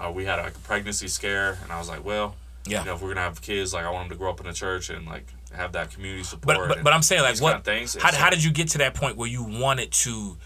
uh, 0.00 0.10
we 0.10 0.24
had 0.24 0.36
like 0.36 0.54
a 0.56 0.60
pregnancy 0.60 1.08
scare, 1.08 1.58
and 1.62 1.72
I 1.72 1.78
was 1.78 1.88
like, 1.88 2.04
well, 2.04 2.36
Yeah. 2.66 2.80
you 2.80 2.86
know, 2.86 2.94
if 2.94 3.02
we're 3.02 3.08
gonna 3.08 3.22
have 3.22 3.42
kids, 3.42 3.72
like 3.74 3.84
I 3.84 3.90
want 3.90 4.08
them 4.08 4.16
to 4.16 4.18
grow 4.18 4.30
up 4.30 4.40
in 4.40 4.46
the 4.46 4.52
church 4.52 4.88
and 4.90 5.06
like 5.06 5.26
have 5.54 5.72
that 5.72 5.90
community 5.90 6.22
support. 6.24 6.56
But 6.58 6.68
but, 6.68 6.84
but 6.84 6.92
I'm 6.92 7.02
saying 7.02 7.22
like 7.22 7.40
what 7.40 7.50
kind 7.50 7.58
of 7.60 7.64
things. 7.64 7.96
How, 8.00 8.10
so- 8.10 8.16
how 8.18 8.30
did 8.30 8.42
you 8.44 8.50
get 8.52 8.68
to 8.70 8.78
that 8.78 8.94
point 8.94 9.16
where 9.16 9.28
you 9.28 9.42
wanted 9.42 9.90
to 9.92 10.36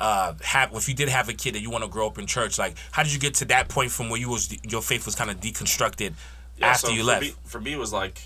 uh, 0.00 0.34
have 0.42 0.74
if 0.74 0.88
you 0.88 0.94
did 0.94 1.08
have 1.08 1.28
a 1.28 1.32
kid 1.34 1.54
that 1.54 1.60
you 1.60 1.70
want 1.70 1.84
to 1.84 1.90
grow 1.90 2.06
up 2.06 2.18
in 2.18 2.26
church 2.26 2.58
like 2.58 2.74
how 2.90 3.02
did 3.02 3.12
you 3.12 3.20
get 3.20 3.34
to 3.34 3.44
that 3.44 3.68
point 3.68 3.90
from 3.90 4.08
where 4.08 4.18
you 4.18 4.30
was 4.30 4.50
your 4.64 4.82
faith 4.82 5.04
was 5.04 5.14
kind 5.14 5.30
of 5.30 5.38
deconstructed 5.40 6.14
Yeah, 6.56 6.68
after 6.68 6.88
so 6.88 6.92
you 6.92 7.00
for 7.00 7.06
left 7.06 7.22
Me, 7.22 7.34
for 7.44 7.60
me, 7.60 7.72
it 7.74 7.78
was 7.78 7.92
like 7.92 8.20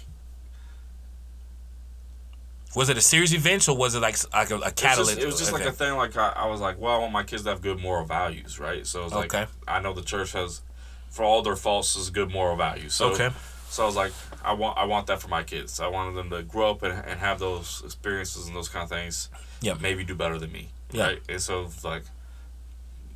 was 2.74 2.88
it 2.88 2.96
a 2.96 3.00
series 3.00 3.32
of 3.32 3.38
events 3.38 3.68
or 3.68 3.76
was 3.76 3.94
it 3.94 4.00
like 4.00 4.16
like 4.32 4.50
a, 4.50 4.54
a 4.54 4.58
it 4.58 4.62
was 4.62 4.72
catalyst 4.72 5.10
just, 5.14 5.22
it 5.22 5.26
was 5.26 5.38
just 5.38 5.52
like 5.52 5.64
a 5.64 5.72
thing. 5.72 5.94
Like 5.94 6.16
I, 6.16 6.32
I 6.36 6.46
was 6.46 6.60
like, 6.60 6.78
well, 6.78 6.94
I 6.94 6.98
want 6.98 7.12
my 7.12 7.22
kids 7.22 7.42
to 7.44 7.50
have 7.50 7.62
good 7.62 7.80
moral 7.80 8.04
values, 8.04 8.58
right? 8.58 8.86
So 8.86 9.00
it 9.00 9.04
was 9.04 9.12
like, 9.12 9.34
Okay. 9.34 9.50
I 9.68 9.80
know 9.80 9.92
the 9.92 10.02
church 10.02 10.32
has, 10.32 10.62
for 11.10 11.24
all 11.24 11.42
their 11.42 11.56
faults, 11.56 11.96
is 11.96 12.10
good 12.10 12.30
moral 12.30 12.56
values. 12.56 12.94
So 12.94 13.12
Okay. 13.12 13.30
So 13.68 13.82
I 13.82 13.86
was 13.86 13.96
like, 13.96 14.12
I 14.44 14.52
want 14.52 14.78
I 14.78 14.84
want 14.84 15.06
that 15.08 15.20
for 15.20 15.28
my 15.28 15.42
kids. 15.42 15.80
I 15.80 15.88
wanted 15.88 16.14
them 16.14 16.30
to 16.30 16.42
grow 16.42 16.70
up 16.70 16.82
and, 16.82 16.92
and 16.92 17.20
have 17.20 17.38
those 17.38 17.82
experiences 17.84 18.46
and 18.46 18.54
those 18.54 18.68
kind 18.68 18.84
of 18.84 18.88
things. 18.88 19.28
Yeah. 19.60 19.74
Maybe 19.80 20.04
do 20.04 20.14
better 20.14 20.38
than 20.38 20.52
me. 20.52 20.68
Yeah. 20.94 21.06
Right. 21.06 21.22
And 21.28 21.40
so 21.40 21.68
like, 21.82 22.04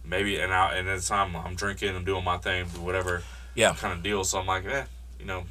maybe 0.04 0.38
and 0.38 0.52
I 0.52 0.76
and 0.76 0.88
at 0.88 1.00
the 1.00 1.06
time 1.06 1.36
I'm 1.36 1.54
drinking, 1.54 1.94
I'm 1.96 2.04
doing 2.04 2.24
my 2.24 2.36
thing, 2.38 2.66
whatever. 2.66 3.22
Yeah. 3.54 3.74
Kind 3.74 3.94
of 3.94 4.02
deal. 4.02 4.24
So 4.24 4.38
I'm 4.38 4.46
like, 4.46 4.66
eh, 4.66 4.84
you 5.18 5.26
know, 5.26 5.44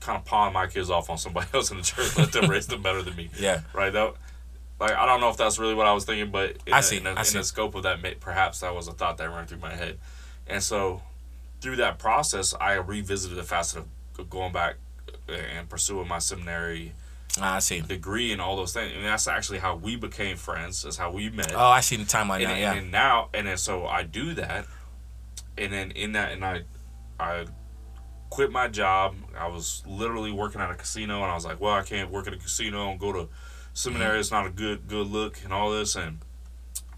kind 0.00 0.18
of 0.18 0.24
pawn 0.24 0.52
my 0.52 0.66
kids 0.66 0.90
off 0.90 1.10
on 1.10 1.18
somebody 1.18 1.46
else 1.54 1.70
in 1.70 1.76
the 1.78 1.82
church, 1.82 2.16
let 2.16 2.32
them 2.32 2.50
raise 2.50 2.66
them 2.66 2.82
better 2.82 3.02
than 3.02 3.16
me 3.16 3.30
yeah 3.38 3.60
right? 3.72 3.92
That 3.92 4.14
like 4.78 4.92
I 4.92 5.06
don't 5.06 5.20
know 5.20 5.30
if 5.30 5.36
that's 5.36 5.58
really 5.58 5.74
what 5.74 5.86
I 5.86 5.92
was 5.92 6.04
thinking, 6.04 6.30
but 6.30 6.56
in 6.66 6.72
I 6.72 6.80
see, 6.80 6.98
in, 6.98 7.06
I 7.06 7.20
in 7.20 7.24
see. 7.24 7.38
the 7.38 7.44
scope 7.44 7.74
of 7.74 7.82
that, 7.84 7.98
perhaps 8.20 8.60
that 8.60 8.74
was 8.74 8.88
a 8.88 8.92
thought 8.92 9.16
that 9.18 9.28
ran 9.30 9.46
through 9.46 9.58
my 9.58 9.74
head, 9.74 9.98
and 10.46 10.62
so 10.62 11.02
through 11.60 11.76
that 11.76 11.98
process, 11.98 12.54
I 12.60 12.74
revisited 12.74 13.38
the 13.38 13.42
facet 13.42 13.84
of 14.18 14.30
going 14.30 14.52
back 14.52 14.76
and 15.28 15.68
pursuing 15.68 16.08
my 16.08 16.18
seminary 16.18 16.92
Ah, 17.40 17.56
I 17.56 17.58
see. 17.58 17.80
degree 17.80 18.32
and 18.32 18.40
all 18.40 18.56
those 18.56 18.72
things, 18.72 18.92
and 18.94 19.04
that's 19.04 19.28
actually 19.28 19.58
how 19.58 19.76
we 19.76 19.96
became 19.96 20.36
friends. 20.36 20.82
That's 20.82 20.96
how 20.96 21.10
we 21.10 21.30
met. 21.30 21.52
Oh, 21.54 21.58
I 21.58 21.80
see 21.80 21.96
the 21.96 22.04
timeline 22.04 22.36
and, 22.36 22.44
now. 22.44 22.56
Yeah. 22.56 22.74
and 22.74 22.90
now 22.90 23.28
and 23.34 23.46
then 23.46 23.56
so 23.56 23.86
I 23.86 24.02
do 24.02 24.34
that, 24.34 24.66
and 25.56 25.72
then 25.72 25.90
in 25.92 26.12
that 26.12 26.32
and 26.32 26.44
I, 26.44 26.62
I 27.18 27.46
quit 28.30 28.50
my 28.50 28.68
job. 28.68 29.16
I 29.38 29.48
was 29.48 29.82
literally 29.86 30.32
working 30.32 30.60
at 30.60 30.70
a 30.70 30.74
casino, 30.74 31.22
and 31.22 31.30
I 31.30 31.34
was 31.34 31.44
like, 31.44 31.60
well, 31.60 31.74
I 31.74 31.82
can't 31.82 32.10
work 32.10 32.26
at 32.26 32.32
a 32.32 32.38
casino 32.38 32.90
and 32.90 32.98
go 33.00 33.12
to 33.12 33.18
mm-hmm. 33.20 33.32
seminary. 33.74 34.20
It's 34.20 34.30
not 34.30 34.46
a 34.46 34.50
good 34.50 34.86
good 34.88 35.06
look 35.06 35.42
and 35.44 35.52
all 35.52 35.70
this. 35.70 35.96
And 35.96 36.18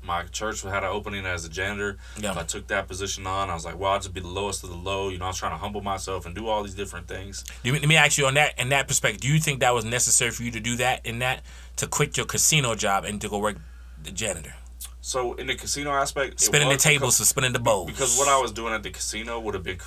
my 0.03 0.23
church 0.25 0.63
had 0.63 0.85
an 0.85 0.91
opening 0.91 1.27
as 1.27 1.45
a 1.45 1.49
janitor. 1.49 1.99
Yeah. 2.19 2.31
If 2.33 2.39
I 2.39 2.43
took 2.45 2.67
that 2.69 2.89
position 2.89 3.27
on, 3.27 3.51
I 3.51 3.55
was 3.55 3.65
like, 3.65 3.79
well, 3.79 3.93
I'll 3.93 3.99
just 3.99 4.15
be 4.15 4.21
the 4.21 4.29
lowest 4.29 4.65
of 4.65 4.71
the 4.71 4.77
low. 4.77 5.09
You 5.11 5.19
know, 5.19 5.27
I 5.27 5.29
was 5.29 5.39
trying 5.39 5.53
to 5.53 5.59
humble 5.59 5.81
myself 5.83 6.25
and 6.27 6.35
do 6.35 6.47
all 6.49 6.63
these 6.63 6.75
different 6.75 7.09
things. 7.09 7.45
Do 7.63 7.71
you- 7.71 7.79
Let 7.79 7.87
me 7.89 7.97
ask 7.97 8.17
you 8.19 8.27
on 8.27 8.35
that 8.35 8.59
in 8.59 8.69
that 8.71 8.89
perspective. 8.89 9.21
Do 9.21 9.29
you 9.29 9.39
think 9.41 9.61
that 9.61 9.75
was 9.75 9.85
necessary 9.85 10.31
for 10.31 10.43
you 10.45 10.51
to 10.53 10.61
do 10.61 10.77
that 10.77 11.05
in 11.05 11.19
that 11.19 11.43
to 11.77 11.87
quit 11.87 12.17
your 12.17 12.27
casino 12.27 12.75
job 12.75 13.05
and 13.05 13.21
to 13.21 13.29
go 13.29 13.39
work 13.39 13.57
the 14.03 14.11
janitor, 14.13 14.55
So 15.01 15.35
in 15.35 15.49
the 15.49 15.55
casino 15.57 15.91
aspect, 15.93 16.41
spinning 16.41 16.69
the 16.69 16.77
tables 16.77 17.17
because- 17.19 17.29
spinning 17.29 17.53
the 17.53 17.59
bowls? 17.59 17.87
because 17.91 18.17
what 18.19 18.29
I 18.29 18.41
was 18.41 18.53
doing 18.53 18.73
at 18.73 18.83
the 18.83 18.91
casino 18.91 19.41
would 19.41 19.55
have 19.55 19.65
been 19.65 19.79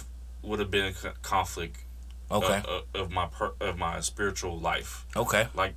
would 0.44 0.60
have 0.60 0.70
been 0.72 0.94
a 1.06 1.10
conflict 1.22 1.78
uh, 2.30 2.38
okay, 2.38 2.62
of, 2.68 2.84
of 2.94 3.12
my 3.12 3.26
per, 3.28 3.52
of 3.62 3.78
my 3.78 4.00
spiritual 4.02 4.58
life. 4.60 5.06
okay, 5.16 5.48
Like 5.54 5.76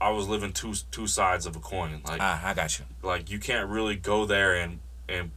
I 0.00 0.10
was 0.10 0.28
living 0.28 0.52
two 0.52 0.74
two 0.90 1.06
sides 1.06 1.46
of 1.46 1.56
a 1.56 1.60
coin. 1.60 2.00
Like 2.06 2.20
ah, 2.20 2.40
I 2.44 2.54
got 2.54 2.78
you. 2.78 2.84
like 3.02 3.30
you 3.30 3.38
can't 3.38 3.68
really 3.68 3.96
go 3.96 4.24
there 4.26 4.54
and 4.54 4.78
and 5.08 5.30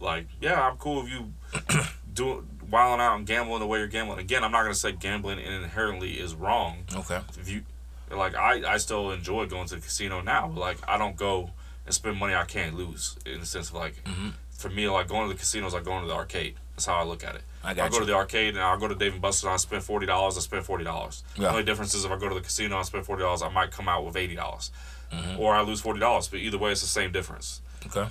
like 0.00 0.26
yeah, 0.40 0.60
I'm 0.68 0.76
cool 0.76 1.04
if 1.04 1.10
you 1.10 1.32
do 2.14 2.44
wilding 2.70 3.00
out 3.00 3.16
and 3.16 3.26
gambling 3.26 3.60
the 3.60 3.66
way 3.66 3.78
you're 3.78 3.88
gambling. 3.88 4.18
Again, 4.18 4.42
I'm 4.42 4.52
not 4.52 4.62
gonna 4.62 4.74
say 4.74 4.92
gambling 4.92 5.38
inherently 5.38 6.12
is 6.14 6.34
wrong. 6.34 6.84
Okay, 6.94 7.20
If 7.38 7.48
you 7.48 7.62
like, 8.10 8.34
I 8.34 8.74
I 8.74 8.76
still 8.78 9.10
enjoy 9.10 9.46
going 9.46 9.66
to 9.68 9.76
the 9.76 9.80
casino 9.80 10.20
now. 10.20 10.48
But 10.48 10.60
like 10.60 10.78
I 10.88 10.98
don't 10.98 11.16
go 11.16 11.50
and 11.86 11.94
spend 11.94 12.18
money 12.18 12.34
I 12.34 12.44
can't 12.44 12.76
lose 12.76 13.16
in 13.24 13.40
the 13.40 13.46
sense 13.46 13.68
of 13.68 13.76
like. 13.76 14.02
Mm-hmm. 14.04 14.30
For 14.50 14.68
me, 14.70 14.88
like 14.88 15.08
going 15.08 15.26
to 15.28 15.34
the 15.34 15.38
casino 15.40 15.66
is 15.66 15.74
like 15.74 15.82
going 15.82 16.02
to 16.02 16.06
the 16.06 16.14
arcade. 16.14 16.54
That's 16.82 16.96
how 16.96 17.00
I 17.00 17.04
look 17.04 17.22
at 17.22 17.36
it. 17.36 17.42
I 17.62 17.70
I 17.70 17.74
got 17.74 17.90
go 17.92 17.98
you. 17.98 18.00
to 18.00 18.06
the 18.06 18.14
arcade 18.16 18.54
and 18.54 18.58
I'll 18.64 18.76
go 18.76 18.88
to 18.88 18.94
Dave 18.96 19.12
and 19.12 19.22
Buster's 19.22 19.44
and 19.44 19.52
I 19.52 19.56
spend 19.56 19.84
forty 19.84 20.04
dollars. 20.04 20.36
I 20.36 20.40
spend 20.40 20.64
forty 20.64 20.82
dollars. 20.82 21.22
Yeah. 21.36 21.42
The 21.42 21.50
only 21.50 21.62
difference 21.62 21.94
is 21.94 22.04
if 22.04 22.10
I 22.10 22.18
go 22.18 22.28
to 22.28 22.34
the 22.34 22.40
casino 22.40 22.76
and 22.76 22.84
spend 22.84 23.06
forty 23.06 23.22
dollars, 23.22 23.40
I 23.40 23.48
might 23.50 23.70
come 23.70 23.88
out 23.88 24.04
with 24.04 24.16
eighty 24.16 24.34
dollars, 24.34 24.72
Mm-hmm. 25.12 25.38
or 25.40 25.54
I 25.54 25.60
lose 25.62 25.80
forty 25.80 26.00
dollars. 26.00 26.26
But 26.26 26.40
either 26.40 26.58
way, 26.58 26.72
it's 26.72 26.80
the 26.80 26.88
same 26.88 27.12
difference. 27.12 27.60
okay, 27.86 28.08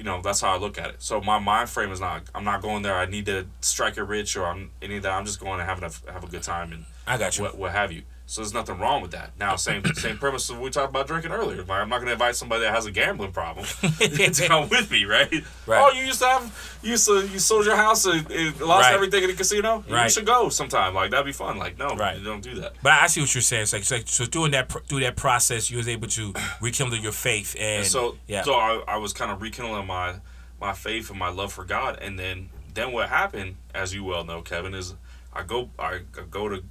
You 0.00 0.04
know, 0.04 0.20
that's 0.20 0.40
how 0.40 0.52
I 0.52 0.58
look 0.58 0.78
at 0.78 0.90
it. 0.90 0.96
So 1.00 1.20
my 1.20 1.38
mind 1.38 1.70
frame 1.70 1.92
is 1.92 2.00
not. 2.00 2.22
I'm 2.34 2.42
not 2.44 2.60
going 2.60 2.82
there. 2.82 2.96
I 2.96 3.06
need 3.06 3.26
to 3.26 3.46
strike 3.60 3.96
it 3.98 4.02
rich 4.02 4.36
or 4.36 4.46
I'm 4.46 4.70
any 4.82 4.96
of 4.96 5.04
that. 5.04 5.12
I'm 5.12 5.24
just 5.26 5.38
going 5.38 5.58
to 5.60 5.64
have 5.64 5.80
a 5.82 6.12
have 6.12 6.24
a 6.24 6.26
good 6.28 6.42
time 6.42 6.72
and 6.72 6.84
I 7.06 7.18
got 7.18 7.38
you. 7.38 7.44
what 7.44 7.56
what 7.56 7.70
have 7.72 7.92
you. 7.92 8.02
So 8.30 8.42
there's 8.42 8.52
nothing 8.52 8.78
wrong 8.78 9.00
with 9.00 9.12
that. 9.12 9.30
Now, 9.38 9.56
same 9.56 9.82
same 9.94 10.18
premise 10.18 10.50
of 10.50 10.58
we 10.60 10.68
talked 10.68 10.90
about 10.90 11.06
drinking 11.06 11.32
earlier. 11.32 11.62
Like, 11.62 11.70
I'm 11.80 11.88
not 11.88 11.96
going 11.96 12.08
to 12.08 12.12
invite 12.12 12.36
somebody 12.36 12.60
that 12.62 12.74
has 12.74 12.84
a 12.84 12.90
gambling 12.90 13.32
problem 13.32 13.64
to 14.00 14.44
come 14.46 14.68
with 14.68 14.90
me, 14.90 15.06
right? 15.06 15.32
Right. 15.66 15.80
Oh, 15.82 15.90
you 15.98 16.04
used 16.04 16.18
to 16.20 16.26
have 16.26 16.78
you 16.82 16.90
used 16.90 17.06
to 17.06 17.26
you 17.26 17.38
sold 17.38 17.64
your 17.64 17.76
house 17.76 18.04
and, 18.04 18.30
and 18.30 18.60
lost 18.60 18.84
Right. 18.84 18.94
everything 18.94 19.22
in 19.22 19.30
the 19.30 19.34
casino. 19.36 19.82
Right. 19.88 20.04
You 20.04 20.10
should 20.10 20.26
go 20.26 20.50
sometime. 20.50 20.94
Like 20.94 21.10
that'd 21.10 21.24
be 21.24 21.32
fun. 21.32 21.56
Like 21.56 21.78
no, 21.78 21.96
Right. 21.96 22.22
don't 22.22 22.42
do 22.42 22.56
that. 22.60 22.74
But 22.82 22.92
I 22.92 23.06
see 23.06 23.22
what 23.22 23.34
you're 23.34 23.40
saying. 23.40 23.62
It's 23.62 23.72
like, 23.72 23.80
it's 23.80 23.90
like 23.90 24.08
so 24.08 24.26
doing 24.26 24.50
that 24.50 24.70
through 24.88 25.00
that 25.00 25.16
process, 25.16 25.70
you 25.70 25.78
was 25.78 25.88
able 25.88 26.08
to 26.08 26.34
rekindle 26.60 26.98
your 26.98 27.12
faith 27.12 27.54
and, 27.58 27.78
And 27.78 27.86
so 27.86 28.18
yeah, 28.26 28.42
so 28.42 28.52
I, 28.54 28.82
I 28.86 28.96
was 28.98 29.14
kind 29.14 29.32
of 29.32 29.40
rekindling 29.40 29.86
my 29.86 30.16
my 30.60 30.74
faith 30.74 31.08
and 31.08 31.18
my 31.18 31.30
love 31.30 31.50
for 31.52 31.64
God, 31.64 31.98
and 32.02 32.18
then 32.18 32.50
then 32.74 32.92
what 32.92 33.08
happened, 33.08 33.56
as 33.74 33.94
you 33.94 34.04
well 34.04 34.22
know, 34.24 34.42
Kevin, 34.42 34.74
is 34.74 34.94
I 35.32 35.44
go 35.44 35.70
I 35.78 36.00
go 36.30 36.50
to 36.50 36.62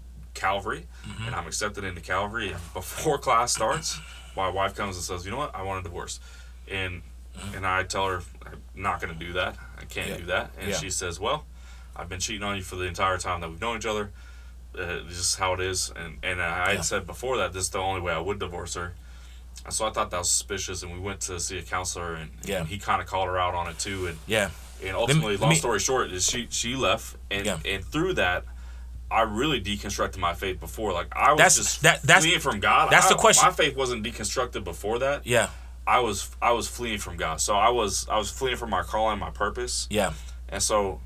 Calvary, 0.42 0.86
Mm-hmm. 1.08 1.26
and 1.28 1.36
I'm 1.36 1.48
accepted 1.48 1.84
into 1.84 2.02
Calvary, 2.02 2.52
and 2.52 2.62
before 2.74 3.18
class 3.28 3.54
starts, 3.54 4.00
my 4.36 4.50
wife 4.50 4.76
comes 4.76 4.96
and 4.96 5.04
says, 5.04 5.26
you 5.26 5.32
know 5.32 5.38
what, 5.38 5.56
I 5.56 5.64
want 5.64 5.80
a 5.80 5.84
divorce, 5.84 6.20
and 6.70 7.02
and 7.56 7.66
I 7.68 7.84
tell 7.84 8.08
her 8.08 8.22
I'm 8.46 8.62
not 8.76 9.00
going 9.02 9.14
to 9.14 9.20
do 9.20 9.34
that, 9.34 9.56
I 9.80 9.86
can't 9.86 10.08
Mm-hmm. 10.08 10.12
Yeah. 10.12 10.18
do 10.18 10.26
that, 10.26 10.52
and 10.60 10.70
Yeah. 10.70 10.78
she 10.78 10.90
says, 10.90 11.20
well, 11.20 11.46
I've 11.96 12.10
been 12.10 12.20
cheating 12.20 12.44
on 12.44 12.56
you 12.56 12.64
for 12.64 12.76
the 12.76 12.86
entire 12.86 13.18
time 13.18 13.42
that 13.42 13.50
we've 13.50 13.62
known 13.62 13.78
each 13.78 13.86
other. 13.86 14.12
Uh, 14.78 15.00
this 15.08 15.18
is 15.18 15.36
how 15.36 15.54
it 15.54 15.60
is, 15.62 15.92
and 15.96 16.18
and 16.24 16.42
I 16.42 16.68
had 16.70 16.76
Yeah. 16.76 16.82
said 16.82 17.08
before 17.08 17.38
that 17.38 17.54
this 17.54 17.64
is 17.66 17.70
the 17.72 17.80
only 17.80 18.02
way 18.02 18.14
I 18.14 18.20
would 18.20 18.40
divorce 18.40 18.76
her. 18.76 18.94
And 19.66 19.74
so 19.74 19.88
I 19.88 19.92
thought 19.92 20.12
that 20.12 20.20
was 20.20 20.30
suspicious, 20.32 20.84
and 20.84 20.94
we 20.94 21.00
went 21.00 21.20
to 21.22 21.40
see 21.40 21.58
a 21.58 21.64
counselor, 21.64 22.14
and, 22.14 22.30
Yeah. 22.44 22.60
and 22.60 22.68
he 22.68 22.78
kind 22.78 23.02
of 23.02 23.08
called 23.08 23.28
her 23.28 23.40
out 23.40 23.56
on 23.56 23.68
it 23.68 23.80
too. 23.80 24.06
And, 24.08 24.18
yeah, 24.28 24.50
and 24.84 24.96
ultimately, 24.96 25.34
let 25.34 25.42
long 25.42 25.50
me- 25.52 25.56
story 25.56 25.80
short, 25.80 26.12
is 26.12 26.26
she 26.30 26.48
she 26.52 26.76
left, 26.76 27.16
and 27.32 27.46
Yeah. 27.46 27.60
and 27.66 27.84
through 27.84 28.14
that, 28.16 28.46
I 29.10 29.22
really 29.22 29.62
deconstructed 29.62 30.18
my 30.18 30.34
faith 30.34 30.60
before. 30.60 30.92
Like 30.94 31.08
I 31.16 31.32
was 31.32 31.38
That's- 31.38 31.56
just 31.56 31.82
that- 31.84 32.02
that's- 32.04 32.24
fleeing 32.26 32.40
from 32.42 32.60
God. 32.60 32.92
that's 32.92 33.06
I- 33.06 33.10
the 33.10 33.16
question. 33.16 33.46
My 33.48 33.54
faith 33.54 33.76
wasn't 33.76 34.04
deconstructed 34.06 34.64
before 34.64 35.00
that. 35.00 35.26
yeah, 35.26 35.50
I 35.86 36.00
was 36.00 36.30
I 36.42 36.52
was 36.52 36.68
fleeing 36.68 36.98
from 37.00 37.16
God. 37.18 37.40
So 37.42 37.56
I 37.56 37.70
was 37.70 38.08
I 38.10 38.18
was 38.18 38.30
fleeing 38.30 38.58
from 38.58 38.70
my 38.70 38.84
calling, 38.84 39.20
my 39.20 39.30
purpose, 39.32 39.88
yeah, 39.90 40.12
and 40.50 40.62
so 40.62 41.00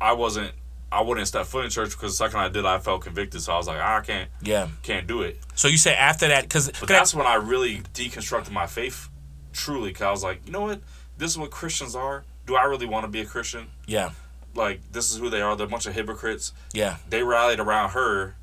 I 0.00 0.12
wasn't. 0.12 0.52
I 0.92 1.02
wouldn't 1.02 1.28
step 1.28 1.46
foot 1.46 1.64
in 1.64 1.70
church 1.70 1.90
because 1.92 2.18
the 2.18 2.24
second 2.24 2.40
I 2.40 2.48
did, 2.48 2.66
I 2.66 2.78
felt 2.78 3.02
convicted. 3.02 3.40
So 3.42 3.52
I 3.52 3.56
was 3.56 3.68
like, 3.68 3.78
"Ah, 3.80 3.98
I 3.98 4.00
can't, 4.00 4.28
yeah. 4.42 4.66
can't 4.82 5.06
do 5.06 5.22
it. 5.22 5.38
So 5.54 5.68
you 5.68 5.76
say 5.78 5.94
after 5.94 6.26
that, 6.26 6.42
because 6.42 6.66
that's 6.84 7.14
when 7.14 7.28
I 7.28 7.34
really 7.34 7.78
deconstructed 7.94 8.50
my 8.50 8.66
faith, 8.66 9.08
truly. 9.52 9.92
Cause 9.92 10.02
I 10.02 10.10
was 10.10 10.24
like, 10.24 10.40
you 10.46 10.50
know 10.52 10.62
what? 10.62 10.80
This 11.16 11.30
is 11.30 11.38
what 11.38 11.52
Christians 11.52 11.94
are. 11.94 12.24
Do 12.46 12.56
I 12.56 12.64
really 12.64 12.86
want 12.86 13.04
to 13.04 13.08
be 13.08 13.20
a 13.20 13.24
Christian? 13.26 13.68
yeah, 13.86 14.10
Like, 14.54 14.80
this 14.92 15.12
is 15.12 15.18
who 15.18 15.30
they 15.30 15.40
are. 15.40 15.54
They're 15.56 15.66
a 15.66 15.70
bunch 15.70 15.86
of 15.86 15.94
hypocrites. 15.94 16.52
yeah, 16.72 16.96
They 17.08 17.22
rallied 17.22 17.60
around 17.60 17.90
her, 17.90 18.34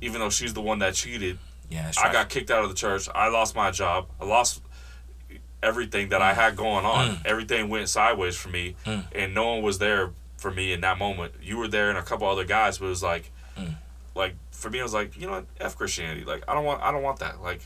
even 0.00 0.20
though 0.20 0.30
she's 0.30 0.54
the 0.54 0.60
one 0.62 0.78
that 0.80 0.94
cheated. 0.94 1.38
yeah. 1.68 1.90
I 1.98 2.04
right. 2.04 2.12
got 2.12 2.28
kicked 2.28 2.50
out 2.50 2.62
of 2.62 2.68
the 2.68 2.76
church. 2.76 3.08
I 3.14 3.28
lost 3.28 3.54
my 3.56 3.70
job. 3.70 4.06
I 4.20 4.24
lost 4.24 4.62
everything 5.62 6.10
that 6.10 6.22
I 6.22 6.32
Mm. 6.32 6.36
had 6.36 6.56
going 6.56 6.84
on. 6.84 7.20
Everything 7.24 7.68
went 7.68 7.88
sideways 7.88 8.36
for 8.36 8.48
me, 8.50 8.76
and 8.84 9.34
no 9.34 9.46
one 9.54 9.62
was 9.62 9.78
there 9.78 10.10
for 10.36 10.50
me 10.50 10.72
in 10.72 10.80
that 10.82 10.98
moment. 10.98 11.34
You 11.42 11.56
were 11.56 11.66
there 11.68 11.88
and 11.88 11.98
a 11.98 12.02
couple 12.02 12.28
other 12.28 12.44
guys, 12.44 12.78
but 12.78 12.86
it 12.86 12.90
was 12.90 13.02
like, 13.02 13.32
Mm. 13.58 13.74
like 14.14 14.34
for 14.52 14.70
me, 14.70 14.78
it 14.78 14.82
was 14.82 14.94
like, 14.94 15.16
you 15.18 15.26
know 15.26 15.32
what, 15.32 15.46
f 15.60 15.76
Christianity. 15.76 16.24
Like 16.24 16.44
I 16.46 16.54
don't 16.54 16.64
want, 16.64 16.82
I 16.82 16.92
don't 16.92 17.02
want 17.02 17.18
that. 17.20 17.42
Like 17.42 17.62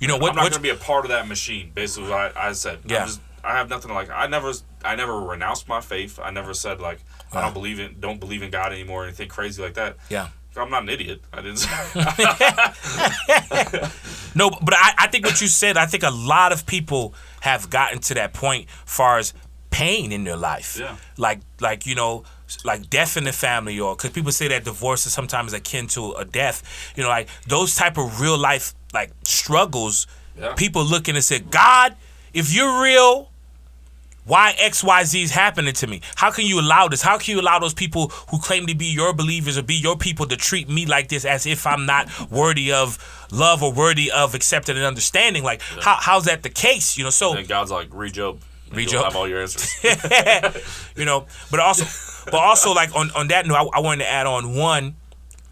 you 0.00 0.06
know 0.08 0.16
what? 0.16 0.30
I'm 0.30 0.36
not 0.36 0.42
what 0.44 0.52
gonna 0.52 0.62
be 0.62 0.68
a 0.70 0.74
part 0.76 1.04
of 1.04 1.10
that 1.10 1.26
machine. 1.26 1.72
Basically, 1.74 2.08
what 2.10 2.36
I, 2.36 2.48
I 2.48 2.52
said. 2.52 2.80
I'm 2.84 2.90
Yeah. 2.90 3.06
just, 3.06 3.20
I 3.44 3.56
have 3.56 3.68
nothing 3.68 3.88
to 3.88 3.94
like. 3.94 4.10
I 4.10 4.26
never, 4.26 4.52
I 4.84 4.94
never 4.94 5.18
renounced 5.20 5.68
my 5.68 5.80
faith. 5.80 6.18
I 6.22 6.30
never 6.30 6.54
said 6.54 6.80
like 6.80 7.00
I 7.32 7.40
don't 7.40 7.54
believe 7.54 7.80
in, 7.80 7.96
don't 8.00 8.20
believe 8.20 8.42
in 8.42 8.50
God 8.50 8.72
anymore, 8.72 9.02
or 9.02 9.06
anything 9.06 9.28
crazy 9.28 9.62
like 9.62 9.74
that. 9.74 9.96
yeah. 10.08 10.28
I'm 10.54 10.68
not 10.68 10.82
an 10.82 10.90
idiot. 10.90 11.22
I 11.32 11.40
didn't. 11.40 11.66
No, 14.34 14.50
but 14.50 14.74
I, 14.74 14.92
I 14.98 15.06
think 15.08 15.26
what 15.26 15.40
you 15.40 15.46
said, 15.46 15.76
I 15.76 15.86
think 15.86 16.02
a 16.02 16.10
lot 16.10 16.52
of 16.52 16.64
people 16.66 17.14
have 17.40 17.68
gotten 17.70 17.98
to 18.00 18.14
that 18.14 18.32
point 18.32 18.68
far 18.70 19.18
as 19.18 19.34
pain 19.70 20.12
in 20.12 20.24
their 20.24 20.36
life. 20.36 20.78
Yeah. 20.78 20.96
Like, 21.18 21.40
like 21.60 21.86
you 21.86 21.94
know, 21.94 22.24
like 22.64 22.88
death 22.88 23.16
in 23.16 23.24
the 23.24 23.32
family, 23.32 23.78
or 23.78 23.94
because 23.94 24.10
people 24.10 24.32
say 24.32 24.48
that 24.48 24.64
divorce 24.64 25.06
is 25.06 25.12
sometimes 25.12 25.52
akin 25.52 25.86
to 25.88 26.12
a 26.12 26.24
death. 26.24 26.92
You 26.96 27.02
know, 27.02 27.08
like 27.08 27.28
those 27.46 27.74
type 27.74 27.98
of 27.98 28.20
real 28.20 28.38
life 28.38 28.74
like 28.94 29.10
struggles. 29.24 30.06
Yeah. 30.38 30.54
People 30.54 30.84
looking 30.84 31.14
and 31.14 31.24
say, 31.24 31.40
God, 31.40 31.94
if 32.32 32.54
you're 32.54 32.82
real, 32.82 33.30
why 34.24 34.54
X 34.58 34.84
Y 34.84 35.04
Z 35.04 35.22
is 35.22 35.30
happening 35.32 35.74
to 35.74 35.86
me? 35.86 36.00
How 36.14 36.30
can 36.30 36.46
you 36.46 36.60
allow 36.60 36.88
this? 36.88 37.02
How 37.02 37.18
can 37.18 37.34
you 37.34 37.40
allow 37.40 37.58
those 37.58 37.74
people 37.74 38.08
who 38.30 38.38
claim 38.38 38.66
to 38.66 38.74
be 38.74 38.86
your 38.86 39.12
believers 39.12 39.58
or 39.58 39.62
be 39.62 39.74
your 39.74 39.96
people 39.96 40.26
to 40.26 40.36
treat 40.36 40.68
me 40.68 40.86
like 40.86 41.08
this 41.08 41.24
as 41.24 41.46
if 41.46 41.66
I'm 41.66 41.86
not 41.86 42.08
worthy 42.30 42.72
of 42.72 42.98
love 43.32 43.62
or 43.62 43.72
worthy 43.72 44.12
of 44.12 44.34
accepting 44.34 44.76
and 44.76 44.84
understanding? 44.84 45.42
Like, 45.42 45.60
how, 45.80 45.96
how's 46.00 46.26
that 46.26 46.42
the 46.42 46.50
case? 46.50 46.96
You 46.96 47.04
know, 47.04 47.10
so 47.10 47.36
and 47.36 47.48
God's 47.48 47.70
like, 47.70 47.88
read 47.90 48.14
Job. 48.14 48.40
Read 48.72 48.88
Job. 48.88 49.04
have 49.04 49.16
all 49.16 49.28
your 49.28 49.42
answers. 49.42 49.74
you 50.96 51.04
know, 51.04 51.26
but 51.50 51.60
also, 51.60 51.84
but 52.26 52.34
also 52.34 52.72
like 52.72 52.94
on, 52.94 53.10
on 53.12 53.28
that 53.28 53.46
note, 53.46 53.56
I, 53.56 53.78
I 53.78 53.80
wanted 53.80 54.04
to 54.04 54.10
add 54.10 54.26
on 54.26 54.54
one. 54.54 54.96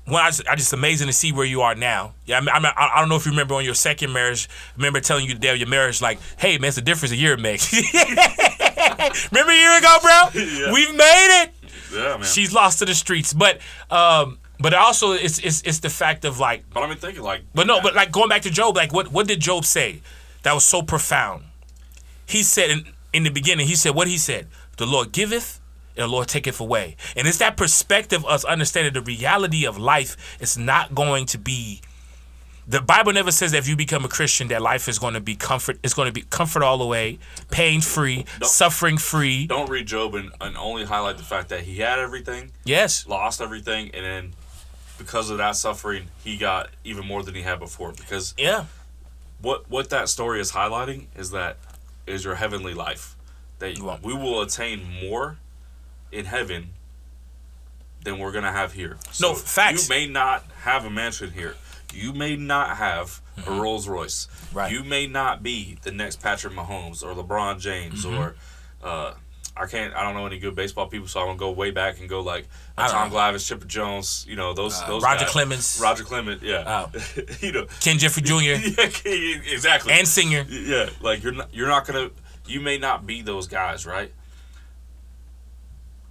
One, 0.07 0.23
I 0.23 0.29
just, 0.29 0.49
I 0.49 0.57
just 0.57 0.73
amazing 0.73 1.07
to 1.07 1.13
see 1.13 1.31
where 1.31 1.45
you 1.45 1.61
are 1.61 1.75
now. 1.75 2.15
Yeah, 2.25 2.39
I, 2.39 2.41
mean, 2.41 2.49
I, 2.49 2.59
mean, 2.59 2.73
I 2.77 2.99
don't 2.99 3.09
know 3.09 3.17
if 3.17 3.27
you 3.27 3.33
remember 3.33 3.55
on 3.55 3.65
your 3.65 3.75
second 3.75 4.13
marriage. 4.13 4.49
Remember 4.77 4.99
telling 4.99 5.27
you 5.27 5.35
the 5.35 5.41
day 5.41 5.51
of 5.51 5.59
your 5.59 5.69
marriage, 5.69 6.03
like, 6.03 6.19
"Hey, 6.37 6.59
man, 6.59 6.69
it's 6.69 6.77
the 6.77 6.83
difference 6.83 7.13
a 7.13 7.17
year 7.17 7.37
makes." 7.37 7.71
remember 9.33 9.53
a 9.53 9.57
year 9.57 9.79
ago, 9.79 9.97
bro? 10.03 10.21
Yeah. 10.43 10.73
We've 10.73 10.95
made 10.95 11.43
it. 11.43 11.53
yeah, 11.93 12.17
man. 12.17 12.23
She's 12.25 12.53
lost 12.53 12.79
to 12.81 12.85
the 12.85 12.95
streets, 12.95 13.33
but 13.33 13.59
um, 13.91 14.39
but 14.59 14.75
also 14.75 15.13
it's 15.13 15.39
it's 15.39 15.63
it's 15.63 15.79
the 15.81 15.91
fact 15.91 16.25
of 16.25 16.39
like, 16.39 16.65
but 16.73 16.83
I've 16.83 16.89
been 16.89 16.99
thinking 16.99 17.23
like, 17.23 17.43
but 17.55 17.67
no, 17.67 17.81
but 17.81 17.95
like 17.95 18.13
going 18.13 18.29
back 18.29 18.43
to 18.43 18.51
Job, 18.51 18.77
like 18.77 18.93
what 18.93 19.11
what 19.13 19.27
did 19.27 19.41
Job 19.41 19.65
say 19.65 20.03
that 20.43 20.53
was 20.55 20.65
so 20.65 20.83
profound? 20.83 21.45
He 22.27 22.43
said 22.43 22.71
in 22.71 22.85
in 23.13 23.23
the 23.25 23.31
beginning, 23.31 23.67
he 23.67 23.75
said 23.75 23.95
what 23.95 24.07
he 24.09 24.19
said: 24.19 24.47
"The 24.77 24.87
Lord 24.87 25.13
giveth, 25.13 25.61
and 25.97 26.05
the 26.05 26.09
Lord 26.09 26.29
taketh 26.29 26.61
away." 26.61 26.97
And 27.17 27.27
it's 27.27 27.39
that 27.39 27.57
perspective 27.57 28.25
of 28.25 28.31
us 28.31 28.45
understanding 28.45 28.93
the 28.93 29.01
reality 29.03 29.67
of 29.67 29.79
life 29.79 30.17
is 30.41 30.57
not 30.59 30.95
going 30.95 31.27
to 31.27 31.39
be 31.39 31.81
the 32.71 32.81
Bible 32.81 33.13
never 33.13 33.33
says 33.33 33.51
that 33.51 33.59
if 33.59 33.69
you 33.69 33.75
become 33.75 34.05
a 34.05 34.09
Christian 34.09 34.47
that 34.49 34.63
life 34.63 34.89
is 34.89 34.99
going 35.01 35.15
to 35.15 35.21
be 35.21 35.35
comfort. 35.35 35.79
It's 35.83 35.93
going 35.93 36.07
to 36.07 36.13
be 36.13 36.23
comfort 36.23 36.63
all 36.63 36.79
the 36.79 36.87
way, 36.87 37.19
pain 37.51 37.81
free, 37.81 38.25
suffering 38.43 38.97
free. 38.97 39.49
Don't 39.49 39.69
read 39.69 39.87
Job 39.87 40.15
and, 40.15 40.31
and 40.41 40.57
only 40.57 40.85
highlight 40.85 41.19
the 41.19 41.25
fact 41.25 41.49
that 41.49 41.63
he 41.63 41.79
had 41.79 41.99
everything, 41.99 42.53
Yes. 42.65 43.07
lost 43.09 43.41
everything, 43.41 43.91
and 43.93 44.05
then 44.05 44.33
because 44.99 45.31
of 45.31 45.39
that 45.39 45.57
suffering, 45.57 46.05
he 46.23 46.37
got 46.37 46.69
even 46.85 47.05
more 47.07 47.25
than 47.25 47.35
he 47.35 47.43
had 47.43 47.59
before. 47.59 47.91
Because 47.93 48.35
Yeah. 48.39 48.67
what 49.41 49.69
what 49.69 49.91
that 49.91 50.09
story 50.09 50.41
is 50.41 50.53
highlighting 50.53 51.07
is 51.17 51.33
that 51.33 51.57
is 52.07 52.25
your 52.25 52.37
heavenly 52.37 52.75
life 52.75 53.17
that 53.59 53.77
You 53.77 53.99
we 54.03 54.15
will 54.15 54.43
attain 54.43 55.01
more 55.03 55.39
in 56.13 56.27
heaven 56.27 56.71
than 58.05 58.19
we're 58.21 58.33
gonna 58.33 58.53
have 58.53 58.75
here. 58.75 58.97
No, 59.21 59.35
facts. 59.35 59.89
You 59.89 59.95
may 59.95 60.07
not 60.07 60.45
have 60.63 60.85
a 60.85 60.91
mansion 60.91 61.33
here. 61.33 61.57
You 61.95 62.13
may 62.13 62.37
not 62.37 62.77
have 62.77 63.21
a 63.47 63.53
Rolls 63.53 63.89
Royce. 63.89 64.27
Mm-hmm. 64.27 64.59
Right. 64.59 64.73
You 64.73 64.85
may 64.85 65.07
not 65.07 65.43
be 65.43 65.79
the 65.83 65.91
next 65.91 66.21
Patrick 66.23 66.53
Mahomes 66.55 67.03
or 67.03 67.15
LeBron 67.15 67.61
James 67.61 68.05
Mm-hmm. 68.05 68.17
or 68.17 68.35
uh, 68.83 69.15
I 69.57 69.67
can't. 69.67 69.95
I 69.95 70.03
don't 70.05 70.15
know 70.15 70.25
any 70.27 70.39
good 70.39 70.55
baseball 70.55 70.87
people, 70.87 71.09
so 71.09 71.21
I'm 71.21 71.27
gonna 71.27 71.39
go 71.39 71.51
way 71.51 71.71
back 71.71 72.01
and 72.01 72.09
go 72.09 72.21
like 72.21 72.47
Tom 72.79 73.11
know. 73.11 73.17
Glavine, 73.17 73.47
Chipper 73.47 73.67
Jones. 73.67 74.25
You 74.29 74.37
know 74.37 74.55
those. 74.55 74.81
those 74.87 75.03
Roger 75.03 75.25
guys. 75.25 75.33
Clemens. 75.33 75.81
Roger 75.83 76.05
Clement. 76.05 76.43
Yeah. 76.43 76.89
Oh. 76.95 77.23
you 77.41 77.53
know. 77.53 77.67
Ken 77.81 77.99
Griffey 77.99 78.23
Jr. 78.23 78.35
yeah, 79.09 79.53
exactly. 79.53 79.93
and 79.93 80.07
Singer. 80.09 80.47
Yeah, 80.49 80.89
like 81.03 81.23
you're 81.23 81.33
not 81.33 81.53
you're 81.53 81.69
not 81.69 81.87
gonna 81.87 82.11
you 82.47 82.61
may 82.61 82.79
not 82.79 83.07
be 83.07 83.21
those 83.23 83.49
guys, 83.49 83.85
right? 83.85 84.13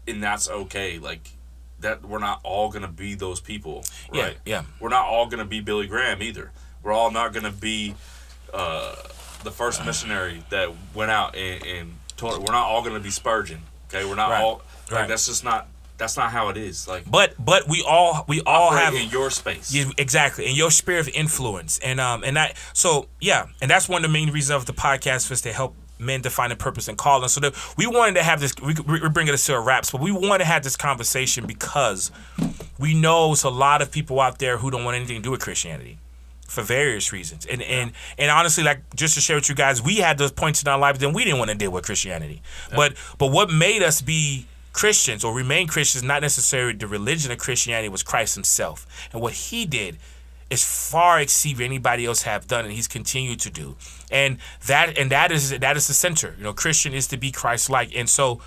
And 0.08 0.22
that's 0.22 0.50
okay. 0.50 1.00
Like 1.00 1.32
that 1.82 2.04
we're 2.04 2.20
not 2.20 2.40
all 2.44 2.70
gonna 2.70 2.88
be 2.88 3.16
those 3.16 3.40
people, 3.40 3.84
Yeah, 4.14 4.24
right? 4.24 4.38
yeah. 4.46 4.64
We're 4.80 4.90
not 4.90 5.06
all 5.06 5.28
gonna 5.28 5.46
be 5.46 5.60
Billy 5.62 5.88
Graham 5.88 6.22
either. 6.22 6.52
We're 6.84 6.94
all 6.94 7.12
not 7.12 7.34
gonna 7.34 7.52
be 7.52 7.96
uh, 8.54 8.96
the 9.44 9.52
first 9.52 9.86
missionary 9.86 10.44
that 10.50 10.72
went 10.94 11.12
out 11.12 11.36
and, 11.36 11.64
and 11.66 11.94
told. 12.18 12.40
We're 12.40 12.54
not 12.54 12.68
all 12.68 12.82
gonna 12.84 13.00
be 13.00 13.10
Spurgeon. 13.10 13.62
Okay, 13.90 14.06
we're 14.08 14.16
not 14.16 14.30
Right, 14.30 14.42
all. 14.44 14.62
Like 14.90 15.02
right. 15.02 15.08
that's 15.08 15.26
just 15.28 15.44
not. 15.44 15.68
That's 15.98 16.16
not 16.16 16.32
how 16.32 16.48
it 16.48 16.56
is. 16.56 16.88
Like 16.88 17.10
But 17.12 17.34
but 17.38 17.68
we 17.68 17.84
all 17.86 18.24
we 18.28 18.42
all 18.46 18.72
have 18.72 18.94
in 18.94 19.10
your 19.10 19.30
space. 19.30 19.74
Yeah, 19.74 19.90
exactly. 19.98 20.46
And 20.48 20.56
your 20.56 20.72
sphere 20.72 21.00
of 21.00 21.10
influence. 21.10 21.78
And 21.80 22.00
um 22.00 22.24
and 22.24 22.38
that 22.38 22.56
so 22.72 23.10
yeah, 23.20 23.48
and 23.62 23.70
that's 23.70 23.90
one 23.90 24.06
of 24.06 24.10
the 24.10 24.14
main 24.14 24.32
reasons 24.32 24.56
of 24.62 24.66
the 24.66 24.72
podcast 24.74 25.30
was 25.30 25.42
to 25.42 25.52
help 25.52 25.76
men 26.00 26.22
define 26.22 26.52
a 26.52 26.56
purpose 26.56 26.88
and 26.88 26.98
calling. 26.98 27.28
So 27.30 27.42
that 27.42 27.56
we 27.78 27.86
wanted 27.86 28.16
to 28.16 28.24
have 28.24 28.40
this 28.40 28.54
we 28.62 28.74
we're 28.88 29.10
bringing 29.10 29.32
this 29.32 29.46
to 29.46 29.56
a 29.56 29.60
wraps, 29.60 29.92
but 29.92 30.02
we 30.02 30.12
want 30.12 30.42
to 30.42 30.46
have 30.46 30.64
this 30.64 30.76
conversation 30.76 31.46
because 31.46 32.12
we 32.80 32.94
know 32.94 33.34
it's 33.34 33.44
a 33.44 33.50
lot 33.50 33.82
of 33.82 33.92
people 33.92 34.20
out 34.20 34.40
there 34.40 34.58
who 34.58 34.72
don't 34.72 34.84
want 34.84 34.96
anything 34.96 35.18
to 35.18 35.22
do 35.22 35.32
with 35.32 35.42
Christianity 35.42 35.98
for 36.48 36.64
various 36.64 37.12
reasons. 37.12 37.46
And 37.46 37.62
and 37.62 37.92
and 38.18 38.32
honestly, 38.32 38.64
like 38.64 38.82
just 38.96 39.16
to 39.16 39.22
share 39.22 39.36
with 39.36 39.50
you 39.50 39.56
guys, 39.56 39.82
we 39.82 39.98
had 39.98 40.18
those 40.18 40.32
points 40.32 40.62
in 40.62 40.68
our 40.68 40.80
lives 40.80 41.00
then 41.00 41.14
we 41.14 41.24
didn't 41.24 41.40
want 41.40 41.52
to 41.52 41.58
deal 41.58 41.72
with 41.72 41.86
Christianity. 41.86 42.42
But 42.76 42.96
but 43.18 43.28
what 43.28 43.52
made 43.52 43.84
us 43.84 44.02
be 44.02 44.46
Christians 44.74 45.24
or 45.24 45.34
remain 45.34 45.68
Christians, 45.68 46.04
not 46.04 46.22
necessarily 46.22 46.74
the 46.74 46.88
religion 46.88 47.32
of 47.32 47.38
Christianity, 47.38 47.90
was 47.90 48.04
Christ 48.04 48.36
Himself. 48.36 48.88
And 49.12 49.22
what 49.22 49.34
He 49.34 49.66
did 49.66 49.98
is 50.50 50.64
far 50.64 51.20
exceed 51.20 51.62
anybody 51.62 52.06
else 52.06 52.24
have 52.24 52.48
done, 52.48 52.66
and 52.66 52.74
He's 52.74 52.88
continued 52.88 53.40
to 53.42 53.50
do. 53.50 53.76
And 54.12 54.38
that 54.68 54.98
and 54.98 55.12
that 55.12 55.32
is 55.32 55.58
that 55.60 55.78
is 55.78 55.88
the 55.88 55.94
center. 55.94 56.36
You 56.38 56.44
know, 56.44 56.54
Christian 56.54 56.94
is 56.94 57.08
to 57.08 57.18
be 57.18 57.32
Christ-like, 57.32 57.96
and 57.96 58.10
so. 58.10 58.42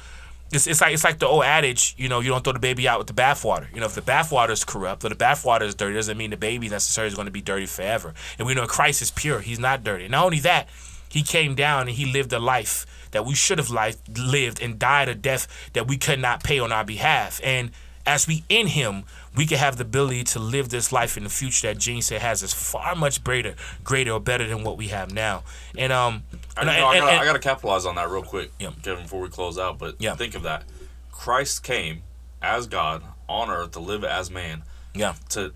It's, 0.55 0.67
it's 0.67 0.83
like 0.83 0.93
it's 0.93 1.03
like 1.03 1.19
the 1.19 1.27
old 1.27 1.45
adage, 1.45 1.95
you 1.97 2.11
know, 2.11 2.21
you 2.21 2.29
don't 2.29 2.45
throw 2.45 2.53
the 2.53 2.59
baby 2.59 2.87
out 2.87 2.99
with 2.99 3.07
the 3.07 3.15
bathwater. 3.15 3.73
You 3.73 3.81
know, 3.81 3.87
if 3.87 3.95
the 3.95 4.03
bathwater 4.03 4.51
is 4.51 4.65
corrupt 4.65 5.03
or 5.03 5.09
the 5.09 5.15
bathwater 5.15 5.63
is 5.63 5.75
dirty, 5.75 5.95
doesn't 5.95 6.19
mean 6.19 6.29
the 6.29 6.37
baby 6.37 6.69
necessarily 6.69 7.09
is 7.09 7.15
going 7.15 7.25
to 7.25 7.33
be 7.33 7.41
dirty 7.41 7.65
forever. 7.65 8.13
And 8.39 8.47
we 8.47 8.53
know 8.53 8.67
Christ 8.67 9.01
is 9.01 9.11
pure; 9.11 9.41
He's 9.41 9.59
not 9.59 9.83
dirty. 9.83 10.05
And 10.05 10.13
not 10.13 10.27
only 10.27 10.41
that, 10.41 10.69
He 11.09 11.23
came 11.23 11.55
down 11.55 11.89
and 11.89 11.97
He 11.97 12.05
lived 12.05 12.35
a 12.35 12.39
life 12.39 12.85
that 13.13 13.25
we 13.25 13.35
should 13.35 13.57
have 13.57 13.71
life, 13.71 13.97
lived 14.15 14.61
and 14.61 14.79
died 14.79 15.09
a 15.09 15.15
death 15.15 15.49
that 15.73 15.89
we 15.89 15.97
could 15.97 16.19
not 16.19 16.45
pay 16.45 16.59
on 16.59 16.71
our 16.71 16.85
behalf. 16.85 17.41
And 17.43 17.71
as 18.05 18.27
we 18.27 18.45
in 18.51 18.67
Him, 18.67 19.05
we 19.35 19.47
can 19.47 19.59
have 19.59 19.77
the 19.77 19.83
ability 19.83 20.25
to 20.25 20.39
live 20.39 20.69
this 20.69 20.93
life 20.93 21.17
in 21.17 21.25
the 21.25 21.31
future 21.31 21.69
that 21.69 21.79
Gene 21.79 22.03
said 22.03 22.21
has 22.21 22.43
is 22.43 22.53
far 22.53 22.95
much 22.95 23.25
greater, 23.25 23.55
greater 23.83 24.13
or 24.13 24.21
better 24.21 24.47
than 24.47 24.63
what 24.63 24.77
we 24.77 24.89
have 24.89 25.13
now. 25.13 25.43
And 25.79 25.93
um, 25.93 26.23
I, 26.57 26.61
and, 26.61 26.67
know, 26.67 26.73
I, 26.87 26.99
gotta, 26.99 27.11
and- 27.13 27.21
I 27.21 27.25
gotta 27.25 27.39
capitalize 27.39 27.87
on 27.87 27.95
that 27.95 28.11
real 28.11 28.23
quick, 28.23 28.53
Yeah. 28.59 28.71
Kevin, 28.83 29.05
before 29.05 29.21
we 29.23 29.29
close 29.29 29.59
out. 29.59 29.79
But 29.79 29.97
Yeah. 29.99 30.15
think 30.17 30.35
of 30.35 30.43
that: 30.43 30.65
Christ 31.11 31.63
came 31.63 32.03
as 32.43 32.67
God 32.67 33.03
on 33.29 33.49
earth 33.51 33.71
to 33.73 33.81
live 33.81 34.05
as 34.05 34.31
man 34.31 34.63
yeah, 34.95 35.15
to 35.31 35.53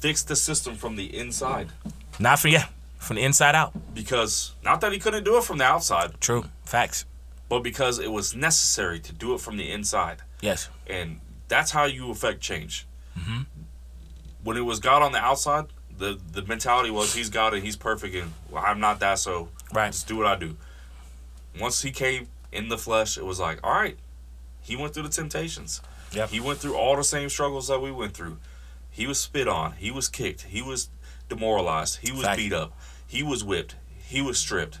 fix 0.00 0.22
the 0.24 0.34
system 0.36 0.74
from 0.74 0.96
the 0.96 1.16
inside. 1.16 1.68
not 2.18 2.38
for 2.40 2.48
yeah, 2.48 2.66
from 2.98 3.16
the 3.16 3.22
inside 3.22 3.54
out. 3.54 3.72
Because 3.94 4.52
not 4.64 4.80
that 4.80 4.92
he 4.92 4.98
couldn't 4.98 5.22
do 5.24 5.36
it 5.36 5.44
from 5.44 5.58
the 5.58 5.64
outside, 5.64 6.20
True 6.20 6.46
facts. 6.64 7.04
but 7.48 7.60
because 7.60 7.98
it 8.00 8.10
was 8.10 8.34
necessary 8.34 8.98
to 9.00 9.12
do 9.12 9.34
it 9.34 9.40
from 9.40 9.56
the 9.56 9.70
inside, 9.70 10.22
Yes. 10.40 10.68
and 10.88 11.20
that's 11.46 11.70
how 11.70 11.84
you 11.84 12.10
affect 12.10 12.40
change. 12.40 12.86
Mm-hmm. 13.18 13.42
When 14.42 14.56
it 14.56 14.62
was 14.62 14.78
God 14.80 15.02
on 15.02 15.12
the 15.12 15.18
outside, 15.18 15.66
the 15.96 16.18
the 16.32 16.42
mentality 16.42 16.90
was 16.90 17.14
He's 17.14 17.30
God 17.30 17.54
and 17.54 17.62
He's 17.62 17.76
perfect, 17.76 18.14
and 18.14 18.32
well, 18.50 18.62
I'm 18.66 18.80
not 18.80 19.00
that, 19.00 19.18
so 19.18 19.48
Right. 19.72 19.92
just 19.92 20.06
do 20.08 20.16
what 20.16 20.26
I 20.26 20.36
do. 20.36 20.56
Once 21.60 21.82
He 21.82 21.90
came 21.90 22.28
in 22.52 22.68
the 22.68 22.78
flesh, 22.78 23.16
it 23.16 23.24
was 23.24 23.38
like, 23.40 23.58
all 23.64 23.72
right, 23.72 23.96
He 24.62 24.76
went 24.76 24.94
through 24.94 25.04
the 25.04 25.08
temptations. 25.08 25.80
Yep. 26.12 26.28
He 26.30 26.40
went 26.40 26.58
through 26.60 26.76
all 26.76 26.96
the 26.96 27.04
same 27.04 27.28
struggles 27.28 27.68
that 27.68 27.80
we 27.80 27.90
went 27.90 28.14
through. 28.14 28.38
He 28.90 29.06
was 29.06 29.18
spit 29.20 29.48
on. 29.48 29.72
He 29.72 29.90
was 29.90 30.08
kicked. 30.08 30.42
He 30.42 30.62
was 30.62 30.88
demoralized. 31.28 31.98
He 32.02 32.12
was 32.12 32.22
Fact. 32.22 32.36
beat 32.38 32.52
up. 32.52 32.72
He 33.06 33.22
was 33.24 33.42
whipped. 33.42 33.74
He 34.06 34.20
was 34.22 34.38
stripped. 34.38 34.78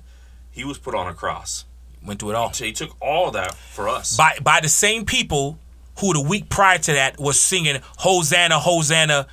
He 0.52 0.62
was 0.64 0.78
put 0.78 0.94
on 0.94 1.08
a 1.08 1.14
cross. 1.14 1.64
Went 2.04 2.20
through 2.20 2.30
it 2.30 2.34
all. 2.36 2.52
So 2.52 2.64
he 2.64 2.72
took 2.72 2.94
all 3.00 3.26
of 3.28 3.32
that 3.32 3.54
for 3.54 3.88
us. 3.88 4.16
By 4.16 4.38
by 4.40 4.60
the 4.60 4.68
same 4.68 5.04
people 5.04 5.58
who 5.98 6.12
the 6.12 6.20
week 6.20 6.48
prior 6.48 6.78
to 6.78 6.92
that 6.92 7.18
was 7.18 7.38
singing 7.40 7.80
Hosanna, 7.98 8.58
Hosanna, 8.58 9.26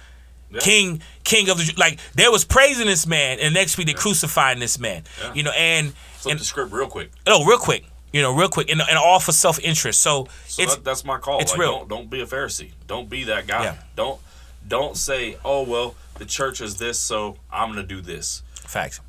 Yeah. 0.51 0.59
King, 0.59 1.01
King 1.23 1.49
of 1.49 1.57
the 1.57 1.73
like 1.77 1.99
they 2.15 2.27
was 2.27 2.43
praising 2.45 2.87
this 2.87 3.07
man, 3.07 3.39
and 3.39 3.53
next 3.53 3.77
week 3.77 3.87
they 3.87 3.93
crucifying 3.93 4.59
this 4.59 4.77
man. 4.79 5.03
Yeah. 5.21 5.33
You 5.33 5.43
know, 5.43 5.51
and 5.51 5.93
Flip 5.93 6.31
and 6.33 6.39
the 6.39 6.45
script 6.45 6.71
real 6.71 6.87
quick. 6.87 7.09
oh, 7.25 7.45
real 7.45 7.57
quick, 7.57 7.85
you 8.13 8.21
know, 8.21 8.35
real 8.35 8.49
quick, 8.49 8.69
and, 8.69 8.81
and 8.81 8.97
all 8.97 9.19
for 9.19 9.31
self 9.31 9.59
interest. 9.59 10.01
So, 10.01 10.27
So 10.45 10.65
that, 10.65 10.83
that's 10.83 11.03
my 11.05 11.17
call. 11.17 11.39
it's 11.39 11.51
like, 11.51 11.59
real. 11.61 11.79
Don't 11.79 11.89
don't 11.89 12.09
be 12.09 12.21
a 12.21 12.25
Pharisee. 12.25 12.71
Don't 12.87 13.09
be 13.09 13.23
that 13.25 13.47
guy. 13.47 13.63
Yeah. 13.63 13.75
Don't 13.95 14.19
don't 14.67 14.95
say, 14.97 15.37
oh 15.43 15.63
well, 15.63 15.95
the 16.19 16.25
church 16.25 16.61
is 16.61 16.77
this, 16.77 16.99
so 16.99 17.37
I'm 17.51 17.69
gonna 17.69 17.83
do 17.83 18.01
this. 18.01 18.43
facts. 18.53 18.99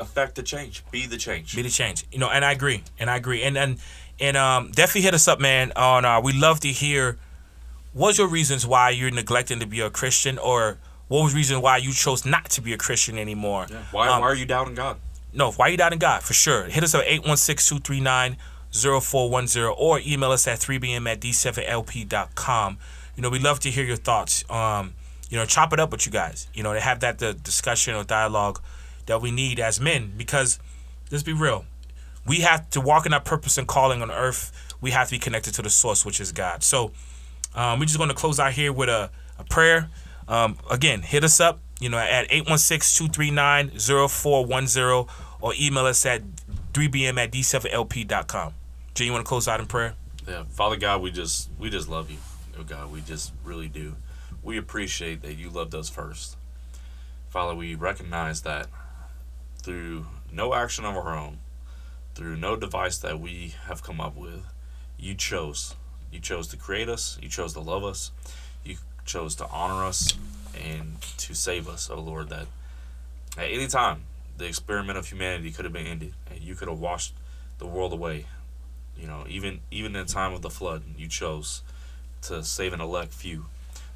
Affect 0.00 0.36
the 0.36 0.42
change. 0.44 0.84
Be 0.92 1.06
the 1.06 1.16
change. 1.16 1.56
Be 1.56 1.62
the 1.62 1.70
change. 1.70 2.04
You 2.12 2.18
know, 2.18 2.28
and 2.28 2.44
I 2.44 2.52
agree. 2.52 2.84
And 3.00 3.08
I 3.10 3.16
agree. 3.16 3.42
And 3.42 3.56
and 3.58 3.78
and 4.20 4.36
um 4.36 4.70
definitely 4.72 5.02
hit 5.02 5.14
us 5.14 5.28
up, 5.28 5.40
man. 5.40 5.72
On 5.76 6.04
uh 6.04 6.20
we 6.20 6.32
love 6.32 6.60
to 6.60 6.68
hear 6.68 7.18
what's 7.92 8.18
your 8.18 8.28
reasons 8.28 8.66
why 8.66 8.90
you're 8.90 9.10
neglecting 9.10 9.60
to 9.60 9.66
be 9.66 9.80
a 9.80 9.90
Christian 9.90 10.38
or 10.38 10.78
what 11.08 11.22
was 11.22 11.32
the 11.32 11.36
reason 11.38 11.60
why 11.62 11.78
you 11.78 11.92
chose 11.92 12.24
not 12.26 12.50
to 12.50 12.60
be 12.60 12.72
a 12.72 12.76
Christian 12.76 13.18
anymore? 13.18 13.66
Yeah. 13.70 13.78
Why 13.92 14.08
Um, 14.08 14.20
why 14.20 14.26
are 14.28 14.34
you 14.34 14.44
doubting 14.44 14.74
God? 14.74 14.98
No, 15.32 15.52
why 15.52 15.68
are 15.68 15.70
you 15.70 15.76
doubting 15.76 15.98
God? 15.98 16.22
For 16.22 16.34
sure. 16.34 16.64
Hit 16.64 16.82
us 16.84 16.94
up 16.94 17.02
at 17.02 17.08
816-239-0410 18.72 19.74
or 19.76 20.00
email 20.06 20.32
us 20.32 20.46
at 20.46 20.58
3bm 20.58 21.08
at 21.10 21.20
d7lp.com. 21.20 22.78
You 23.16 23.22
know, 23.22 23.30
we 23.30 23.38
love 23.38 23.60
to 23.60 23.70
hear 23.70 23.84
your 23.84 23.96
thoughts. 23.96 24.44
Um, 24.50 24.94
you 25.30 25.36
know, 25.36 25.44
chop 25.44 25.72
it 25.72 25.80
up 25.80 25.90
with 25.90 26.06
you 26.06 26.12
guys. 26.12 26.48
You 26.54 26.62
know, 26.62 26.72
to 26.74 26.80
have 26.80 27.00
that 27.00 27.18
the 27.18 27.34
discussion 27.34 27.94
or 27.94 28.04
dialogue 28.04 28.60
that 29.06 29.20
we 29.20 29.30
need 29.30 29.58
as 29.60 29.80
men 29.80 30.12
because 30.16 30.58
let's 31.10 31.22
be 31.24 31.32
real. 31.32 31.64
We 32.28 32.40
have 32.40 32.68
to 32.70 32.80
walk 32.80 33.06
in 33.06 33.12
our 33.12 33.20
purpose 33.20 33.58
and 33.58 33.66
calling 33.66 34.02
on 34.02 34.10
earth. 34.10 34.52
We 34.80 34.92
have 34.92 35.08
to 35.08 35.12
be 35.12 35.18
connected 35.18 35.54
to 35.54 35.62
the 35.62 35.70
source, 35.70 36.04
which 36.04 36.20
is 36.20 36.30
God. 36.30 36.62
So 36.62 36.92
um, 37.54 37.80
we're 37.80 37.86
just 37.86 37.98
going 37.98 38.10
to 38.10 38.14
close 38.14 38.38
out 38.38 38.52
here 38.52 38.72
with 38.72 38.88
a, 38.88 39.10
a 39.38 39.44
prayer. 39.44 39.88
Um, 40.28 40.56
again, 40.70 41.02
hit 41.02 41.24
us 41.24 41.40
up, 41.40 41.58
you 41.80 41.88
know, 41.88 41.98
at 41.98 42.28
816-239-0410 42.30 45.08
or 45.40 45.52
email 45.58 45.86
us 45.86 46.04
at 46.04 46.22
3bm 46.72 47.18
at 47.18 47.32
d7lp.com. 47.32 48.54
Jay, 48.94 49.06
you 49.06 49.12
want 49.12 49.24
to 49.24 49.28
close 49.28 49.48
out 49.48 49.60
in 49.60 49.66
prayer? 49.66 49.94
Yeah, 50.26 50.44
Father 50.50 50.76
God, 50.76 51.00
we 51.00 51.10
just 51.10 51.48
we 51.58 51.70
just 51.70 51.88
love 51.88 52.10
you. 52.10 52.18
Oh 52.58 52.62
God, 52.62 52.92
we 52.92 53.00
just 53.00 53.32
really 53.44 53.68
do. 53.68 53.94
We 54.42 54.58
appreciate 54.58 55.22
that 55.22 55.34
you 55.34 55.48
loved 55.48 55.74
us 55.74 55.88
first. 55.88 56.36
Father, 57.30 57.54
we 57.54 57.74
recognize 57.74 58.42
that 58.42 58.66
through 59.62 60.06
no 60.32 60.52
action 60.52 60.84
of 60.84 60.96
our 60.96 61.16
own, 61.16 61.38
through 62.18 62.36
no 62.36 62.56
device 62.56 62.98
that 62.98 63.20
we 63.20 63.54
have 63.66 63.80
come 63.84 64.00
up 64.00 64.16
with, 64.16 64.42
you 64.98 65.14
chose. 65.14 65.76
You 66.10 66.18
chose 66.18 66.48
to 66.48 66.56
create 66.56 66.88
us, 66.88 67.16
you 67.22 67.28
chose 67.28 67.52
to 67.52 67.60
love 67.60 67.84
us, 67.84 68.10
you 68.64 68.78
chose 69.04 69.36
to 69.36 69.46
honor 69.46 69.84
us 69.84 70.18
and 70.60 71.00
to 71.18 71.32
save 71.32 71.68
us, 71.68 71.88
oh 71.88 72.00
Lord, 72.00 72.28
that 72.30 72.46
at 73.36 73.44
any 73.44 73.68
time 73.68 74.02
the 74.36 74.46
experiment 74.46 74.98
of 74.98 75.06
humanity 75.06 75.52
could 75.52 75.64
have 75.64 75.72
been 75.72 75.86
ended 75.86 76.12
and 76.28 76.40
you 76.40 76.56
could 76.56 76.66
have 76.66 76.80
washed 76.80 77.14
the 77.58 77.66
world 77.66 77.92
away. 77.92 78.26
You 78.96 79.06
know 79.06 79.24
even 79.28 79.60
even 79.70 79.94
in 79.94 80.04
the 80.04 80.12
time 80.12 80.32
of 80.32 80.42
the 80.42 80.50
flood 80.50 80.82
you 80.96 81.06
chose 81.06 81.62
to 82.22 82.42
save 82.42 82.72
an 82.72 82.80
elect 82.80 83.14
few. 83.14 83.46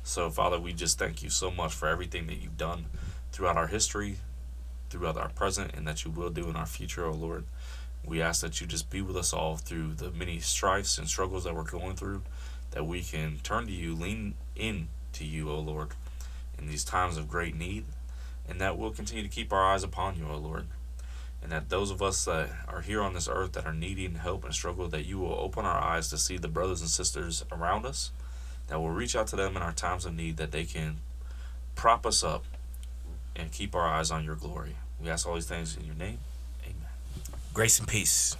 So 0.04 0.30
father 0.30 0.60
we 0.60 0.72
just 0.72 0.96
thank 0.96 1.24
you 1.24 1.28
so 1.28 1.50
much 1.50 1.74
for 1.74 1.88
everything 1.88 2.28
that 2.28 2.36
you've 2.36 2.56
done 2.56 2.84
throughout 3.32 3.56
our 3.56 3.66
history, 3.66 4.18
throughout 4.90 5.16
our 5.16 5.30
present, 5.30 5.74
and 5.74 5.88
that 5.88 6.04
you 6.04 6.12
will 6.12 6.30
do 6.30 6.48
in 6.48 6.54
our 6.54 6.66
future, 6.66 7.04
O 7.04 7.10
Lord. 7.10 7.46
We 8.04 8.20
ask 8.20 8.40
that 8.40 8.60
you 8.60 8.66
just 8.66 8.90
be 8.90 9.00
with 9.00 9.16
us 9.16 9.32
all 9.32 9.56
through 9.56 9.94
the 9.94 10.10
many 10.10 10.40
strifes 10.40 10.98
and 10.98 11.08
struggles 11.08 11.44
that 11.44 11.54
we're 11.54 11.62
going 11.62 11.96
through, 11.96 12.22
that 12.72 12.86
we 12.86 13.02
can 13.02 13.38
turn 13.42 13.66
to 13.66 13.72
you, 13.72 13.94
lean 13.94 14.34
in 14.56 14.88
to 15.14 15.24
you, 15.24 15.50
O 15.50 15.58
Lord, 15.58 15.90
in 16.58 16.66
these 16.66 16.84
times 16.84 17.16
of 17.16 17.28
great 17.28 17.54
need, 17.54 17.84
and 18.48 18.60
that 18.60 18.76
we'll 18.76 18.90
continue 18.90 19.22
to 19.22 19.28
keep 19.28 19.52
our 19.52 19.72
eyes 19.72 19.84
upon 19.84 20.16
you, 20.18 20.26
O 20.28 20.36
Lord. 20.36 20.66
And 21.42 21.50
that 21.52 21.70
those 21.70 21.90
of 21.90 22.02
us 22.02 22.24
that 22.24 22.50
are 22.68 22.82
here 22.82 23.02
on 23.02 23.14
this 23.14 23.28
earth 23.28 23.52
that 23.52 23.66
are 23.66 23.74
needing 23.74 24.14
help 24.14 24.44
and 24.44 24.54
struggle, 24.54 24.88
that 24.88 25.06
you 25.06 25.18
will 25.18 25.34
open 25.34 25.64
our 25.64 25.80
eyes 25.80 26.08
to 26.10 26.18
see 26.18 26.38
the 26.38 26.48
brothers 26.48 26.80
and 26.80 26.90
sisters 26.90 27.44
around 27.50 27.84
us, 27.84 28.10
that 28.68 28.80
we'll 28.80 28.90
reach 28.90 29.16
out 29.16 29.26
to 29.28 29.36
them 29.36 29.56
in 29.56 29.62
our 29.62 29.72
times 29.72 30.04
of 30.04 30.14
need, 30.14 30.36
that 30.36 30.52
they 30.52 30.64
can 30.64 30.98
prop 31.74 32.06
us 32.06 32.22
up 32.22 32.44
and 33.34 33.50
keep 33.50 33.74
our 33.74 33.86
eyes 33.86 34.10
on 34.10 34.24
your 34.24 34.36
glory. 34.36 34.76
We 35.00 35.10
ask 35.10 35.26
all 35.26 35.34
these 35.34 35.46
things 35.46 35.76
in 35.76 35.84
your 35.84 35.96
name. 35.96 36.18
Grace 37.54 37.80
and 37.80 37.86
peace. 37.88 38.34